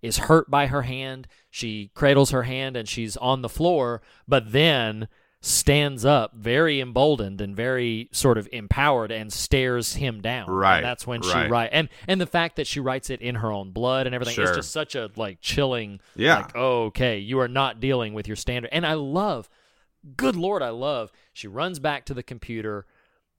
is 0.00 0.16
hurt 0.16 0.50
by 0.50 0.68
her 0.68 0.82
hand. 0.82 1.28
She 1.50 1.90
cradles 1.94 2.30
her 2.30 2.44
hand 2.44 2.76
and 2.78 2.88
she's 2.88 3.18
on 3.18 3.42
the 3.42 3.48
floor. 3.50 4.00
But 4.26 4.52
then 4.52 5.08
stands 5.42 6.04
up 6.04 6.34
very 6.34 6.80
emboldened 6.80 7.40
and 7.40 7.56
very 7.56 8.08
sort 8.12 8.36
of 8.36 8.46
empowered 8.52 9.10
and 9.10 9.32
stares 9.32 9.94
him 9.94 10.20
down 10.20 10.46
And 10.48 10.58
Right, 10.58 10.82
that's 10.82 11.06
when 11.06 11.22
she 11.22 11.30
right. 11.32 11.50
write 11.50 11.70
and 11.72 11.88
and 12.06 12.20
the 12.20 12.26
fact 12.26 12.56
that 12.56 12.66
she 12.66 12.78
writes 12.78 13.08
it 13.08 13.22
in 13.22 13.36
her 13.36 13.50
own 13.50 13.70
blood 13.70 14.04
and 14.06 14.14
everything 14.14 14.32
is 14.32 14.48
Sure. 14.48 14.54
just 14.56 14.70
such 14.70 14.94
a 14.94 15.08
like 15.16 15.40
chilling 15.40 16.00
Yeah. 16.14 16.36
like 16.40 16.54
okay 16.54 17.18
you 17.18 17.40
are 17.40 17.48
not 17.48 17.80
dealing 17.80 18.12
with 18.12 18.26
your 18.28 18.36
standard 18.36 18.68
and 18.70 18.84
i 18.86 18.92
love 18.92 19.48
good 20.16 20.36
lord 20.36 20.62
i 20.62 20.68
love 20.68 21.10
she 21.32 21.48
runs 21.48 21.78
back 21.78 22.04
to 22.06 22.14
the 22.14 22.22
computer 22.22 22.84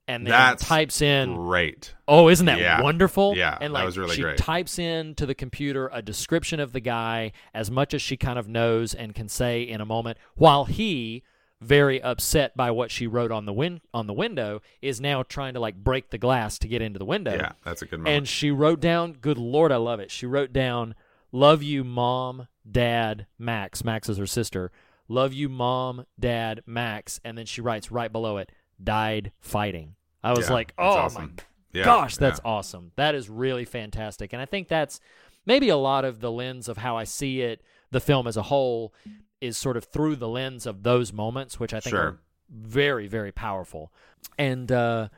and 0.08 0.26
then 0.26 0.32
That's 0.32 0.66
types 0.66 1.00
in 1.02 1.36
great 1.36 1.94
oh 2.08 2.28
isn't 2.28 2.46
that 2.46 2.58
Yeah. 2.58 2.82
wonderful 2.82 3.34
Yeah, 3.36 3.56
and 3.60 3.72
that 3.72 3.78
like 3.78 3.84
was 3.86 3.96
really 3.96 4.16
she 4.16 4.22
great. 4.22 4.38
types 4.38 4.80
in 4.80 5.14
to 5.14 5.26
the 5.26 5.36
computer 5.36 5.88
a 5.92 6.02
description 6.02 6.58
of 6.58 6.72
the 6.72 6.80
guy 6.80 7.30
as 7.54 7.70
much 7.70 7.94
as 7.94 8.02
she 8.02 8.16
kind 8.16 8.40
of 8.40 8.48
knows 8.48 8.92
and 8.92 9.14
can 9.14 9.28
say 9.28 9.62
in 9.62 9.80
a 9.80 9.86
moment 9.86 10.18
while 10.34 10.64
he 10.64 11.22
very 11.62 12.02
upset 12.02 12.56
by 12.56 12.70
what 12.70 12.90
she 12.90 13.06
wrote 13.06 13.30
on 13.32 13.46
the 13.46 13.52
win- 13.52 13.80
on 13.94 14.06
the 14.06 14.12
window 14.12 14.60
is 14.80 15.00
now 15.00 15.22
trying 15.22 15.54
to 15.54 15.60
like 15.60 15.76
break 15.76 16.10
the 16.10 16.18
glass 16.18 16.58
to 16.58 16.68
get 16.68 16.82
into 16.82 16.98
the 16.98 17.04
window 17.04 17.34
yeah 17.34 17.52
that's 17.64 17.82
a 17.82 17.86
good 17.86 18.00
moment 18.00 18.16
and 18.16 18.28
she 18.28 18.50
wrote 18.50 18.80
down, 18.80 19.12
good 19.14 19.38
Lord, 19.38 19.70
I 19.72 19.76
love 19.76 20.00
it. 20.00 20.10
She 20.10 20.26
wrote 20.26 20.52
down, 20.52 20.94
Love 21.34 21.62
you, 21.62 21.82
mom, 21.84 22.46
dad, 22.70 23.26
Max. 23.38 23.82
Max 23.84 24.08
is 24.08 24.18
her 24.18 24.26
sister. 24.26 24.70
Love 25.08 25.32
you, 25.32 25.48
mom, 25.48 26.04
dad, 26.20 26.62
Max. 26.66 27.20
And 27.24 27.38
then 27.38 27.46
she 27.46 27.60
writes 27.62 27.90
right 27.90 28.12
below 28.12 28.36
it, 28.36 28.52
died 28.82 29.32
fighting. 29.40 29.94
I 30.22 30.32
was 30.32 30.48
Yeah, 30.48 30.54
like, 30.54 30.74
oh 30.76 30.84
awesome. 30.84 31.34
my 31.36 31.42
Yeah, 31.72 31.84
gosh, 31.84 32.16
that's 32.18 32.40
yeah. 32.44 32.50
awesome. 32.50 32.92
That 32.96 33.14
is 33.14 33.30
really 33.30 33.64
fantastic. 33.64 34.32
And 34.34 34.42
I 34.42 34.44
think 34.46 34.68
that's 34.68 35.00
maybe 35.46 35.68
a 35.70 35.76
lot 35.76 36.04
of 36.04 36.20
the 36.20 36.30
lens 36.30 36.68
of 36.68 36.76
how 36.78 36.96
I 36.98 37.04
see 37.04 37.40
it, 37.40 37.62
the 37.90 38.00
film 38.00 38.26
as 38.26 38.36
a 38.36 38.42
whole, 38.42 38.92
is 39.42 39.58
sort 39.58 39.76
of 39.76 39.84
through 39.84 40.16
the 40.16 40.28
lens 40.28 40.64
of 40.66 40.82
those 40.84 41.12
moments, 41.12 41.60
which 41.60 41.74
I 41.74 41.80
think 41.80 41.90
Sure. 41.94 42.00
are 42.02 42.18
very 42.50 43.06
very 43.08 43.32
powerful. 43.32 43.92
And 44.38 44.70
uh, 44.72 45.08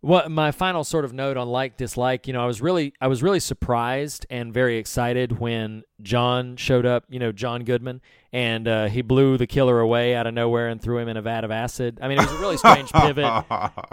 what 0.00 0.30
my 0.30 0.50
final 0.50 0.84
sort 0.84 1.04
of 1.06 1.12
note 1.14 1.36
on 1.38 1.48
like 1.48 1.76
dislike, 1.78 2.26
you 2.26 2.32
know, 2.34 2.42
I 2.42 2.46
was 2.46 2.60
really 2.60 2.92
I 3.00 3.06
was 3.06 3.22
really 3.22 3.40
surprised 3.40 4.26
and 4.28 4.52
very 4.52 4.76
excited 4.76 5.38
when 5.40 5.82
John 6.02 6.56
showed 6.56 6.84
up. 6.84 7.04
You 7.08 7.18
know, 7.18 7.32
John 7.32 7.64
Goodman, 7.64 8.02
and 8.34 8.66
uh, 8.66 8.86
he 8.88 9.00
blew 9.00 9.38
the 9.38 9.46
killer 9.46 9.78
away 9.78 10.14
out 10.16 10.26
of 10.26 10.34
nowhere 10.34 10.66
and 10.68 10.82
threw 10.82 10.98
him 10.98 11.08
in 11.08 11.16
a 11.16 11.22
vat 11.22 11.44
of 11.44 11.52
acid. 11.52 11.98
I 12.02 12.08
mean, 12.08 12.18
it 12.18 12.22
was 12.22 12.32
a 12.32 12.38
really 12.38 12.56
strange 12.56 12.92
pivot. 12.92 13.44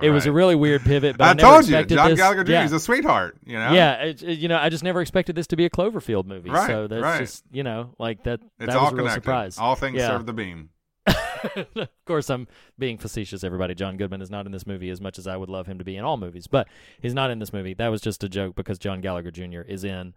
It 0.01 0.09
was 0.09 0.26
a 0.26 0.31
really 0.31 0.55
weird 0.55 0.81
pivot. 0.81 1.15
But 1.18 1.23
I, 1.26 1.30
I 1.30 1.34
never 1.34 1.47
told 1.49 1.68
you, 1.68 1.76
expected 1.76 1.95
John 1.95 2.09
this. 2.09 2.19
Gallagher 2.19 2.43
Jr. 2.43 2.51
Yeah. 2.51 2.65
is 2.65 2.72
a 2.73 2.80
sweetheart. 2.80 3.38
You 3.45 3.53
know, 3.59 3.72
Yeah, 3.72 3.93
it, 4.03 4.23
it- 4.23 4.39
you 4.39 4.47
know, 4.47 4.57
I 4.57 4.69
just 4.69 4.84
never 4.84 4.99
expected 4.99 5.35
this 5.35 5.45
to 5.47 5.55
be 5.55 5.65
a 5.65 5.69
Cloverfield 5.69 6.26
movie. 6.26 6.49
Right, 6.49 6.68
so 6.68 6.88
that's 6.88 7.03
right. 7.03 7.19
just, 7.19 7.43
you 7.51 7.61
know, 7.63 7.93
like 7.99 8.23
that. 8.23 8.39
it's 8.59 8.68
that 8.68 8.76
all 8.76 8.85
was 8.85 8.93
a 8.93 8.95
real 8.95 9.05
connected. 9.05 9.23
surprise. 9.23 9.57
All 9.59 9.76
things 9.76 9.97
Yeah. 9.97 10.07
serve 10.07 10.26
the 10.26 10.34
beam. 10.34 10.69
of 11.76 11.88
course, 12.05 12.30
I'm 12.30 12.47
being 12.80 12.97
facetious. 12.97 13.43
Everybody, 13.43 13.76
John 13.76 13.97
Goodman 13.97 14.22
is 14.23 14.30
not 14.31 14.45
in 14.47 14.51
this 14.51 14.65
movie 14.65 14.89
as 14.89 14.99
much 15.01 15.19
as 15.19 15.27
I 15.27 15.35
would 15.38 15.49
love 15.49 15.68
him 15.68 15.77
to 15.77 15.84
be 15.84 15.97
in 15.97 16.03
all 16.03 16.18
movies, 16.18 16.47
but 16.47 16.68
he's 17.01 17.13
not 17.13 17.30
in 17.31 17.39
this 17.39 17.53
movie. 17.53 17.73
That 17.76 17.89
was 17.89 18.01
just 18.01 18.23
a 18.23 18.30
joke 18.30 18.55
because 18.55 18.80
John 18.80 19.01
Gallagher 19.01 19.31
Jr. 19.31 19.61
is 19.61 19.84
in 19.84 20.13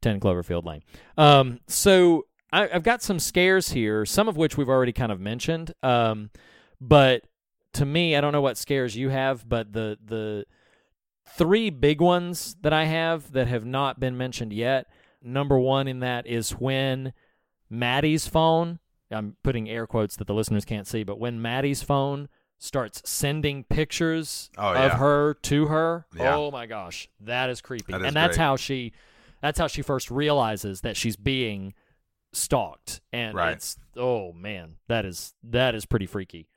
Ten 0.00 0.20
Cloverfield 0.20 0.64
Lane. 0.64 0.82
Um, 1.16 1.58
so 1.66 2.26
I, 2.52 2.68
I've 2.72 2.82
got 2.82 3.02
some 3.02 3.18
scares 3.18 3.70
here, 3.70 4.04
some 4.06 4.28
of 4.28 4.36
which 4.36 4.56
we've 4.56 4.68
already 4.68 4.92
kind 4.92 5.12
of 5.12 5.20
mentioned. 5.20 5.74
Um, 5.82 6.30
but 6.80 7.24
to 7.74 7.84
me, 7.84 8.16
I 8.16 8.20
don't 8.20 8.32
know 8.32 8.40
what 8.40 8.56
scares 8.56 8.96
you 8.96 9.10
have, 9.10 9.48
but 9.48 9.72
the 9.72 9.98
the 10.04 10.44
three 11.36 11.70
big 11.70 12.00
ones 12.00 12.56
that 12.62 12.72
I 12.72 12.84
have 12.84 13.32
that 13.32 13.48
have 13.48 13.64
not 13.64 14.00
been 14.00 14.16
mentioned 14.16 14.52
yet. 14.52 14.86
Number 15.22 15.58
one 15.58 15.86
in 15.88 16.00
that 16.00 16.26
is 16.26 16.52
when 16.52 17.12
Maddie's 17.68 18.26
phone, 18.26 18.78
I'm 19.10 19.36
putting 19.42 19.68
air 19.68 19.86
quotes 19.86 20.16
that 20.16 20.26
the 20.26 20.34
listeners 20.34 20.64
can't 20.64 20.86
see, 20.86 21.02
but 21.02 21.18
when 21.18 21.42
Maddie's 21.42 21.82
phone 21.82 22.28
starts 22.58 23.02
sending 23.04 23.62
pictures 23.64 24.50
Oh, 24.56 24.72
of 24.72 24.92
her 24.92 25.34
to 25.34 25.66
her, 25.66 26.06
Yeah. 26.16 26.34
oh 26.36 26.50
my 26.50 26.66
gosh, 26.66 27.08
that 27.20 27.50
is 27.50 27.60
creepy. 27.60 27.92
That 27.92 28.00
is 28.00 28.06
and 28.08 28.16
that's 28.16 28.36
great. 28.36 28.44
how 28.44 28.56
she 28.56 28.92
that's 29.42 29.58
how 29.58 29.66
she 29.66 29.82
first 29.82 30.10
realizes 30.10 30.80
that 30.80 30.96
she's 30.96 31.16
being 31.16 31.74
stalked. 32.32 33.00
And 33.12 33.34
Right. 33.34 33.52
it's 33.52 33.76
oh 33.96 34.32
man, 34.32 34.76
that 34.88 35.04
is 35.04 35.34
that 35.44 35.74
is 35.74 35.86
pretty 35.86 36.06
freaky. 36.06 36.48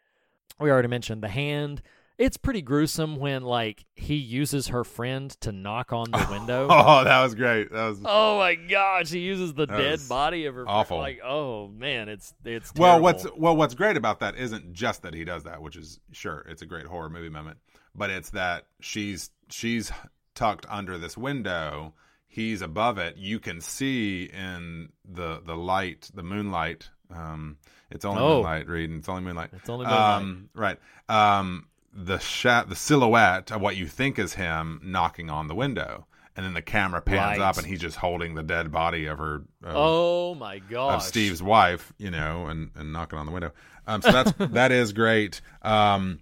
We 0.60 0.70
already 0.70 0.88
mentioned 0.88 1.24
the 1.24 1.30
hand. 1.30 1.82
It's 2.18 2.38
pretty 2.38 2.62
gruesome 2.62 3.16
when 3.16 3.42
like 3.42 3.84
he 3.96 4.14
uses 4.16 4.68
her 4.68 4.84
friend 4.84 5.32
to 5.42 5.52
knock 5.52 5.92
on 5.92 6.12
the 6.12 6.28
window. 6.32 6.68
Oh, 6.70 7.04
that 7.04 7.24
was 7.24 7.34
great. 7.34 7.72
That 7.72 7.88
was 7.88 8.00
Oh 8.06 8.38
my 8.38 8.54
god 8.56 9.08
he 9.08 9.20
uses 9.20 9.54
the 9.56 9.66
dead 9.66 10.02
body 10.08 10.46
of 10.46 10.54
her. 10.54 10.66
awful. 10.68 10.98
Like, 11.00 11.20
oh 11.24 11.68
man, 11.70 12.10
it's 12.10 12.34
it's 12.46 12.72
well. 12.76 13.00
What's 13.02 13.26
well, 13.36 13.56
what's 13.56 13.74
great 13.74 13.98
about 13.98 14.20
that 14.20 14.36
isn't 14.36 14.72
just 14.74 15.02
that 15.02 15.16
he 15.16 15.24
does 15.24 15.44
that, 15.46 15.62
which 15.64 15.76
is 15.76 16.00
sure 16.12 16.46
it's 16.48 16.62
a 16.62 16.68
great 16.68 16.86
horror 16.86 17.10
movie 17.10 17.30
moment, 17.30 17.58
but 17.96 18.12
it's 18.12 18.30
that 18.32 18.68
she's 18.82 19.32
she's 19.50 19.92
tucked 20.36 20.68
under 20.70 21.00
this 21.00 21.18
window. 21.18 21.96
He's 22.34 22.62
above 22.62 22.98
it. 22.98 23.18
You 23.18 23.40
can 23.40 23.60
see 23.60 24.24
in 24.24 24.90
the 25.04 25.42
the 25.46 25.56
light, 25.56 26.10
the 26.14 26.24
moonlight. 26.24 26.90
Um, 27.14 27.58
it's 27.90 28.06
only 28.06 28.22
Oh. 28.22 28.36
moonlight, 28.36 28.68
Reed. 28.70 28.90
It's 28.92 29.10
only 29.10 29.22
moonlight. 29.24 29.50
It's 29.52 29.70
only 29.70 29.86
moonlight. 29.86 30.22
Um, 30.22 30.50
right. 30.56 30.80
Um, 31.10 31.68
the 31.94 32.20
shat, 32.20 32.70
the 32.70 32.76
silhouette 32.76 33.52
of 33.52 33.60
what 33.60 33.76
you 33.76 33.86
think 33.86 34.18
is 34.18 34.36
him 34.36 34.80
knocking 34.82 35.30
on 35.30 35.50
the 35.50 35.56
window, 35.56 36.08
and 36.38 36.46
then 36.46 36.54
the 36.54 36.62
camera 36.62 37.02
pans 37.02 37.38
Right. 37.38 37.42
up, 37.42 37.58
and 37.58 37.68
he's 37.68 37.82
just 37.82 37.98
holding 37.98 38.34
the 38.36 38.44
dead 38.44 38.72
body 38.72 39.08
of 39.08 39.18
her. 39.18 39.36
Of, 39.62 39.76
oh 39.76 40.36
my 40.36 40.60
god! 40.60 40.96
of 40.96 41.04
Steve's 41.04 41.44
wife, 41.44 41.92
you 41.98 42.10
know, 42.12 42.48
and, 42.48 42.72
and 42.76 42.94
knocking 42.94 43.20
on 43.20 43.26
the 43.26 43.34
window. 43.34 43.52
Um, 43.86 44.02
so 44.02 44.12
that's 44.14 44.32
that 44.54 44.72
is 44.72 44.94
great. 44.94 45.42
Um, 45.64 46.22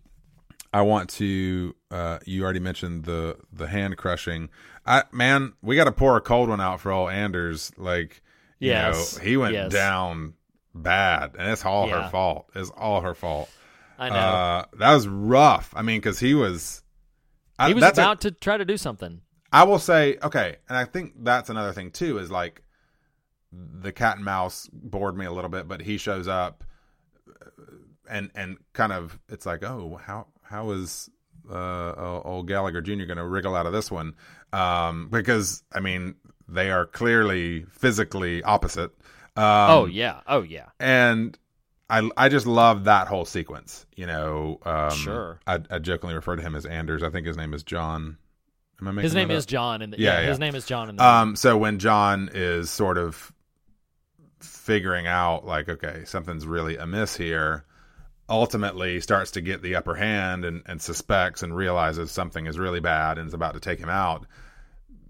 I 0.73 0.81
want 0.81 1.09
to. 1.11 1.75
Uh, 1.91 2.17
you 2.25 2.43
already 2.43 2.59
mentioned 2.59 3.05
the 3.05 3.37
the 3.53 3.67
hand 3.67 3.95
crushing. 3.97 4.49
I 4.89 5.03
man, 5.11 5.53
we 5.61 5.75
got 5.75 5.83
to 5.85 5.91
pour 5.91 6.17
a 6.17 6.21
cold 6.21 6.49
one 6.49 6.59
out 6.59 6.81
for 6.81 6.91
old 6.91 7.11
Anders. 7.11 7.71
Like, 7.77 8.21
you 8.59 8.71
know, 8.73 9.05
he 9.21 9.37
went 9.37 9.53
yes. 9.53 9.71
down 9.71 10.33
bad, 10.73 11.35
and 11.37 11.51
it's 11.51 11.63
all 11.63 11.87
Yeah. 11.87 12.03
her 12.03 12.09
fault. 12.09 12.49
It's 12.55 12.71
all 12.71 13.01
her 13.01 13.13
fault. 13.13 13.49
I 13.99 14.09
know. 14.09 14.15
Uh, 14.15 14.65
that 14.79 14.93
was 14.93 15.07
rough. 15.07 15.73
I 15.75 15.83
mean, 15.83 15.99
because 15.99 16.19
he 16.19 16.33
was. 16.33 16.81
I, 17.59 17.67
he 17.67 17.73
was 17.75 17.81
that's 17.81 17.99
a- 17.99 18.01
about 18.01 18.21
to 18.21 18.31
try 18.31 18.57
to 18.57 18.65
do 18.65 18.77
something. 18.77 19.21
I 19.51 19.63
will 19.63 19.79
say, 19.79 20.17
okay, 20.23 20.57
and 20.67 20.77
I 20.77 20.85
think 20.85 21.13
that's 21.23 21.49
another 21.49 21.71
thing 21.73 21.91
too 21.91 22.17
is 22.19 22.29
like 22.31 22.63
the 23.51 23.91
cat 23.91 24.17
and 24.17 24.25
mouse 24.25 24.69
bored 24.71 25.17
me 25.17 25.25
a 25.25 25.31
little 25.31 25.49
bit, 25.49 25.67
but 25.67 25.81
he 25.81 25.97
shows 25.97 26.27
up 26.27 26.63
uh, 27.29 27.49
and 28.09 28.31
and 28.35 28.57
kind 28.73 28.93
of 28.93 29.19
it's 29.27 29.45
like, 29.45 29.63
oh, 29.63 29.99
how 30.03 30.27
how 30.43 30.71
is 30.71 31.09
uh, 31.51 32.21
old 32.23 32.47
Gallagher 32.47 32.81
Jr. 32.81 33.05
going 33.05 33.17
to 33.17 33.25
wriggle 33.25 33.55
out 33.55 33.65
of 33.65 33.73
this 33.73 33.91
one? 33.91 34.15
Um, 34.53 35.09
because 35.11 35.63
I 35.71 35.79
mean, 35.79 36.15
they 36.47 36.71
are 36.71 36.85
clearly 36.85 37.63
physically 37.71 38.43
opposite. 38.43 38.91
Um, 39.35 39.45
oh 39.45 39.85
yeah, 39.85 40.21
oh 40.27 40.41
yeah. 40.41 40.65
and 40.79 41.37
I 41.89 42.09
I 42.17 42.29
just 42.29 42.45
love 42.47 42.85
that 42.85 43.07
whole 43.07 43.25
sequence. 43.25 43.85
You 43.95 44.07
know, 44.07 44.59
um, 44.65 44.91
Sure. 44.91 45.39
I, 45.47 45.59
I 45.69 45.79
jokingly 45.79 46.15
refer 46.15 46.35
to 46.35 46.41
him 46.41 46.55
as 46.55 46.65
Anders. 46.65 47.03
I 47.03 47.09
think 47.09 47.25
his 47.27 47.37
name 47.37 47.53
is 47.53 47.63
John. 47.63 48.17
Am 48.81 48.87
I 48.87 48.91
making 48.91 49.03
His 49.03 49.13
name 49.15 49.29
is 49.31 49.43
up? 49.43 49.49
John, 49.49 49.81
and 49.81 49.93
Yeah, 49.97 50.21
yeah, 50.21 50.27
his 50.27 50.39
yeah. 50.39 50.45
name 50.45 50.55
is 50.55 50.65
John 50.65 50.89
in 50.89 50.95
the 50.95 51.03
Um, 51.05 51.35
so 51.35 51.57
when 51.57 51.79
John 51.79 52.29
is 52.33 52.69
sort 52.69 52.97
of 52.97 53.31
figuring 54.39 55.05
out, 55.07 55.45
like, 55.45 55.67
okay, 55.69 56.03
something's 56.05 56.45
really 56.47 56.77
amiss 56.77 57.15
here, 57.17 57.65
ultimately 58.29 59.01
starts 59.01 59.31
to 59.31 59.41
get 59.41 59.61
the 59.61 59.75
upper 59.75 59.95
hand 59.95 60.45
and, 60.45 60.61
and 60.65 60.81
suspects 60.81 61.43
and 61.43 61.55
realizes 61.55 62.11
something 62.11 62.45
is 62.45 62.59
really 62.59 62.79
bad 62.79 63.17
and 63.17 63.27
is 63.27 63.33
about 63.33 63.55
to 63.55 63.59
take 63.59 63.79
him 63.79 63.89
out. 63.89 64.25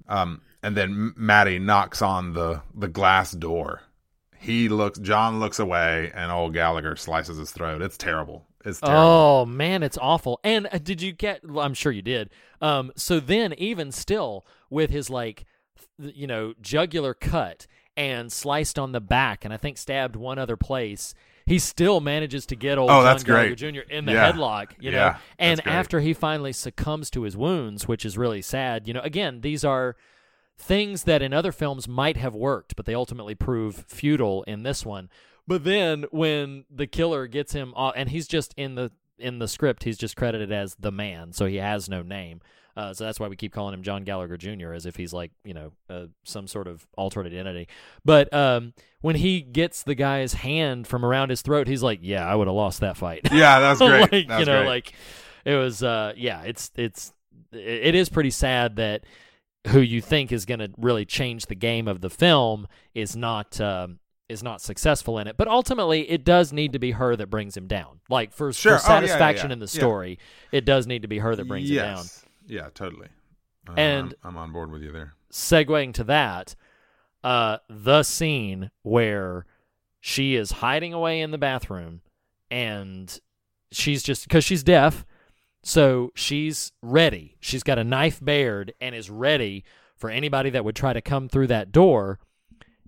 Um, 0.07 0.41
and 0.63 0.75
then 0.75 1.13
Maddie 1.15 1.59
knocks 1.59 2.01
on 2.01 2.33
the 2.33 2.61
the 2.73 2.87
glass 2.87 3.31
door. 3.31 3.81
He 4.37 4.69
looks. 4.69 4.99
John 4.99 5.39
looks 5.39 5.59
away, 5.59 6.11
and 6.13 6.31
old 6.31 6.53
Gallagher 6.53 6.95
slices 6.95 7.37
his 7.37 7.51
throat. 7.51 7.81
It's 7.81 7.97
terrible. 7.97 8.45
It's 8.65 8.79
terrible. 8.79 9.01
Oh 9.01 9.45
man, 9.45 9.83
it's 9.83 9.97
awful. 9.97 10.39
And 10.43 10.67
uh, 10.71 10.79
did 10.79 11.01
you 11.01 11.11
get? 11.11 11.47
Well, 11.47 11.65
I'm 11.65 11.73
sure 11.73 11.91
you 11.91 12.01
did. 12.01 12.29
Um, 12.61 12.91
so 12.95 13.19
then, 13.19 13.53
even 13.57 13.91
still, 13.91 14.45
with 14.69 14.89
his 14.89 15.09
like, 15.09 15.45
you 15.97 16.27
know, 16.27 16.53
jugular 16.61 17.13
cut 17.13 17.67
and 17.95 18.31
sliced 18.31 18.79
on 18.79 18.91
the 18.91 19.01
back, 19.01 19.45
and 19.45 19.53
I 19.53 19.57
think 19.57 19.77
stabbed 19.77 20.15
one 20.15 20.39
other 20.39 20.57
place, 20.57 21.13
he 21.49 21.59
still 21.59 21.99
manages 21.99 22.45
to 22.45 22.55
get 22.55 22.77
old 22.77 22.89
Oh, 22.89 22.93
John 22.95 23.03
that's 23.05 23.23
Gallagher 23.23 23.55
great. 23.55 23.57
Jr. 23.57 23.91
in 23.91 24.05
the 24.05 24.13
Yeah. 24.13 24.31
headlock. 24.31 24.71
You 24.79 24.91
know, 24.91 24.97
Yeah, 24.97 25.17
and 25.37 25.61
great. 25.61 25.73
after 25.73 25.99
he 25.99 26.13
finally 26.13 26.53
succumbs 26.53 27.09
to 27.11 27.23
his 27.23 27.35
wounds, 27.35 27.87
which 27.87 28.05
is 28.05 28.17
really 28.17 28.41
sad. 28.41 28.87
You 28.87 28.93
know, 28.93 29.01
again, 29.01 29.41
these 29.41 29.65
are 29.65 29.95
things 30.57 31.03
that 31.05 31.21
in 31.21 31.33
other 31.33 31.51
films 31.51 31.87
might 31.87 32.17
have 32.17 32.35
worked, 32.35 32.75
but 32.75 32.85
they 32.85 32.93
ultimately 32.93 33.35
prove 33.35 33.85
futile 33.87 34.43
in 34.43 34.63
this 34.63 34.85
one. 34.85 35.09
But 35.47 35.63
then 35.63 36.05
when 36.11 36.65
the 36.69 36.85
killer 36.87 37.25
gets 37.27 37.53
him 37.53 37.73
off, 37.75 37.93
and 37.95 38.09
he's 38.09 38.27
just 38.27 38.53
in 38.55 38.75
the 38.75 38.91
in 39.17 39.39
the 39.39 39.47
script, 39.49 39.83
he's 39.83 39.97
just 39.97 40.15
credited 40.15 40.49
as 40.51 40.75
the 40.75 40.91
man, 40.93 41.33
so 41.33 41.45
he 41.45 41.57
has 41.57 41.89
no 41.89 42.01
name. 42.01 42.39
Uh, 42.79 42.93
so 42.93 43.03
that's 43.03 43.19
why 43.19 43.27
we 43.27 43.35
keep 43.35 43.51
calling 43.51 43.73
him 43.73 43.83
John 43.83 44.03
Gallagher 44.03 44.37
Jr. 44.37 44.71
as 44.73 44.85
if 44.85 44.95
he's 44.95 45.11
like 45.13 45.31
you 45.43 45.53
know 45.53 45.71
uh, 45.89 46.05
some 46.23 46.47
sort 46.47 46.67
of 46.67 46.87
altered 46.97 47.25
identity. 47.25 47.67
But 48.05 48.33
um, 48.33 48.73
when 49.01 49.15
he 49.15 49.41
gets 49.41 49.83
the 49.83 49.95
guy's 49.95 50.33
hand 50.33 50.87
from 50.87 51.03
around 51.03 51.29
his 51.29 51.41
throat, 51.41 51.67
he's 51.67 51.83
like, 51.83 51.99
"Yeah, 52.01 52.25
I 52.25 52.35
would 52.35 52.47
have 52.47 52.55
lost 52.55 52.79
that 52.79 52.95
fight." 52.97 53.27
Yeah, 53.31 53.59
that's 53.59 53.79
great. 53.87 54.11
like 54.11 54.27
That's 54.27 54.39
you 54.39 54.45
know, 54.45 54.59
great. 54.61 54.67
like 54.67 54.93
it 55.45 55.55
was. 55.55 55.83
Uh, 55.83 56.13
yeah, 56.15 56.43
it's 56.43 56.71
it's 56.75 57.13
it 57.51 57.95
is 57.95 58.09
pretty 58.09 58.29
sad 58.31 58.77
that 58.77 59.03
who 59.67 59.81
you 59.81 59.99
think 60.01 60.31
is 60.31 60.45
going 60.45 60.59
to 60.59 60.71
really 60.77 61.03
change 61.05 61.47
the 61.47 61.55
game 61.55 61.87
of 61.87 61.99
the 62.01 62.09
film 62.09 62.67
is 62.93 63.15
not 63.15 63.59
um, 63.59 63.99
is 64.29 64.41
not 64.43 64.61
successful 64.61 65.17
in 65.19 65.27
it. 65.27 65.35
But 65.37 65.47
ultimately, 65.47 66.09
it 66.09 66.23
does 66.23 66.53
need 66.53 66.73
to 66.73 66.79
be 66.79 66.91
her 66.91 67.15
that 67.15 67.29
brings 67.29 67.57
him 67.57 67.67
down. 67.67 67.99
Like 68.09 68.31
for, 68.31 68.53
Sure. 68.53 68.77
for 68.77 68.85
Oh, 68.91 68.93
yeah, 68.95 69.01
yeah, 69.01 69.07
satisfaction 69.07 69.49
yeah. 69.49 69.53
in 69.53 69.59
the 69.59 69.65
Yeah. 69.65 69.79
story, 69.81 70.19
it 70.51 70.63
does 70.65 70.85
need 70.87 71.01
to 71.01 71.07
be 71.07 71.17
her 71.19 71.35
that 71.35 71.47
brings 71.47 71.69
him 71.69 71.77
down. 71.77 72.05
Yeah, 72.49 72.69
totally. 72.73 73.07
Uh, 73.67 73.73
And- 73.77 74.13
I'm, 74.23 74.35
I'm 74.35 74.37
on 74.37 74.51
board 74.51 74.71
with 74.71 74.81
you 74.81 74.91
there. 74.91 75.13
segueing 75.31 75.93
to 75.93 76.03
that, 76.05 76.55
uh, 77.23 77.57
the 77.69 78.03
scene 78.03 78.71
where 78.81 79.45
she 80.01 80.35
is 80.35 80.51
hiding 80.53 80.93
away 80.93 81.21
in 81.21 81.31
the 81.31 81.37
bathroom 81.37 82.01
and 82.49 83.19
she's 83.71 84.01
just 84.01 84.23
because 84.27 84.43
she's 84.43 84.63
deaf, 84.63 85.05
so 85.61 86.11
she's 86.15 86.71
ready. 86.81 87.35
She's 87.39 87.63
got 87.63 87.77
a 87.77 87.83
knife 87.83 88.19
bared 88.23 88.73
and 88.81 88.95
is 88.95 89.09
ready 89.09 89.63
for 89.95 90.09
anybody 90.09 90.49
that 90.51 90.63
would 90.65 90.75
try 90.75 90.93
to 90.93 91.01
come 91.01 91.27
through 91.29 91.47
that 91.47 91.71
door. 91.71 92.17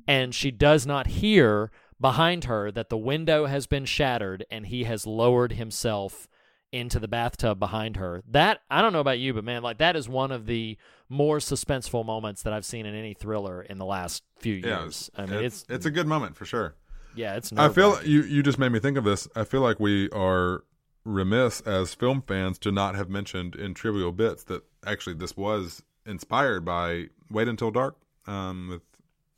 And 0.08 0.34
she 0.34 0.50
does 0.52 0.88
not 0.88 1.08
hear 1.08 1.70
behind 2.00 2.46
her 2.46 2.72
that 2.72 2.90
the 2.90 2.98
window 2.98 3.46
has 3.46 3.68
been 3.68 3.86
shattered 3.86 4.46
and 4.50 4.66
he 4.68 4.86
has 4.86 5.06
lowered 5.06 5.52
himself 5.54 6.28
into 6.72 7.00
the 7.00 7.08
bathtub 7.08 7.60
behind 7.60 7.98
her. 7.98 8.24
That 8.30 8.62
I 8.70 8.82
don't 8.82 8.94
know 8.94 9.00
about 9.02 9.20
you, 9.20 9.34
but 9.34 9.44
man, 9.44 9.62
like 9.64 9.78
that 9.80 9.96
is 9.96 10.08
one 10.08 10.32
of 10.32 10.46
the 10.46 10.78
more 11.10 11.40
suspenseful 11.40 12.06
moments 12.06 12.44
that 12.44 12.54
I've 12.54 12.66
seen 12.66 12.86
in 12.86 12.96
any 12.96 13.14
thriller 13.14 13.62
in 13.62 13.78
the 13.78 13.86
last 13.86 14.24
few 14.40 14.54
Yeah, 14.56 14.84
years. 14.84 15.10
I 15.16 15.26
mean, 15.26 15.44
it's, 15.44 15.66
it's 15.70 15.86
a 15.86 15.92
good 15.92 16.08
moment 16.08 16.38
for 16.38 16.46
sure. 16.46 16.76
yeah, 17.16 17.36
it's. 17.36 17.52
I 17.58 17.70
feel 17.70 18.02
you. 18.04 18.24
You 18.24 18.42
just 18.44 18.58
made 18.60 18.72
me 18.72 18.80
think 18.80 18.98
of 18.98 19.04
this. 19.04 19.28
I 19.36 19.44
feel 19.44 19.62
like 19.62 19.80
we 19.80 20.10
are 20.12 20.64
remiss 21.04 21.62
as 21.62 21.94
film 21.96 22.22
fans 22.28 22.58
to 22.60 22.72
not 22.72 22.96
have 22.96 23.10
mentioned 23.10 23.56
in 23.56 23.74
trivial 23.74 24.12
bits 24.12 24.44
that 24.46 24.64
actually 24.86 25.16
this 25.16 25.36
was 25.36 25.84
inspired 26.06 26.64
by 26.64 27.08
Wait 27.30 27.48
Until 27.48 27.72
Dark 27.72 27.98
um, 28.28 28.70
with. 28.70 28.82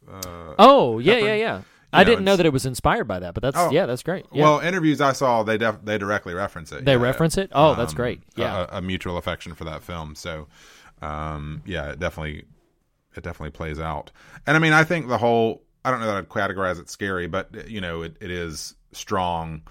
Uh, 0.07 0.53
Oh 0.60 0.99
yeah, 0.99 1.14
Hepburn. 1.14 1.27
yeah, 1.30 1.35
yeah. 1.35 1.61
I 1.94 2.03
know, 2.03 2.10
didn't 2.10 2.26
know 2.26 2.36
that 2.36 2.45
it 2.45 2.53
was 2.53 2.65
inspired 2.65 3.06
by 3.07 3.20
that, 3.20 3.34
but 3.34 3.41
that's 3.44 3.57
Oh. 3.57 3.72
yeah, 3.72 3.86
that's 3.86 4.03
great. 4.03 4.26
Yeah. 4.32 4.44
Well, 4.44 4.60
interviews 4.60 5.02
I 5.02 5.14
saw, 5.14 5.44
they 5.44 5.57
def- 5.57 5.84
they 5.84 5.98
directly 5.98 6.34
reference 6.34 6.72
it. 6.72 6.86
They 6.86 6.94
yeah. 6.94 7.02
reference 7.02 7.38
it? 7.38 7.49
Oh, 7.53 7.76
that's 7.76 7.91
Um, 7.94 7.98
great. 7.98 8.22
Yeah. 8.36 8.65
a, 8.72 8.78
a 8.78 8.82
mutual 8.82 9.18
affection 9.18 9.53
for 9.56 9.64
that 9.65 9.84
film. 9.84 10.15
So, 10.15 10.48
um, 11.02 11.61
yeah, 11.65 11.91
it 11.91 11.99
definitely, 11.99 12.45
it 13.15 13.24
definitely 13.24 13.52
plays 13.52 13.80
out. 13.80 14.11
And 14.48 14.56
I 14.57 14.60
mean, 14.60 14.74
I 14.74 14.84
think 14.84 15.07
the 15.07 15.18
whole, 15.18 15.64
I 15.86 15.91
don't 15.91 15.99
know 15.99 16.07
that 16.07 16.15
I'd 16.18 16.30
categorize 16.30 16.80
it 16.80 16.90
scary, 16.90 17.28
but 17.28 17.68
you 17.70 17.82
know, 17.82 18.02
it, 18.02 18.15
it 18.22 18.32
is 18.32 18.76
strong, 18.91 19.61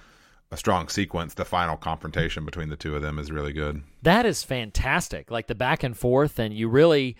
a 0.50 0.56
strong 0.56 0.88
sequence. 0.88 1.34
The 1.34 1.44
final 1.44 1.76
confrontation 1.76 2.44
between 2.44 2.68
the 2.68 2.76
two 2.76 2.94
of 2.94 3.02
them 3.02 3.18
is 3.18 3.30
really 3.30 3.52
good. 3.54 3.82
That 4.02 4.26
is 4.26 4.42
fantastic. 4.44 5.30
Like 5.30 5.46
the 5.46 5.54
back 5.54 5.82
and 5.82 5.96
forth, 5.96 6.38
and 6.38 6.52
you 6.52 6.68
really, 6.68 7.16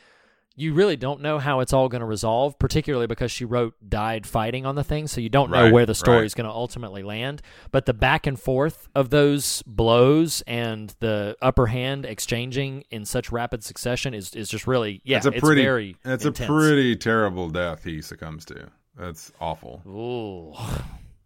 you 0.56 0.74
really 0.74 0.96
don't 0.96 1.20
know 1.20 1.38
how 1.38 1.60
it's 1.60 1.72
all 1.72 1.88
going 1.88 2.00
to 2.00 2.06
resolve. 2.06 2.58
Particularly 2.58 3.06
because 3.06 3.30
she 3.30 3.44
wrote 3.44 3.74
"died 3.86 4.26
fighting" 4.26 4.66
on 4.66 4.74
the 4.74 4.84
thing, 4.84 5.06
so 5.06 5.20
you 5.20 5.28
don't 5.28 5.50
know 5.50 5.70
where 5.70 5.86
the 5.86 5.94
story 5.94 6.18
right. 6.18 6.24
is 6.24 6.34
going 6.34 6.48
to 6.48 6.52
ultimately 6.52 7.02
land. 7.02 7.42
But 7.70 7.86
the 7.86 7.94
back 7.94 8.26
and 8.26 8.38
forth 8.38 8.88
of 8.94 9.10
those 9.10 9.62
blows 9.66 10.42
and 10.46 10.94
the 11.00 11.36
upper 11.40 11.66
hand 11.66 12.04
exchanging 12.04 12.84
in 12.90 13.04
such 13.04 13.32
rapid 13.32 13.64
succession 13.64 14.14
is 14.14 14.34
is 14.34 14.48
just 14.48 14.66
really 14.66 15.00
yeah. 15.04 15.18
it's 15.18 15.26
a 15.26 15.32
pretty, 15.32 15.62
very 15.62 15.96
it's 16.04 16.24
intense. 16.24 16.48
a 16.48 16.52
pretty 16.52 16.96
terrible 16.96 17.48
death 17.48 17.84
he 17.84 18.02
succumbs 18.02 18.44
to. 18.46 18.68
That's 18.96 19.32
awful. 19.40 19.82
Ooh. 19.86 20.54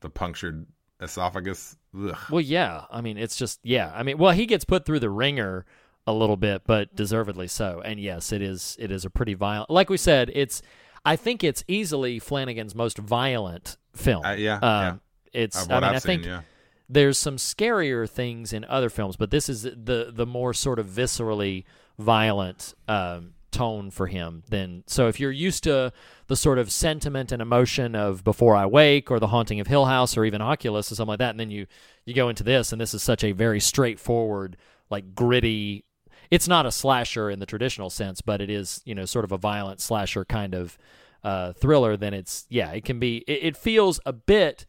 The 0.01 0.11
punctured 0.11 0.67
esophagus. 1.01 1.77
Ugh. 1.99 2.17
Well, 2.31 2.41
yeah. 2.41 2.85
I 2.91 3.01
mean, 3.01 3.19
it's 3.19 3.37
just 3.37 3.61
yeah. 3.63 3.93
I 3.95 4.03
mean, 4.03 4.19
well, 4.19 4.33
he 4.33 4.47
gets 4.47 4.65
put 4.65 4.85
through 4.85 5.01
the 5.01 5.11
wringer 5.11 5.67
a 6.07 6.13
little 6.13 6.37
bit, 6.37 6.63
but 6.67 6.95
deservedly 6.95 7.49
so. 7.49 7.83
And 7.85 7.99
yes, 8.01 8.33
it 8.33 8.43
is. 8.43 8.77
It 8.79 8.91
is 8.91 9.05
a 9.05 9.11
pretty 9.11 9.35
violent. 9.35 9.71
Like 9.71 9.91
we 9.91 9.97
said, 9.97 10.31
it's. 10.35 10.63
I 11.05 11.15
think 11.17 11.45
it's 11.45 11.63
easily 11.69 12.19
Flanagan's 12.19 12.75
most 12.75 12.99
violent 12.99 13.77
film. 13.95 14.25
Uh, 14.25 14.33
yeah, 14.33 14.55
Um, 14.57 14.61
yeah. 14.63 14.95
It's. 15.33 15.57
I 15.57 15.75
mean, 15.75 15.85
I've 15.85 15.97
I 15.97 15.99
seen, 15.99 16.01
think 16.01 16.25
yeah. 16.27 16.41
there's 16.89 17.19
some 17.19 17.37
scarier 17.37 18.09
things 18.09 18.53
in 18.53 18.65
other 18.65 18.91
films, 18.91 19.17
but 19.17 19.31
this 19.31 19.49
is 19.49 19.63
the 19.63 20.13
the 20.13 20.27
more 20.27 20.53
sort 20.53 20.79
of 20.79 20.87
viscerally 20.87 21.65
violent 21.99 22.75
um, 22.89 23.35
tone 23.51 23.91
for 23.91 24.07
him. 24.07 24.43
Than 24.49 24.85
so, 24.87 25.09
if 25.09 25.19
you're 25.21 25.33
used 25.33 25.65
to 25.65 25.93
the 26.27 26.37
sort 26.37 26.59
of 26.59 26.71
sentiment 26.73 27.33
and 27.33 27.41
emotion 27.41 27.95
of 27.95 28.25
Before 28.25 28.57
I 28.57 28.67
Wake 28.67 29.11
or 29.11 29.21
The 29.21 29.29
Haunting 29.29 29.61
of 29.61 29.67
Hill 29.69 29.85
House 29.87 30.17
or 30.17 30.25
even 30.25 30.43
Oculus 30.43 30.91
or 30.91 30.97
something 30.97 31.11
like 31.11 31.19
that, 31.21 31.31
and 31.31 31.41
then 31.41 31.51
you 31.51 31.67
you 32.05 32.15
go 32.15 32.29
into 32.29 32.43
this, 32.43 32.73
and 32.73 32.81
this 32.81 32.95
is 32.95 33.03
such 33.03 33.23
a 33.25 33.33
very 33.33 33.61
straightforward, 33.61 34.57
like 34.91 35.15
gritty. 35.15 35.85
It's 36.31 36.49
not 36.49 36.67
a 36.67 36.73
slasher 36.73 37.31
in 37.31 37.39
the 37.39 37.47
traditional 37.47 37.91
sense, 37.91 38.21
but 38.21 38.41
it 38.41 38.51
is 38.51 38.81
you 38.85 38.95
know 38.95 39.05
sort 39.05 39.25
of 39.25 39.33
a 39.33 39.39
violent 39.39 39.81
slasher 39.81 40.25
kind 40.25 40.55
of 40.55 40.79
uh, 41.25 41.53
thriller. 41.53 41.97
Then 41.97 42.15
it's 42.15 42.47
yeah, 42.49 42.71
it 42.73 42.85
can 42.85 42.99
be. 42.99 43.19
It, 43.27 43.41
it 43.43 43.57
feels 43.57 44.01
a 44.07 44.13
bit 44.13 44.67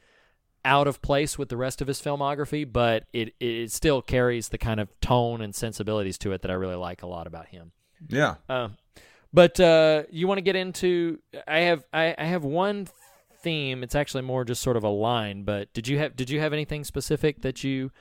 out 0.65 0.87
of 0.87 1.01
place 1.01 1.37
with 1.37 1.49
the 1.49 1.57
rest 1.57 1.81
of 1.81 1.87
his 1.87 2.01
filmography, 2.01 2.71
but 2.71 3.05
it 3.13 3.33
it 3.39 3.71
still 3.71 4.01
carries 4.01 4.49
the 4.49 4.57
kind 4.57 4.79
of 4.79 4.89
tone 4.99 5.41
and 5.41 5.55
sensibilities 5.55 6.17
to 6.19 6.31
it 6.33 6.41
that 6.41 6.51
I 6.51 6.55
really 6.55 6.75
like 6.75 7.03
a 7.03 7.07
lot 7.07 7.27
about 7.27 7.47
him. 7.47 7.71
Yeah. 8.07 8.35
Uh, 8.49 8.69
but 9.33 9.59
uh, 9.59 10.03
you 10.09 10.27
want 10.27 10.37
to 10.37 10.43
get 10.43 10.55
into? 10.55 11.19
I 11.47 11.59
have 11.59 11.83
I, 11.93 12.15
I 12.17 12.25
have 12.25 12.43
one 12.43 12.87
theme. 13.41 13.83
It's 13.83 13.95
actually 13.95 14.23
more 14.23 14.43
just 14.43 14.61
sort 14.61 14.77
of 14.77 14.83
a 14.83 14.89
line. 14.89 15.43
But 15.43 15.71
did 15.73 15.87
you 15.87 15.97
have 15.99 16.15
did 16.15 16.29
you 16.29 16.39
have 16.39 16.53
anything 16.53 16.83
specific 16.83 17.41
that 17.41 17.63
you 17.63 17.91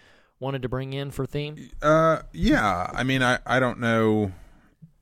wanted 0.41 0.63
to 0.63 0.69
bring 0.69 0.93
in 0.93 1.11
for 1.11 1.27
theme? 1.27 1.71
Uh, 1.83 2.23
yeah. 2.33 2.91
I 2.93 3.03
mean, 3.03 3.23
I, 3.23 3.39
I 3.47 3.61
don't 3.61 3.81
know 3.81 4.33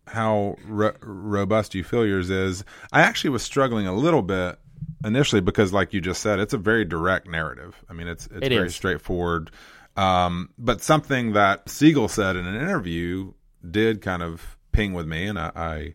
how 0.06 0.56
ro- 0.66 0.94
robust 1.02 1.74
you 1.74 1.82
feel 1.84 2.06
yours 2.06 2.30
is. 2.30 2.64
I 2.92 3.00
actually 3.00 3.30
was 3.30 3.42
struggling 3.42 3.86
a 3.86 3.94
little 3.94 4.22
bit 4.22 4.58
initially 5.04 5.40
because, 5.40 5.72
like 5.72 5.92
you 5.92 6.00
just 6.00 6.20
said, 6.22 6.38
it's 6.38 6.54
a 6.54 6.58
very 6.58 6.84
direct 6.84 7.28
narrative. 7.28 7.82
I 7.88 7.92
mean, 7.94 8.06
it's 8.08 8.26
it's 8.26 8.46
It 8.46 8.50
very 8.50 8.66
is. 8.68 8.74
straightforward. 8.74 9.50
Um, 9.96 10.50
but 10.58 10.82
something 10.82 11.32
that 11.32 11.68
Siegel 11.68 12.08
said 12.08 12.36
in 12.36 12.46
an 12.46 12.54
interview 12.56 13.32
did 13.70 14.02
kind 14.02 14.22
of 14.22 14.56
ping 14.72 14.92
with 14.92 15.06
me, 15.06 15.26
and 15.26 15.38
I, 15.38 15.50
I 15.54 15.94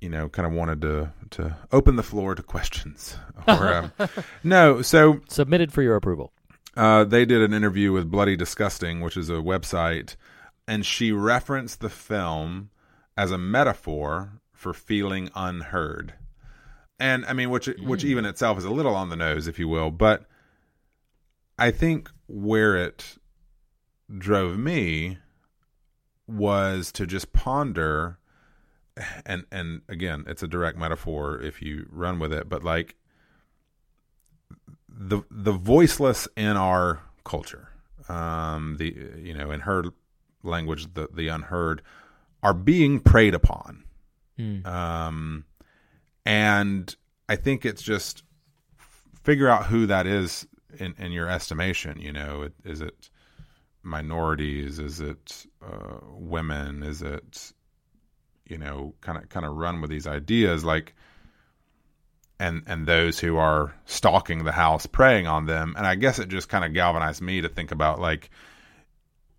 you 0.00 0.08
know, 0.08 0.28
kind 0.28 0.46
of 0.46 0.52
wanted 0.52 0.80
to 0.82 1.12
to 1.30 1.56
open 1.72 1.96
the 1.96 2.02
floor 2.02 2.34
to 2.34 2.42
questions. 2.42 3.16
Or, 3.48 3.74
um, 3.74 3.92
no, 4.44 4.82
so 4.82 5.20
Submitted 5.28 5.72
for 5.72 5.82
your 5.82 5.96
approval. 5.96 6.32
Uh, 6.76 7.04
they 7.04 7.24
did 7.24 7.42
an 7.42 7.52
interview 7.52 7.92
with 7.92 8.10
Bloody 8.10 8.36
Disgusting, 8.36 9.00
which 9.00 9.16
is 9.16 9.28
a 9.28 9.34
website, 9.34 10.16
and 10.66 10.86
she 10.86 11.12
referenced 11.12 11.80
the 11.80 11.90
film 11.90 12.70
as 13.16 13.30
a 13.30 13.38
metaphor 13.38 14.40
for 14.52 14.72
feeling 14.72 15.30
unheard. 15.34 16.14
And 16.98 17.26
I 17.26 17.32
mean, 17.32 17.50
which 17.50 17.66
which 17.80 18.04
even 18.04 18.24
itself 18.24 18.58
is 18.58 18.64
a 18.64 18.70
little 18.70 18.94
on 18.94 19.08
the 19.08 19.16
nose, 19.16 19.48
if 19.48 19.58
you 19.58 19.68
will, 19.68 19.90
but 19.90 20.26
I 21.58 21.70
think 21.70 22.10
where 22.26 22.76
it 22.76 23.18
drove 24.18 24.58
me 24.58 25.18
was 26.26 26.92
to 26.92 27.06
just 27.06 27.32
ponder 27.32 28.18
and 29.26 29.44
and 29.50 29.82
again 29.88 30.24
it's 30.26 30.42
a 30.42 30.48
direct 30.48 30.78
metaphor 30.78 31.40
if 31.40 31.62
you 31.62 31.86
run 31.90 32.18
with 32.18 32.32
it 32.32 32.48
but 32.48 32.62
like 32.62 32.94
the 35.08 35.22
the 35.30 35.52
voiceless 35.52 36.28
in 36.36 36.56
our 36.56 37.00
culture 37.24 37.68
um 38.08 38.76
the 38.78 38.94
you 39.18 39.34
know 39.34 39.50
in 39.50 39.60
her 39.60 39.84
language 40.42 40.92
the 40.94 41.08
the 41.14 41.28
unheard 41.28 41.82
are 42.42 42.54
being 42.54 43.00
preyed 43.00 43.34
upon. 43.34 43.84
Um 44.64 45.44
and 46.24 46.94
i 47.28 47.36
think 47.36 47.64
it's 47.64 47.82
just 47.82 48.24
figure 49.22 49.48
out 49.48 49.66
who 49.66 49.86
that 49.86 50.06
is 50.06 50.46
in 50.78 50.94
in 50.98 51.12
your 51.12 51.28
estimation 51.28 52.00
you 52.00 52.12
know 52.12 52.42
it, 52.42 52.52
is 52.64 52.80
it 52.80 53.10
minorities? 53.82 54.78
Is 54.78 55.00
it 55.00 55.46
uh, 55.64 55.98
women? 56.12 56.82
Is 56.82 57.02
it 57.02 57.52
you 58.46 58.58
know 58.58 58.94
kind 59.00 59.18
of 59.18 59.28
kind 59.28 59.44
of 59.46 59.56
run 59.56 59.80
with 59.80 59.90
these 59.90 60.06
ideas? 60.06 60.64
Like 60.64 60.94
and 62.40 62.62
and 62.66 62.86
those 62.86 63.18
who 63.18 63.36
are 63.36 63.74
stalking 63.84 64.44
the 64.44 64.52
house 64.52 64.86
preying 64.86 65.26
on 65.26 65.46
them 65.46 65.74
and 65.76 65.86
i 65.86 65.94
guess 65.94 66.18
it 66.18 66.28
just 66.28 66.48
kind 66.48 66.64
of 66.64 66.72
galvanized 66.74 67.20
me 67.22 67.40
to 67.40 67.48
think 67.48 67.70
about 67.72 68.00
like 68.00 68.30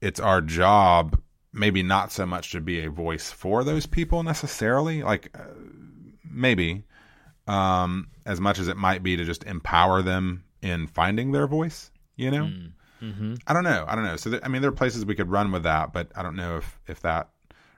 it's 0.02 0.20
our 0.20 0.42
job 0.42 1.20
maybe 1.52 1.84
not 1.84 2.12
so 2.12 2.26
much 2.26 2.52
to 2.52 2.62
be 2.62 2.84
a 2.86 2.90
voice 2.90 3.32
for 3.32 3.64
those 3.64 3.86
people 3.86 4.24
necessarily 4.24 5.04
like 5.04 5.30
uh, 5.38 5.44
maybe 6.24 6.84
um 7.48 8.08
as 8.26 8.40
much 8.40 8.60
as 8.60 8.68
it 8.68 8.78
might 8.78 9.04
be 9.04 9.18
to 9.18 9.26
just 9.26 9.44
empower 9.44 10.02
them 10.02 10.44
in 10.62 10.88
finding 10.88 11.32
their 11.32 11.48
voice 11.48 11.92
you 12.16 12.32
know 12.32 12.50
Mm-hmm. 13.02 13.34
I 13.46 13.52
don't 13.52 13.66
know. 13.66 13.84
I 13.86 13.96
don't 13.96 14.06
know. 14.06 14.16
So, 14.16 14.40
I 14.42 14.48
mean, 14.48 14.62
there 14.62 14.70
are 14.70 14.74
places 14.74 15.06
we 15.06 15.14
could 15.14 15.30
run 15.30 15.52
with 15.52 15.64
that, 15.64 15.92
but 15.92 16.10
I 16.16 16.24
don't 16.24 16.38
know 16.38 16.56
if 16.56 16.80
if 16.88 17.02
that 17.02 17.32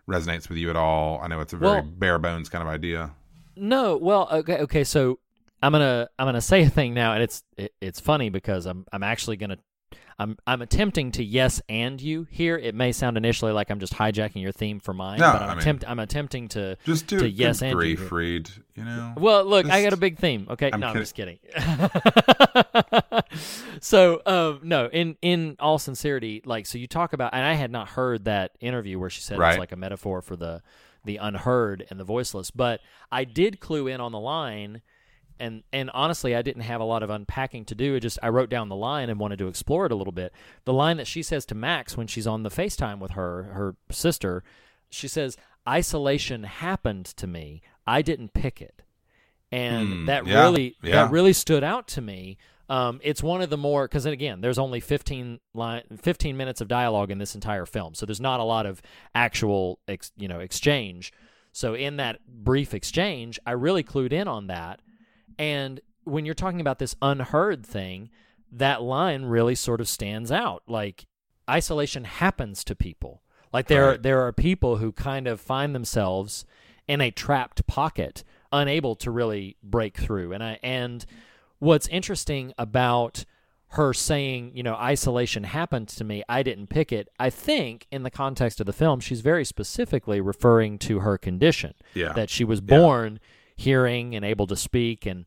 resonates 0.08 0.48
with 0.50 0.60
you 0.60 0.70
at 0.70 0.76
all. 0.76 1.20
I 1.20 1.26
know 1.26 1.40
it's 1.40 1.52
a 1.54 1.58
very 1.58 1.82
Well- 1.82 1.82
bare 1.82 2.20
bones 2.20 2.48
kind 2.48 2.62
of 2.62 2.68
idea. 2.68 3.10
No, 3.56 3.98
well, 3.98 4.27
okay, 4.32 4.57
okay. 4.60 4.84
So 4.84 5.19
I'm 5.61 5.72
gonna 5.72 6.10
I'm 6.19 6.27
gonna 6.27 6.41
say 6.41 6.64
a 6.64 6.69
thing 6.69 6.94
now, 6.94 7.14
and 7.14 7.23
it's 7.23 7.44
it, 7.57 7.73
it's 7.82 7.99
funny 7.99 8.30
because 8.30 8.65
I'm 8.65 8.86
I'm 8.91 9.03
actually 9.03 9.38
gonna 9.38 9.57
I'm 10.18 10.38
I'm 10.48 10.61
attempting 10.61 11.11
to 11.14 11.23
yes 11.23 11.61
and 11.68 11.99
you 12.02 12.26
here. 12.30 12.57
It 12.57 12.73
may 12.76 12.91
sound 12.91 13.18
initially 13.18 13.52
like 13.52 13.69
I'm 13.69 13.80
just 13.80 13.94
hijacking 13.94 14.41
your 14.41 14.52
theme 14.53 14.80
for 14.80 14.94
mine, 14.94 15.19
No, 15.19 15.32
but 15.34 15.41
I'm 15.41 15.49
I 15.49 15.53
mean- 15.53 15.60
attempt 15.60 15.84
I'm 15.88 15.99
attempting 15.99 16.48
to 16.49 16.77
Just 16.86 17.07
do 17.07 17.19
to 17.19 17.30
yes 17.30 17.61
and 17.61 17.72
you. 17.82 17.98
Reed. 18.10 18.49
You 18.76 18.84
know. 18.86 19.14
Well, 19.18 19.44
look, 19.45 19.65
I 19.68 19.84
got 19.84 19.94
a 19.94 19.98
big 19.98 20.18
theme. 20.19 20.48
Okay, 20.49 20.69
I'm 20.72 20.80
no, 20.82 20.88
I'm 20.88 20.95
just 20.98 21.15
kidding. 21.15 21.40
so, 23.82 24.22
um, 24.26 24.60
no, 24.64 24.88
in 24.88 25.18
in 25.22 25.56
all 25.60 25.80
sincerity, 25.80 26.41
like, 26.45 26.65
so 26.65 26.77
you 26.77 26.88
talk 26.88 27.14
about, 27.14 27.34
and 27.34 27.45
I 27.45 27.53
had 27.53 27.72
not 27.72 27.90
heard 27.90 28.26
that 28.26 28.52
interview 28.60 28.99
where 28.99 29.10
she 29.10 29.22
said 29.22 29.38
Right. 29.38 29.52
it's 29.52 29.60
like 29.60 29.72
a 29.72 29.76
metaphor 29.77 30.22
for 30.22 30.36
the 30.36 30.61
the 31.06 31.18
unheard 31.18 31.86
and 31.90 31.99
the 31.99 32.03
voiceless, 32.03 32.52
but 32.52 32.82
I 33.11 33.23
did 33.23 33.60
clue 33.60 33.88
in 33.88 34.02
on 34.02 34.11
the 34.11 34.19
line. 34.19 34.82
And 35.38 35.64
and 35.73 35.90
honestly, 35.94 36.34
I 36.34 36.41
didn't 36.41 36.61
have 36.61 36.80
a 36.80 36.86
lot 36.86 37.03
of 37.03 37.10
unpacking 37.10 37.65
to 37.65 37.76
do. 37.76 37.95
It 37.95 37.99
just 38.02 38.18
I 38.23 38.30
wrote 38.30 38.49
down 38.49 38.69
the 38.69 38.76
line 38.76 39.10
and 39.10 39.19
wanted 39.19 39.40
to 39.40 39.48
explore 39.49 39.86
it 39.86 39.91
a 39.91 39.95
little 39.95 40.14
bit. 40.14 40.32
The 40.64 40.72
line 40.72 40.95
that 40.98 41.07
she 41.07 41.22
says 41.23 41.45
to 41.48 41.56
Max 41.56 41.98
when 41.98 42.07
she's 42.07 42.26
on 42.27 42.44
the 42.44 42.49
FaceTime 42.49 42.99
with 42.99 43.11
her 43.11 43.44
her 43.44 43.76
sister, 43.91 44.44
she 44.90 45.10
says, 45.10 45.36
"Isolation 45.68 46.44
happened 46.44 47.06
to 47.18 47.27
me. 47.27 47.61
I 47.86 48.02
didn't 48.02 48.34
pick 48.34 48.61
it." 48.61 48.82
and 49.52 49.88
Hmm, 49.88 50.06
that 50.06 50.26
yeah, 50.26 50.41
really 50.41 50.76
yeah. 50.82 51.03
that 51.03 51.11
really 51.11 51.34
stood 51.34 51.64
out 51.64 51.88
to 51.90 52.02
me. 52.02 52.38
Um, 52.70 53.00
it's 53.04 53.22
one 53.22 53.42
of 53.42 53.50
the 53.50 53.58
more 53.58 53.88
because 53.88 54.06
again, 54.06 54.42
there's 54.42 54.58
only 54.58 54.80
15 54.80 55.40
line, 55.54 55.84
15 56.02 56.36
minutes 56.36 56.62
of 56.62 56.68
dialogue 56.68 57.12
in 57.12 57.18
this 57.20 57.36
entire 57.36 57.66
film, 57.66 57.94
so 57.94 58.06
there's 58.06 58.22
not 58.22 58.40
a 58.40 58.44
lot 58.44 58.66
of 58.66 58.82
actual 59.14 59.80
ex, 59.88 60.12
you 60.18 60.28
know 60.28 60.40
exchange. 60.40 61.14
So 61.52 61.74
in 61.74 61.98
that 61.98 62.20
brief 62.28 62.74
exchange, 62.74 63.40
I 63.46 63.52
really 63.52 63.84
clued 63.84 64.12
in 64.12 64.28
on 64.28 64.48
that. 64.48 64.82
And 65.38 65.80
when 66.04 66.26
you're 66.26 66.34
talking 66.34 66.60
about 66.62 66.80
this 66.80 66.96
unheard 67.02 67.66
thing, 67.66 68.10
that 68.52 68.82
line 68.82 69.26
really 69.26 69.56
sort 69.56 69.80
of 69.80 69.88
stands 69.88 70.32
out. 70.32 70.64
Like 70.68 71.06
isolation 71.50 72.04
happens 72.04 72.64
to 72.66 72.76
people. 72.76 73.22
Like 73.54 73.68
there, 73.68 73.90
Right. 73.92 74.02
there 74.04 74.22
are 74.22 74.34
people 74.34 74.78
who 74.78 74.92
kind 74.92 75.28
of 75.28 75.40
find 75.40 75.74
themselves 75.74 76.46
in 76.88 77.00
a 77.00 77.10
trapped 77.12 77.66
pocket, 77.68 78.24
unable 78.52 78.96
to 78.96 79.10
really 79.10 79.56
break 79.64 79.98
through. 79.98 80.34
And 80.34 80.44
I 80.44 80.60
and 80.62 81.06
what's 81.60 81.88
interesting 81.88 82.53
about 82.57 83.26
her 83.69 83.94
saying, 83.94 84.52
you 84.53 84.64
know, 84.64 84.76
isolation 84.76 85.44
happened 85.44 85.88
to 85.90 86.03
me, 86.03 86.23
I 86.30 86.44
didn't 86.44 86.68
pick 86.68 86.91
it. 86.91 87.10
I 87.19 87.30
think 87.30 87.88
in 87.91 88.03
the 88.03 88.11
context 88.11 88.60
of 88.60 88.65
the 88.65 88.73
film, 88.73 88.99
she's 88.99 89.22
very 89.22 89.44
specifically 89.44 90.22
referring 90.22 90.77
to 90.80 90.99
her 90.99 91.18
condition. 91.18 91.73
Yeah. 91.94 92.14
That 92.14 92.30
she 92.30 92.44
was 92.44 92.61
born 92.61 93.19
hearing 93.56 94.15
and 94.15 94.23
able 94.23 94.48
to 94.48 94.56
speak 94.56 95.06
and 95.06 95.26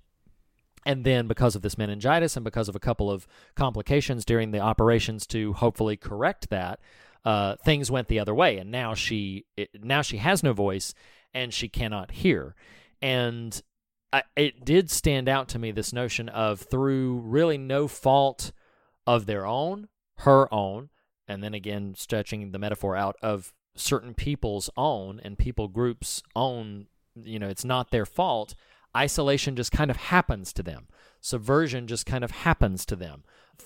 and 0.86 1.05
then 1.05 1.26
because 1.26 1.55
of 1.55 1.60
this 1.60 1.76
meningitis 1.76 2.36
and 2.36 2.44
because 2.44 2.68
of 2.68 2.74
a 2.74 2.80
couple 2.80 3.10
of 3.10 3.26
complications 3.55 4.24
during 4.24 4.52
the 4.52 4.60
operations 4.60 5.26
to 5.26 5.52
hopefully 5.52 5.96
correct 5.96 6.48
that, 6.48 6.80
uh, 7.26 7.56
things 7.56 7.90
went 7.90 8.09
the 8.09 8.18
other 8.18 8.34
way, 8.34 8.56
and 8.56 8.70
now 8.70 8.94
she 8.94 9.44
it, 9.56 9.68
now 9.84 10.00
she 10.00 10.16
has 10.18 10.42
no 10.42 10.55
voice 10.55 10.94
and 11.34 11.52
she 11.52 11.68
cannot 11.68 12.10
hear, 12.12 12.55
and 13.02 13.62
I, 14.12 14.22
it 14.36 14.64
did 14.64 14.90
stand 14.90 15.28
out 15.28 15.48
to 15.48 15.59
me 15.59 15.70
this 15.70 15.93
notion 15.93 16.28
of 16.28 16.60
through 16.60 17.18
really 17.24 17.59
no 17.59 17.89
fault 17.89 18.52
of 19.06 19.26
their 19.26 19.47
own, 19.47 19.89
her 20.18 20.52
own, 20.52 20.89
and 21.26 21.43
then 21.43 21.55
again 21.55 21.94
stretching 21.97 22.51
the 22.51 22.59
metaphor 22.59 22.97
out 22.97 23.16
of 23.22 23.52
certain 23.74 24.14
people's 24.14 24.70
own 24.76 25.20
and 25.22 25.39
people 25.39 25.68
groups 25.68 26.22
own 26.35 26.86
you 27.14 27.39
know 27.39 27.48
it's 27.48 27.64
not 27.64 27.90
their 27.90 28.06
fault. 28.06 28.55
Isolation 28.97 29.55
just 29.55 29.70
kind 29.70 29.90
of 29.90 29.97
happens 29.97 30.52
to 30.55 30.62
them. 30.62 30.89
Subversion 31.20 31.86
just 31.86 32.06
kind 32.06 32.24
of 32.24 32.30
happens 32.30 32.86
to 32.86 32.97
them. 32.97 33.24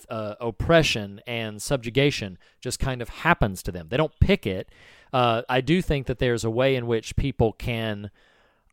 Uh, 0.09 0.35
oppression 0.41 1.21
and 1.27 1.61
subjugation 1.63 2.39
just 2.61 2.79
kind 2.79 3.01
of 3.01 3.09
happens 3.09 3.63
to 3.63 3.71
them. 3.71 3.89
They 3.89 3.97
don't 3.97 4.19
pick 4.21 4.47
it. 4.47 4.71
Uh, 5.13 5.43
i 5.49 5.61
do 5.61 5.83
think 5.83 6.07
that 6.07 6.19
there's 6.19 6.43
a 6.43 6.51
way 6.51 6.75
in 6.75 6.87
which 6.87 7.17
people 7.17 7.53
can 7.53 8.11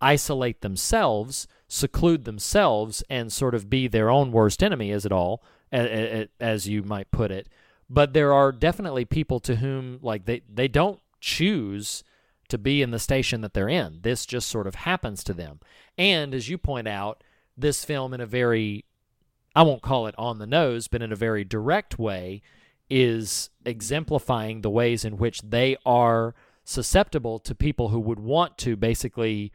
isolate 0.01 0.61
themselves 0.61 1.47
seclude 1.69 2.25
themselves 2.25 3.01
and 3.09 3.31
sort 3.31 3.55
of 3.55 3.69
be 3.69 3.87
their 3.87 4.09
own 4.09 4.33
worst 4.33 4.61
enemy 4.61 4.91
as 4.91 5.05
it 5.05 5.11
all 5.13 5.41
as 5.71 6.67
you 6.67 6.83
might 6.83 7.09
put 7.11 7.31
it 7.31 7.47
but 7.89 8.13
there 8.13 8.33
are 8.33 8.51
definitely 8.51 9.05
people 9.05 9.39
to 9.39 9.55
whom 9.57 9.99
like 10.01 10.25
they, 10.25 10.41
they 10.51 10.67
don't 10.67 10.99
choose 11.19 12.03
to 12.49 12.57
be 12.57 12.81
in 12.81 12.91
the 12.91 12.99
station 12.99 13.41
that 13.41 13.53
they're 13.53 13.69
in. 13.69 13.99
This 14.01 14.25
just 14.25 14.47
sort 14.47 14.67
of 14.67 14.75
happens 14.75 15.23
to 15.23 15.33
them. 15.33 15.59
And 15.97 16.33
as 16.33 16.49
you 16.49 16.57
point 16.57 16.87
out, 16.87 17.23
this 17.57 17.83
film, 17.85 18.13
in 18.13 18.21
a 18.21 18.25
very, 18.25 18.85
I 19.55 19.63
won't 19.63 19.81
call 19.81 20.07
it 20.07 20.15
on 20.17 20.39
the 20.39 20.47
nose, 20.47 20.87
but 20.87 21.01
in 21.01 21.11
a 21.11 21.15
very 21.15 21.43
direct 21.43 21.99
way, 21.99 22.41
is 22.89 23.49
exemplifying 23.65 24.61
the 24.61 24.69
ways 24.69 25.05
in 25.05 25.17
which 25.17 25.41
they 25.41 25.77
are 25.85 26.33
susceptible 26.63 27.39
to 27.39 27.53
people 27.53 27.89
who 27.89 27.99
would 27.99 28.19
want 28.19 28.57
to 28.59 28.75
basically, 28.75 29.51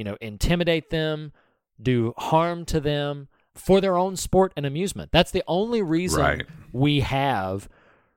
you 0.00 0.04
know, 0.04 0.16
intimidate 0.22 0.88
them, 0.88 1.30
do 1.78 2.14
harm 2.16 2.64
to 2.64 2.80
them 2.80 3.28
for 3.54 3.82
their 3.82 3.98
own 3.98 4.16
sport 4.16 4.50
and 4.56 4.64
amusement. 4.64 5.10
That's 5.12 5.30
the 5.30 5.44
only 5.46 5.82
reason 5.82 6.22
Right. 6.22 6.46
we 6.72 7.00
have 7.00 7.68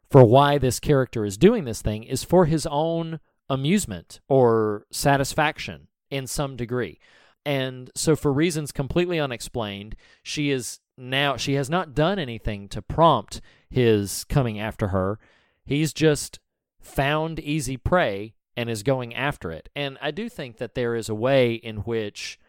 for 0.10 0.23
why 0.23 0.57
this 0.57 0.80
character 0.80 1.26
is 1.26 1.35
doing 1.35 1.65
this 1.65 1.81
thing 1.81 2.03
is 2.03 2.23
for 2.23 2.45
his 2.45 2.65
own 2.68 3.19
amusement 3.49 4.22
or 4.30 4.85
satisfaction 4.91 5.89
in 6.10 6.26
some 6.26 6.55
degree. 6.55 6.99
And 7.45 7.91
so 7.95 8.15
for 8.15 8.31
reasons 8.31 8.72
completely 8.72 9.19
unexplained, 9.19 9.97
she 10.23 10.51
is 10.51 10.80
now 10.97 11.35
she 11.35 11.55
has 11.55 11.69
not 11.69 11.93
done 11.93 12.18
anything 12.18 12.69
to 12.69 12.81
prompt 12.81 13.41
his 13.69 14.23
coming 14.30 14.57
after 14.57 14.88
her. 14.88 15.19
He's 15.65 15.91
just 15.91 16.39
found 16.80 17.41
easy 17.41 17.76
prey 17.76 18.35
and 18.55 18.69
is 18.69 18.84
going 18.84 19.13
after 19.15 19.51
it. 19.51 19.69
And 19.75 19.97
I 20.01 20.11
do 20.11 20.30
think 20.30 20.57
that 20.57 20.75
there 20.75 20.95
is 20.95 21.09
a 21.09 21.15
way 21.15 21.53
in 21.53 21.77
which 21.77 22.39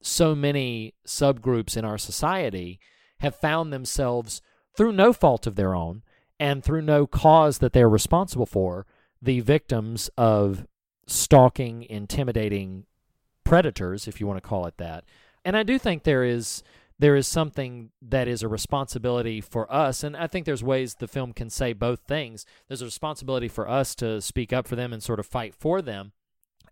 so 0.00 0.34
many 0.34 0.94
subgroups 1.06 1.76
in 1.76 1.84
our 1.84 1.98
society 1.98 2.78
have 3.20 3.34
found 3.34 3.72
themselves 3.72 4.40
through 4.76 4.92
no 4.92 5.12
fault 5.12 5.46
of 5.46 5.56
their 5.56 5.74
own 5.74 6.02
and 6.38 6.62
through 6.62 6.82
no 6.82 7.06
cause 7.06 7.58
that 7.58 7.72
they're 7.72 7.88
responsible 7.88 8.46
for 8.46 8.86
the 9.20 9.40
victims 9.40 10.08
of 10.16 10.66
stalking 11.06 11.82
intimidating 11.84 12.84
predators 13.42 14.06
if 14.06 14.20
you 14.20 14.26
want 14.26 14.40
to 14.40 14.46
call 14.46 14.66
it 14.66 14.76
that 14.76 15.04
and 15.44 15.56
i 15.56 15.62
do 15.62 15.78
think 15.78 16.02
there 16.02 16.22
is 16.22 16.62
there 16.98 17.16
is 17.16 17.28
something 17.28 17.90
that 18.02 18.26
is 18.26 18.42
a 18.42 18.48
responsibility 18.48 19.40
for 19.40 19.72
us 19.72 20.02
and 20.02 20.16
i 20.16 20.26
think 20.26 20.44
there's 20.44 20.62
ways 20.64 20.94
the 20.94 21.08
film 21.08 21.32
can 21.32 21.50
say 21.50 21.72
both 21.72 22.00
things. 22.00 22.44
There's 22.66 22.82
a 22.82 22.86
responsibility 22.86 23.48
for 23.48 23.68
us 23.68 23.94
to 23.96 24.20
speak 24.20 24.52
up 24.52 24.66
for 24.66 24.76
them 24.76 24.92
and 24.92 25.02
sort 25.02 25.20
of 25.20 25.26
fight 25.26 25.54
for 25.54 25.82
them. 25.82 26.12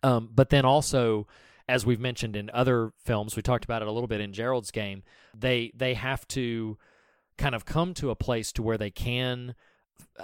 Um, 0.03 0.31
but 0.33 0.51
then 0.51 0.65
also 0.65 1.27
as 1.69 1.85
we've 1.85 2.01
mentioned 2.01 2.37
in 2.37 2.51
other 2.53 2.93
films 3.05 3.35
we 3.35 3.43
talked 3.43 3.65
about 3.65 3.83
it 3.83 3.89
a 3.89 3.91
little 3.91 4.07
bit 4.07 4.21
in 4.21 4.33
gerald's 4.33 4.71
game 4.71 5.03
they 5.37 5.73
they 5.75 5.95
have 5.95 6.27
to 6.29 6.79
kind 7.39 7.55
of 7.55 7.65
come 7.65 7.93
to 7.95 8.11
a 8.11 8.15
place 8.15 8.53
to 8.53 8.63
where 8.63 8.79
they 8.79 8.91
can 8.91 9.55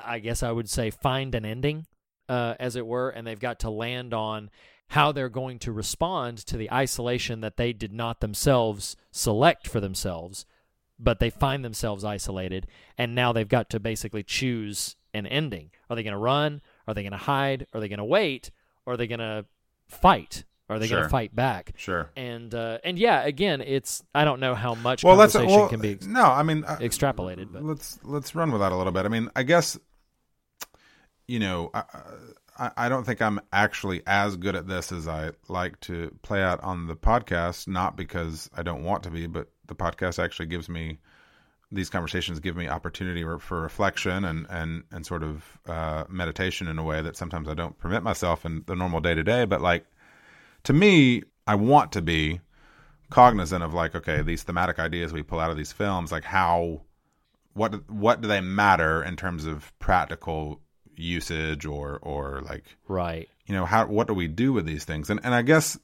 i 0.04 0.18
guess 0.18 0.42
i 0.42 0.52
would 0.52 0.70
say 0.70 0.90
find 0.90 1.34
an 1.34 1.44
ending 1.44 1.86
uh, 2.28 2.54
as 2.60 2.76
it 2.76 2.86
were 2.86 3.10
and 3.10 3.26
they've 3.26 3.40
got 3.40 3.58
to 3.58 3.70
land 3.70 4.14
on 4.14 4.50
how 4.92 5.10
they're 5.12 5.28
going 5.28 5.58
to 5.58 5.72
respond 5.72 6.36
to 6.38 6.56
the 6.56 6.70
isolation 6.72 7.40
that 7.40 7.56
they 7.56 7.72
did 7.72 7.92
not 7.92 8.20
themselves 8.20 8.94
select 9.10 9.66
for 9.66 9.80
themselves 9.80 10.44
but 10.98 11.18
they 11.18 11.30
find 11.30 11.64
themselves 11.64 12.04
isolated 12.04 12.66
and 12.98 13.14
now 13.14 13.32
they've 13.32 13.48
got 13.48 13.68
to 13.70 13.80
basically 13.80 14.22
choose 14.22 14.96
an 15.14 15.26
ending 15.26 15.70
are 15.88 15.96
they 15.96 16.02
going 16.02 16.12
to 16.12 16.18
run 16.18 16.60
are 16.86 16.94
they 16.94 17.02
going 17.02 17.12
to 17.12 17.18
hide 17.18 17.66
are 17.72 17.80
they 17.80 17.88
going 17.88 17.98
to 17.98 18.04
wait 18.04 18.50
or 18.86 18.92
are 18.94 18.96
they 18.96 19.06
going 19.06 19.18
to 19.18 19.44
fight 19.88 20.44
are 20.68 20.78
they 20.78 20.88
going 20.88 21.02
to 21.02 21.08
fight 21.08 21.34
back 21.34 21.72
Sure. 21.76 22.10
and 22.16 22.54
uh, 22.54 22.78
and 22.84 22.98
yeah 22.98 23.22
again 23.24 23.60
it's 23.60 24.02
i 24.14 24.24
don't 24.24 24.40
know 24.40 24.54
how 24.54 24.74
much 24.74 25.04
Well, 25.04 25.16
conversation 25.16 25.50
well, 25.50 25.68
can 25.68 25.80
be 25.80 25.92
ex- 25.92 26.06
no. 26.06 26.22
I 26.24 26.42
mean, 26.42 26.64
uh, 26.64 26.76
extrapolated 26.80 27.52
but 27.52 27.62
let's 27.62 27.98
let's 28.04 28.34
run 28.34 28.50
with 28.52 28.60
that 28.60 28.72
a 28.72 28.76
little 28.76 28.92
bit. 28.92 29.04
I 29.04 29.08
mean, 29.08 29.28
I 29.36 29.42
guess 29.42 29.78
you 31.26 31.38
know, 31.38 31.70
I, 31.74 31.84
I 32.58 32.88
don't 32.88 33.04
think 33.04 33.22
I'm 33.22 33.40
actually 33.52 34.02
as 34.06 34.36
good 34.36 34.54
at 34.56 34.68
this 34.68 34.92
as 34.92 35.08
I 35.08 35.30
like 35.48 35.80
to 35.80 36.14
play 36.22 36.42
out 36.42 36.62
on 36.62 36.86
the 36.86 36.94
podcast. 36.96 37.66
Not 37.66 37.96
because 37.96 38.50
I 38.54 38.62
don't 38.62 38.84
want 38.84 39.02
to 39.04 39.10
be, 39.10 39.26
but 39.26 39.48
the 39.66 39.74
podcast 39.74 40.22
actually 40.22 40.46
gives 40.46 40.68
me 40.68 40.98
these 41.70 41.88
conversations 41.88 42.38
give 42.40 42.54
me 42.54 42.68
opportunity 42.68 43.22
for- 43.22 43.38
for 43.38 43.62
reflection 43.62 44.24
and 44.26 44.46
and 44.50 44.84
and 44.92 45.06
sort 45.06 45.22
of 45.22 45.58
uh, 45.66 46.04
meditation 46.08 46.68
in 46.68 46.78
a 46.78 46.84
way 46.84 47.00
that 47.00 47.16
sometimes 47.16 47.48
I 47.48 47.54
don't 47.54 47.78
permit 47.78 48.02
myself 48.02 48.44
in 48.44 48.64
the 48.66 48.76
normal 48.76 49.00
day 49.00 49.14
to 49.14 49.22
day. 49.24 49.46
But 49.46 49.62
like 49.62 49.86
to 50.64 50.72
me, 50.72 51.22
I 51.46 51.54
want 51.54 51.92
to 51.92 52.02
be 52.02 52.40
cognizant 53.10 53.62
of 53.64 53.74
like, 53.74 53.94
okay, 53.94 54.22
these 54.22 54.42
thematic 54.42 54.78
ideas 54.78 55.12
we 55.12 55.22
pull 55.22 55.40
out 55.40 55.50
of 55.50 55.56
these 55.56 55.72
films, 55.72 56.12
like 56.12 56.24
how 56.24 56.82
what 57.54 57.88
what 57.90 58.20
do 58.20 58.28
they 58.28 58.40
matter 58.40 59.02
in 59.02 59.16
terms 59.16 59.46
of 59.46 59.72
practical 59.78 60.60
usage 61.02 61.66
or 61.66 61.98
or 62.02 62.42
like 62.42 62.64
right. 62.88 63.28
you 63.46 63.54
know 63.54 63.64
how 63.64 63.86
what 63.86 64.06
do 64.06 64.14
we 64.14 64.28
do 64.28 64.52
with 64.52 64.66
these 64.66 64.84
things? 64.84 65.10
And 65.10 65.20
and 65.22 65.34
i 65.34 65.42
guess 65.42 65.78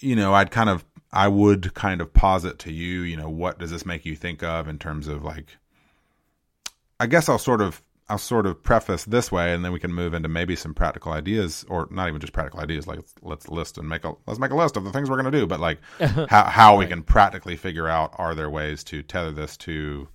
you 0.00 0.16
know 0.16 0.34
i'd 0.34 0.50
kind 0.50 0.70
of 0.70 0.84
i 1.12 1.28
would 1.28 1.74
kind 1.74 2.00
of 2.00 2.12
posit 2.12 2.58
to 2.60 2.72
you 2.72 3.00
you 3.00 3.16
know 3.16 3.30
what 3.30 3.58
does 3.58 3.70
this 3.70 3.86
make 3.86 4.04
you 4.04 4.14
think 4.14 4.42
of 4.42 4.68
in 4.68 4.78
terms 4.78 5.08
of 5.08 5.24
like 5.24 5.56
i 7.00 7.06
guess 7.06 7.28
i'll 7.28 7.38
sort 7.38 7.62
of 7.62 7.82
i'll 8.10 8.18
sort 8.18 8.46
of 8.46 8.62
preface 8.62 9.04
this 9.04 9.32
way 9.32 9.54
and 9.54 9.64
then 9.64 9.72
we 9.72 9.80
can 9.80 9.92
move 9.92 10.12
into 10.12 10.28
maybe 10.28 10.54
some 10.54 10.74
practical 10.74 11.12
ideas 11.12 11.64
or 11.68 11.88
not 11.90 12.08
even 12.08 12.20
just 12.20 12.34
practical 12.34 12.60
ideas 12.60 12.86
like 12.86 13.00
let's, 13.22 13.48
list 13.48 13.78
and 13.78 13.88
make 13.88 14.04
a 14.04 14.12
let's 14.26 14.38
make 14.38 14.50
a 14.50 14.56
list 14.56 14.76
of 14.76 14.84
the 14.84 14.92
things 14.92 15.08
we're 15.08 15.20
going 15.20 15.32
to 15.32 15.38
do 15.38 15.46
but 15.46 15.60
like 15.60 15.78
how 16.28 16.44
how 16.44 16.76
we 16.76 16.86
can 16.86 17.02
practically 17.02 17.56
figure 17.56 17.88
out 17.88 18.12
are 18.16 18.34
there 18.34 18.50
ways 18.50 18.84
to 18.84 19.02
tether 19.02 19.32
this 19.32 19.56
to 19.56 20.06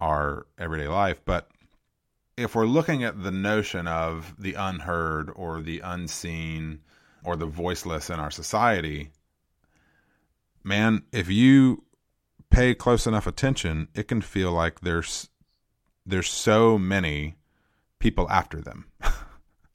our 0.00 0.46
everyday 0.58 0.88
life. 0.88 1.20
But 1.24 1.48
if 2.38 2.54
we're 2.54 2.66
looking 2.66 3.02
at 3.04 3.22
the 3.22 3.30
notion 3.32 3.88
of 3.88 4.34
the 4.38 4.54
unheard 4.54 5.30
or 5.34 5.60
the 5.60 5.80
unseen 5.80 6.80
or 7.24 7.36
the 7.36 7.46
voiceless 7.46 8.10
in 8.10 8.20
our 8.20 8.30
society, 8.30 9.10
man, 10.62 11.02
if 11.12 11.28
you 11.28 11.84
pay 12.50 12.74
close 12.74 13.06
enough 13.06 13.26
attention, 13.26 13.88
it 13.94 14.08
can 14.08 14.20
feel 14.22 14.52
like 14.52 14.80
there's 14.80 15.28
there's 16.06 16.30
so 16.30 16.78
many 16.78 17.34
people 17.98 18.28
after 18.30 18.60
them. 18.60 18.86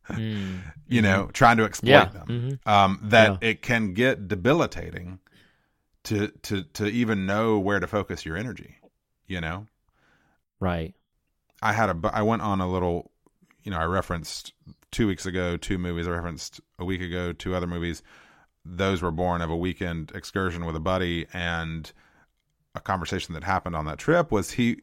Hmm. 0.06 0.58
you 0.86 1.02
know, 1.02 1.24
mm-hmm. 1.24 1.32
trying 1.32 1.56
to 1.58 1.64
exploit 1.64 1.90
Yeah. 1.92 2.06
them. 2.08 2.28
Mm-hmm. 2.28 2.70
Um, 2.70 3.00
that 3.04 3.42
Yeah. 3.42 3.50
it 3.50 3.62
can 3.62 3.94
get 3.94 4.28
debilitating 4.28 5.20
to 6.04 6.28
to 6.42 6.64
to 6.74 6.88
even 6.88 7.26
know 7.26 7.58
where 7.58 7.80
to 7.80 7.88
focus 7.88 8.26
your 8.26 8.36
energy, 8.36 8.76
you 9.28 9.40
know? 9.40 9.68
right 10.60 10.94
I 11.64 11.72
had 11.72 11.90
a 11.90 12.12
I 12.14 12.22
went 12.22 12.42
on 12.42 12.60
a 12.60 12.70
little, 12.70 13.10
you 13.64 13.72
know, 13.72 13.78
I 13.78 13.86
referenced 13.86 14.54
two 14.92 15.08
weeks 15.08 15.26
ago 15.26 15.58
two 15.58 15.78
movies. 15.78 16.08
I 16.08 16.12
referenced 16.12 16.60
a 16.78 16.86
week 16.86 17.02
ago 17.02 17.32
two 17.32 17.56
other 17.56 17.68
movies. 17.68 18.04
Those 18.66 19.02
were 19.02 19.12
born 19.12 19.42
of 19.42 19.50
a 19.50 19.58
weekend 19.58 20.12
excursion 20.14 20.66
with 20.66 20.76
a 20.76 20.82
buddy, 20.82 21.26
and 21.34 21.92
a 22.76 22.82
conversation 22.82 23.34
that 23.34 23.44
happened 23.44 23.76
on 23.76 23.86
that 23.86 23.98
trip 23.98 24.32
was 24.32 24.52
he. 24.52 24.82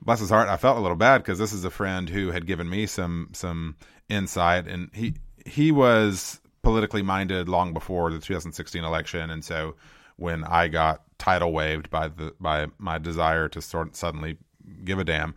bless 0.00 0.20
his 0.20 0.30
heart, 0.30 0.48
I 0.48 0.56
felt 0.56 0.78
a 0.78 0.80
little 0.80 0.96
bad 0.96 1.18
because 1.18 1.38
this 1.38 1.52
is 1.52 1.64
a 1.64 1.70
friend 1.70 2.08
who 2.08 2.30
had 2.30 2.46
given 2.46 2.70
me 2.70 2.86
some 2.86 3.30
some 3.32 3.76
insight, 4.08 4.68
and 4.68 4.90
he 4.94 5.14
he 5.44 5.72
was 5.72 6.40
politically 6.62 7.02
minded 7.02 7.48
long 7.48 7.72
before 7.72 8.10
the 8.10 8.20
2016 8.20 8.84
election, 8.84 9.30
and 9.30 9.44
so 9.44 9.74
when 10.16 10.44
I 10.44 10.68
got 10.68 11.02
tidal 11.18 11.52
waved 11.52 11.90
by 11.90 12.08
the 12.08 12.34
by 12.38 12.66
my 12.78 12.98
desire 12.98 13.48
to 13.48 13.60
sort 13.60 13.96
suddenly 13.96 14.38
give 14.84 14.98
a 14.98 15.04
damn, 15.04 15.34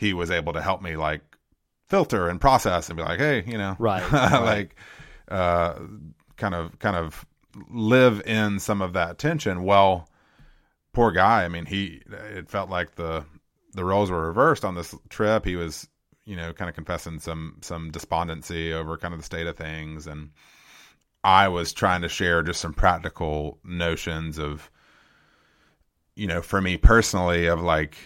he 0.00 0.14
was 0.14 0.30
able 0.30 0.54
to 0.54 0.62
help 0.62 0.80
me 0.80 0.96
like 0.96 1.20
filter 1.90 2.26
and 2.28 2.40
process 2.40 2.88
and 2.88 2.96
be 2.96 3.02
like, 3.02 3.18
hey, 3.18 3.44
you 3.46 3.58
know, 3.58 3.76
Right, 3.78 4.02
right. 4.12 4.40
like 4.42 4.76
uh, 5.28 5.74
kind 6.38 6.54
of 6.54 6.78
kind 6.78 6.96
of 6.96 7.26
live 7.68 8.22
in 8.26 8.58
some 8.58 8.80
of 8.80 8.94
that 8.94 9.18
tension. 9.18 9.62
Well, 9.62 10.08
poor 10.94 11.12
guy. 11.12 11.44
I 11.44 11.48
mean, 11.48 11.66
he 11.66 12.00
it 12.34 12.48
felt 12.48 12.70
like 12.70 12.94
the 12.94 13.26
the 13.74 13.84
roles 13.84 14.10
were 14.10 14.26
reversed 14.26 14.64
on 14.64 14.74
this 14.74 14.94
trip. 15.10 15.44
He 15.44 15.56
was, 15.56 15.86
you 16.24 16.34
know, 16.34 16.54
kind 16.54 16.70
of 16.70 16.74
confessing 16.74 17.18
some 17.18 17.58
some 17.60 17.90
despondency 17.90 18.72
over 18.72 18.96
kind 18.96 19.12
of 19.12 19.20
the 19.20 19.26
state 19.26 19.46
of 19.46 19.56
things, 19.58 20.06
and 20.06 20.30
I 21.22 21.48
was 21.48 21.74
trying 21.74 22.00
to 22.02 22.08
share 22.08 22.42
just 22.42 22.62
some 22.62 22.72
practical 22.72 23.58
notions 23.62 24.38
of, 24.38 24.70
you 26.16 26.26
know, 26.26 26.40
for 26.40 26.62
me 26.62 26.78
personally, 26.78 27.46
of 27.46 27.60
like, 27.60 27.96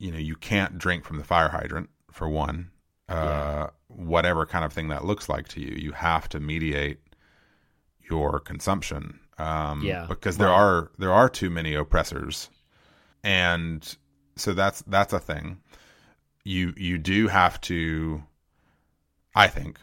you 0.00 0.10
know, 0.10 0.18
you 0.18 0.34
can't 0.34 0.78
drink 0.78 1.04
from 1.04 1.18
the 1.18 1.24
fire 1.24 1.50
hydrant 1.50 1.90
for 2.10 2.28
one, 2.28 2.70
uh, 3.08 3.68
whatever 3.88 4.46
kind 4.46 4.64
of 4.64 4.72
thing 4.72 4.88
that 4.88 5.04
looks 5.04 5.28
like 5.28 5.46
to 5.48 5.60
you. 5.60 5.76
You 5.76 5.92
have 5.92 6.28
to 6.30 6.40
mediate 6.40 6.98
your 8.00 8.40
consumption, 8.40 9.20
um, 9.38 9.82
Yeah, 9.84 10.06
because 10.08 10.38
there 10.38 10.48
right. 10.48 10.56
are 10.56 10.90
there 10.98 11.12
are 11.12 11.28
too 11.28 11.50
many 11.50 11.74
oppressors, 11.74 12.48
and 13.22 13.96
so 14.36 14.54
that's 14.54 14.82
that's 14.86 15.12
a 15.12 15.20
thing. 15.20 15.58
You 16.44 16.72
you 16.78 16.96
do 16.98 17.28
have 17.28 17.60
to, 17.62 18.22
I 19.34 19.48
think, 19.48 19.78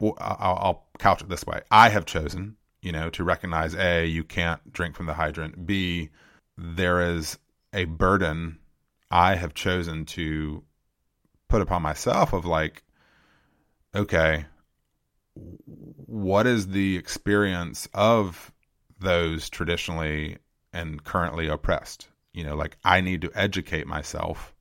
well, 0.00 0.14
I'll, 0.18 0.58
I'll 0.60 0.86
couch 0.98 1.22
it 1.22 1.28
this 1.28 1.46
way: 1.46 1.60
I 1.70 1.90
have 1.90 2.06
chosen, 2.06 2.56
you 2.82 2.90
know, 2.92 3.08
to 3.10 3.22
recognize 3.22 3.76
a 3.76 4.04
you 4.04 4.24
can't 4.24 4.72
drink 4.72 4.96
from 4.96 5.06
the 5.06 5.14
hydrant. 5.14 5.64
B 5.64 6.10
there 6.58 7.00
is 7.00 7.38
a 7.72 7.84
burden 7.84 8.58
I 9.10 9.36
have 9.36 9.54
chosen 9.54 10.04
to 10.06 10.64
put 11.48 11.62
upon 11.62 11.82
myself 11.82 12.32
of 12.32 12.44
like, 12.46 12.84
okay, 13.94 14.46
what 16.06 16.46
is 16.46 16.68
the 16.68 16.96
experience 16.96 17.88
of 17.94 18.52
those 18.98 19.48
traditionally 19.48 20.38
and 20.72 21.02
currently 21.04 21.48
oppressed? 21.48 22.08
You 22.32 22.44
know, 22.44 22.56
like 22.56 22.76
I 22.84 23.00
need 23.00 23.20
to 23.22 23.30
educate 23.34 23.86
myself 23.86 24.54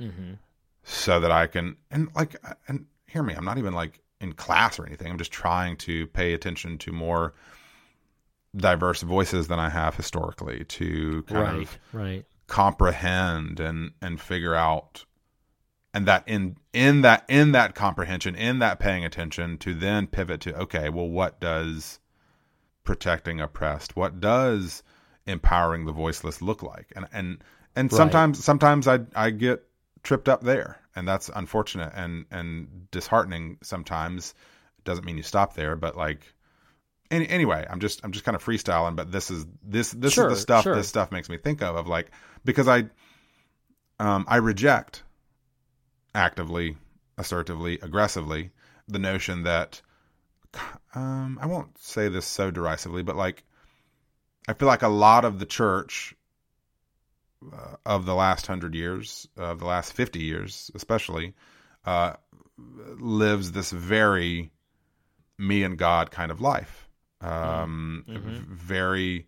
Mm-hmm. 0.00 0.34
so 0.82 1.20
that 1.20 1.30
I 1.30 1.46
can 1.46 1.76
and 1.90 2.08
like 2.14 2.36
and 2.68 2.86
hear 3.06 3.22
me, 3.22 3.34
I'm 3.34 3.44
not 3.44 3.58
even 3.58 3.74
like 3.74 4.00
in 4.20 4.32
class 4.32 4.78
or 4.78 4.86
anything. 4.86 5.10
I'm 5.10 5.18
just 5.18 5.32
trying 5.32 5.76
to 5.78 6.06
pay 6.08 6.32
attention 6.34 6.78
to 6.78 6.92
more 6.92 7.34
diverse 8.56 9.02
voices 9.02 9.48
than 9.48 9.58
I 9.58 9.68
have 9.68 9.96
historically 9.96 10.64
to 10.64 11.22
kind 11.24 11.48
Right, 11.48 11.48
of 11.48 11.78
right. 11.92 12.24
Comprehend 12.54 13.58
and 13.58 13.90
and 14.00 14.20
figure 14.20 14.54
out 14.54 15.04
and 15.92 16.06
that 16.06 16.22
in 16.28 16.56
in 16.72 17.02
that 17.02 17.24
in 17.28 17.50
that 17.50 17.74
comprehension 17.74 18.36
in 18.36 18.60
that 18.60 18.78
paying 18.78 19.04
attention 19.04 19.58
to 19.58 19.74
then 19.74 20.06
pivot 20.06 20.40
to 20.40 20.56
okay 20.56 20.88
well 20.88 21.08
what 21.08 21.40
does 21.40 21.98
protecting 22.84 23.40
oppressed 23.40 23.96
what 23.96 24.20
does 24.20 24.84
empowering 25.26 25.84
the 25.84 25.90
voiceless 25.90 26.40
look 26.40 26.62
like 26.62 26.92
and 26.94 27.08
and 27.12 27.42
and 27.74 27.90
Right. 27.90 27.96
sometimes 27.96 28.44
sometimes 28.44 28.86
i 28.86 29.00
i 29.16 29.30
get 29.30 29.64
tripped 30.04 30.28
up 30.28 30.40
there 30.40 30.78
and 30.94 31.08
that's 31.08 31.28
unfortunate 31.34 31.92
and 31.96 32.24
and 32.30 32.88
disheartening 32.92 33.58
sometimes 33.64 34.32
doesn't 34.84 35.04
mean 35.04 35.16
you 35.16 35.24
stop 35.24 35.54
there 35.54 35.74
but 35.74 35.96
like 35.96 36.32
any, 37.14 37.28
anyway 37.28 37.66
i'm 37.70 37.80
just 37.80 38.00
i'm 38.04 38.12
just 38.12 38.24
kind 38.24 38.34
of 38.36 38.44
freestyling 38.44 38.96
but 38.96 39.10
this 39.12 39.30
is 39.30 39.46
this 39.62 39.90
this 39.92 40.12
Sure, 40.12 40.28
is 40.28 40.34
the 40.36 40.40
stuff 40.40 40.64
sure. 40.64 40.74
this 40.74 40.88
stuff 40.88 41.10
makes 41.12 41.28
me 41.28 41.36
think 41.38 41.62
of 41.62 41.76
of 41.76 41.86
like 41.86 42.10
because 42.44 42.68
i 42.68 42.84
um 44.00 44.24
i 44.28 44.36
reject 44.36 45.02
actively 46.14 46.76
assertively 47.18 47.78
aggressively 47.80 48.50
the 48.88 48.98
notion 48.98 49.44
that 49.44 49.80
um 50.94 51.38
i 51.40 51.46
won't 51.46 51.76
say 51.78 52.08
this 52.08 52.26
so 52.26 52.50
derisively 52.50 53.02
but 53.02 53.16
like 53.16 53.44
i 54.48 54.52
feel 54.52 54.68
like 54.68 54.82
a 54.82 54.88
lot 54.88 55.24
of 55.24 55.38
the 55.38 55.46
church 55.46 56.14
uh, 57.52 57.76
of 57.84 58.06
the 58.06 58.14
last 58.14 58.48
100 58.48 58.74
years 58.74 59.28
of 59.36 59.58
the 59.58 59.66
last 59.66 59.92
50 59.92 60.20
years 60.20 60.70
especially 60.74 61.34
uh 61.84 62.14
lives 62.98 63.52
this 63.52 63.70
very 63.72 64.50
me 65.38 65.62
and 65.64 65.76
god 65.76 66.10
kind 66.10 66.30
of 66.30 66.40
life 66.40 66.83
Mm-hmm. 67.24 67.60
um 67.60 68.04
mm-hmm. 68.08 68.28
v- 68.28 68.44
very 68.48 69.26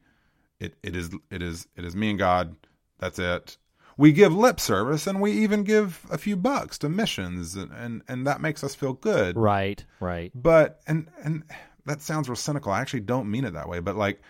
it, 0.61 0.75
it 0.83 0.97
is 0.97 1.11
it 1.31 1.43
is 1.43 1.67
it 1.77 1.85
is 1.85 1.95
me 1.97 2.11
and 2.11 2.19
god. 2.19 2.57
That's 2.99 3.19
it. 3.19 3.59
We 3.99 4.13
give 4.13 4.35
lip 4.35 4.61
service 4.61 5.07
and 5.07 5.21
we 5.21 5.33
even 5.33 5.65
give 5.65 6.05
a 6.11 6.19
few 6.19 6.37
bucks 6.37 6.79
to 6.79 6.89
missions 6.89 7.55
and 7.55 7.71
and, 7.73 8.03
and 8.09 8.27
that 8.27 8.41
makes 8.41 8.63
us 8.65 8.75
feel 8.75 8.93
good. 8.93 9.37
Right, 9.37 9.85
right. 10.01 10.31
but 10.35 10.81
and 10.87 11.09
and 11.23 11.45
that 11.85 12.03
sounds 12.03 12.29
real 12.29 12.37
cynical. 12.37 12.73
I 12.73 12.81
actually 12.81 13.01
don't 13.01 13.31
mean 13.31 13.45
it 13.45 13.53
that 13.55 13.69
way 13.69 13.81
but 13.81 13.97
like 13.97 14.21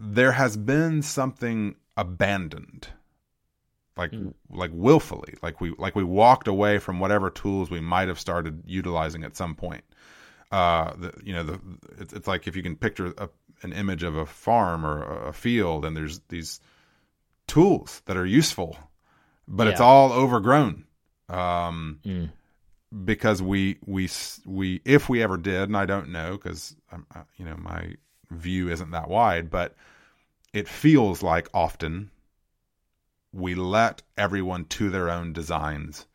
there 0.00 0.32
has 0.32 0.56
been 0.56 1.02
something 1.02 1.74
abandoned 1.96 2.88
like 3.96 4.12
mm. 4.12 4.32
like 4.50 4.70
willfully 4.72 5.34
like 5.42 5.60
we 5.60 5.74
like 5.78 5.96
we 5.96 6.04
walked 6.04 6.46
away 6.46 6.78
from 6.78 7.00
whatever 7.00 7.30
tools 7.30 7.70
we 7.70 7.80
might 7.80 8.08
have 8.08 8.20
started 8.20 8.62
utilizing 8.64 9.24
at 9.24 9.36
some 9.36 9.54
point 9.54 9.84
uh 10.50 10.94
the, 10.96 11.12
you 11.22 11.32
know 11.32 11.42
the 11.42 11.60
it's, 11.98 12.12
it's 12.12 12.26
like 12.26 12.46
if 12.46 12.56
you 12.56 12.62
can 12.62 12.76
picture 12.76 13.12
a, 13.18 13.28
an 13.62 13.72
image 13.72 14.02
of 14.02 14.16
a 14.16 14.24
farm 14.26 14.84
or 14.86 15.26
a, 15.28 15.32
field 15.32 15.84
and 15.84 15.96
there's 15.96 16.20
these 16.28 16.60
tools 17.46 18.02
that 18.06 18.16
are 18.16 18.26
useful 18.26 18.76
but 19.46 19.66
it's 19.66 19.80
all 19.80 20.12
overgrown 20.12 20.84
um 21.28 22.00
Mm. 22.04 22.30
because 23.04 23.42
we 23.42 23.78
we 23.86 24.08
we 24.46 24.80
if 24.84 25.08
we 25.08 25.22
ever 25.22 25.36
did 25.36 25.68
and 25.68 25.76
I 25.76 25.84
don't 25.86 26.08
know 26.08 26.38
cuz 26.38 26.74
you 27.36 27.44
know 27.44 27.56
my 27.56 27.94
view 28.30 28.70
isn't 28.70 28.90
that 28.92 29.08
wide 29.08 29.50
but 29.50 29.74
it 30.54 30.68
feels 30.68 31.22
like 31.22 31.48
often 31.52 32.10
we 33.32 33.54
let 33.54 34.02
everyone 34.16 34.64
to 34.64 34.88
their 34.88 35.10
own 35.10 35.32
designs 35.34 36.06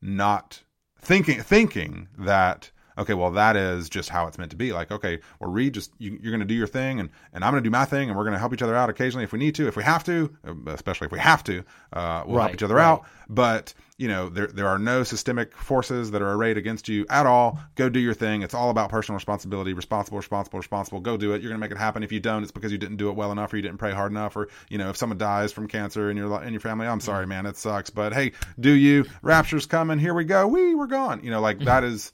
not 0.00 0.62
thinking 0.98 1.42
thinking 1.42 2.08
that 2.18 2.70
okay 2.98 3.14
well 3.14 3.30
that 3.30 3.56
is 3.56 3.88
just 3.88 4.08
how 4.08 4.26
it's 4.26 4.38
meant 4.38 4.50
to 4.50 4.56
be. 4.56 4.72
Like 4.72 4.90
okay 4.90 5.20
well 5.40 5.50
reed 5.50 5.74
just 5.74 5.92
you, 5.98 6.18
you're 6.22 6.32
going 6.32 6.40
to 6.40 6.46
do 6.46 6.54
your 6.54 6.66
thing 6.66 7.00
and 7.00 7.10
and 7.32 7.44
i'm 7.44 7.52
going 7.52 7.62
to 7.62 7.66
do 7.66 7.72
my 7.72 7.84
thing 7.84 8.08
and 8.08 8.16
we're 8.16 8.24
going 8.24 8.34
to 8.34 8.38
help 8.38 8.52
each 8.52 8.62
other 8.62 8.74
out 8.76 8.90
occasionally 8.90 9.24
if 9.24 9.32
we 9.32 9.38
need 9.38 9.54
to 9.56 9.66
if 9.66 9.76
we 9.76 9.82
have 9.82 10.04
to 10.04 10.34
uh, 10.46 10.54
especially 10.66 11.06
if 11.06 11.12
we 11.12 11.18
have 11.18 11.42
to 11.44 11.64
uh, 11.92 12.24
we'll 12.26 12.40
help 12.40 12.54
each 12.54 12.62
other 12.62 12.76
right. 12.76 12.84
out 12.84 13.04
but 13.28 13.74
you 13.98 14.08
know 14.08 14.28
there 14.28 14.46
there 14.48 14.68
are 14.68 14.78
no 14.78 15.02
systemic 15.02 15.56
forces 15.56 16.10
that 16.10 16.22
are 16.22 16.32
arrayed 16.32 16.58
against 16.58 16.88
you 16.88 17.06
at 17.08 17.26
all. 17.26 17.58
Go 17.74 17.88
do 17.88 17.98
your 17.98 18.14
thing. 18.14 18.42
It's 18.42 18.54
all 18.54 18.70
about 18.70 18.90
personal 18.90 19.16
responsibility 19.16 19.72
responsible 19.72 20.18
responsible 20.18 20.58
responsible. 20.58 21.00
Go 21.00 21.16
do 21.16 21.32
it. 21.32 21.42
You're 21.42 21.50
going 21.50 21.60
to 21.60 21.64
make 21.64 21.70
it 21.70 21.78
happen. 21.78 22.02
If 22.02 22.12
you 22.12 22.20
don't 22.20 22.42
it's 22.42 22.52
because 22.52 22.72
you 22.72 22.78
didn't 22.78 22.96
do 22.96 23.08
it 23.08 23.16
well 23.16 23.32
enough 23.32 23.52
or 23.52 23.56
you 23.56 23.62
didn't 23.62 23.78
pray 23.78 23.92
hard 23.92 24.12
enough 24.12 24.36
or 24.36 24.48
you 24.68 24.78
know 24.78 24.90
if 24.90 24.96
someone 24.96 25.18
dies 25.18 25.52
from 25.52 25.66
cancer 25.66 26.10
in 26.10 26.16
your 26.16 26.42
in 26.42 26.52
your 26.52 26.60
family 26.60 26.86
i'm 26.86 27.00
sorry 27.00 27.24
mm. 27.24 27.30
man 27.30 27.46
it 27.46 27.56
sucks. 27.56 27.90
But 27.90 28.12
hey 28.12 28.32
do 28.60 28.70
you? 28.70 29.06
Rapture's 29.22 29.66
coming. 29.66 29.98
Here 29.98 30.14
we 30.14 30.24
go. 30.24 30.46
We 30.46 30.74
we're 30.74 30.86
gone. 30.86 31.22
You 31.22 31.30
know 31.30 31.40
like 31.40 31.58
mm. 31.58 31.64
that 31.64 31.84
is 31.84 32.12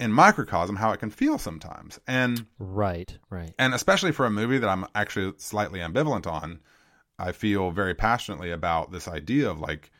in 0.00 0.12
microcosm 0.12 0.76
how 0.76 0.90
it 0.90 0.98
can 0.98 1.10
feel 1.10 1.38
sometimes 1.38 2.00
and 2.06 2.46
Right, 2.58 3.16
right. 3.30 3.54
and 3.58 3.74
especially 3.74 4.12
for 4.12 4.26
a 4.26 4.30
movie 4.30 4.58
that 4.58 4.68
I'm 4.68 4.86
actually 4.94 5.32
slightly 5.38 5.80
ambivalent 5.80 6.26
on, 6.26 6.60
I 7.18 7.32
feel 7.32 7.70
very 7.70 7.94
passionately 7.94 8.50
about 8.50 8.90
this 8.90 9.06
idea 9.06 9.48
of 9.50 9.60
like 9.60 9.90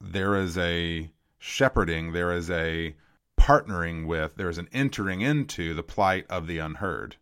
there 0.00 0.36
is 0.36 0.58
a 0.58 1.10
shepherding, 1.38 2.12
there 2.12 2.32
is 2.32 2.50
a 2.50 2.94
partnering 3.40 4.06
with, 4.06 4.34
there 4.36 4.50
is 4.50 4.58
an 4.58 4.68
entering 4.72 5.22
into 5.22 5.72
the 5.74 5.82
plight 5.82 6.26
of 6.28 6.46
the 6.46 6.58
unheard, 6.58 7.16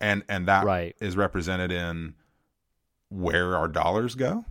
and 0.00 0.24
and 0.28 0.46
that 0.48 0.62
is 0.62 0.66
Right. 0.66 0.96
is 1.00 1.16
represented 1.16 1.70
in 1.70 2.14
where 3.10 3.56
our 3.56 3.68
dollars 3.68 4.14
go, 4.16 4.44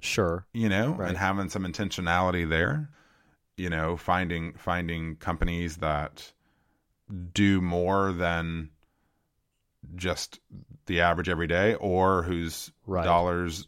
Sure. 0.00 0.46
you 0.52 0.68
know, 0.68 0.94
Right. 0.94 1.08
and 1.10 1.18
having 1.18 1.48
some 1.50 1.64
intentionality 1.64 2.48
there, 2.48 2.88
you 3.56 3.68
know, 3.70 3.96
finding 3.96 4.54
finding 4.54 5.16
companies 5.16 5.76
that 5.78 6.32
do 7.34 7.60
more 7.60 8.12
than 8.12 8.70
just 9.96 10.40
the 10.86 11.00
average 11.00 11.28
everyday 11.28 11.74
or 11.74 12.22
whose 12.22 12.72
Right. 12.86 13.04
dollars 13.04 13.66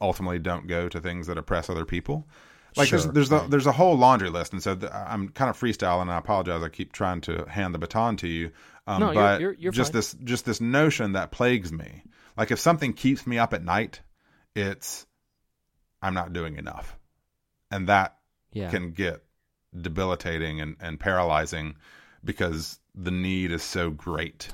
ultimately 0.00 0.38
don't 0.38 0.66
go 0.66 0.88
to 0.88 1.00
things 1.00 1.26
that 1.26 1.38
oppress 1.38 1.70
other 1.70 1.84
people. 1.84 2.26
Like 2.76 2.90
there's 2.90 3.04
Sure, 3.04 3.12
there's 3.12 3.32
a, 3.32 3.36
right. 3.38 3.50
there's 3.50 3.66
a 3.66 3.72
whole 3.72 3.96
laundry 3.96 4.28
list, 4.28 4.52
and 4.52 4.62
so 4.62 4.74
th- 4.76 4.92
I'm 4.92 5.30
kind 5.30 5.48
of 5.48 5.58
freestyling. 5.58 6.02
And 6.02 6.10
I 6.10 6.18
apologize. 6.18 6.62
I 6.62 6.68
keep 6.68 6.92
trying 6.92 7.22
to 7.22 7.46
hand 7.48 7.74
the 7.74 7.78
baton 7.78 8.16
to 8.18 8.28
you, 8.28 8.50
um, 8.86 9.00
No, 9.00 9.06
you're- 9.12 9.16
but 9.24 9.40
you're- 9.40 9.56
you're 9.58 9.72
just 9.72 9.92
fine. 9.92 9.98
this 9.98 10.12
just 10.24 10.44
this 10.44 10.60
notion 10.60 11.12
that 11.12 11.30
plagues 11.30 11.72
me. 11.72 12.02
Like 12.36 12.50
if 12.50 12.60
something 12.60 12.92
keeps 12.92 13.26
me 13.26 13.38
up 13.38 13.54
at 13.54 13.62
night, 13.64 14.02
it's 14.54 15.06
I'm 16.02 16.12
not 16.14 16.32
doing 16.32 16.56
enough. 16.56 16.98
and 17.70 17.88
that 17.88 18.18
Yeah. 18.56 18.70
can 18.70 18.92
get 18.92 19.22
debilitating 19.80 20.60
and, 20.60 20.76
and 20.80 20.98
paralyzing 20.98 21.76
because 22.24 22.80
the 22.94 23.10
need 23.10 23.52
is 23.52 23.62
so 23.62 23.90
great 23.90 24.48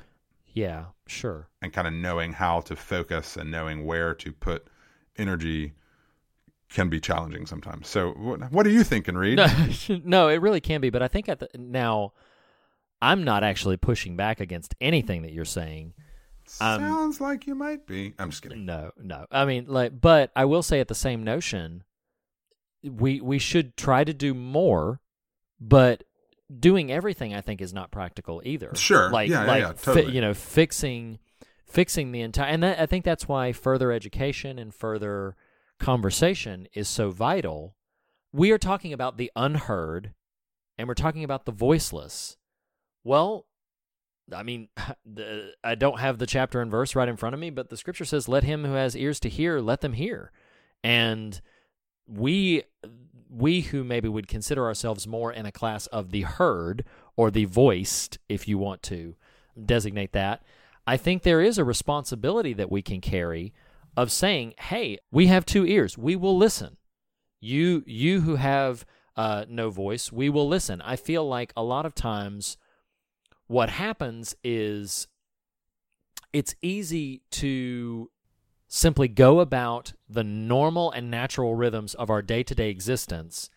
yeah, 0.54 0.86
sure. 1.06 1.48
and 1.62 1.72
kind 1.72 1.86
of 1.86 1.94
knowing 1.94 2.32
how 2.32 2.60
to 2.62 2.76
focus 2.76 3.36
and 3.36 3.50
knowing 3.50 3.84
where 3.84 4.14
to 4.14 4.32
put 4.32 4.66
energy 5.16 5.72
can 6.68 6.88
be 6.88 7.00
challenging 7.00 7.46
sometimes. 7.46 7.88
So, 7.88 8.12
what, 8.12 8.52
what 8.52 8.66
are 8.66 8.70
you 8.70 8.84
thinking, 8.84 9.14
Reed? 9.14 9.36
No, 9.36 9.48
no, 10.04 10.28
it 10.28 10.40
really 10.40 10.60
can 10.60 10.80
be. 10.80 10.90
But 10.90 11.02
I 11.02 11.08
think 11.08 11.28
at 11.28 11.38
the, 11.38 11.48
now, 11.58 12.12
I'm 13.00 13.24
not 13.24 13.44
actually 13.44 13.76
pushing 13.76 14.16
back 14.16 14.40
against 14.40 14.74
anything 14.80 15.22
that 15.22 15.32
you're 15.32 15.44
saying. 15.44 15.94
Um, 16.60 16.80
Sounds 16.80 17.20
like 17.20 17.46
you 17.46 17.54
might 17.54 17.86
be. 17.86 18.14
I'm 18.18 18.30
just 18.30 18.42
kidding. 18.42 18.66
No, 18.66 18.90
no. 19.00 19.26
I 19.30 19.44
mean, 19.44 19.66
like, 19.68 19.98
but 20.00 20.30
I 20.36 20.44
will 20.44 20.62
say 20.62 20.80
at 20.80 20.88
the 20.88 20.94
same 20.94 21.24
notion, 21.24 21.82
we 22.82 23.20
we 23.20 23.38
should 23.38 23.76
try 23.76 24.04
to 24.04 24.12
do 24.12 24.34
more, 24.34 25.00
but 25.60 26.04
doing 26.58 26.92
everything 26.92 27.34
I 27.34 27.40
think 27.40 27.60
is 27.60 27.72
not 27.72 27.90
practical 27.90 28.42
either. 28.44 28.72
Sure. 28.74 29.10
like 29.10 29.30
Yeah, 29.30 29.42
yeah, 29.44 29.50
like 29.50 29.62
yeah, 29.62 29.72
fi- 29.72 29.94
totally. 29.94 30.14
you 30.14 30.20
know 30.20 30.34
fixing 30.34 31.18
fixing 31.66 32.12
the 32.12 32.20
entire 32.20 32.48
and 32.48 32.62
that, 32.62 32.78
I 32.78 32.86
think 32.86 33.04
that's 33.04 33.26
why 33.26 33.52
further 33.52 33.92
education 33.92 34.58
and 34.58 34.74
further 34.74 35.36
conversation 35.78 36.68
is 36.74 36.88
so 36.88 37.10
vital. 37.10 37.74
We 38.32 38.50
are 38.50 38.58
talking 38.58 38.92
about 38.92 39.18
the 39.18 39.30
unheard, 39.36 40.12
and 40.78 40.88
we're 40.88 40.94
talking 40.94 41.24
about 41.24 41.44
the 41.44 41.52
voiceless. 41.52 42.36
Well, 43.04 43.46
I 44.34 44.42
mean, 44.42 44.68
the, 45.04 45.52
I 45.62 45.74
don't 45.74 46.00
have 46.00 46.18
the 46.18 46.26
chapter 46.26 46.60
and 46.60 46.70
verse 46.70 46.94
right 46.96 47.08
in 47.08 47.16
front 47.16 47.34
of 47.34 47.40
me, 47.40 47.50
but 47.50 47.68
the 47.68 47.76
scripture 47.76 48.04
says, 48.04 48.28
"Let 48.28 48.44
him 48.44 48.64
who 48.64 48.72
has 48.72 48.96
ears 48.96 49.20
to 49.20 49.28
hear, 49.28 49.60
let 49.60 49.80
them 49.82 49.92
hear." 49.92 50.32
And 50.82 51.40
we 52.06 52.62
we 53.28 53.62
who 53.62 53.82
maybe 53.82 54.08
would 54.08 54.28
consider 54.28 54.66
ourselves 54.66 55.06
more 55.06 55.32
in 55.32 55.46
a 55.46 55.52
class 55.52 55.86
of 55.86 56.10
the 56.10 56.22
heard 56.22 56.84
or 57.16 57.30
the 57.30 57.46
voiced, 57.46 58.18
if 58.28 58.46
you 58.46 58.58
want 58.58 58.82
to 58.82 59.14
designate 59.64 60.12
that, 60.12 60.42
I 60.86 60.98
think 60.98 61.22
there 61.22 61.40
is 61.40 61.56
a 61.56 61.64
responsibility 61.64 62.52
that 62.52 62.70
we 62.70 62.82
can 62.82 63.00
carry 63.00 63.52
of 63.96 64.12
saying, 64.12 64.54
"Hey, 64.58 64.98
we 65.10 65.26
have 65.28 65.46
two 65.46 65.66
ears. 65.66 65.96
We 65.96 66.16
will 66.16 66.36
listen." 66.36 66.76
You 67.40 67.82
you 67.86 68.20
who 68.20 68.36
have 68.36 68.86
uh, 69.16 69.44
no 69.48 69.70
voice, 69.70 70.12
we 70.12 70.28
will 70.28 70.48
listen. 70.48 70.80
I 70.80 70.96
feel 70.96 71.26
like 71.28 71.52
a 71.56 71.62
lot 71.62 71.86
of 71.86 71.94
times 71.94 72.56
what 73.46 73.68
happens 73.68 74.34
is 74.42 75.08
it's 76.32 76.54
easy 76.62 77.22
to 77.32 78.10
simply 78.74 79.06
go 79.06 79.40
about 79.40 79.92
the 80.08 80.24
normal 80.24 80.90
and 80.92 81.10
natural 81.10 81.54
rhythms 81.54 81.92
of 81.92 82.08
our 82.08 82.22
day-to-day 82.22 82.70
existence. 82.70 83.50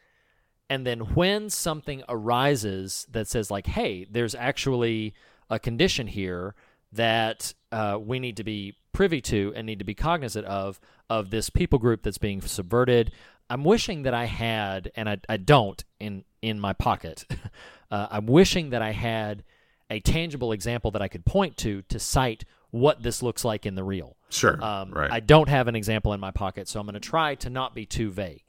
And 0.70 0.86
then 0.86 1.00
when 1.16 1.50
something 1.50 2.04
arises 2.10 3.08
that 3.10 3.30
says 3.30 3.50
like 3.50 3.66
hey 3.66 4.06
there's 4.12 4.36
actually 4.36 5.14
a 5.50 5.58
condition 5.58 6.08
here 6.08 6.54
that 6.92 7.54
uh, 7.72 7.98
we 8.02 8.20
need 8.20 8.36
to 8.36 8.44
be 8.44 8.76
privy 8.92 9.22
to 9.22 9.54
and 9.56 9.66
need 9.66 9.80
to 9.80 9.86
be 9.86 9.94
cognizant 9.94 10.46
of 10.48 10.82
of 11.10 11.30
this 11.30 11.50
people 11.50 11.80
group 11.80 12.04
that's 12.04 12.18
being 12.18 12.42
subverted 12.42 13.12
i'm 13.50 13.66
wishing 13.66 14.04
that 14.04 14.14
i 14.14 14.24
had 14.24 14.90
and 14.96 15.10
i, 15.10 15.18
I 15.28 15.36
don't 15.36 15.84
in 16.00 16.24
in 16.42 16.62
my 16.62 16.72
pocket 16.72 17.26
uh, 17.92 18.08
i'm 18.10 18.26
wishing 18.26 18.70
that 18.70 18.82
i 18.82 18.92
had 18.92 19.44
a 19.90 20.00
tangible 20.00 20.54
example 20.54 20.92
that 20.92 21.02
i 21.02 21.10
could 21.10 21.26
point 21.26 21.58
to 21.58 21.82
to 21.84 22.00
cite 22.00 22.46
what 22.72 23.04
this 23.04 23.22
looks 23.22 23.44
like 23.44 23.66
in 23.66 23.76
the 23.76 23.84
real 23.84 24.15
Sure. 24.30 24.62
um, 24.64 24.92
right. 24.92 25.12
I 25.12 25.20
don't 25.20 25.50
have 25.50 25.68
an 25.68 25.76
example 25.76 26.14
in 26.14 26.20
my 26.20 26.32
pocket, 26.32 26.68
so 26.68 26.80
I'm 26.80 26.86
going 26.86 26.96
to 26.96 27.00
try 27.00 27.36
to 27.36 27.50
not 27.50 27.76
be 27.76 27.86
too 27.86 28.10
vague. 28.10 28.44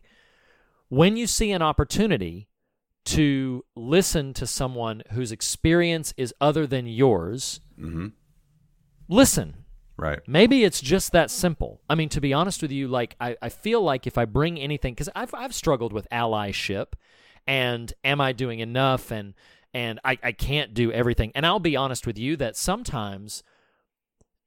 When 0.89 1.17
you 1.17 1.27
see 1.27 1.53
an 1.53 1.63
opportunity 1.63 2.49
to 3.07 3.65
listen 3.77 4.35
to 4.35 4.47
someone 4.47 5.03
whose 5.13 5.33
experience 5.33 6.13
is 6.17 6.35
other 6.41 6.67
than 6.67 6.87
yours, 6.87 7.61
mm-hmm. 7.79 8.09
listen. 9.09 9.65
Right. 9.99 10.21
Maybe 10.27 10.63
it's 10.63 10.81
just 10.83 11.13
that 11.13 11.31
simple. 11.31 11.81
I 11.89 11.95
mean, 11.95 12.11
to 12.11 12.21
be 12.21 12.35
honest 12.35 12.61
with 12.61 12.71
you, 12.71 12.87
like 12.87 13.17
I, 13.19 13.37
I 13.41 13.49
feel 13.49 13.81
like 13.81 14.07
if 14.07 14.19
I 14.19 14.27
bring 14.27 14.59
anything, 14.61 14.93
because 14.93 15.09
I've 15.15 15.33
I've 15.33 15.55
struggled 15.55 15.95
with 15.95 16.07
allyship, 16.13 16.89
and 17.47 17.95
am 18.05 18.21
I 18.21 18.33
doing 18.33 18.61
enough, 18.61 19.11
and 19.11 19.33
and 19.73 19.99
I, 20.05 20.19
I 20.23 20.33
can't 20.33 20.75
do 20.75 20.93
everything. 20.93 21.33
And 21.35 21.47
I'll 21.47 21.61
be 21.61 21.77
honest 21.77 22.07
with 22.07 22.19
you 22.19 22.37
that 22.37 22.57
sometimes 22.57 23.43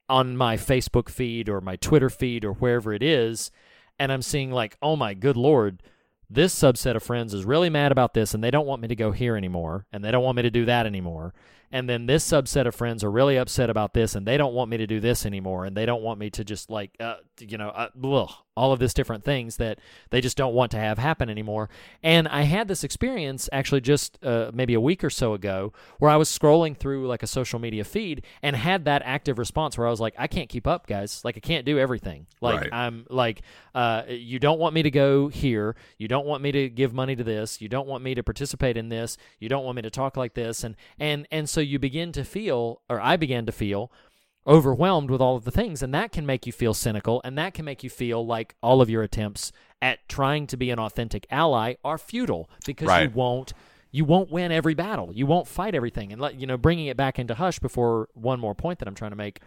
on 0.09 0.35
my 0.35 0.57
Facebook 0.57 1.09
feed 1.09 1.47
or 1.47 1.61
my 1.61 1.75
Twitter 1.75 2.09
feed 2.09 2.43
or 2.43 2.53
wherever 2.53 2.93
it 2.93 3.03
is, 3.03 3.51
and 3.97 4.11
I'm 4.11 4.21
seeing 4.21 4.51
like, 4.51 4.77
oh 4.81 4.95
my 4.95 5.13
good 5.13 5.37
lord, 5.37 5.83
this 6.29 6.53
subset 6.53 6.95
of 6.95 7.03
friends 7.03 7.33
is 7.33 7.45
really 7.45 7.69
mad 7.69 7.91
about 7.91 8.13
this 8.13 8.33
and 8.33 8.43
they 8.43 8.51
don't 8.51 8.67
want 8.67 8.81
me 8.81 8.87
to 8.87 8.95
go 8.95 9.11
here 9.11 9.35
anymore 9.35 9.85
and 9.91 10.03
they 10.03 10.11
don't 10.11 10.23
want 10.23 10.35
me 10.35 10.43
to 10.43 10.51
do 10.51 10.65
that 10.65 10.85
anymore. 10.85 11.33
And 11.71 11.89
then 11.89 12.05
this 12.05 12.27
subset 12.27 12.65
of 12.65 12.75
friends 12.75 13.03
are 13.03 13.11
really 13.11 13.37
upset 13.37 13.69
about 13.69 13.93
this 13.93 14.15
and 14.15 14.25
they 14.25 14.37
don't 14.37 14.53
want 14.53 14.69
me 14.69 14.77
to 14.77 14.87
do 14.87 14.99
this 14.99 15.25
anymore 15.25 15.65
and 15.65 15.75
they 15.77 15.85
don't 15.85 16.01
want 16.01 16.19
me 16.19 16.29
to 16.31 16.43
just 16.43 16.69
like, 16.69 16.91
uh, 16.99 17.15
you 17.39 17.57
know, 17.57 17.69
uh, 17.69 17.89
ugh, 18.03 18.31
all 18.57 18.73
of 18.73 18.79
this 18.79 18.93
different 18.93 19.23
things 19.23 19.57
that 19.57 19.79
they 20.09 20.19
just 20.19 20.35
don't 20.35 20.53
want 20.53 20.71
to 20.71 20.77
have 20.77 20.97
happen 20.97 21.29
anymore. 21.29 21.69
And 22.03 22.27
I 22.27 22.41
had 22.41 22.67
this 22.67 22.83
experience 22.83 23.47
actually 23.53 23.81
just 23.81 24.17
uh, 24.23 24.51
maybe 24.53 24.73
a 24.73 24.81
week 24.81 25.03
or 25.03 25.09
so 25.09 25.33
ago 25.33 25.71
where 25.99 26.11
I 26.11 26.17
was 26.17 26.29
scrolling 26.29 26.75
through 26.75 27.07
like 27.07 27.23
a 27.23 27.27
social 27.27 27.59
media 27.59 27.83
feed 27.83 28.23
and 28.41 28.55
had 28.55 28.85
that 28.85 29.01
active 29.05 29.37
response 29.39 29.77
where 29.77 29.87
I 29.87 29.91
was 29.91 30.01
like, 30.01 30.15
I 30.17 30.27
can't 30.27 30.49
keep 30.49 30.67
up, 30.67 30.87
guys. 30.87 31.23
Like, 31.23 31.37
I 31.37 31.39
can't 31.39 31.65
do 31.65 31.79
everything. 31.79 32.27
Like, 32.41 32.61
Right. 32.61 32.73
I'm 32.73 33.05
like, 33.09 33.43
uh, 33.73 34.03
you 34.09 34.39
don't 34.39 34.59
want 34.59 34.73
me 34.73 34.83
to 34.83 34.91
go 34.91 35.29
here. 35.29 35.75
You 35.97 36.07
don't 36.07 36.25
want 36.25 36.43
me 36.43 36.51
to 36.51 36.69
give 36.69 36.93
money 36.93 37.15
to 37.15 37.23
this. 37.23 37.61
You 37.61 37.69
don't 37.69 37.87
want 37.87 38.03
me 38.03 38.15
to 38.15 38.23
participate 38.23 38.75
in 38.75 38.89
this. 38.89 39.17
You 39.39 39.47
don't 39.47 39.63
want 39.63 39.75
me 39.77 39.83
to 39.83 39.89
talk 39.89 40.17
like 40.17 40.33
this. 40.33 40.63
And 40.63 40.75
and 40.99 41.27
and 41.31 41.47
so 41.49 41.58
you 41.63 41.79
begin 41.79 42.11
to 42.13 42.23
feel, 42.23 42.81
or 42.89 42.99
I 42.99 43.17
began 43.17 43.45
to 43.45 43.51
feel, 43.51 43.91
overwhelmed 44.47 45.11
with 45.11 45.21
all 45.21 45.35
of 45.35 45.43
the 45.43 45.51
things, 45.51 45.83
and 45.83 45.93
that 45.93 46.11
can 46.11 46.25
make 46.25 46.45
you 46.45 46.51
feel 46.51 46.73
cynical, 46.73 47.21
and 47.23 47.37
that 47.37 47.53
can 47.53 47.65
make 47.65 47.83
you 47.83 47.89
feel 47.89 48.25
like 48.25 48.55
all 48.61 48.81
of 48.81 48.89
your 48.89 49.03
attempts 49.03 49.51
at 49.81 50.07
trying 50.09 50.47
to 50.47 50.57
be 50.57 50.69
an 50.71 50.79
authentic 50.79 51.25
ally 51.29 51.75
are 51.83 51.97
futile 51.97 52.49
because 52.65 52.87
you 53.03 53.09
won't. 53.09 53.53
You 53.91 54.05
won't 54.05 54.29
win 54.29 54.51
every 54.51 54.75
battle. 54.75 55.09
You 55.11 55.25
won't 55.25 55.47
fight 55.47 55.73
everything. 55.73 56.11
And 56.11 56.21
let 56.21 56.39
you 56.39 56.45
know, 56.45 56.57
bringing 56.57 56.85
it 56.85 56.95
back 56.95 57.17
into 57.17 57.33
hush 57.33 57.57
before 57.57 58.07
one 58.13 58.39
more 58.39 58.53
point 58.53 58.77
that 58.77 58.87
I'm 58.87 58.93
trying 58.93 59.09
to 59.09 59.17
make 59.17 59.41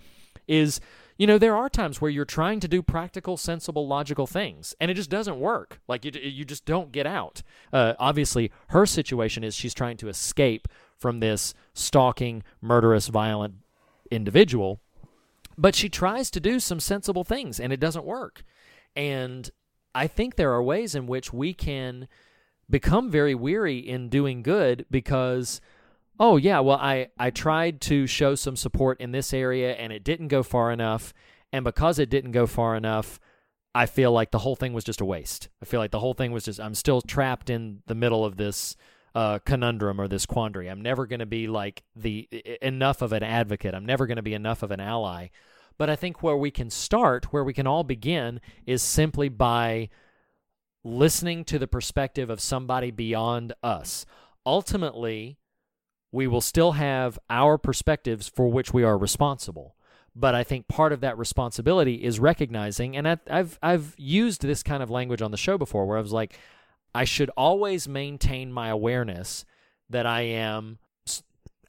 is 0.46 0.80
you 1.16 1.26
know 1.26 1.38
there 1.38 1.56
are 1.56 1.68
times 1.68 2.00
where 2.00 2.10
you're 2.10 2.24
trying 2.24 2.60
to 2.60 2.68
do 2.68 2.82
practical 2.82 3.36
sensible 3.36 3.86
logical 3.86 4.26
things 4.26 4.74
and 4.80 4.90
it 4.90 4.94
just 4.94 5.10
doesn't 5.10 5.38
work 5.38 5.80
like 5.88 6.04
you, 6.04 6.12
you 6.20 6.44
just 6.44 6.64
don't 6.64 6.92
get 6.92 7.06
out 7.06 7.42
uh, 7.72 7.94
obviously 7.98 8.50
her 8.68 8.86
situation 8.86 9.44
is 9.44 9.54
she's 9.54 9.74
trying 9.74 9.96
to 9.96 10.08
escape 10.08 10.68
from 11.02 11.20
this 11.20 11.52
stalking 11.74 12.42
murderous 12.62 13.08
violent 13.08 13.56
individual 14.10 14.80
but 15.58 15.74
she 15.74 15.88
tries 15.88 16.30
to 16.30 16.40
do 16.40 16.58
some 16.58 16.80
sensible 16.80 17.24
things 17.24 17.60
and 17.60 17.72
it 17.72 17.80
doesn't 17.80 18.04
work. 18.04 18.44
And 18.96 19.50
i 19.94 20.06
think 20.06 20.36
there 20.36 20.52
are 20.52 20.62
ways 20.62 20.94
in 20.94 21.06
which 21.06 21.32
we 21.32 21.52
can 21.52 22.08
become 22.70 23.10
very 23.10 23.34
weary 23.34 23.78
in 23.78 24.08
doing 24.08 24.42
good 24.42 24.86
because 24.90 25.60
oh 26.18 26.38
yeah 26.38 26.60
well 26.60 26.78
i 26.78 27.08
i 27.18 27.28
tried 27.28 27.78
to 27.78 28.06
show 28.06 28.34
some 28.34 28.56
support 28.56 28.98
in 29.02 29.12
this 29.12 29.34
area 29.34 29.74
and 29.74 29.92
it 29.92 30.02
didn't 30.02 30.28
go 30.28 30.42
far 30.42 30.72
enough. 30.72 31.12
And 31.54 31.64
because 31.64 31.98
it 31.98 32.08
didn't 32.08 32.32
go 32.32 32.46
far 32.46 32.74
enough 32.74 33.20
i 33.74 33.86
feel 33.86 34.12
like 34.12 34.30
the 34.30 34.38
whole 34.38 34.56
thing 34.56 34.72
was 34.72 34.84
just 34.84 35.00
a 35.00 35.04
waste. 35.04 35.48
I 35.60 35.66
feel 35.66 35.80
like 35.80 35.90
the 35.90 36.00
whole 36.00 36.14
thing 36.14 36.32
was 36.32 36.44
just 36.44 36.60
i'm 36.60 36.74
still 36.74 37.02
trapped 37.02 37.50
in 37.50 37.82
the 37.86 37.94
middle 37.94 38.24
of 38.24 38.36
this 38.36 38.76
uh, 39.14 39.38
conundrum 39.40 40.00
or 40.00 40.08
this 40.08 40.26
quandary. 40.26 40.68
I'm 40.68 40.80
never 40.80 41.06
going 41.06 41.20
to 41.20 41.26
be 41.26 41.46
like 41.46 41.82
the 41.94 42.28
enough 42.60 43.02
of 43.02 43.12
an 43.12 43.22
advocate. 43.22 43.74
I'm 43.74 43.86
never 43.86 44.06
going 44.06 44.16
to 44.16 44.22
be 44.22 44.34
enough 44.34 44.62
of 44.62 44.70
an 44.70 44.80
ally. 44.80 45.28
But 45.78 45.90
i 45.90 45.96
think 45.96 46.22
where 46.22 46.36
we 46.36 46.50
can 46.50 46.70
start 46.70 47.32
where 47.32 47.42
we 47.42 47.54
can 47.54 47.66
all 47.66 47.82
begin 47.82 48.40
is 48.66 48.82
simply 48.82 49.28
by 49.28 49.88
listening 50.84 51.44
to 51.44 51.58
the 51.58 51.66
perspective 51.66 52.30
of 52.30 52.40
somebody 52.40 52.90
beyond 52.90 53.52
us. 53.62 54.06
Ultimately 54.44 55.38
we 56.12 56.26
will 56.26 56.42
still 56.42 56.72
have 56.72 57.18
our 57.30 57.56
perspectives 57.56 58.28
for 58.28 58.48
which 58.48 58.72
we 58.72 58.84
are 58.84 58.98
responsible. 58.98 59.74
But 60.14 60.34
I 60.34 60.44
think 60.44 60.68
part 60.68 60.92
of 60.92 61.00
that 61.00 61.16
responsibility 61.16 62.04
is 62.04 62.20
recognizing, 62.20 62.96
and 62.96 63.18
I've 63.26 63.58
I've 63.62 63.94
used 63.96 64.42
this 64.42 64.62
kind 64.62 64.82
of 64.82 64.90
language 64.90 65.22
on 65.22 65.30
the 65.30 65.38
show 65.38 65.56
before, 65.56 65.86
where 65.86 65.96
I 65.96 66.02
was 66.02 66.12
like, 66.12 66.38
I 66.94 67.04
should 67.04 67.30
always 67.36 67.88
maintain 67.88 68.52
my 68.52 68.68
awareness 68.68 69.44
that 69.90 70.06
I 70.06 70.22
am, 70.22 70.78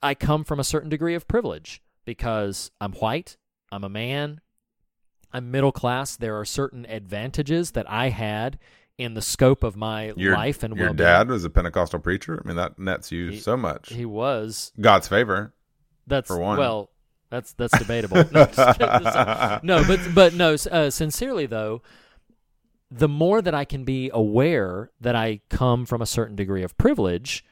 I 0.01 0.13
come 0.15 0.43
from 0.43 0.59
a 0.59 0.63
certain 0.63 0.89
degree 0.89 1.15
of 1.15 1.27
privilege 1.27 1.81
because 2.05 2.71
I'm 2.81 2.93
white, 2.93 3.37
I'm 3.71 3.83
a 3.83 3.89
man, 3.89 4.41
I'm 5.31 5.49
middle 5.51 5.71
class. 5.71 6.15
There 6.15 6.37
are 6.39 6.45
certain 6.45 6.85
advantages 6.87 7.71
that 7.71 7.89
I 7.89 8.09
had 8.09 8.59
in 8.97 9.13
the 9.15 9.21
scope 9.21 9.63
of 9.63 9.75
my 9.75 10.13
Your, 10.15 10.35
life 10.35 10.61
and 10.61 10.75
your 10.75 10.87
well-being. 10.87 11.07
dad 11.07 11.27
was 11.29 11.43
a 11.43 11.49
Pentecostal 11.49 11.99
preacher. 11.99 12.39
I 12.43 12.47
mean, 12.47 12.57
that 12.57 12.77
nets 12.77 13.11
you 13.11 13.29
He- 13.31 13.39
so 13.39 13.57
much. 13.57 13.89
He 13.89 14.05
was 14.05 14.71
God's 14.79 15.07
favor. 15.07 15.53
That's 16.05 16.27
for 16.27 16.37
one. 16.37 16.57
well, 16.59 16.89
that's 17.29 17.53
that's 17.53 17.75
debatable. 17.79 18.17
no, 18.31 19.59
no, 19.63 19.83
but 19.87 19.99
but 20.13 20.33
no. 20.35 20.55
Uh, 20.69 20.89
sincerely 20.91 21.45
though, 21.47 21.81
the 22.95 23.09
more 23.09 23.41
that 23.41 23.55
I 23.55 23.65
can 23.65 23.83
be 23.83 24.11
aware 24.13 24.91
that 25.01 25.15
I 25.15 25.41
come 25.49 25.87
from 25.87 26.03
a 26.03 26.05
certain 26.05 26.35
degree 26.35 26.61
of 26.61 26.77
privilege, 26.77 27.43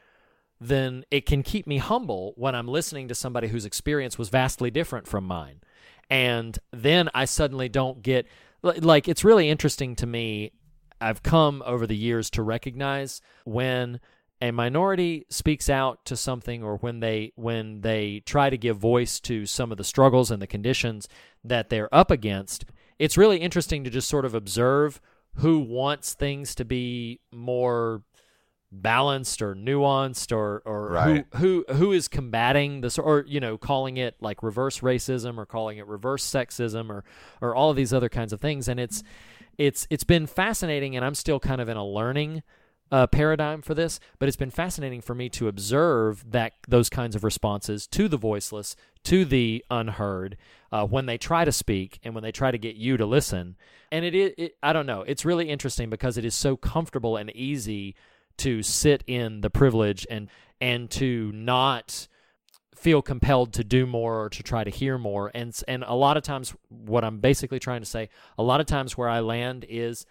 then 0.60 1.04
it 1.10 1.26
can 1.26 1.42
keep 1.42 1.66
me 1.66 1.80
humble 1.80 2.34
when 2.38 2.54
I'm 2.54 2.68
listening 2.68 3.08
to 3.08 3.16
somebody 3.16 3.48
whose 3.48 3.66
experience 3.66 4.20
was 4.20 4.30
vastly 4.30 4.70
different 4.70 5.08
from 5.08 5.24
mine. 5.26 5.62
And 6.12 6.60
then 6.72 7.10
I 7.16 7.26
suddenly 7.26 7.70
don't 7.70 8.04
get 8.04 8.28
like 8.62 9.08
it's 9.08 9.24
really 9.24 9.50
interesting 9.50 9.96
to 9.96 10.06
me. 10.06 10.52
I've 11.00 11.24
come 11.24 11.64
over 11.66 11.88
the 11.88 11.98
years 11.98 12.30
to 12.32 12.44
recognize 12.44 13.20
when 13.44 14.00
a 14.40 14.52
minority 14.52 15.26
speaks 15.30 15.72
out 15.72 16.06
to 16.06 16.16
something 16.16 16.62
or 16.62 16.78
when 16.78 17.00
they 17.00 17.32
when 17.36 17.82
they 17.82 18.22
try 18.28 18.52
to 18.52 18.58
give 18.60 18.78
voice 18.78 19.20
to 19.22 19.48
some 19.48 19.72
of 19.72 19.80
the 19.80 19.84
struggles 19.84 20.30
and 20.30 20.40
the 20.40 20.46
conditions 20.46 21.08
that 21.44 21.70
they're 21.70 21.94
up 21.94 22.12
against 22.12 22.66
it's 23.00 23.18
really 23.18 23.38
interesting 23.38 23.84
to 23.84 23.90
just 23.90 24.08
sort 24.08 24.26
of 24.26 24.36
observe 24.36 25.02
who 25.36 25.60
wants 25.60 26.14
things 26.14 26.56
to 26.56 26.66
be 26.66 27.20
more 27.32 28.03
balanced 28.74 29.41
or 29.41 29.53
nuanced 29.53 30.32
or 30.32 30.62
or 30.66 30.90
Right. 30.91 31.26
who 31.36 31.66
who 31.68 31.74
who 31.76 31.91
is 31.91 32.08
combating 32.08 32.80
this 32.82 32.98
or 32.98 33.26
you 33.28 33.40
know 33.41 33.58
calling 33.58 33.98
it 33.98 34.16
like 34.22 34.41
reverse 34.41 34.80
racism 34.80 35.38
or 35.38 35.45
calling 35.45 35.78
it 35.78 35.86
reverse 35.88 36.24
sexism 36.26 36.90
or 36.90 37.03
or 37.41 37.53
all 37.53 37.70
of 37.70 37.76
these 37.76 37.91
other 37.94 38.08
kinds 38.08 38.32
of 38.32 38.40
things 38.40 38.70
and 38.70 38.80
it's 38.80 39.03
it's 39.58 39.88
it's 39.90 40.06
been 40.06 40.26
fascinating 40.26 40.95
and 40.95 41.03
I'm 41.03 41.16
still 41.16 41.40
kind 41.40 41.60
of 41.60 41.68
in 41.68 41.76
a 41.76 41.86
learning 41.86 42.44
uh, 42.92 43.08
paradigm 43.08 43.62
for 43.62 43.74
this 43.74 44.00
but 44.20 44.28
it's 44.28 44.38
been 44.38 44.52
fascinating 44.52 45.02
for 45.02 45.16
me 45.16 45.30
to 45.30 45.48
observe 45.48 46.30
that 46.32 46.54
those 46.68 46.90
kinds 46.90 47.16
of 47.16 47.24
responses 47.24 47.88
to 47.88 48.08
the 48.08 48.18
voiceless 48.18 48.76
to 49.04 49.26
the 49.26 49.64
unheard 49.72 50.38
uh, 50.72 50.86
when 50.86 51.06
they 51.06 51.18
try 51.18 51.44
to 51.44 51.52
speak 51.52 52.00
and 52.04 52.14
when 52.14 52.24
they 52.24 52.32
try 52.32 52.52
to 52.52 52.58
get 52.58 52.76
you 52.76 52.98
to 52.98 53.06
listen. 53.06 53.56
And 53.92 54.06
it 54.06 54.16
is 54.16 54.34
it, 54.38 54.56
I 54.62 54.74
don't 54.74 54.86
know 54.86 55.02
it's 55.02 55.26
really 55.26 55.50
interesting 55.50 55.90
because 55.90 56.18
it 56.18 56.26
is 56.26 56.36
so 56.36 56.56
comfortable 56.56 57.18
and 57.18 57.30
easy 57.36 57.96
to 58.38 58.64
sit 58.64 59.04
in 59.08 59.42
the 59.42 59.50
privilege 59.50 60.06
and 60.10 60.30
and 60.60 60.90
to 60.92 61.32
not 61.34 62.08
feel 62.76 63.02
compelled 63.02 63.54
to 63.54 63.64
do 63.64 63.86
more 63.86 64.24
or 64.24 64.30
to 64.30 64.42
try 64.42 64.64
to 64.64 64.72
hear 64.72 64.98
more. 64.98 65.32
And 65.34 65.60
and 65.68 65.84
a 65.86 65.96
lot 65.96 66.18
of 66.18 66.24
times 66.24 66.56
what 66.70 67.04
I'm 67.04 67.20
basically 67.20 67.60
trying 67.60 67.82
to 67.82 67.86
say 67.86 68.10
a 68.38 68.44
lot 68.44 68.60
of 68.60 68.66
times 68.66 68.98
where 68.98 69.10
I 69.10 69.20
land 69.20 69.66
is 69.68 70.06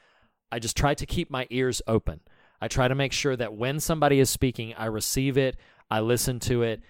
I 0.53 0.59
just 0.59 0.77
try 0.77 0.95
to 0.95 1.07
keep 1.07 1.31
my 1.31 1.47
ears 1.51 1.81
open 1.87 2.21
I 2.61 2.69
try 2.69 2.89
to 2.89 2.95
make 2.95 3.13
sure 3.13 3.37
that 3.37 3.55
when 3.55 3.81
somebody 3.81 4.21
is 4.21 4.31
speaking 4.31 4.75
I 4.77 4.87
receive 4.87 5.37
it 5.39 5.57
I 5.91 6.01
listen 6.01 6.39
to 6.41 6.63
it. 6.63 6.83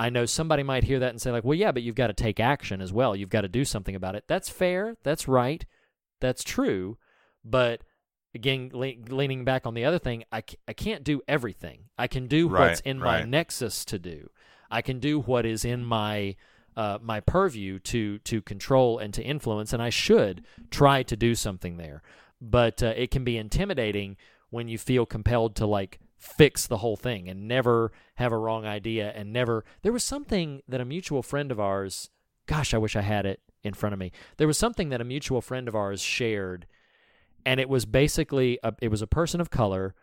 I 0.00 0.10
know 0.10 0.26
somebody 0.26 0.62
might 0.62 0.84
hear 0.84 0.98
that 1.00 1.10
and 1.10 1.20
say 1.20 1.30
like 1.30 1.44
well 1.44 1.54
yeah 1.58 1.72
but 1.72 1.82
you've 1.82 1.94
got 1.94 2.08
to 2.08 2.12
take 2.12 2.40
action 2.40 2.80
as 2.80 2.92
well. 2.92 3.14
You've 3.16 3.28
got 3.30 3.42
to 3.42 3.48
do 3.48 3.64
something 3.64 3.94
about 3.94 4.14
it. 4.14 4.24
That's 4.26 4.48
fair 4.48 4.96
that's 5.02 5.28
right 5.28 5.64
that's 6.20 6.42
true 6.42 6.98
but 7.44 7.82
again 8.34 8.70
le- 8.72 8.92
leaning 9.08 9.44
back 9.44 9.66
on 9.66 9.74
the 9.74 9.84
other 9.84 9.98
thing 9.98 10.24
I, 10.32 10.42
c- 10.48 10.58
I 10.66 10.72
can't 10.72 11.04
do 11.04 11.20
everything. 11.28 11.84
I 11.96 12.06
can 12.06 12.26
do 12.26 12.46
what's 12.48 12.58
Right, 12.58 12.80
in 12.84 12.98
my 12.98 13.22
nexus 13.24 13.84
to 13.86 13.98
do. 13.98 14.30
I 14.70 14.82
can 14.82 14.98
do 14.98 15.20
what 15.20 15.46
is 15.46 15.64
in 15.64 15.84
my 15.84 16.36
uh, 16.76 16.98
my 17.02 17.20
purview 17.20 17.78
to 17.80 18.18
to 18.20 18.40
control 18.42 18.98
and 18.98 19.12
to 19.14 19.22
influence 19.22 19.72
and 19.72 19.82
i 19.82 19.90
should 19.90 20.44
try 20.70 21.02
to 21.02 21.16
do 21.16 21.34
something 21.34 21.76
there. 21.76 22.02
But 22.40 22.82
uh, 22.82 22.92
it 22.96 23.10
can 23.10 23.24
be 23.24 23.36
intimidating 23.36 24.16
when 24.50 24.68
you 24.68 24.78
feel 24.78 25.06
compelled 25.06 25.54
to 25.56 25.66
like 25.66 25.98
fix 26.16 26.66
the 26.66 26.78
whole 26.78 26.96
thing 26.96 27.28
and 27.28 27.46
never 27.46 27.92
have 28.16 28.32
a 28.32 28.38
wrong 28.38 28.66
idea 28.66 29.12
and 29.14 29.32
never 29.32 29.64
there 29.82 29.92
was 29.92 30.02
something 30.02 30.60
that 30.66 30.80
a 30.80 30.84
mutual 30.84 31.22
friend 31.22 31.52
of 31.52 31.60
ours 31.60 32.10
gosh 32.46 32.74
i 32.74 32.78
wish 32.78 32.96
i 32.96 33.02
had 33.02 33.24
it 33.24 33.40
in 33.62 33.74
front 33.74 33.92
of 33.92 33.98
me. 33.98 34.12
There 34.36 34.46
was 34.46 34.58
something 34.58 34.88
that 34.90 35.00
a 35.00 35.04
mutual 35.04 35.40
friend 35.40 35.68
of 35.68 35.74
ours 35.74 36.00
shared 36.00 36.66
and 37.46 37.60
it 37.60 37.68
was 37.68 37.84
basically 37.86 38.58
a, 38.62 38.74
it 38.80 38.88
was 38.88 39.02
a 39.02 39.06
person 39.06 39.40
of 39.40 39.50
color 39.50 39.94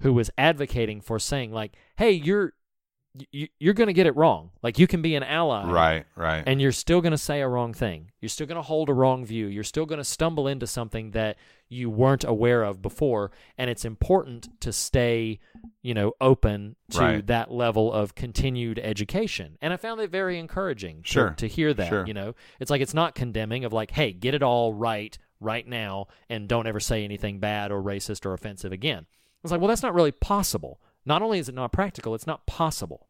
who 0.00 0.12
was 0.12 0.30
advocating 0.36 1.00
for 1.00 1.18
saying 1.18 1.52
like 1.52 1.76
hey 1.96 2.10
you're 2.10 2.52
you, 3.30 3.48
you're 3.60 3.74
going 3.74 3.86
to 3.86 3.92
get 3.92 4.06
it 4.06 4.16
wrong. 4.16 4.50
Like 4.62 4.78
you 4.78 4.86
can 4.86 5.00
be 5.02 5.14
an 5.14 5.22
ally 5.22 5.70
Right, 5.70 6.06
right. 6.16 6.42
and 6.46 6.60
you're 6.60 6.72
still 6.72 7.00
going 7.00 7.12
to 7.12 7.18
say 7.18 7.40
a 7.40 7.48
wrong 7.48 7.72
thing. 7.72 8.10
You're 8.20 8.28
still 8.28 8.46
going 8.46 8.56
to 8.56 8.62
hold 8.62 8.88
a 8.88 8.94
wrong 8.94 9.24
view. 9.24 9.46
You're 9.46 9.62
still 9.64 9.86
going 9.86 9.98
to 9.98 10.04
stumble 10.04 10.48
into 10.48 10.66
something 10.66 11.12
that 11.12 11.36
you 11.68 11.88
weren't 11.90 12.24
aware 12.24 12.62
of 12.62 12.82
before 12.82 13.30
and 13.56 13.70
it's 13.70 13.84
important 13.84 14.48
to 14.60 14.70
stay 14.72 15.40
you 15.82 15.94
know 15.94 16.12
open 16.20 16.76
to 16.90 16.98
Right. 17.00 17.26
that 17.26 17.50
level 17.50 17.92
of 17.92 18.14
continued 18.14 18.78
education. 18.78 19.56
And 19.62 19.72
i 19.72 19.76
found 19.76 20.00
it 20.00 20.10
very 20.10 20.38
encouraging 20.38 21.02
to- 21.02 21.08
Sure, 21.08 21.30
to, 21.38 21.46
hear 21.48 21.72
that 21.74 21.88
sure. 21.88 22.06
you 22.06 22.14
know? 22.14 22.34
It's 22.60 22.70
like 22.70 22.82
it's 22.82 22.94
not 22.94 23.14
condemning 23.14 23.64
of 23.64 23.72
like 23.72 23.92
hey 23.92 24.12
get 24.12 24.34
it 24.34 24.42
all 24.42 24.72
right 24.74 25.16
right 25.40 25.66
now 25.66 26.06
and 26.28 26.48
don't 26.48 26.66
ever 26.66 26.80
say 26.80 27.02
anything 27.04 27.38
bad 27.40 27.70
or 27.72 27.82
racist 27.82 28.24
or 28.26 28.34
offensive 28.34 28.72
again. 28.72 29.06
It's 29.42 29.50
like 29.50 29.60
well 29.60 29.68
that's 29.68 29.82
not 29.82 29.94
really 29.94 30.12
possible 30.12 30.80
not 31.06 31.22
only 31.22 31.38
is 31.38 31.48
it 31.48 31.54
not 31.54 31.72
practical 31.72 32.14
it's 32.14 32.26
not 32.26 32.46
possible. 32.46 33.08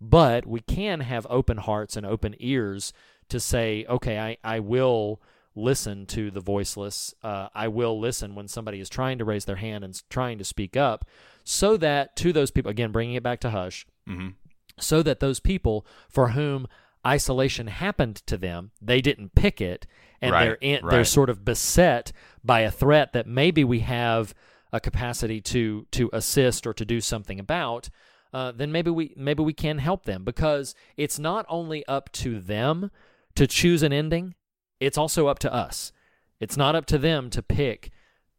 But 0.00 0.46
we 0.46 0.60
can 0.60 1.00
have 1.00 1.28
open 1.30 1.58
hearts 1.58 1.96
and 1.96 2.04
open 2.04 2.34
ears 2.40 2.92
to 3.28 3.38
say, 3.38 3.86
okay, 3.88 4.18
I, 4.18 4.36
I 4.42 4.58
will 4.58 5.22
listen 5.54 6.06
to 6.06 6.30
the 6.30 6.40
voiceless. 6.40 7.14
Uh, 7.22 7.48
I 7.54 7.68
will 7.68 8.00
listen 8.00 8.34
when 8.34 8.48
somebody 8.48 8.80
is 8.80 8.88
trying 8.88 9.18
to 9.18 9.24
raise 9.24 9.44
their 9.44 9.56
hand 9.56 9.84
and 9.84 10.02
trying 10.10 10.38
to 10.38 10.44
speak 10.44 10.76
up, 10.76 11.04
so 11.44 11.76
that 11.76 12.16
to 12.16 12.32
those 12.32 12.50
people, 12.50 12.70
again, 12.70 12.90
bringing 12.90 13.14
it 13.14 13.22
back 13.22 13.40
to 13.40 13.50
Hush, 13.50 13.86
hmm 14.06 14.30
so 14.78 15.02
that 15.02 15.20
those 15.20 15.38
people 15.38 15.86
for 16.08 16.30
whom 16.30 16.66
isolation 17.06 17.66
happened 17.66 18.16
to 18.26 18.38
them, 18.38 18.70
they 18.80 19.02
didn't 19.02 19.34
pick 19.34 19.60
it, 19.60 19.86
and 20.20 20.32
Right, 20.32 20.44
they're 20.44 20.58
in, 20.60 20.86
they're 20.88 21.04
sort 21.04 21.28
of 21.30 21.44
beset 21.44 22.10
by 22.42 22.60
a 22.60 22.70
threat 22.70 23.12
that 23.12 23.26
maybe 23.26 23.64
we 23.64 23.80
have 23.80 24.34
a 24.72 24.80
capacity 24.80 25.40
to 25.40 25.86
to 25.92 26.10
assist 26.12 26.66
or 26.66 26.72
to 26.72 26.84
do 26.84 27.00
something 27.00 27.38
about. 27.38 27.90
Uh, 28.32 28.50
then 28.50 28.72
maybe 28.72 28.90
we 28.90 29.12
maybe 29.16 29.42
we 29.42 29.52
can 29.52 29.78
help 29.78 30.04
them 30.04 30.24
because 30.24 30.74
it's 30.96 31.18
not 31.18 31.44
only 31.48 31.84
up 31.86 32.10
to 32.12 32.40
them 32.40 32.90
to 33.34 33.46
choose 33.46 33.82
an 33.82 33.92
ending; 33.92 34.34
it's 34.80 34.98
also 34.98 35.26
up 35.26 35.38
to 35.40 35.52
us. 35.52 35.92
It's 36.40 36.56
not 36.56 36.74
up 36.74 36.86
to 36.86 36.98
them 36.98 37.30
to 37.30 37.42
pick 37.42 37.90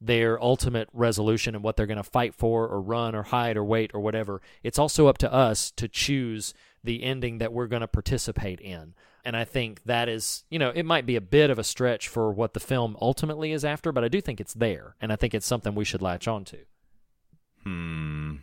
their 0.02 0.42
ultimate 0.44 0.90
resolution 0.92 1.56
and 1.56 1.64
what 1.64 1.78
they're 1.78 1.88
going 1.88 1.96
to 1.96 2.04
fight 2.04 2.36
for 2.36 2.68
or 2.68 2.82
run 2.82 3.16
or 3.16 3.24
hide 3.24 3.56
or 3.56 3.64
wait 3.64 3.92
or 3.94 4.02
whatever. 4.02 4.42
It's 4.62 4.78
also 4.78 5.08
up 5.08 5.18
to 5.20 5.32
us 5.32 5.72
to 5.72 5.88
choose 5.88 6.54
the 6.84 7.04
ending 7.04 7.38
that 7.38 7.54
we're 7.54 7.68
going 7.68 7.82
to 7.82 7.88
participate 7.88 8.60
in. 8.60 8.96
And 9.26 9.38
I 9.38 9.46
think 9.46 9.84
that 9.86 10.10
is, 10.10 10.44
you 10.50 10.60
know, 10.60 10.72
it 10.76 10.86
might 10.86 11.06
be 11.06 11.16
a 11.16 11.22
bit 11.22 11.50
of 11.50 11.58
a 11.58 11.64
stretch 11.64 12.10
for 12.10 12.32
what 12.32 12.54
the 12.54 12.60
film 12.60 12.98
ultimately 13.00 13.54
is 13.54 13.64
after, 13.64 13.92
but 13.92 14.04
I 14.04 14.10
do 14.10 14.20
think 14.20 14.42
it's 14.42 14.54
there. 14.54 14.96
And 15.00 15.14
I 15.14 15.16
think 15.16 15.34
it's 15.34 15.46
something 15.46 15.74
we 15.74 15.86
should 15.86 16.02
latch 16.02 16.28
on 16.28 16.44
to. 16.46 16.58
Hmm. 17.64 18.36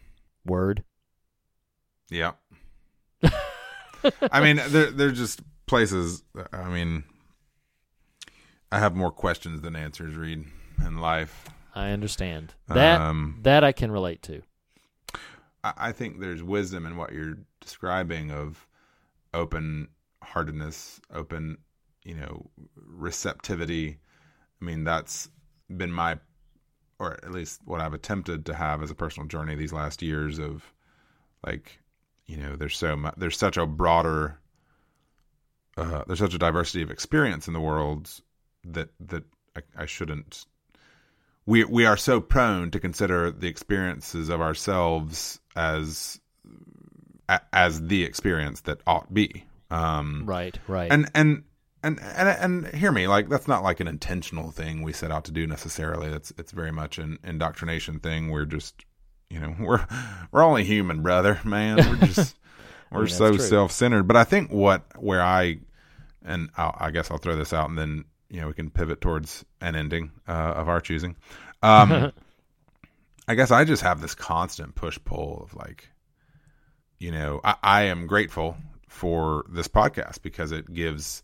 Word. 0.47 0.85
Yeah. 2.11 2.33
I 4.33 4.41
mean, 4.41 4.61
they're, 4.69 4.91
they're 4.91 5.11
just 5.11 5.43
places. 5.67 6.25
I 6.53 6.69
mean, 6.71 7.05
I 8.73 8.79
have 8.79 8.97
more 8.97 9.11
questions 9.13 9.61
than 9.61 9.77
answers. 9.77 10.15
Reed 10.17 10.45
in 10.85 10.97
life. 10.99 11.51
I 11.75 11.91
understand. 11.91 12.55
That 12.69 13.01
Um, 13.01 13.41
that 13.43 13.63
I 13.63 13.73
can 13.73 13.93
relate 13.93 14.23
to. 14.23 14.43
I, 15.63 15.73
I 15.77 15.93
think 15.93 16.21
there's 16.21 16.43
wisdom 16.43 16.87
in 16.87 16.97
what 16.97 17.13
you're 17.13 17.39
describing 17.61 18.31
of 18.31 18.67
open 19.35 19.89
heartedness, 20.31 21.01
open, 21.13 21.59
you 22.05 22.15
know, 22.15 22.51
receptivity. 22.77 23.99
I 24.61 24.65
mean, 24.65 24.85
that's 24.85 25.29
been 25.69 25.93
my, 25.93 26.19
or 26.99 27.15
at 27.23 27.33
least 27.33 27.61
what 27.65 27.81
I've 27.81 27.95
attempted 27.95 28.47
to 28.47 28.55
have 28.55 28.83
as 28.83 28.91
a 28.91 28.95
personal 28.95 29.29
journey 29.29 29.55
these 29.55 29.73
last 29.73 30.03
years 30.03 30.39
of, 30.39 30.65
like, 31.47 31.79
you 32.27 32.37
know, 32.37 32.57
there's 32.57 32.77
so 32.77 32.97
much, 32.97 33.15
there's 33.17 33.39
such 33.39 33.57
a 33.57 33.67
broader, 33.67 34.39
uh, 35.77 36.05
there's 36.07 36.19
such 36.19 36.35
a 36.35 36.39
diversity 36.39 36.83
of 36.83 36.91
experience 36.91 37.47
in 37.49 37.55
the 37.55 37.61
world 37.61 38.11
that 38.65 38.91
that 39.01 39.25
I, 39.57 39.63
I 39.77 39.87
shouldn't 39.87 40.45
we 41.47 41.65
we 41.65 41.85
are 41.85 41.97
so 41.97 42.21
prone 42.21 42.71
to 42.71 42.79
consider 42.79 43.31
the 43.31 43.49
experiences 43.49 44.29
of 44.29 44.41
ourselves 44.41 45.41
as 45.57 46.21
as 47.53 47.87
the 47.87 48.05
experience 48.05 48.63
that 48.63 48.81
ought 48.87 49.13
be. 49.13 49.45
Um, 49.71 50.25
Right, 50.27 50.59
right. 50.67 50.91
and 50.91 51.11
and 51.15 51.45
and 51.83 52.01
and 52.01 52.29
and 52.65 52.75
hear 52.75 52.93
me, 52.93 53.07
like 53.07 53.29
that's 53.29 53.49
not 53.49 53.63
like 53.63 53.81
an 53.81 53.89
intentional 53.89 54.51
thing 54.51 54.83
we 54.83 54.93
set 54.93 55.11
out 55.11 55.25
to 55.27 55.33
do 55.33 55.47
necessarily. 55.47 56.09
It's 56.09 56.33
it's 56.37 56.53
very 56.53 56.73
much 56.73 56.99
an 56.99 57.19
indoctrination 57.25 58.01
thing. 58.01 58.31
We're 58.31 58.45
just 58.47 58.85
you 59.31 59.41
know 59.41 59.55
we're 59.61 59.87
we're 60.33 60.43
only 60.43 60.65
human, 60.65 61.03
brother, 61.03 61.41
man. 61.45 61.77
We're 61.77 62.07
just 62.07 62.37
we're 62.91 63.01
mean, 63.05 63.09
so 63.09 63.37
self 63.37 63.73
centered. 63.73 64.05
But 64.05 64.17
I 64.17 64.25
think 64.25 64.51
what 64.51 64.83
where 65.01 65.23
I 65.23 65.61
and 66.25 66.51
I'll, 66.57 66.77
I 66.79 66.91
guess 66.91 67.11
I'll 67.11 67.19
throw 67.19 67.37
this 67.37 67.53
out 67.53 67.69
and 67.71 67.79
then 67.79 68.05
you 68.29 68.41
know 68.41 68.49
we 68.49 68.53
can 68.55 68.71
pivot 68.71 69.01
towards 69.01 69.45
an 69.61 69.75
ending 69.77 70.11
uh, 70.29 70.33
of 70.33 70.69
our 70.69 70.81
choosing. 70.81 71.17
Um, 71.63 72.13
I 73.29 73.35
guess 73.37 73.51
I 73.51 73.65
just 73.65 73.83
have 73.83 74.01
this 74.01 74.15
constant 74.15 74.75
push 74.75 74.99
pull 75.05 75.43
of 75.45 75.55
like, 75.55 75.89
you 76.99 77.13
know, 77.13 77.41
I, 77.45 77.55
I 77.63 77.83
am 77.83 78.07
grateful 78.09 78.57
for 78.91 79.47
this 79.49 79.69
podcast 79.69 80.21
because 80.21 80.51
it 80.51 80.71
gives 80.75 81.23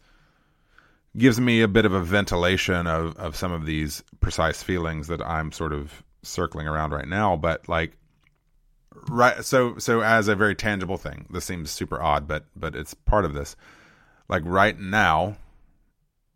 gives 1.18 1.40
me 1.40 1.62
a 1.62 1.68
bit 1.68 1.84
of 1.84 1.92
a 1.92 2.00
ventilation 2.00 2.86
of 2.86 3.16
of 3.16 3.34
some 3.34 3.52
of 3.52 3.66
these 3.66 4.04
precise 4.20 4.62
feelings 4.62 5.08
that 5.08 5.20
I'm 5.20 5.50
sort 5.50 5.72
of 5.72 6.04
circling 6.22 6.68
around 6.68 6.92
right 6.92 7.08
now. 7.08 7.36
But 7.36 7.68
like, 7.68 7.96
right, 9.08 9.44
so 9.44 9.78
so 9.78 10.00
as 10.00 10.28
a 10.28 10.36
very 10.36 10.54
tangible 10.54 10.96
thing, 10.96 11.26
this 11.28 11.44
seems 11.44 11.70
super 11.72 12.00
odd, 12.00 12.28
but 12.28 12.46
but 12.54 12.76
it's 12.76 12.94
part 12.94 13.24
of 13.24 13.34
this. 13.34 13.56
Like 14.28 14.44
right 14.46 14.78
now, 14.78 15.36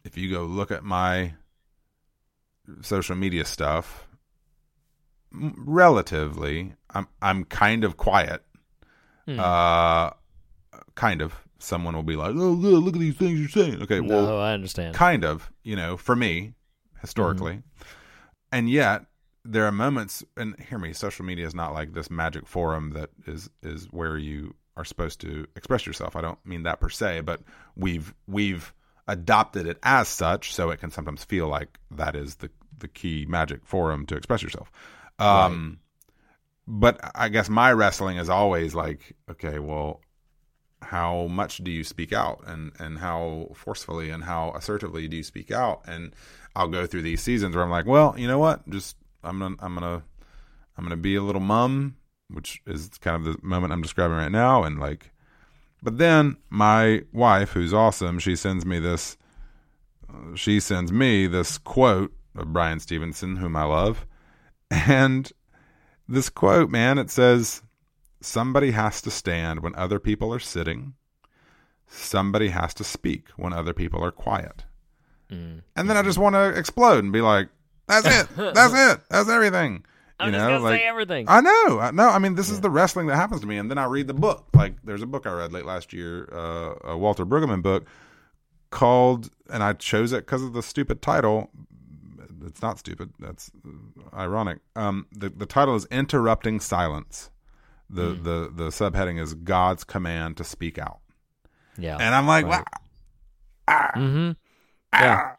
if 0.05 0.19
you 0.19 0.33
go 0.33 0.43
look 0.43 0.73
at 0.73 0.83
my 0.83 1.35
social 2.83 3.15
media 3.15 3.45
stuff, 3.45 4.09
relatively, 5.33 6.75
I'm 6.93 7.07
I'm 7.23 7.45
kind 7.45 7.85
of 7.85 7.97
quiet. 7.97 8.43
Uh, 9.39 10.11
kind 11.01 11.23
of. 11.23 11.35
Someone 11.63 11.95
will 11.95 12.03
be 12.03 12.17
like, 12.17 12.31
"Oh, 12.31 12.53
look, 12.53 12.85
look 12.85 12.95
at 12.95 13.01
these 13.01 13.17
things 13.17 13.39
you're 13.39 13.49
saying." 13.49 13.83
Okay, 13.83 14.01
well, 14.01 14.27
no, 14.27 14.39
I 14.39 14.53
understand. 14.53 14.95
kind 14.95 15.25
of, 15.25 15.51
you 15.63 15.77
know, 15.77 15.97
for 15.97 16.17
me, 16.17 16.55
historically. 17.01 17.63
And 18.51 18.69
yet, 18.71 19.05
there 19.45 19.67
are 19.67 19.73
moments, 19.73 20.25
and 20.37 20.59
hear 20.69 20.79
me, 20.79 20.93
social 20.95 21.25
media 21.25 21.47
is 21.47 21.55
not 21.55 21.75
like 21.75 21.93
this 21.93 22.11
magic 22.11 22.47
forum 22.47 22.91
that 22.93 23.11
is 23.27 23.51
is 23.63 23.87
where 23.91 24.17
you 24.17 24.55
are 24.77 24.85
supposed 24.85 25.21
to 25.21 25.47
express 25.57 25.87
yourself. 25.87 26.17
I 26.17 26.23
don't 26.23 26.39
mean 26.47 26.63
that 26.63 26.81
per 26.81 26.89
se, 26.89 27.21
but 27.23 27.41
we've 27.77 28.15
we've 28.27 28.73
adopted 29.07 29.67
it 29.67 29.79
as 29.83 30.09
such, 30.09 30.55
so 30.55 30.71
it 30.71 30.81
can 30.81 30.91
sometimes 30.91 31.25
feel 31.25 31.49
like 31.49 31.79
that 31.91 32.15
is 32.17 32.37
the 32.37 32.51
the 32.79 32.89
key 32.89 33.27
magic 33.29 33.61
forum 33.67 34.07
to 34.07 34.17
express 34.17 34.43
yourself. 34.43 34.71
Um, 35.19 35.81
But 36.67 37.01
I 37.15 37.29
guess 37.29 37.49
my 37.51 37.73
wrestling 37.73 38.17
is 38.17 38.31
always 38.31 38.75
like, 38.75 39.15
okay, 39.31 39.59
well, 39.59 40.01
how 40.83 41.27
much 41.27 41.59
do 41.59 41.71
you 41.71 41.85
speak 41.85 42.13
out 42.13 42.43
and 42.47 42.73
and 42.79 42.99
how 42.99 43.51
forcefully 43.55 44.11
and 44.11 44.25
how 44.25 44.53
assertively 44.57 45.07
do 45.09 45.17
you 45.17 45.23
speak 45.23 45.51
out 45.51 45.83
and 45.87 46.15
I'll 46.57 46.69
go 46.69 46.87
through 46.87 47.03
these 47.03 47.23
seasons 47.23 47.55
where 47.55 47.65
I'm 47.65 47.71
like, 47.71 47.87
well, 47.87 48.15
you 48.19 48.27
know 48.27 48.39
what? 48.39 48.69
Just 48.69 48.97
I'm 49.23 49.39
gonna 49.39 49.57
I'm 49.61 49.75
gonna 49.75 50.03
I'm 50.77 50.85
gonna 50.85 50.97
be 50.97 51.15
a 51.17 51.23
little 51.23 51.41
mum, 51.41 51.97
which 52.29 52.63
is 52.67 52.89
kind 53.01 53.17
of 53.17 53.25
the 53.25 53.47
moment 53.47 53.73
I'm 53.73 53.83
describing 53.83 54.17
right 54.17 54.33
now, 54.33 54.65
and 54.65 54.81
like, 54.81 55.13
but 55.83 55.99
then 55.99 56.37
my 56.49 57.03
wife, 57.13 57.51
who's 57.51 57.75
awesome, 57.75 58.19
she 58.19 58.35
sends 58.37 58.65
me 58.65 58.79
this. 58.79 59.17
uh, 60.09 60.35
She 60.35 60.59
sends 60.61 60.91
me 60.93 61.27
this 61.27 61.59
quote 61.59 62.13
of 62.35 62.53
Bryan 62.53 62.81
Stevenson, 62.81 63.37
whom 63.37 63.57
I 63.57 63.65
love, 63.65 64.07
and 64.71 65.31
this 66.09 66.31
quote, 66.31 66.71
man, 66.71 66.99
it 66.99 67.11
says, 67.11 67.63
Somebody 68.21 68.73
has 68.73 69.01
to 69.03 69.11
stand 69.11 69.61
when 69.61 69.75
other 69.75 69.99
people 69.99 70.33
are 70.35 70.39
sitting. 70.39 70.95
Somebody 71.87 72.49
has 72.49 72.75
to 72.75 72.85
speak 72.85 73.29
when 73.37 73.53
other 73.53 73.73
people 73.73 74.05
are 74.05 74.13
quiet. 74.13 74.65
Mm. 75.31 75.63
And 75.77 75.89
then 75.89 75.97
I 75.97 76.03
just 76.03 76.19
want 76.19 76.35
to 76.35 76.49
explode 76.51 77.03
and 77.05 77.13
be 77.13 77.21
like, 77.21 77.49
"That's 77.87 78.07
it. 78.07 78.29
That's 78.55 78.75
it. 78.75 79.01
That's 79.09 79.29
everything." 79.29 79.85
You 80.21 80.27
I'm 80.27 80.33
just 80.33 80.43
know, 80.43 80.51
gonna 80.51 80.65
like 80.65 80.81
say 80.81 80.87
everything. 80.87 81.27
I 81.29 81.41
know. 81.41 81.79
I 81.81 81.91
know. 81.93 82.09
I 82.09 82.19
mean, 82.19 82.35
this 82.35 82.51
is 82.51 82.61
the 82.61 82.69
wrestling 82.69 83.07
that 83.07 83.17
happens 83.17 83.41
to 83.41 83.47
me, 83.47 83.57
and 83.57 83.71
then 83.71 83.79
I 83.79 83.85
read 83.85 84.07
the 84.07 84.15
book. 84.15 84.49
Like, 84.53 84.75
there's 84.85 85.03
a 85.03 85.07
book 85.07 85.27
I 85.27 85.33
read 85.33 85.53
late 85.53 85.65
last 85.65 85.93
year, 85.95 86.29
uh, 86.31 86.75
a 86.91 86.97
Walter 86.99 87.25
Brueggemann 87.25 87.63
book 87.63 87.87
called, 88.69 89.31
and 89.51 89.63
I 89.63 89.73
chose 89.73 90.13
it 90.13 90.27
because 90.27 90.43
of 90.43 90.53
the 90.53 90.63
stupid 90.63 91.01
title. 91.01 91.51
It's 92.47 92.61
not 92.61 92.79
stupid. 92.79 93.13
That's 93.19 93.51
ironic. 94.15 94.59
Um, 94.77 95.07
the 95.13 95.31
the 95.31 95.47
title 95.47 95.75
is 95.75 95.87
"Interrupting 95.87 96.61
Silence." 96.61 97.31
The 97.93 98.15
Hmm. 98.15 98.23
the 98.23 98.53
the 98.55 98.69
subheading 98.71 99.21
is 99.21 99.35
God's 99.35 99.83
command 99.85 100.37
to 100.37 100.45
speak 100.45 100.79
out, 100.79 101.01
yeah. 101.77 101.97
and 101.99 102.15
I'm 102.15 102.27
like, 102.27 102.47
Right. 102.47 102.65
wow. 103.69 103.91
mm-hmm. 103.97 104.31
Ah, 104.93 105.37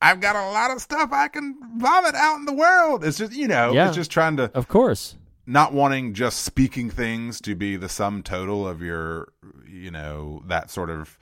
I've 0.00 0.20
got 0.20 0.36
a 0.36 0.50
lot 0.50 0.70
of 0.70 0.80
stuff 0.80 1.10
I 1.12 1.28
can 1.28 1.56
vomit 1.78 2.14
out 2.14 2.36
in 2.36 2.44
the 2.44 2.52
world. 2.52 3.04
It's 3.04 3.18
just, 3.18 3.32
you 3.32 3.48
know, 3.48 3.72
Yeah. 3.72 3.88
it's 3.88 3.96
just 3.96 4.10
trying 4.10 4.36
to 4.36 4.50
Of 4.54 4.68
course. 4.68 5.16
not 5.46 5.72
wanting 5.72 6.14
just 6.14 6.42
speaking 6.42 6.90
things 6.90 7.40
to 7.42 7.54
be 7.54 7.76
the 7.76 7.88
sum 7.88 8.22
total 8.22 8.66
of 8.68 8.82
your, 8.82 9.28
you 9.66 9.90
know, 9.90 10.42
that 10.46 10.70
sort 10.70 10.90
of 10.90 11.18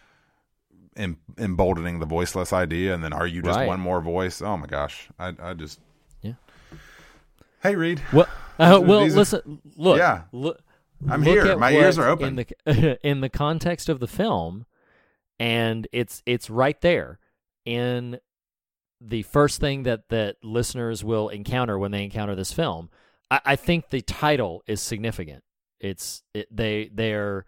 em- 0.96 1.18
emboldening 1.38 1.98
the 2.00 2.06
voiceless 2.06 2.52
idea. 2.52 2.94
And 2.94 3.04
then 3.04 3.12
are 3.12 3.26
you 3.26 3.42
just 3.42 3.58
Right. 3.58 3.68
one 3.68 3.80
more 3.80 4.00
voice? 4.00 4.40
Oh 4.42 4.56
my 4.56 4.66
gosh. 4.66 5.08
I, 5.18 5.34
I 5.40 5.54
just, 5.54 5.78
Yeah. 5.78 5.84
Hey, 7.64 7.76
Reed. 7.76 8.00
Well, 8.12 8.28
uh, 8.58 8.80
well, 8.84 9.00
these 9.00 9.14
are- 9.14 9.18
listen. 9.18 9.60
Look. 9.76 9.98
Yeah. 9.98 10.24
Look. 10.30 10.60
I'm 11.08 11.24
look 11.24 11.34
here. 11.34 11.56
My 11.56 11.72
ears 11.72 11.98
are 11.98 12.08
open. 12.08 12.28
in 12.28 12.36
the 12.36 12.98
in 13.06 13.20
the 13.20 13.28
context 13.28 13.88
of 13.88 14.00
the 14.00 14.06
film, 14.06 14.66
and 15.40 15.88
it's 15.92 16.22
it's 16.26 16.48
right 16.48 16.80
there 16.80 17.18
in 17.64 18.18
the 19.00 19.22
first 19.22 19.60
thing 19.60 19.82
that 19.84 20.08
that 20.10 20.36
listeners 20.42 21.02
will 21.02 21.28
encounter 21.30 21.78
when 21.78 21.90
they 21.90 22.04
encounter 22.04 22.34
this 22.34 22.52
film. 22.52 22.90
I, 23.30 23.40
I 23.44 23.56
think 23.56 23.90
the 23.90 24.02
title 24.02 24.62
is 24.66 24.80
significant. 24.80 25.42
It's 25.80 26.22
it, 26.32 26.48
they 26.54 26.90
they're 26.92 27.44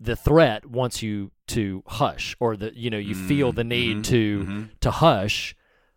the 0.00 0.16
threat 0.16 0.66
wants 0.66 1.02
you 1.02 1.30
to 1.48 1.82
hush, 1.86 2.34
or 2.40 2.56
the 2.56 2.72
you 2.74 2.90
know 2.90 2.98
you 2.98 3.14
feel 3.14 3.52
the 3.52 3.64
need 3.64 3.98
mhm, 3.98 4.04
to 4.04 4.44
mhm. 4.44 4.70
to 4.80 4.90
hush, 4.90 5.54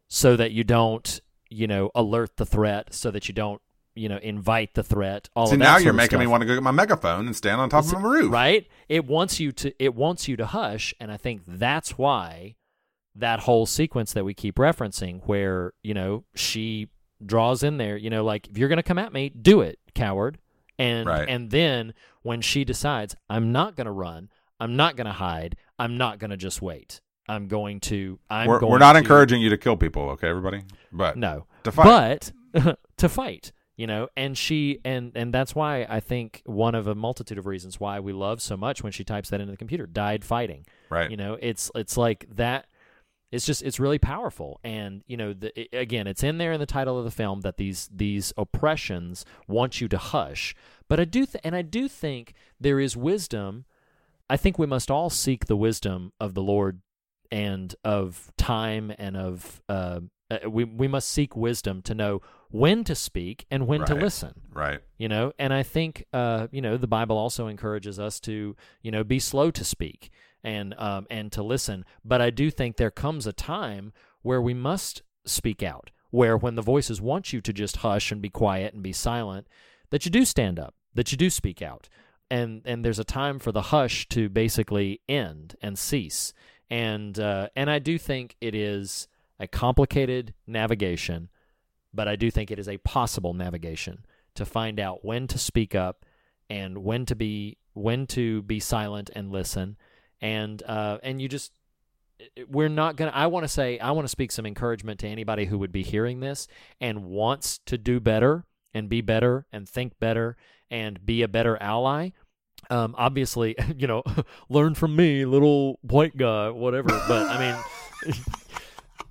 so 0.10 0.36
that 0.36 0.52
you 0.52 0.64
don't 0.64 1.22
you 1.54 1.68
know 1.68 1.92
alert 1.96 2.38
the 2.38 2.46
threat, 2.46 2.94
so 2.94 3.12
that 3.12 3.28
you 3.28 3.34
don't 3.34 3.62
you 3.96 4.10
know 4.10 4.18
invite 4.18 4.74
the 4.74 4.84
threat. 4.84 5.30
All 5.36 5.48
See, 5.48 5.54
of 5.54 5.60
that 5.60 5.66
now 5.66 5.78
you're 5.78 5.94
making 5.94 6.20
me 6.20 6.28
want 6.28 6.42
to 6.42 6.48
go 6.48 6.54
get 6.56 6.64
my 6.64 6.72
megaphone 6.72 7.28
and 7.28 7.36
stand 7.36 7.62
on 7.62 7.70
top 7.70 7.86
of 7.86 7.94
a 7.94 7.98
roof. 7.98 8.32
Right? 8.32 8.68
It 8.90 9.06
wants 9.06 9.40
you 9.40 9.52
to 9.54 9.74
it 9.84 9.94
wants 9.96 10.28
you 10.28 10.36
to 10.38 10.46
hush, 10.46 10.94
and 11.00 11.12
I 11.12 11.18
think 11.18 11.42
that's 11.48 11.98
why 11.98 12.56
that 13.16 13.42
whole 13.42 13.66
sequence 13.68 14.14
that 14.14 14.26
we 14.26 14.34
keep 14.34 14.56
referencing 14.56 15.22
where, 15.28 15.74
you 15.84 15.94
know, 15.94 16.24
she 16.34 16.90
draws 17.24 17.62
in 17.62 17.78
there, 17.78 17.96
you 17.96 18.10
know, 18.10 18.24
like 18.24 18.48
if 18.48 18.58
you're 18.58 18.70
gonna 18.70 18.82
come 18.82 18.98
at 18.98 19.14
me, 19.14 19.30
do 19.30 19.62
it, 19.62 19.78
coward. 19.94 20.40
And 20.80 21.08
Right. 21.08 21.30
and 21.30 21.52
then 21.52 21.94
when 22.24 22.42
she 22.42 22.66
decides, 22.66 23.16
I'm 23.30 23.52
not 23.52 23.76
gonna 23.76 23.92
run, 23.92 24.30
I'm 24.60 24.76
not 24.76 24.96
gonna 24.96 25.14
hide, 25.14 25.56
I'm 25.78 25.96
not 25.98 26.18
gonna 26.18 26.38
just 26.38 26.60
wait. 26.64 27.02
I'm 27.28 27.48
going 27.48 27.80
to 27.82 28.20
I'm 28.30 28.48
We're, 28.48 28.60
going 28.60 28.72
we're 28.72 28.80
not 28.80 28.94
to- 28.94 29.00
encouraging 29.00 29.42
you 29.42 29.50
to 29.50 29.58
kill 29.58 29.78
people, 29.78 30.10
okay, 30.12 30.28
everybody? 30.28 30.64
But 30.92 31.18
no 31.18 31.48
to 31.64 31.72
fight. 31.72 32.32
but 32.54 32.78
to 32.98 33.10
fight 33.10 33.52
you 33.76 33.88
know 33.88 34.08
and 34.16 34.38
she 34.38 34.78
and 34.86 35.12
and 35.16 35.34
that's 35.34 35.56
why 35.56 35.84
i 35.90 36.00
think 36.00 36.44
one 36.46 36.76
of 36.76 36.86
a 36.86 36.94
multitude 36.94 37.40
of 37.40 37.48
reasons 37.48 37.80
why 37.80 38.00
we 38.00 38.14
love 38.14 38.40
so 38.40 38.56
much 38.56 38.84
when 38.84 38.92
she 38.92 39.04
types 39.04 39.30
that 39.32 39.40
into 39.42 39.50
the 39.50 39.58
computer 39.58 39.88
died 39.88 40.24
fighting 40.24 40.64
right. 40.92 41.10
you 41.10 41.18
know 41.18 41.36
it's 41.42 41.72
it's 41.74 41.98
like 41.98 42.28
that 42.30 42.68
it's 43.32 43.48
just 43.48 43.64
it's 43.64 43.80
really 43.80 43.98
powerful 43.98 44.60
and 44.64 45.02
you 45.08 45.18
know 45.18 45.34
the, 45.34 45.52
i- 45.60 45.78
again 45.78 46.06
it's 46.06 46.22
in 46.22 46.38
there 46.38 46.52
in 46.52 46.60
the 46.60 46.68
title 46.68 47.00
of 47.00 47.04
the 47.06 47.10
film 47.10 47.42
that 47.42 47.58
these 47.58 47.90
these 47.92 48.32
oppressions 48.38 49.26
want 49.48 49.82
you 49.82 49.88
to 49.88 49.98
hush 49.98 50.54
but 50.88 51.00
i 51.00 51.06
do 51.06 51.26
th- 51.26 51.42
and 51.44 51.56
i 51.56 51.64
do 51.64 51.88
think 51.88 52.34
there 52.60 52.80
is 52.80 52.96
wisdom 52.96 53.66
i 54.30 54.38
think 54.38 54.60
we 54.60 54.68
must 54.68 54.92
all 54.92 55.10
seek 55.10 55.48
the 55.48 55.58
wisdom 55.58 56.12
of 56.20 56.36
the 56.36 56.44
lord 56.44 56.82
and 57.34 57.76
of 57.84 58.32
time 58.38 58.94
and 59.00 59.18
of 59.18 59.62
uh, 59.68 60.00
uh, 60.30 60.50
we 60.50 60.64
we 60.64 60.88
must 60.88 61.10
seek 61.10 61.36
wisdom 61.36 61.82
to 61.82 61.96
know 61.96 62.22
when 62.52 62.84
to 62.84 62.94
speak 62.94 63.48
and 63.50 63.66
when 63.66 63.84
to 63.86 63.96
listen. 63.96 64.42
Right. 64.52 64.80
you 65.00 65.10
know 65.10 65.34
and 65.40 65.52
i 65.52 65.64
think 65.64 66.06
uh 66.14 66.48
you 66.52 66.62
know 66.62 66.78
the 66.78 66.88
bible 66.88 67.18
also 67.18 67.48
encourages 67.48 68.00
us 68.00 68.20
to 68.22 68.56
you 68.84 68.92
know 68.92 69.04
be 69.04 69.18
slow 69.18 69.50
to 69.50 69.66
speak 69.66 70.12
and 70.44 70.76
um 70.78 71.08
and 71.10 71.32
to 71.32 71.42
listen. 71.42 71.86
But 72.06 72.22
i 72.22 72.30
do 72.30 72.52
think 72.52 72.78
there 72.78 72.92
comes 72.92 73.26
a 73.26 73.34
time 73.34 73.94
where 74.22 74.42
we 74.42 74.54
must 74.54 75.02
speak 75.26 75.64
out 75.64 75.90
where 76.12 76.38
when 76.38 76.54
the 76.54 76.62
voices 76.62 77.02
want 77.02 77.34
you 77.34 77.42
to 77.42 77.52
just 77.52 77.78
hush 77.78 78.12
and 78.12 78.22
be 78.22 78.30
quiet 78.30 78.76
and 78.76 78.84
be 78.84 78.94
silent 78.94 79.48
that 79.90 80.06
you 80.06 80.12
do 80.12 80.24
stand 80.24 80.60
up 80.60 80.76
that 80.94 81.12
you 81.12 81.18
do 81.18 81.32
speak 81.32 81.62
out. 81.62 81.90
And 82.30 82.62
and 82.66 82.84
there's 82.84 83.00
a 83.00 83.04
time 83.04 83.40
for 83.40 83.52
the 83.52 83.64
hush 83.64 84.08
to 84.10 84.30
basically 84.30 85.02
end 85.10 85.56
and 85.62 85.78
cease 85.78 86.34
and 86.74 87.20
uh 87.20 87.48
and 87.56 87.70
i 87.70 87.80
do 87.80 87.98
think 87.98 88.36
it 88.42 88.56
is 88.56 89.08
a 89.40 89.48
complicated 89.48 90.34
navigation 90.48 91.30
but 91.94 92.08
I 92.08 92.16
do 92.16 92.32
think 92.32 92.50
it 92.50 92.60
is 92.60 92.68
a 92.68 92.78
possible 92.80 93.34
navigation 93.34 94.06
to 94.36 94.46
find 94.46 94.80
out 94.80 95.06
when 95.06 95.28
to 95.28 95.38
speak 95.38 95.76
up 95.76 96.06
and 96.50 96.80
when 96.80 97.06
to 97.06 97.16
be 97.16 97.58
when 97.74 98.08
to 98.08 98.42
be 98.44 98.60
silent 98.60 99.10
and 99.16 99.32
listen. 99.32 99.78
And 100.22 100.64
uh, 100.64 100.98
and 101.04 101.22
you 101.22 101.30
just 101.30 101.52
we're 102.48 102.70
not 102.70 102.96
gonna 102.96 103.12
i 103.14 103.28
want 103.28 103.44
to 103.44 103.50
say 103.50 103.78
i 103.80 103.92
want 103.92 104.06
to 104.06 104.10
speak 104.10 104.32
some 104.32 104.46
encouragement 104.46 104.98
to 104.98 105.08
anybody 105.08 105.44
who 105.44 105.58
would 105.58 105.74
be 105.74 105.84
hearing 105.84 106.22
this 106.22 106.48
and 106.80 107.04
wants 107.04 107.58
to 107.66 107.78
do 107.78 108.00
better 108.00 108.46
and 108.74 108.88
be 108.88 109.02
better 109.02 109.46
and 109.52 109.68
think 109.68 110.00
better 110.00 110.38
and 110.72 111.06
be 111.06 111.22
a 111.22 111.28
better 111.28 111.58
ally 111.62 112.12
um, 112.70 112.96
obviously 112.98 113.56
you 113.78 113.88
know 113.88 114.04
learn 114.50 114.74
from 114.76 114.96
me 114.96 115.26
little 115.26 115.80
white 115.82 116.16
guy 116.18 116.50
whatever 116.50 116.90
but 117.08 117.28
i 117.28 117.40
mean 117.40 118.14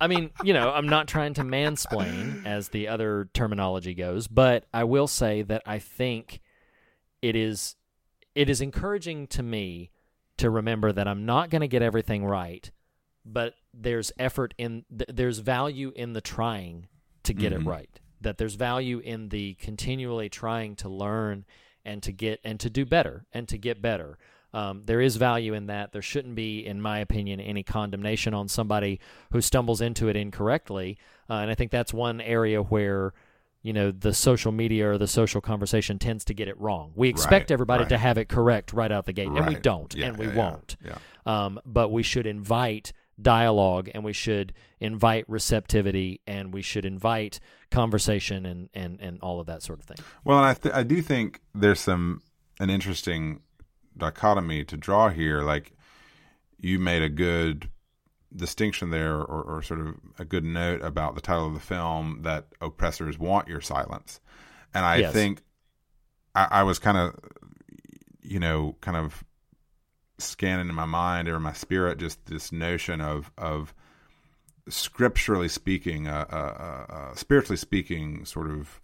I 0.01 0.07
mean, 0.07 0.31
you 0.43 0.53
know, 0.53 0.69
I'm 0.69 0.87
not 0.89 1.07
trying 1.07 1.33
to 1.35 1.43
mansplain 1.43 2.45
as 2.45 2.69
the 2.69 2.89
other 2.89 3.29
terminology 3.33 3.93
goes, 3.93 4.27
but 4.27 4.65
I 4.73 4.83
will 4.83 5.07
say 5.07 5.43
that 5.43 5.61
I 5.65 5.79
think 5.79 6.41
it 7.21 7.37
is 7.37 7.75
it 8.35 8.49
is 8.49 8.59
encouraging 8.59 9.27
to 9.27 9.43
me 9.43 9.91
to 10.37 10.49
remember 10.49 10.91
that 10.91 11.07
I'm 11.07 11.25
not 11.25 11.49
going 11.49 11.61
to 11.61 11.69
get 11.69 11.81
everything 11.81 12.25
right, 12.25 12.69
but 13.23 13.53
there's 13.73 14.11
effort 14.19 14.53
in 14.57 14.83
th- 14.89 15.09
there's 15.13 15.39
value 15.39 15.93
in 15.95 16.11
the 16.13 16.21
trying 16.21 16.87
to 17.23 17.33
get 17.33 17.53
Mm-hmm. 17.53 17.67
it 17.67 17.71
right. 17.71 17.99
That 18.19 18.37
there's 18.37 18.55
value 18.55 18.99
in 18.99 19.29
the 19.29 19.53
continually 19.53 20.27
trying 20.27 20.75
to 20.77 20.89
learn 20.89 21.45
and 21.85 22.01
to 22.03 22.11
get 22.11 22.39
and 22.43 22.59
to 22.59 22.69
do 22.69 22.85
better 22.85 23.25
and 23.33 23.47
to 23.49 23.57
get 23.57 23.81
better. 23.81 24.17
Um, 24.53 24.83
there 24.85 25.01
is 25.01 25.15
value 25.15 25.53
in 25.55 25.65
that. 25.67 25.93
There 25.93 26.01
shouldn't 26.03 26.35
be, 26.35 26.63
in 26.63 26.79
my 26.79 26.99
opinion, 26.99 27.39
any 27.39 27.63
condemnation 27.63 28.35
on 28.35 28.47
somebody 28.47 28.99
who 29.31 29.41
stumbles 29.41 29.81
into 29.81 30.09
it 30.09 30.15
incorrectly. 30.15 30.97
Uh, 31.27 31.35
and 31.35 31.49
I 31.49 31.55
think 31.55 31.71
that's 31.71 31.91
one 31.91 32.21
area 32.21 32.61
where, 32.61 33.13
you 33.63 33.73
know, 33.73 33.89
the 33.89 34.13
social 34.13 34.51
media 34.51 34.91
or 34.91 34.99
the 34.99 35.07
social 35.07 35.41
conversation 35.41 35.97
tends 35.97 36.23
to 36.25 36.35
get 36.35 36.47
it 36.47 36.59
wrong. 36.61 36.91
We 36.95 37.09
expect 37.09 37.49
Right, 37.49 37.51
everybody 37.51 37.85
to 37.87 37.97
have 37.97 38.19
it 38.19 38.29
correct 38.29 38.73
right 38.73 38.91
out 38.91 39.05
the 39.07 39.13
gate, 39.13 39.27
and 39.29 39.47
we 39.47 39.55
don't, 39.55 39.91
Yeah, 39.95 40.07
and 40.09 40.17
we 40.17 40.27
yeah, 40.27 40.35
won't. 40.35 40.75
yeah. 40.85 40.97
Um, 41.25 41.59
but 41.65 41.89
we 41.89 42.03
should 42.03 42.27
invite 42.27 42.93
dialogue, 43.21 43.89
and 43.93 44.03
we 44.03 44.13
should 44.13 44.53
invite 44.79 45.25
receptivity, 45.27 46.21
and 46.27 46.53
we 46.53 46.61
should 46.61 46.85
invite 46.85 47.39
conversation, 47.71 48.45
and 48.45 48.69
and 48.73 48.99
and 49.01 49.19
all 49.21 49.39
of 49.39 49.47
that 49.47 49.61
sort 49.63 49.79
of 49.79 49.85
thing. 49.85 49.97
Well, 50.23 50.37
and 50.37 50.47
I 50.47 50.53
th- 50.53 50.73
I 50.75 50.83
do 50.83 51.01
think 51.01 51.41
there's 51.53 51.79
some 51.79 52.21
an 52.59 52.69
interesting 52.69 53.41
dichotomy 53.97 54.63
to 54.65 54.77
draw 54.77 55.09
here. 55.09 55.41
Like 55.41 55.73
you 56.59 56.79
made 56.79 57.01
a 57.03 57.09
good 57.09 57.69
distinction 58.35 58.89
there, 58.89 59.15
or, 59.17 59.43
or 59.43 59.61
sort 59.61 59.79
of 59.79 59.95
a 60.17 60.25
good 60.25 60.43
note 60.43 60.81
about 60.81 61.13
the 61.15 61.21
title 61.21 61.45
of 61.47 61.53
the 61.53 61.59
film 61.59 62.21
that 62.23 62.47
oppressors 62.61 63.19
want 63.19 63.47
your 63.47 63.61
silence, 63.61 64.19
and 64.73 64.85
I 64.85 64.97
Yes. 64.97 65.13
think 65.13 65.43
I, 66.33 66.47
I 66.49 66.63
was 66.63 66.79
kind 66.79 66.97
of 66.97 67.15
you 68.21 68.39
know 68.39 68.75
kind 68.81 68.97
of 68.97 69.23
scanning 70.25 70.69
in 70.69 70.75
my 70.75 70.85
mind 70.85 71.27
or 71.27 71.39
my 71.39 71.53
spirit 71.53 71.99
just 71.99 72.25
this 72.25 72.51
notion 72.51 73.01
of 73.01 73.31
of 73.37 73.73
scripturally 74.69 75.49
speaking, 75.49 76.07
uh, 76.07 76.25
uh, 76.31 76.35
uh, 76.35 76.93
uh, 76.93 77.15
spiritually 77.15 77.57
speaking, 77.57 78.25
sort 78.25 78.49
of 78.49 78.79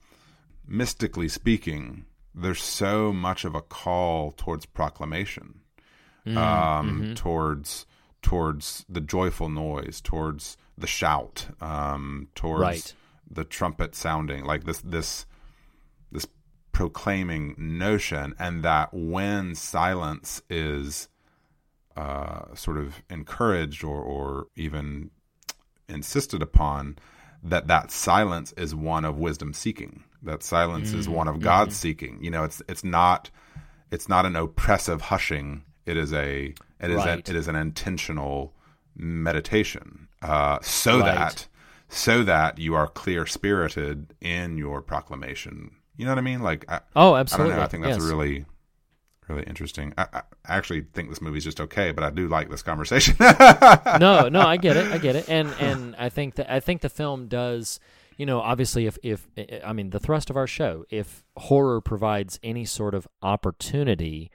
mystically 0.67 1.29
speaking, 1.29 2.05
there's 2.35 2.61
so 2.61 3.11
much 3.13 3.45
of 3.45 3.55
a 3.55 3.61
call 3.61 4.31
towards 4.31 4.65
proclamation, 4.65 5.61
Mm, 6.25 6.37
um, 6.37 6.89
mm-hmm. 7.01 7.13
towards 7.13 7.85
towards 8.21 8.85
the 8.89 8.99
joyful 8.99 9.47
noise, 9.47 10.01
towards 10.01 10.57
the 10.77 10.85
shout, 10.87 11.47
um, 11.61 12.27
towards 12.35 12.61
Right. 12.61 12.93
the 13.31 13.45
trumpet 13.45 13.95
sounding, 13.95 14.43
like 14.43 14.65
this 14.65 14.81
this 14.81 15.25
this 16.11 16.27
proclaiming 16.73 17.55
notion, 17.57 18.35
and 18.37 18.63
that 18.63 18.89
when 18.93 19.55
silence 19.55 20.41
is 20.49 21.07
uh, 21.95 22.53
sort 22.55 22.77
of 22.77 23.01
encouraged 23.09 23.83
or, 23.83 24.01
or 24.01 24.47
even 24.55 25.11
insisted 25.87 26.41
upon, 26.41 26.97
that 27.43 27.67
that 27.67 27.91
silence 27.91 28.53
is 28.57 28.75
one 28.75 29.05
of 29.05 29.17
wisdom 29.17 29.53
seeking. 29.53 30.03
That 30.21 30.43
silence 30.43 30.93
is 30.93 31.07
one 31.07 31.27
of 31.27 31.39
God 31.39 31.71
seeking. 31.71 32.21
You 32.23 32.31
know, 32.31 32.43
it's 32.43 32.61
it's 32.67 32.83
not 32.83 33.29
it's 33.91 34.09
not 34.09 34.25
an 34.25 34.35
oppressive 34.35 35.01
hushing. 35.01 35.63
It 35.85 35.97
is 35.97 36.13
a 36.13 36.53
it 36.79 36.91
is 36.91 36.97
Right. 36.97 37.27
a, 37.27 37.31
it 37.31 37.35
is 37.35 37.47
an 37.47 37.55
intentional 37.55 38.53
meditation, 38.95 40.07
uh, 40.21 40.59
so 40.61 40.99
Right. 40.99 41.05
that 41.05 41.47
so 41.87 42.23
that 42.23 42.59
you 42.59 42.75
are 42.75 42.87
clear 42.87 43.25
spirited 43.25 44.13
in 44.21 44.57
your 44.57 44.81
proclamation. 44.81 45.71
You 45.97 46.05
know 46.05 46.11
what 46.11 46.19
I 46.19 46.21
mean? 46.21 46.41
Like, 46.41 46.63
I, 46.69 46.81
Oh, 46.95 47.13
I 47.13 47.21
absolutely. 47.21 47.55
know. 47.55 47.61
I 47.61 47.67
think 47.67 47.83
that's 47.83 47.97
yes. 47.97 48.07
really, 48.07 48.45
really 49.29 49.43
interesting. 49.43 49.93
I, 49.97 50.07
I 50.13 50.21
actually 50.57 50.81
think 50.93 51.09
this 51.09 51.21
movie's 51.21 51.43
just 51.43 51.61
okay, 51.61 51.91
but 51.91 52.03
I 52.03 52.09
do 52.09 52.27
like 52.27 52.49
this 52.49 52.61
conversation. 52.61 53.15
no, 53.19 54.29
no, 54.29 54.41
I 54.41 54.57
get 54.57 54.75
it, 54.77 54.91
I 54.91 54.97
get 54.97 55.15
it, 55.15 55.29
and 55.29 55.49
and 55.59 55.95
I 55.97 56.09
think 56.09 56.35
that 56.35 56.51
I 56.51 56.59
think 56.59 56.81
the 56.81 56.89
film 56.89 57.27
does. 57.27 57.79
You 58.17 58.25
know, 58.25 58.41
obviously, 58.41 58.85
if 58.85 58.97
if 59.01 59.27
eh, 59.37 59.45
eh, 59.47 59.59
I 59.63 59.71
mean 59.73 59.91
the 59.91 59.99
thrust 59.99 60.29
of 60.29 60.35
our 60.37 60.47
show, 60.47 60.85
if 60.89 61.23
horror 61.37 61.79
provides 61.81 62.39
any 62.43 62.65
sort 62.65 62.93
of 62.93 63.07
opportunity, 63.21 64.31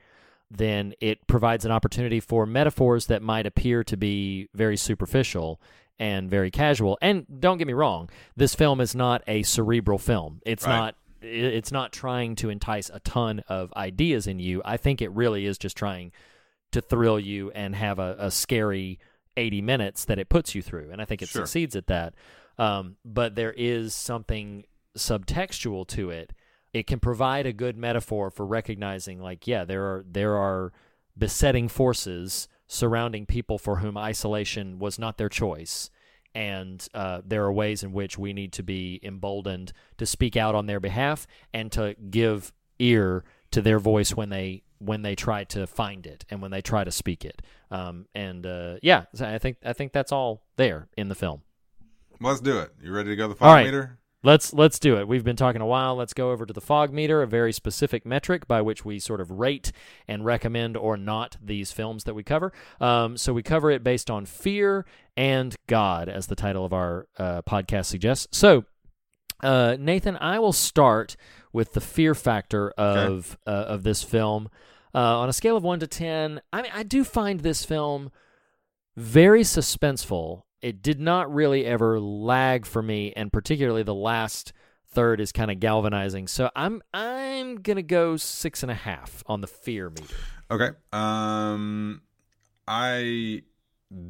then 0.50 0.94
it 1.00 1.26
provides 1.26 1.64
an 1.64 1.70
opportunity 1.72 2.20
for 2.20 2.46
metaphors 2.46 3.06
that 3.06 3.22
might 3.22 3.46
appear 3.46 3.84
to 3.84 3.96
be 3.96 4.48
very 4.54 4.76
superficial 4.76 5.60
and 5.98 6.28
very 6.30 6.50
casual. 6.50 6.98
And 7.00 7.26
don't 7.40 7.58
get 7.58 7.66
me 7.66 7.72
wrong, 7.72 8.10
this 8.36 8.54
film 8.54 8.80
is 8.80 8.94
not 8.94 9.22
a 9.26 9.42
cerebral 9.42 9.98
film. 9.98 10.40
It's 10.44 10.66
Right. 10.66 10.76
not 10.76 10.94
it's 11.24 11.72
not 11.72 11.92
trying 11.92 12.36
to 12.36 12.50
entice 12.50 12.90
a 12.92 13.00
ton 13.00 13.40
of 13.48 13.72
ideas 13.74 14.26
in 14.26 14.38
you. 14.38 14.60
I 14.64 14.76
think 14.76 15.00
it 15.02 15.10
really 15.12 15.46
is 15.46 15.58
just 15.58 15.76
trying 15.76 16.12
to 16.72 16.80
thrill 16.80 17.18
you 17.20 17.50
and 17.52 17.74
have 17.74 17.98
a, 17.98 18.16
a 18.18 18.30
scary 18.30 18.98
80 19.36 19.62
minutes 19.62 20.04
that 20.04 20.18
it 20.18 20.28
puts 20.28 20.54
you 20.54 20.62
through. 20.62 20.90
And 20.90 21.00
I 21.00 21.04
think 21.04 21.22
it 21.22 21.28
Sure. 21.28 21.42
succeeds 21.42 21.74
at 21.76 21.86
that. 21.88 22.14
Um, 22.58 22.96
but 23.04 23.34
there 23.34 23.52
is 23.56 23.94
something 23.94 24.64
subtextual 24.96 25.86
to 25.88 26.10
it. 26.10 26.32
It 26.72 26.86
can 26.86 26.98
provide 27.00 27.46
a 27.46 27.52
good 27.52 27.76
metaphor 27.76 28.30
for 28.30 28.44
recognizing, 28.46 29.20
like, 29.20 29.46
yeah, 29.46 29.64
there 29.64 29.84
are 29.84 30.04
there 30.10 30.36
are 30.36 30.72
besetting 31.16 31.68
forces 31.68 32.48
surrounding 32.66 33.26
people 33.26 33.58
for 33.58 33.76
whom 33.76 33.96
isolation 33.96 34.78
was 34.80 34.98
not 34.98 35.16
their 35.16 35.28
choice, 35.28 35.90
and 36.34 36.86
uh, 36.94 37.20
there 37.24 37.44
are 37.44 37.52
ways 37.52 37.82
in 37.82 37.92
which 37.92 38.18
we 38.18 38.32
need 38.32 38.52
to 38.54 38.62
be 38.62 39.00
emboldened 39.02 39.72
to 39.98 40.06
speak 40.06 40.36
out 40.36 40.54
on 40.54 40.66
their 40.66 40.80
behalf 40.80 41.26
and 41.52 41.70
to 41.72 41.94
give 42.10 42.52
ear 42.78 43.24
to 43.50 43.62
their 43.62 43.78
voice 43.78 44.16
when 44.16 44.30
they 44.30 44.62
when 44.78 45.02
they 45.02 45.14
try 45.14 45.44
to 45.44 45.66
find 45.66 46.06
it 46.06 46.24
and 46.28 46.42
when 46.42 46.50
they 46.50 46.60
try 46.60 46.84
to 46.84 46.90
speak 46.90 47.24
it. 47.24 47.40
Um, 47.70 48.06
and 48.14 48.44
uh, 48.44 48.76
yeah, 48.82 49.04
I 49.20 49.38
think 49.38 49.58
I 49.64 49.72
think 49.72 49.92
that's 49.92 50.12
all 50.12 50.42
there 50.56 50.88
in 50.96 51.08
the 51.08 51.14
film. 51.14 51.42
Let's 52.20 52.40
do 52.40 52.58
it. 52.58 52.72
You 52.82 52.92
ready 52.92 53.10
to 53.10 53.16
go 53.16 53.24
to 53.24 53.28
the 53.28 53.34
fog 53.34 53.46
right. 53.46 53.64
meter? 53.64 53.98
Let's 54.24 54.54
let's 54.54 54.78
do 54.78 54.96
it. 54.96 55.06
We've 55.06 55.22
been 55.22 55.36
talking 55.36 55.60
a 55.60 55.66
while. 55.66 55.96
Let's 55.96 56.14
go 56.14 56.30
over 56.30 56.46
to 56.46 56.52
the 56.54 56.62
fog 56.62 56.94
meter, 56.94 57.20
a 57.20 57.26
very 57.26 57.52
specific 57.52 58.06
metric 58.06 58.48
by 58.48 58.62
which 58.62 58.82
we 58.82 58.98
sort 58.98 59.20
of 59.20 59.30
rate 59.30 59.70
and 60.08 60.24
recommend 60.24 60.78
or 60.78 60.96
not 60.96 61.36
these 61.42 61.72
films 61.72 62.04
that 62.04 62.14
we 62.14 62.22
cover. 62.22 62.50
Um, 62.80 63.18
so 63.18 63.34
we 63.34 63.42
cover 63.42 63.70
it 63.70 63.84
based 63.84 64.10
on 64.10 64.24
fear 64.24 64.86
and 65.14 65.54
God, 65.66 66.08
as 66.08 66.26
the 66.26 66.34
title 66.34 66.64
of 66.64 66.72
our 66.72 67.06
uh, 67.18 67.42
podcast 67.42 67.84
suggests. 67.84 68.36
So, 68.36 68.64
uh, 69.42 69.76
Nathan, 69.78 70.16
I 70.16 70.38
will 70.38 70.54
start 70.54 71.16
with 71.52 71.74
the 71.74 71.82
fear 71.82 72.14
factor 72.14 72.70
of 72.70 73.36
uh, 73.46 73.50
of 73.50 73.82
this 73.82 74.02
film. 74.02 74.48
Uh, 74.94 75.18
on 75.18 75.28
a 75.28 75.34
scale 75.34 75.56
of 75.56 75.64
one 75.64 75.80
to 75.80 75.86
ten, 75.86 76.40
I 76.50 76.62
mean, 76.62 76.72
I 76.74 76.82
do 76.82 77.04
find 77.04 77.40
this 77.40 77.62
film 77.62 78.10
very 78.96 79.42
suspenseful. 79.42 80.44
It 80.64 80.80
did 80.80 80.98
not 80.98 81.30
really 81.30 81.66
ever 81.66 82.00
lag 82.00 82.64
for 82.64 82.82
me, 82.82 83.12
and 83.14 83.30
particularly 83.30 83.82
the 83.82 83.94
last 83.94 84.54
third 84.88 85.20
is 85.20 85.30
kind 85.30 85.50
of 85.50 85.60
galvanizing. 85.60 86.26
So 86.26 86.50
I'm 86.56 86.80
I'm 86.94 87.56
gonna 87.56 87.82
go 87.82 88.16
six 88.16 88.62
and 88.62 88.72
a 88.72 88.74
half 88.74 89.22
on 89.26 89.42
the 89.42 89.46
fear 89.46 89.90
meter. 89.90 90.14
Okay. 90.50 90.70
Um, 90.90 92.00
I 92.66 93.42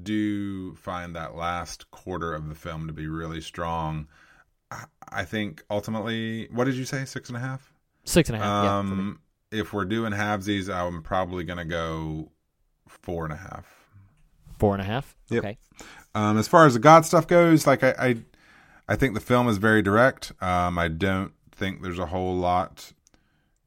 do 0.02 0.76
find 0.76 1.16
that 1.16 1.34
last 1.34 1.90
quarter 1.90 2.32
of 2.32 2.48
the 2.48 2.54
film 2.54 2.86
to 2.86 2.92
be 2.92 3.08
really 3.08 3.40
strong. 3.40 4.06
I, 4.70 4.84
I 5.08 5.24
think 5.24 5.64
ultimately, 5.70 6.48
what 6.52 6.66
did 6.66 6.76
you 6.76 6.84
say? 6.84 7.04
Six 7.04 7.30
and 7.30 7.36
a 7.36 7.40
half. 7.40 7.72
Six 8.04 8.28
and 8.28 8.36
a 8.36 8.38
half. 8.38 8.64
yeah. 8.64 8.78
Um, 8.78 9.20
if 9.50 9.72
we're 9.72 9.86
doing 9.86 10.12
halvesies, 10.12 10.72
I'm 10.72 11.02
probably 11.02 11.42
gonna 11.42 11.64
go 11.64 12.30
four 12.86 13.24
and 13.24 13.32
a 13.32 13.38
half. 13.38 13.66
Four 14.58 14.74
and 14.74 14.82
a 14.82 14.84
half. 14.84 15.16
Yep. 15.30 15.44
Okay. 15.44 15.58
Um, 16.14 16.38
as 16.38 16.48
far 16.48 16.66
as 16.66 16.74
the 16.74 16.80
God 16.80 17.04
stuff 17.04 17.26
goes, 17.26 17.66
like 17.66 17.82
I, 17.82 17.94
I, 17.98 18.16
I 18.88 18.96
think 18.96 19.14
the 19.14 19.20
film 19.20 19.48
is 19.48 19.58
very 19.58 19.82
direct. 19.82 20.32
Um, 20.40 20.78
I 20.78 20.88
don't 20.88 21.32
think 21.52 21.82
there's 21.82 21.98
a 21.98 22.06
whole 22.06 22.36
lot 22.36 22.92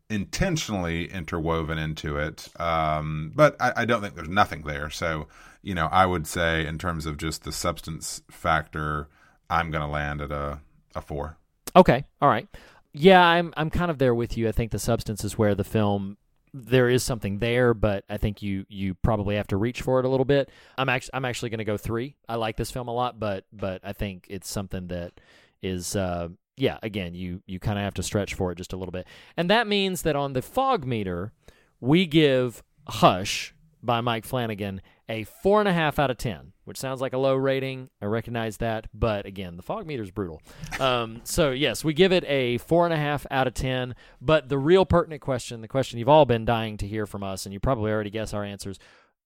intentionally 0.10 1.12
interwoven 1.12 1.78
into 1.78 2.18
it. 2.18 2.48
Um, 2.60 3.32
but 3.36 3.56
I, 3.60 3.74
I 3.78 3.86
don't 3.86 4.02
think 4.02 4.16
there's 4.16 4.30
nothing 4.30 4.62
there. 4.62 4.90
So, 4.90 5.28
you 5.62 5.76
know, 5.76 5.88
I 5.88 6.06
would 6.06 6.28
say 6.28 6.66
in 6.66 6.78
terms 6.78 7.06
of 7.06 7.18
just 7.18 7.44
the 7.44 7.52
substance 7.52 8.22
factor, 8.32 9.10
I'm 9.50 9.72
going 9.72 9.84
to 9.84 9.90
land 9.90 10.22
at 10.22 10.32
a, 10.32 10.60
a 10.96 11.02
four. 11.02 11.38
Okay. 11.76 12.06
All 12.22 12.30
right. 12.30 12.48
Yeah, 12.94 13.24
I'm 13.24 13.54
I'm 13.58 13.70
kind 13.70 13.92
of 13.92 14.00
there 14.00 14.16
with 14.16 14.38
you. 14.38 14.48
I 14.48 14.52
think 14.52 14.72
the 14.72 14.80
substance 14.80 15.24
is 15.24 15.38
where 15.38 15.54
the 15.54 15.64
film 15.64 16.18
there 16.54 16.90
is 16.90 17.04
something 17.04 17.40
there, 17.40 17.74
but 17.74 18.04
I 18.10 18.18
think 18.18 18.42
you 18.42 18.66
you 18.70 18.94
probably 18.96 19.36
have 19.36 19.48
to 19.48 19.58
reach 19.58 19.82
for 19.82 20.00
it 20.00 20.06
a 20.06 20.10
little 20.10 20.26
bit. 20.26 20.50
I'm 20.78 20.90
actually 20.90 21.12
I'm 21.14 21.26
actually 21.26 21.50
going 21.50 21.60
to 21.60 21.66
go 21.66 21.78
3. 21.78 22.16
I 22.28 22.36
like 22.36 22.58
this 22.58 22.72
film 22.72 22.88
a 22.88 22.94
lot, 22.94 23.20
but 23.20 23.46
but 23.52 23.82
I 23.84 23.94
think 23.94 24.28
it's 24.30 24.50
something 24.50 24.88
that 24.88 25.20
is 25.62 25.96
uh 25.96 26.30
yeah, 26.56 26.80
again, 26.82 27.14
you 27.14 27.42
you 27.46 27.60
kind 27.60 27.78
of 27.78 27.84
have 27.84 27.94
to 27.96 28.04
stretch 28.04 28.34
for 28.34 28.52
it 28.52 28.58
just 28.58 28.74
a 28.74 28.78
little 28.78 28.92
bit. 28.92 29.08
And 29.36 29.50
that 29.50 29.68
means 29.68 30.02
that 30.02 30.16
on 30.16 30.34
the 30.34 30.42
fog 30.42 30.86
meter, 30.86 31.32
we 31.80 32.06
give 32.06 32.64
Hush 32.88 33.54
by 33.84 34.02
Mike 34.02 34.26
Flanagan 34.26 34.82
a 35.10 35.24
four 35.24 35.60
and 35.60 35.70
a 35.70 35.74
half 35.74 36.00
out 36.00 36.12
of 36.12 36.18
ten, 36.18 36.54
which 36.66 36.78
sounds 36.78 37.02
like 37.02 37.14
a 37.14 37.18
low 37.18 37.36
rating. 37.36 37.90
I 38.02 38.06
recognize 38.06 38.58
that, 38.58 38.88
but 38.94 39.26
again, 39.26 39.58
the 39.58 39.64
fog 39.64 39.86
meter 39.86 40.04
is 40.04 40.12
brutal. 40.12 40.42
Um, 40.80 41.22
so 41.24 41.52
yes, 41.52 41.84
we 41.84 41.94
give 41.94 42.12
it 42.12 42.24
a 42.26 42.58
four 42.60 42.86
and 42.86 42.94
a 42.94 42.98
half 42.98 43.26
out 43.32 43.48
of 43.48 43.54
ten. 43.54 43.96
But 44.22 44.50
the 44.50 44.58
real 44.58 44.86
pertinent 44.86 45.22
question, 45.22 45.62
the 45.62 45.68
question 45.68 46.00
you've 46.00 46.10
all 46.10 46.26
been 46.26 46.46
dying 46.46 46.78
to 46.78 46.88
hear 46.88 47.06
from 47.06 47.24
us, 47.24 47.46
and 47.46 47.54
you 47.54 47.60
probably 47.60 47.92
already 47.92 48.10
guess 48.10 48.34
our 48.34 48.44
answers. 48.44 48.80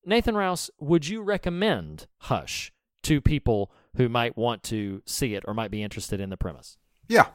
Nathan 0.06 0.36
Rouse, 0.36 0.72
would 0.80 1.08
you 1.08 1.22
recommend 1.22 2.08
Hush 2.22 2.72
to 3.04 3.22
people 3.22 3.72
who 3.96 4.10
might 4.10 4.38
want 4.38 4.64
to 4.64 5.02
see 5.06 5.36
it 5.36 5.44
or 5.48 5.54
might 5.54 5.72
be 5.72 5.84
interested 5.84 6.20
in 6.20 6.30
the 6.30 6.38
premise. 6.38 6.78
Yeah. 7.08 7.28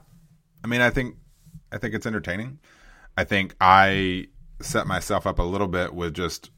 I 0.65 0.69
mean, 0.69 0.81
I 0.81 0.91
think 0.91 1.17
I 1.73 1.79
think 1.79 1.95
it's 1.95 2.07
entertaining. 2.07 2.59
I 3.17 3.25
think 3.25 3.55
I 3.61 4.27
set 4.61 4.87
myself 4.87 5.27
up 5.27 5.39
a 5.39 5.43
little 5.43 5.69
bit 5.69 5.95
with 5.95 6.15
just 6.15 6.51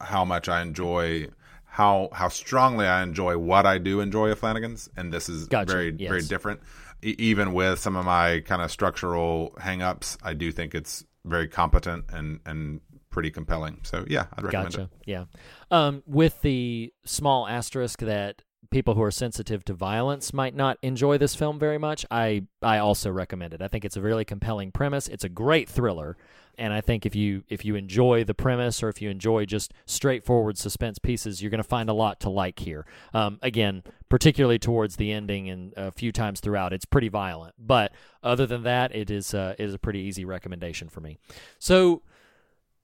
how 0.00 0.24
much 0.24 0.48
I 0.48 0.62
enjoy 0.62 1.28
how 1.64 2.08
how 2.12 2.28
strongly 2.28 2.86
I 2.86 3.02
enjoy 3.02 3.38
what 3.38 3.64
I 3.66 3.78
do 3.78 4.00
enjoy 4.00 4.30
of 4.30 4.38
Flanagan's, 4.38 4.88
and 4.96 5.12
this 5.12 5.28
is 5.28 5.46
Gotcha. 5.46 5.72
very 5.72 5.94
Yes. 5.98 6.08
very 6.08 6.22
different. 6.22 6.60
E- 7.02 7.14
even 7.18 7.52
with 7.52 7.78
some 7.78 7.94
of 7.96 8.04
my 8.04 8.40
kind 8.40 8.62
of 8.62 8.70
structural 8.72 9.54
hangups, 9.60 10.16
I 10.22 10.34
do 10.34 10.50
think 10.50 10.74
it's 10.74 11.04
very 11.24 11.46
competent 11.48 12.06
and 12.12 12.40
and 12.46 12.80
pretty 13.10 13.30
compelling. 13.30 13.80
So 13.84 14.04
yeah, 14.08 14.26
I'd 14.36 14.44
recommend 14.44 14.72
Gotcha. 14.72 14.82
it. 14.82 14.90
Yeah. 15.06 15.24
Um, 15.70 16.02
with 16.06 16.40
the 16.42 16.92
small 17.04 17.46
asterisk 17.46 18.00
that 18.00 18.42
people 18.70 18.94
who 18.94 19.02
are 19.02 19.10
sensitive 19.10 19.64
to 19.64 19.72
violence 19.72 20.32
might 20.32 20.54
not 20.54 20.78
enjoy 20.82 21.18
this 21.18 21.34
film 21.34 21.58
very 21.58 21.78
much, 21.78 22.04
I 22.10 22.44
I 22.62 22.78
also 22.78 23.10
recommend 23.10 23.54
it. 23.54 23.62
I 23.62 23.68
think 23.68 23.84
it's 23.84 23.96
a 23.96 24.02
really 24.02 24.24
compelling 24.24 24.72
premise. 24.72 25.08
It's 25.08 25.24
a 25.24 25.28
great 25.28 25.68
thriller, 25.68 26.16
and 26.58 26.72
I 26.72 26.80
think 26.80 27.06
if 27.06 27.14
you 27.14 27.44
if 27.48 27.64
you 27.64 27.76
enjoy 27.76 28.24
the 28.24 28.34
premise 28.34 28.82
or 28.82 28.88
if 28.88 29.00
you 29.00 29.10
enjoy 29.10 29.46
just 29.46 29.72
straightforward 29.86 30.58
suspense 30.58 30.98
pieces, 30.98 31.40
you're 31.40 31.50
going 31.50 31.62
to 31.62 31.68
find 31.68 31.88
a 31.88 31.94
lot 31.94 32.20
to 32.20 32.30
like 32.30 32.58
here. 32.58 32.84
Um, 33.14 33.38
again, 33.42 33.84
particularly 34.08 34.58
towards 34.58 34.96
the 34.96 35.12
ending 35.12 35.48
and 35.48 35.72
a 35.76 35.90
few 35.90 36.12
times 36.12 36.40
throughout, 36.40 36.72
it's 36.72 36.84
pretty 36.84 37.08
violent. 37.08 37.54
But 37.58 37.92
other 38.22 38.46
than 38.46 38.64
that, 38.64 38.94
it 38.94 39.10
is 39.10 39.32
uh, 39.34 39.54
it 39.58 39.64
is 39.64 39.74
a 39.74 39.78
pretty 39.78 40.00
easy 40.00 40.24
recommendation 40.24 40.88
for 40.88 41.00
me. 41.00 41.18
So 41.58 42.02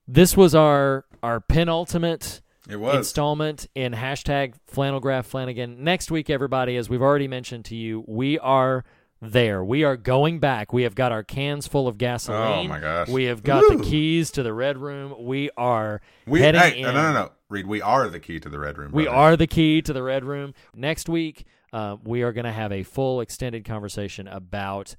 this 0.06 0.36
was 0.36 0.54
our 0.54 1.04
our 1.22 1.40
penultimate 1.40 2.42
It 2.68 2.76
was. 2.76 2.96
installment 2.96 3.66
in 3.74 3.92
hashtag 3.92 4.54
flannelgraph 4.72 5.24
flanagan 5.26 5.84
next 5.84 6.10
week 6.10 6.30
everybody 6.30 6.76
as 6.76 6.88
we've 6.88 7.02
already 7.02 7.28
mentioned 7.28 7.66
to 7.66 7.76
you 7.76 8.04
we 8.08 8.38
are 8.38 8.84
there 9.20 9.62
we 9.64 9.84
are 9.84 9.96
going 9.96 10.38
back 10.40 10.72
we 10.72 10.82
have 10.84 10.94
got 10.94 11.12
our 11.12 11.22
cans 11.22 11.66
full 11.66 11.86
of 11.88 11.98
gasoline 11.98 12.66
Oh, 12.66 12.68
my 12.68 12.80
gosh. 12.80 13.08
we 13.08 13.24
have 13.24 13.42
got 13.42 13.62
Woo. 13.68 13.76
the 13.78 13.84
keys 13.84 14.30
to 14.32 14.42
the 14.42 14.52
red 14.54 14.78
room 14.78 15.14
we 15.24 15.50
are 15.56 16.00
We 16.26 16.40
heading 16.40 16.60
hey, 16.60 16.76
in 16.78 16.82
no 16.84 16.92
no 16.92 17.12
no 17.12 17.30
Reed, 17.50 17.66
we 17.66 17.82
are 17.82 18.08
the 18.08 18.18
key 18.20 18.40
to 18.40 18.48
the 18.48 18.58
red 18.58 18.78
room. 18.78 18.90
we 18.92 19.06
are 19.06 19.36
the 19.36 19.46
key 19.46 19.80
to 19.82 19.92
the 19.92 20.02
red 20.02 20.24
room. 20.24 20.54
Next 20.74 21.08
week, 21.08 21.44
uh, 21.72 21.98
we 22.02 22.22
are 22.22 22.32
going 22.32 22.46
to 22.46 22.50
have 22.52 22.72
a 22.72 22.82
full 22.82 23.20
extended 23.20 23.64
conversation 23.64 24.26
about 24.26 24.96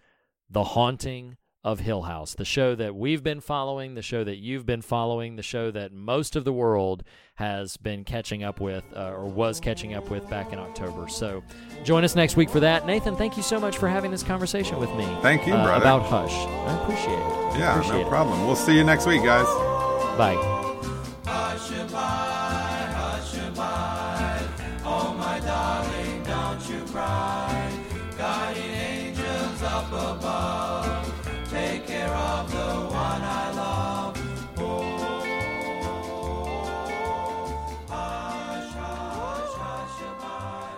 the 0.49 0.63
haunting 0.63 1.35
of 1.65 1.79
Hill 1.79 2.03
House, 2.03 2.35
the 2.35 2.45
show 2.45 2.75
that 2.75 2.95
we've 2.95 3.23
been 3.23 3.41
following, 3.41 3.95
the 3.95 4.03
show 4.03 4.23
that 4.23 4.35
you've 4.35 4.67
been 4.67 4.83
following, 4.83 5.35
the 5.35 5.41
show 5.41 5.71
that 5.71 5.91
most 5.91 6.35
of 6.35 6.45
the 6.45 6.53
world 6.53 7.03
has 7.33 7.75
been 7.75 8.03
catching 8.03 8.43
up 8.43 8.61
with 8.61 8.83
uh, 8.95 9.09
or 9.09 9.25
was 9.25 9.59
catching 9.59 9.95
up 9.95 10.11
with 10.11 10.29
back 10.29 10.53
in 10.53 10.59
October. 10.59 11.07
So 11.09 11.43
join 11.83 12.03
us 12.03 12.15
next 12.15 12.37
week 12.37 12.51
for 12.51 12.59
that. 12.59 12.85
Nathan, 12.85 13.15
thank 13.15 13.35
you 13.35 13.41
so 13.41 13.59
much 13.59 13.79
for 13.79 13.89
having 13.89 14.11
this 14.11 14.21
conversation 14.21 14.77
with 14.79 14.91
me. 14.91 15.07
Thank 15.23 15.47
you, 15.47 15.55
uh, 15.55 15.63
brother. 15.63 15.81
About 15.81 16.03
Hush. 16.03 16.31
I 16.31 16.83
appreciate 16.83 17.13
it. 17.13 17.59
Yeah, 17.59 17.71
appreciate 17.71 18.01
no 18.01 18.05
it. 18.05 18.09
problem. 18.09 18.45
We'll 18.45 18.55
see 18.55 18.77
you 18.77 18.83
next 18.83 19.07
week, 19.07 19.23
guys. 19.23 19.47
Bye. 20.19 20.35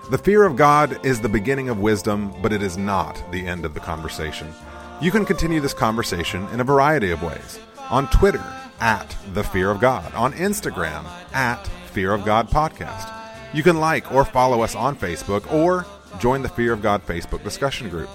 The 0.10 0.18
fear 0.18 0.46
of 0.46 0.56
God 0.56 1.06
is 1.06 1.20
the 1.20 1.28
beginning 1.28 1.68
of 1.68 1.80
wisdom, 1.80 2.34
but 2.42 2.54
it 2.54 2.64
is 2.64 2.78
not 2.78 3.22
the 3.30 3.46
end 3.46 3.66
of 3.66 3.74
the 3.74 3.82
conversation. 3.82 4.54
You 5.02 5.12
can 5.12 5.26
continue 5.26 5.60
this 5.60 5.74
conversation 5.74 6.48
in 6.54 6.62
a 6.62 6.64
variety 6.64 7.12
of 7.12 7.22
ways. 7.22 7.60
On 7.90 8.10
Twitter, 8.10 8.44
at 8.80 9.18
The 9.34 9.44
Fear 9.44 9.70
of 9.70 9.82
God. 9.82 10.14
On 10.14 10.32
Instagram, 10.32 11.04
at 11.34 11.68
Fear 11.92 12.14
of 12.14 12.24
God 12.24 12.50
Podcast. 12.50 13.14
You 13.54 13.64
can 13.64 13.82
like 13.82 14.10
or 14.14 14.24
follow 14.24 14.62
us 14.62 14.76
on 14.76 14.96
Facebook 14.96 15.52
or 15.52 15.86
join 16.20 16.42
the 16.42 16.50
Fear 16.50 16.72
of 16.72 16.82
God 16.82 17.06
Facebook 17.06 17.44
discussion 17.44 17.90
group. 17.90 18.10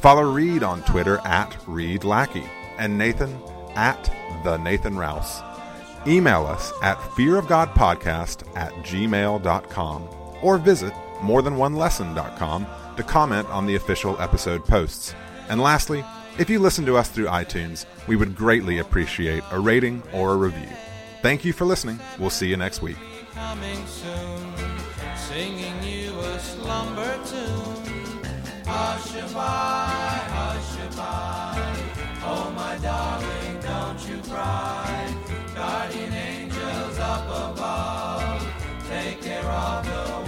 Follow 0.00 0.28
Reed 0.28 0.64
on 0.64 0.82
Twitter 0.82 1.18
at 1.24 1.56
Reed 1.68 2.02
Lackey 2.02 2.44
and 2.76 2.98
Nathan 2.98 3.40
at 3.76 4.12
The 4.42 4.56
Nathan 4.56 4.96
Rouse. 4.96 5.42
Email 6.08 6.44
us 6.46 6.72
at 6.82 6.98
fearofgodpodcast 6.98 8.56
at 8.56 8.72
gmail.com 8.72 10.08
or 10.42 10.58
visit 10.58 10.92
morethanonelesson.com 11.18 12.66
to 12.96 13.02
comment 13.02 13.48
on 13.48 13.66
the 13.66 13.76
official 13.76 14.20
episode 14.20 14.64
posts. 14.64 15.14
And 15.48 15.60
lastly, 15.60 16.04
if 16.38 16.50
you 16.50 16.58
listen 16.58 16.84
to 16.86 16.96
us 16.96 17.08
through 17.08 17.26
iTunes, 17.26 17.86
we 18.06 18.16
would 18.16 18.36
greatly 18.36 18.78
appreciate 18.78 19.42
a 19.50 19.58
rating 19.58 20.02
or 20.12 20.32
a 20.32 20.36
review. 20.36 20.68
Thank 21.22 21.44
you 21.44 21.52
for 21.52 21.64
listening. 21.64 21.98
We'll 22.18 22.30
see 22.30 22.48
you 22.48 22.56
next 22.56 22.82
week. 22.82 22.96
Guardian 35.54 36.12
angels 36.12 36.98
up 36.98 37.24
above, 37.24 38.46
take 38.90 39.22
care 39.22 39.42
of 39.42 39.86
the 39.86 40.25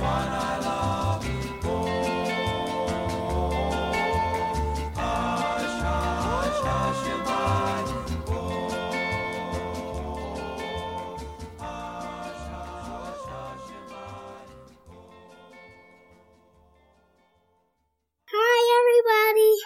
Bye, 18.58 18.70
everybody. 18.80 19.58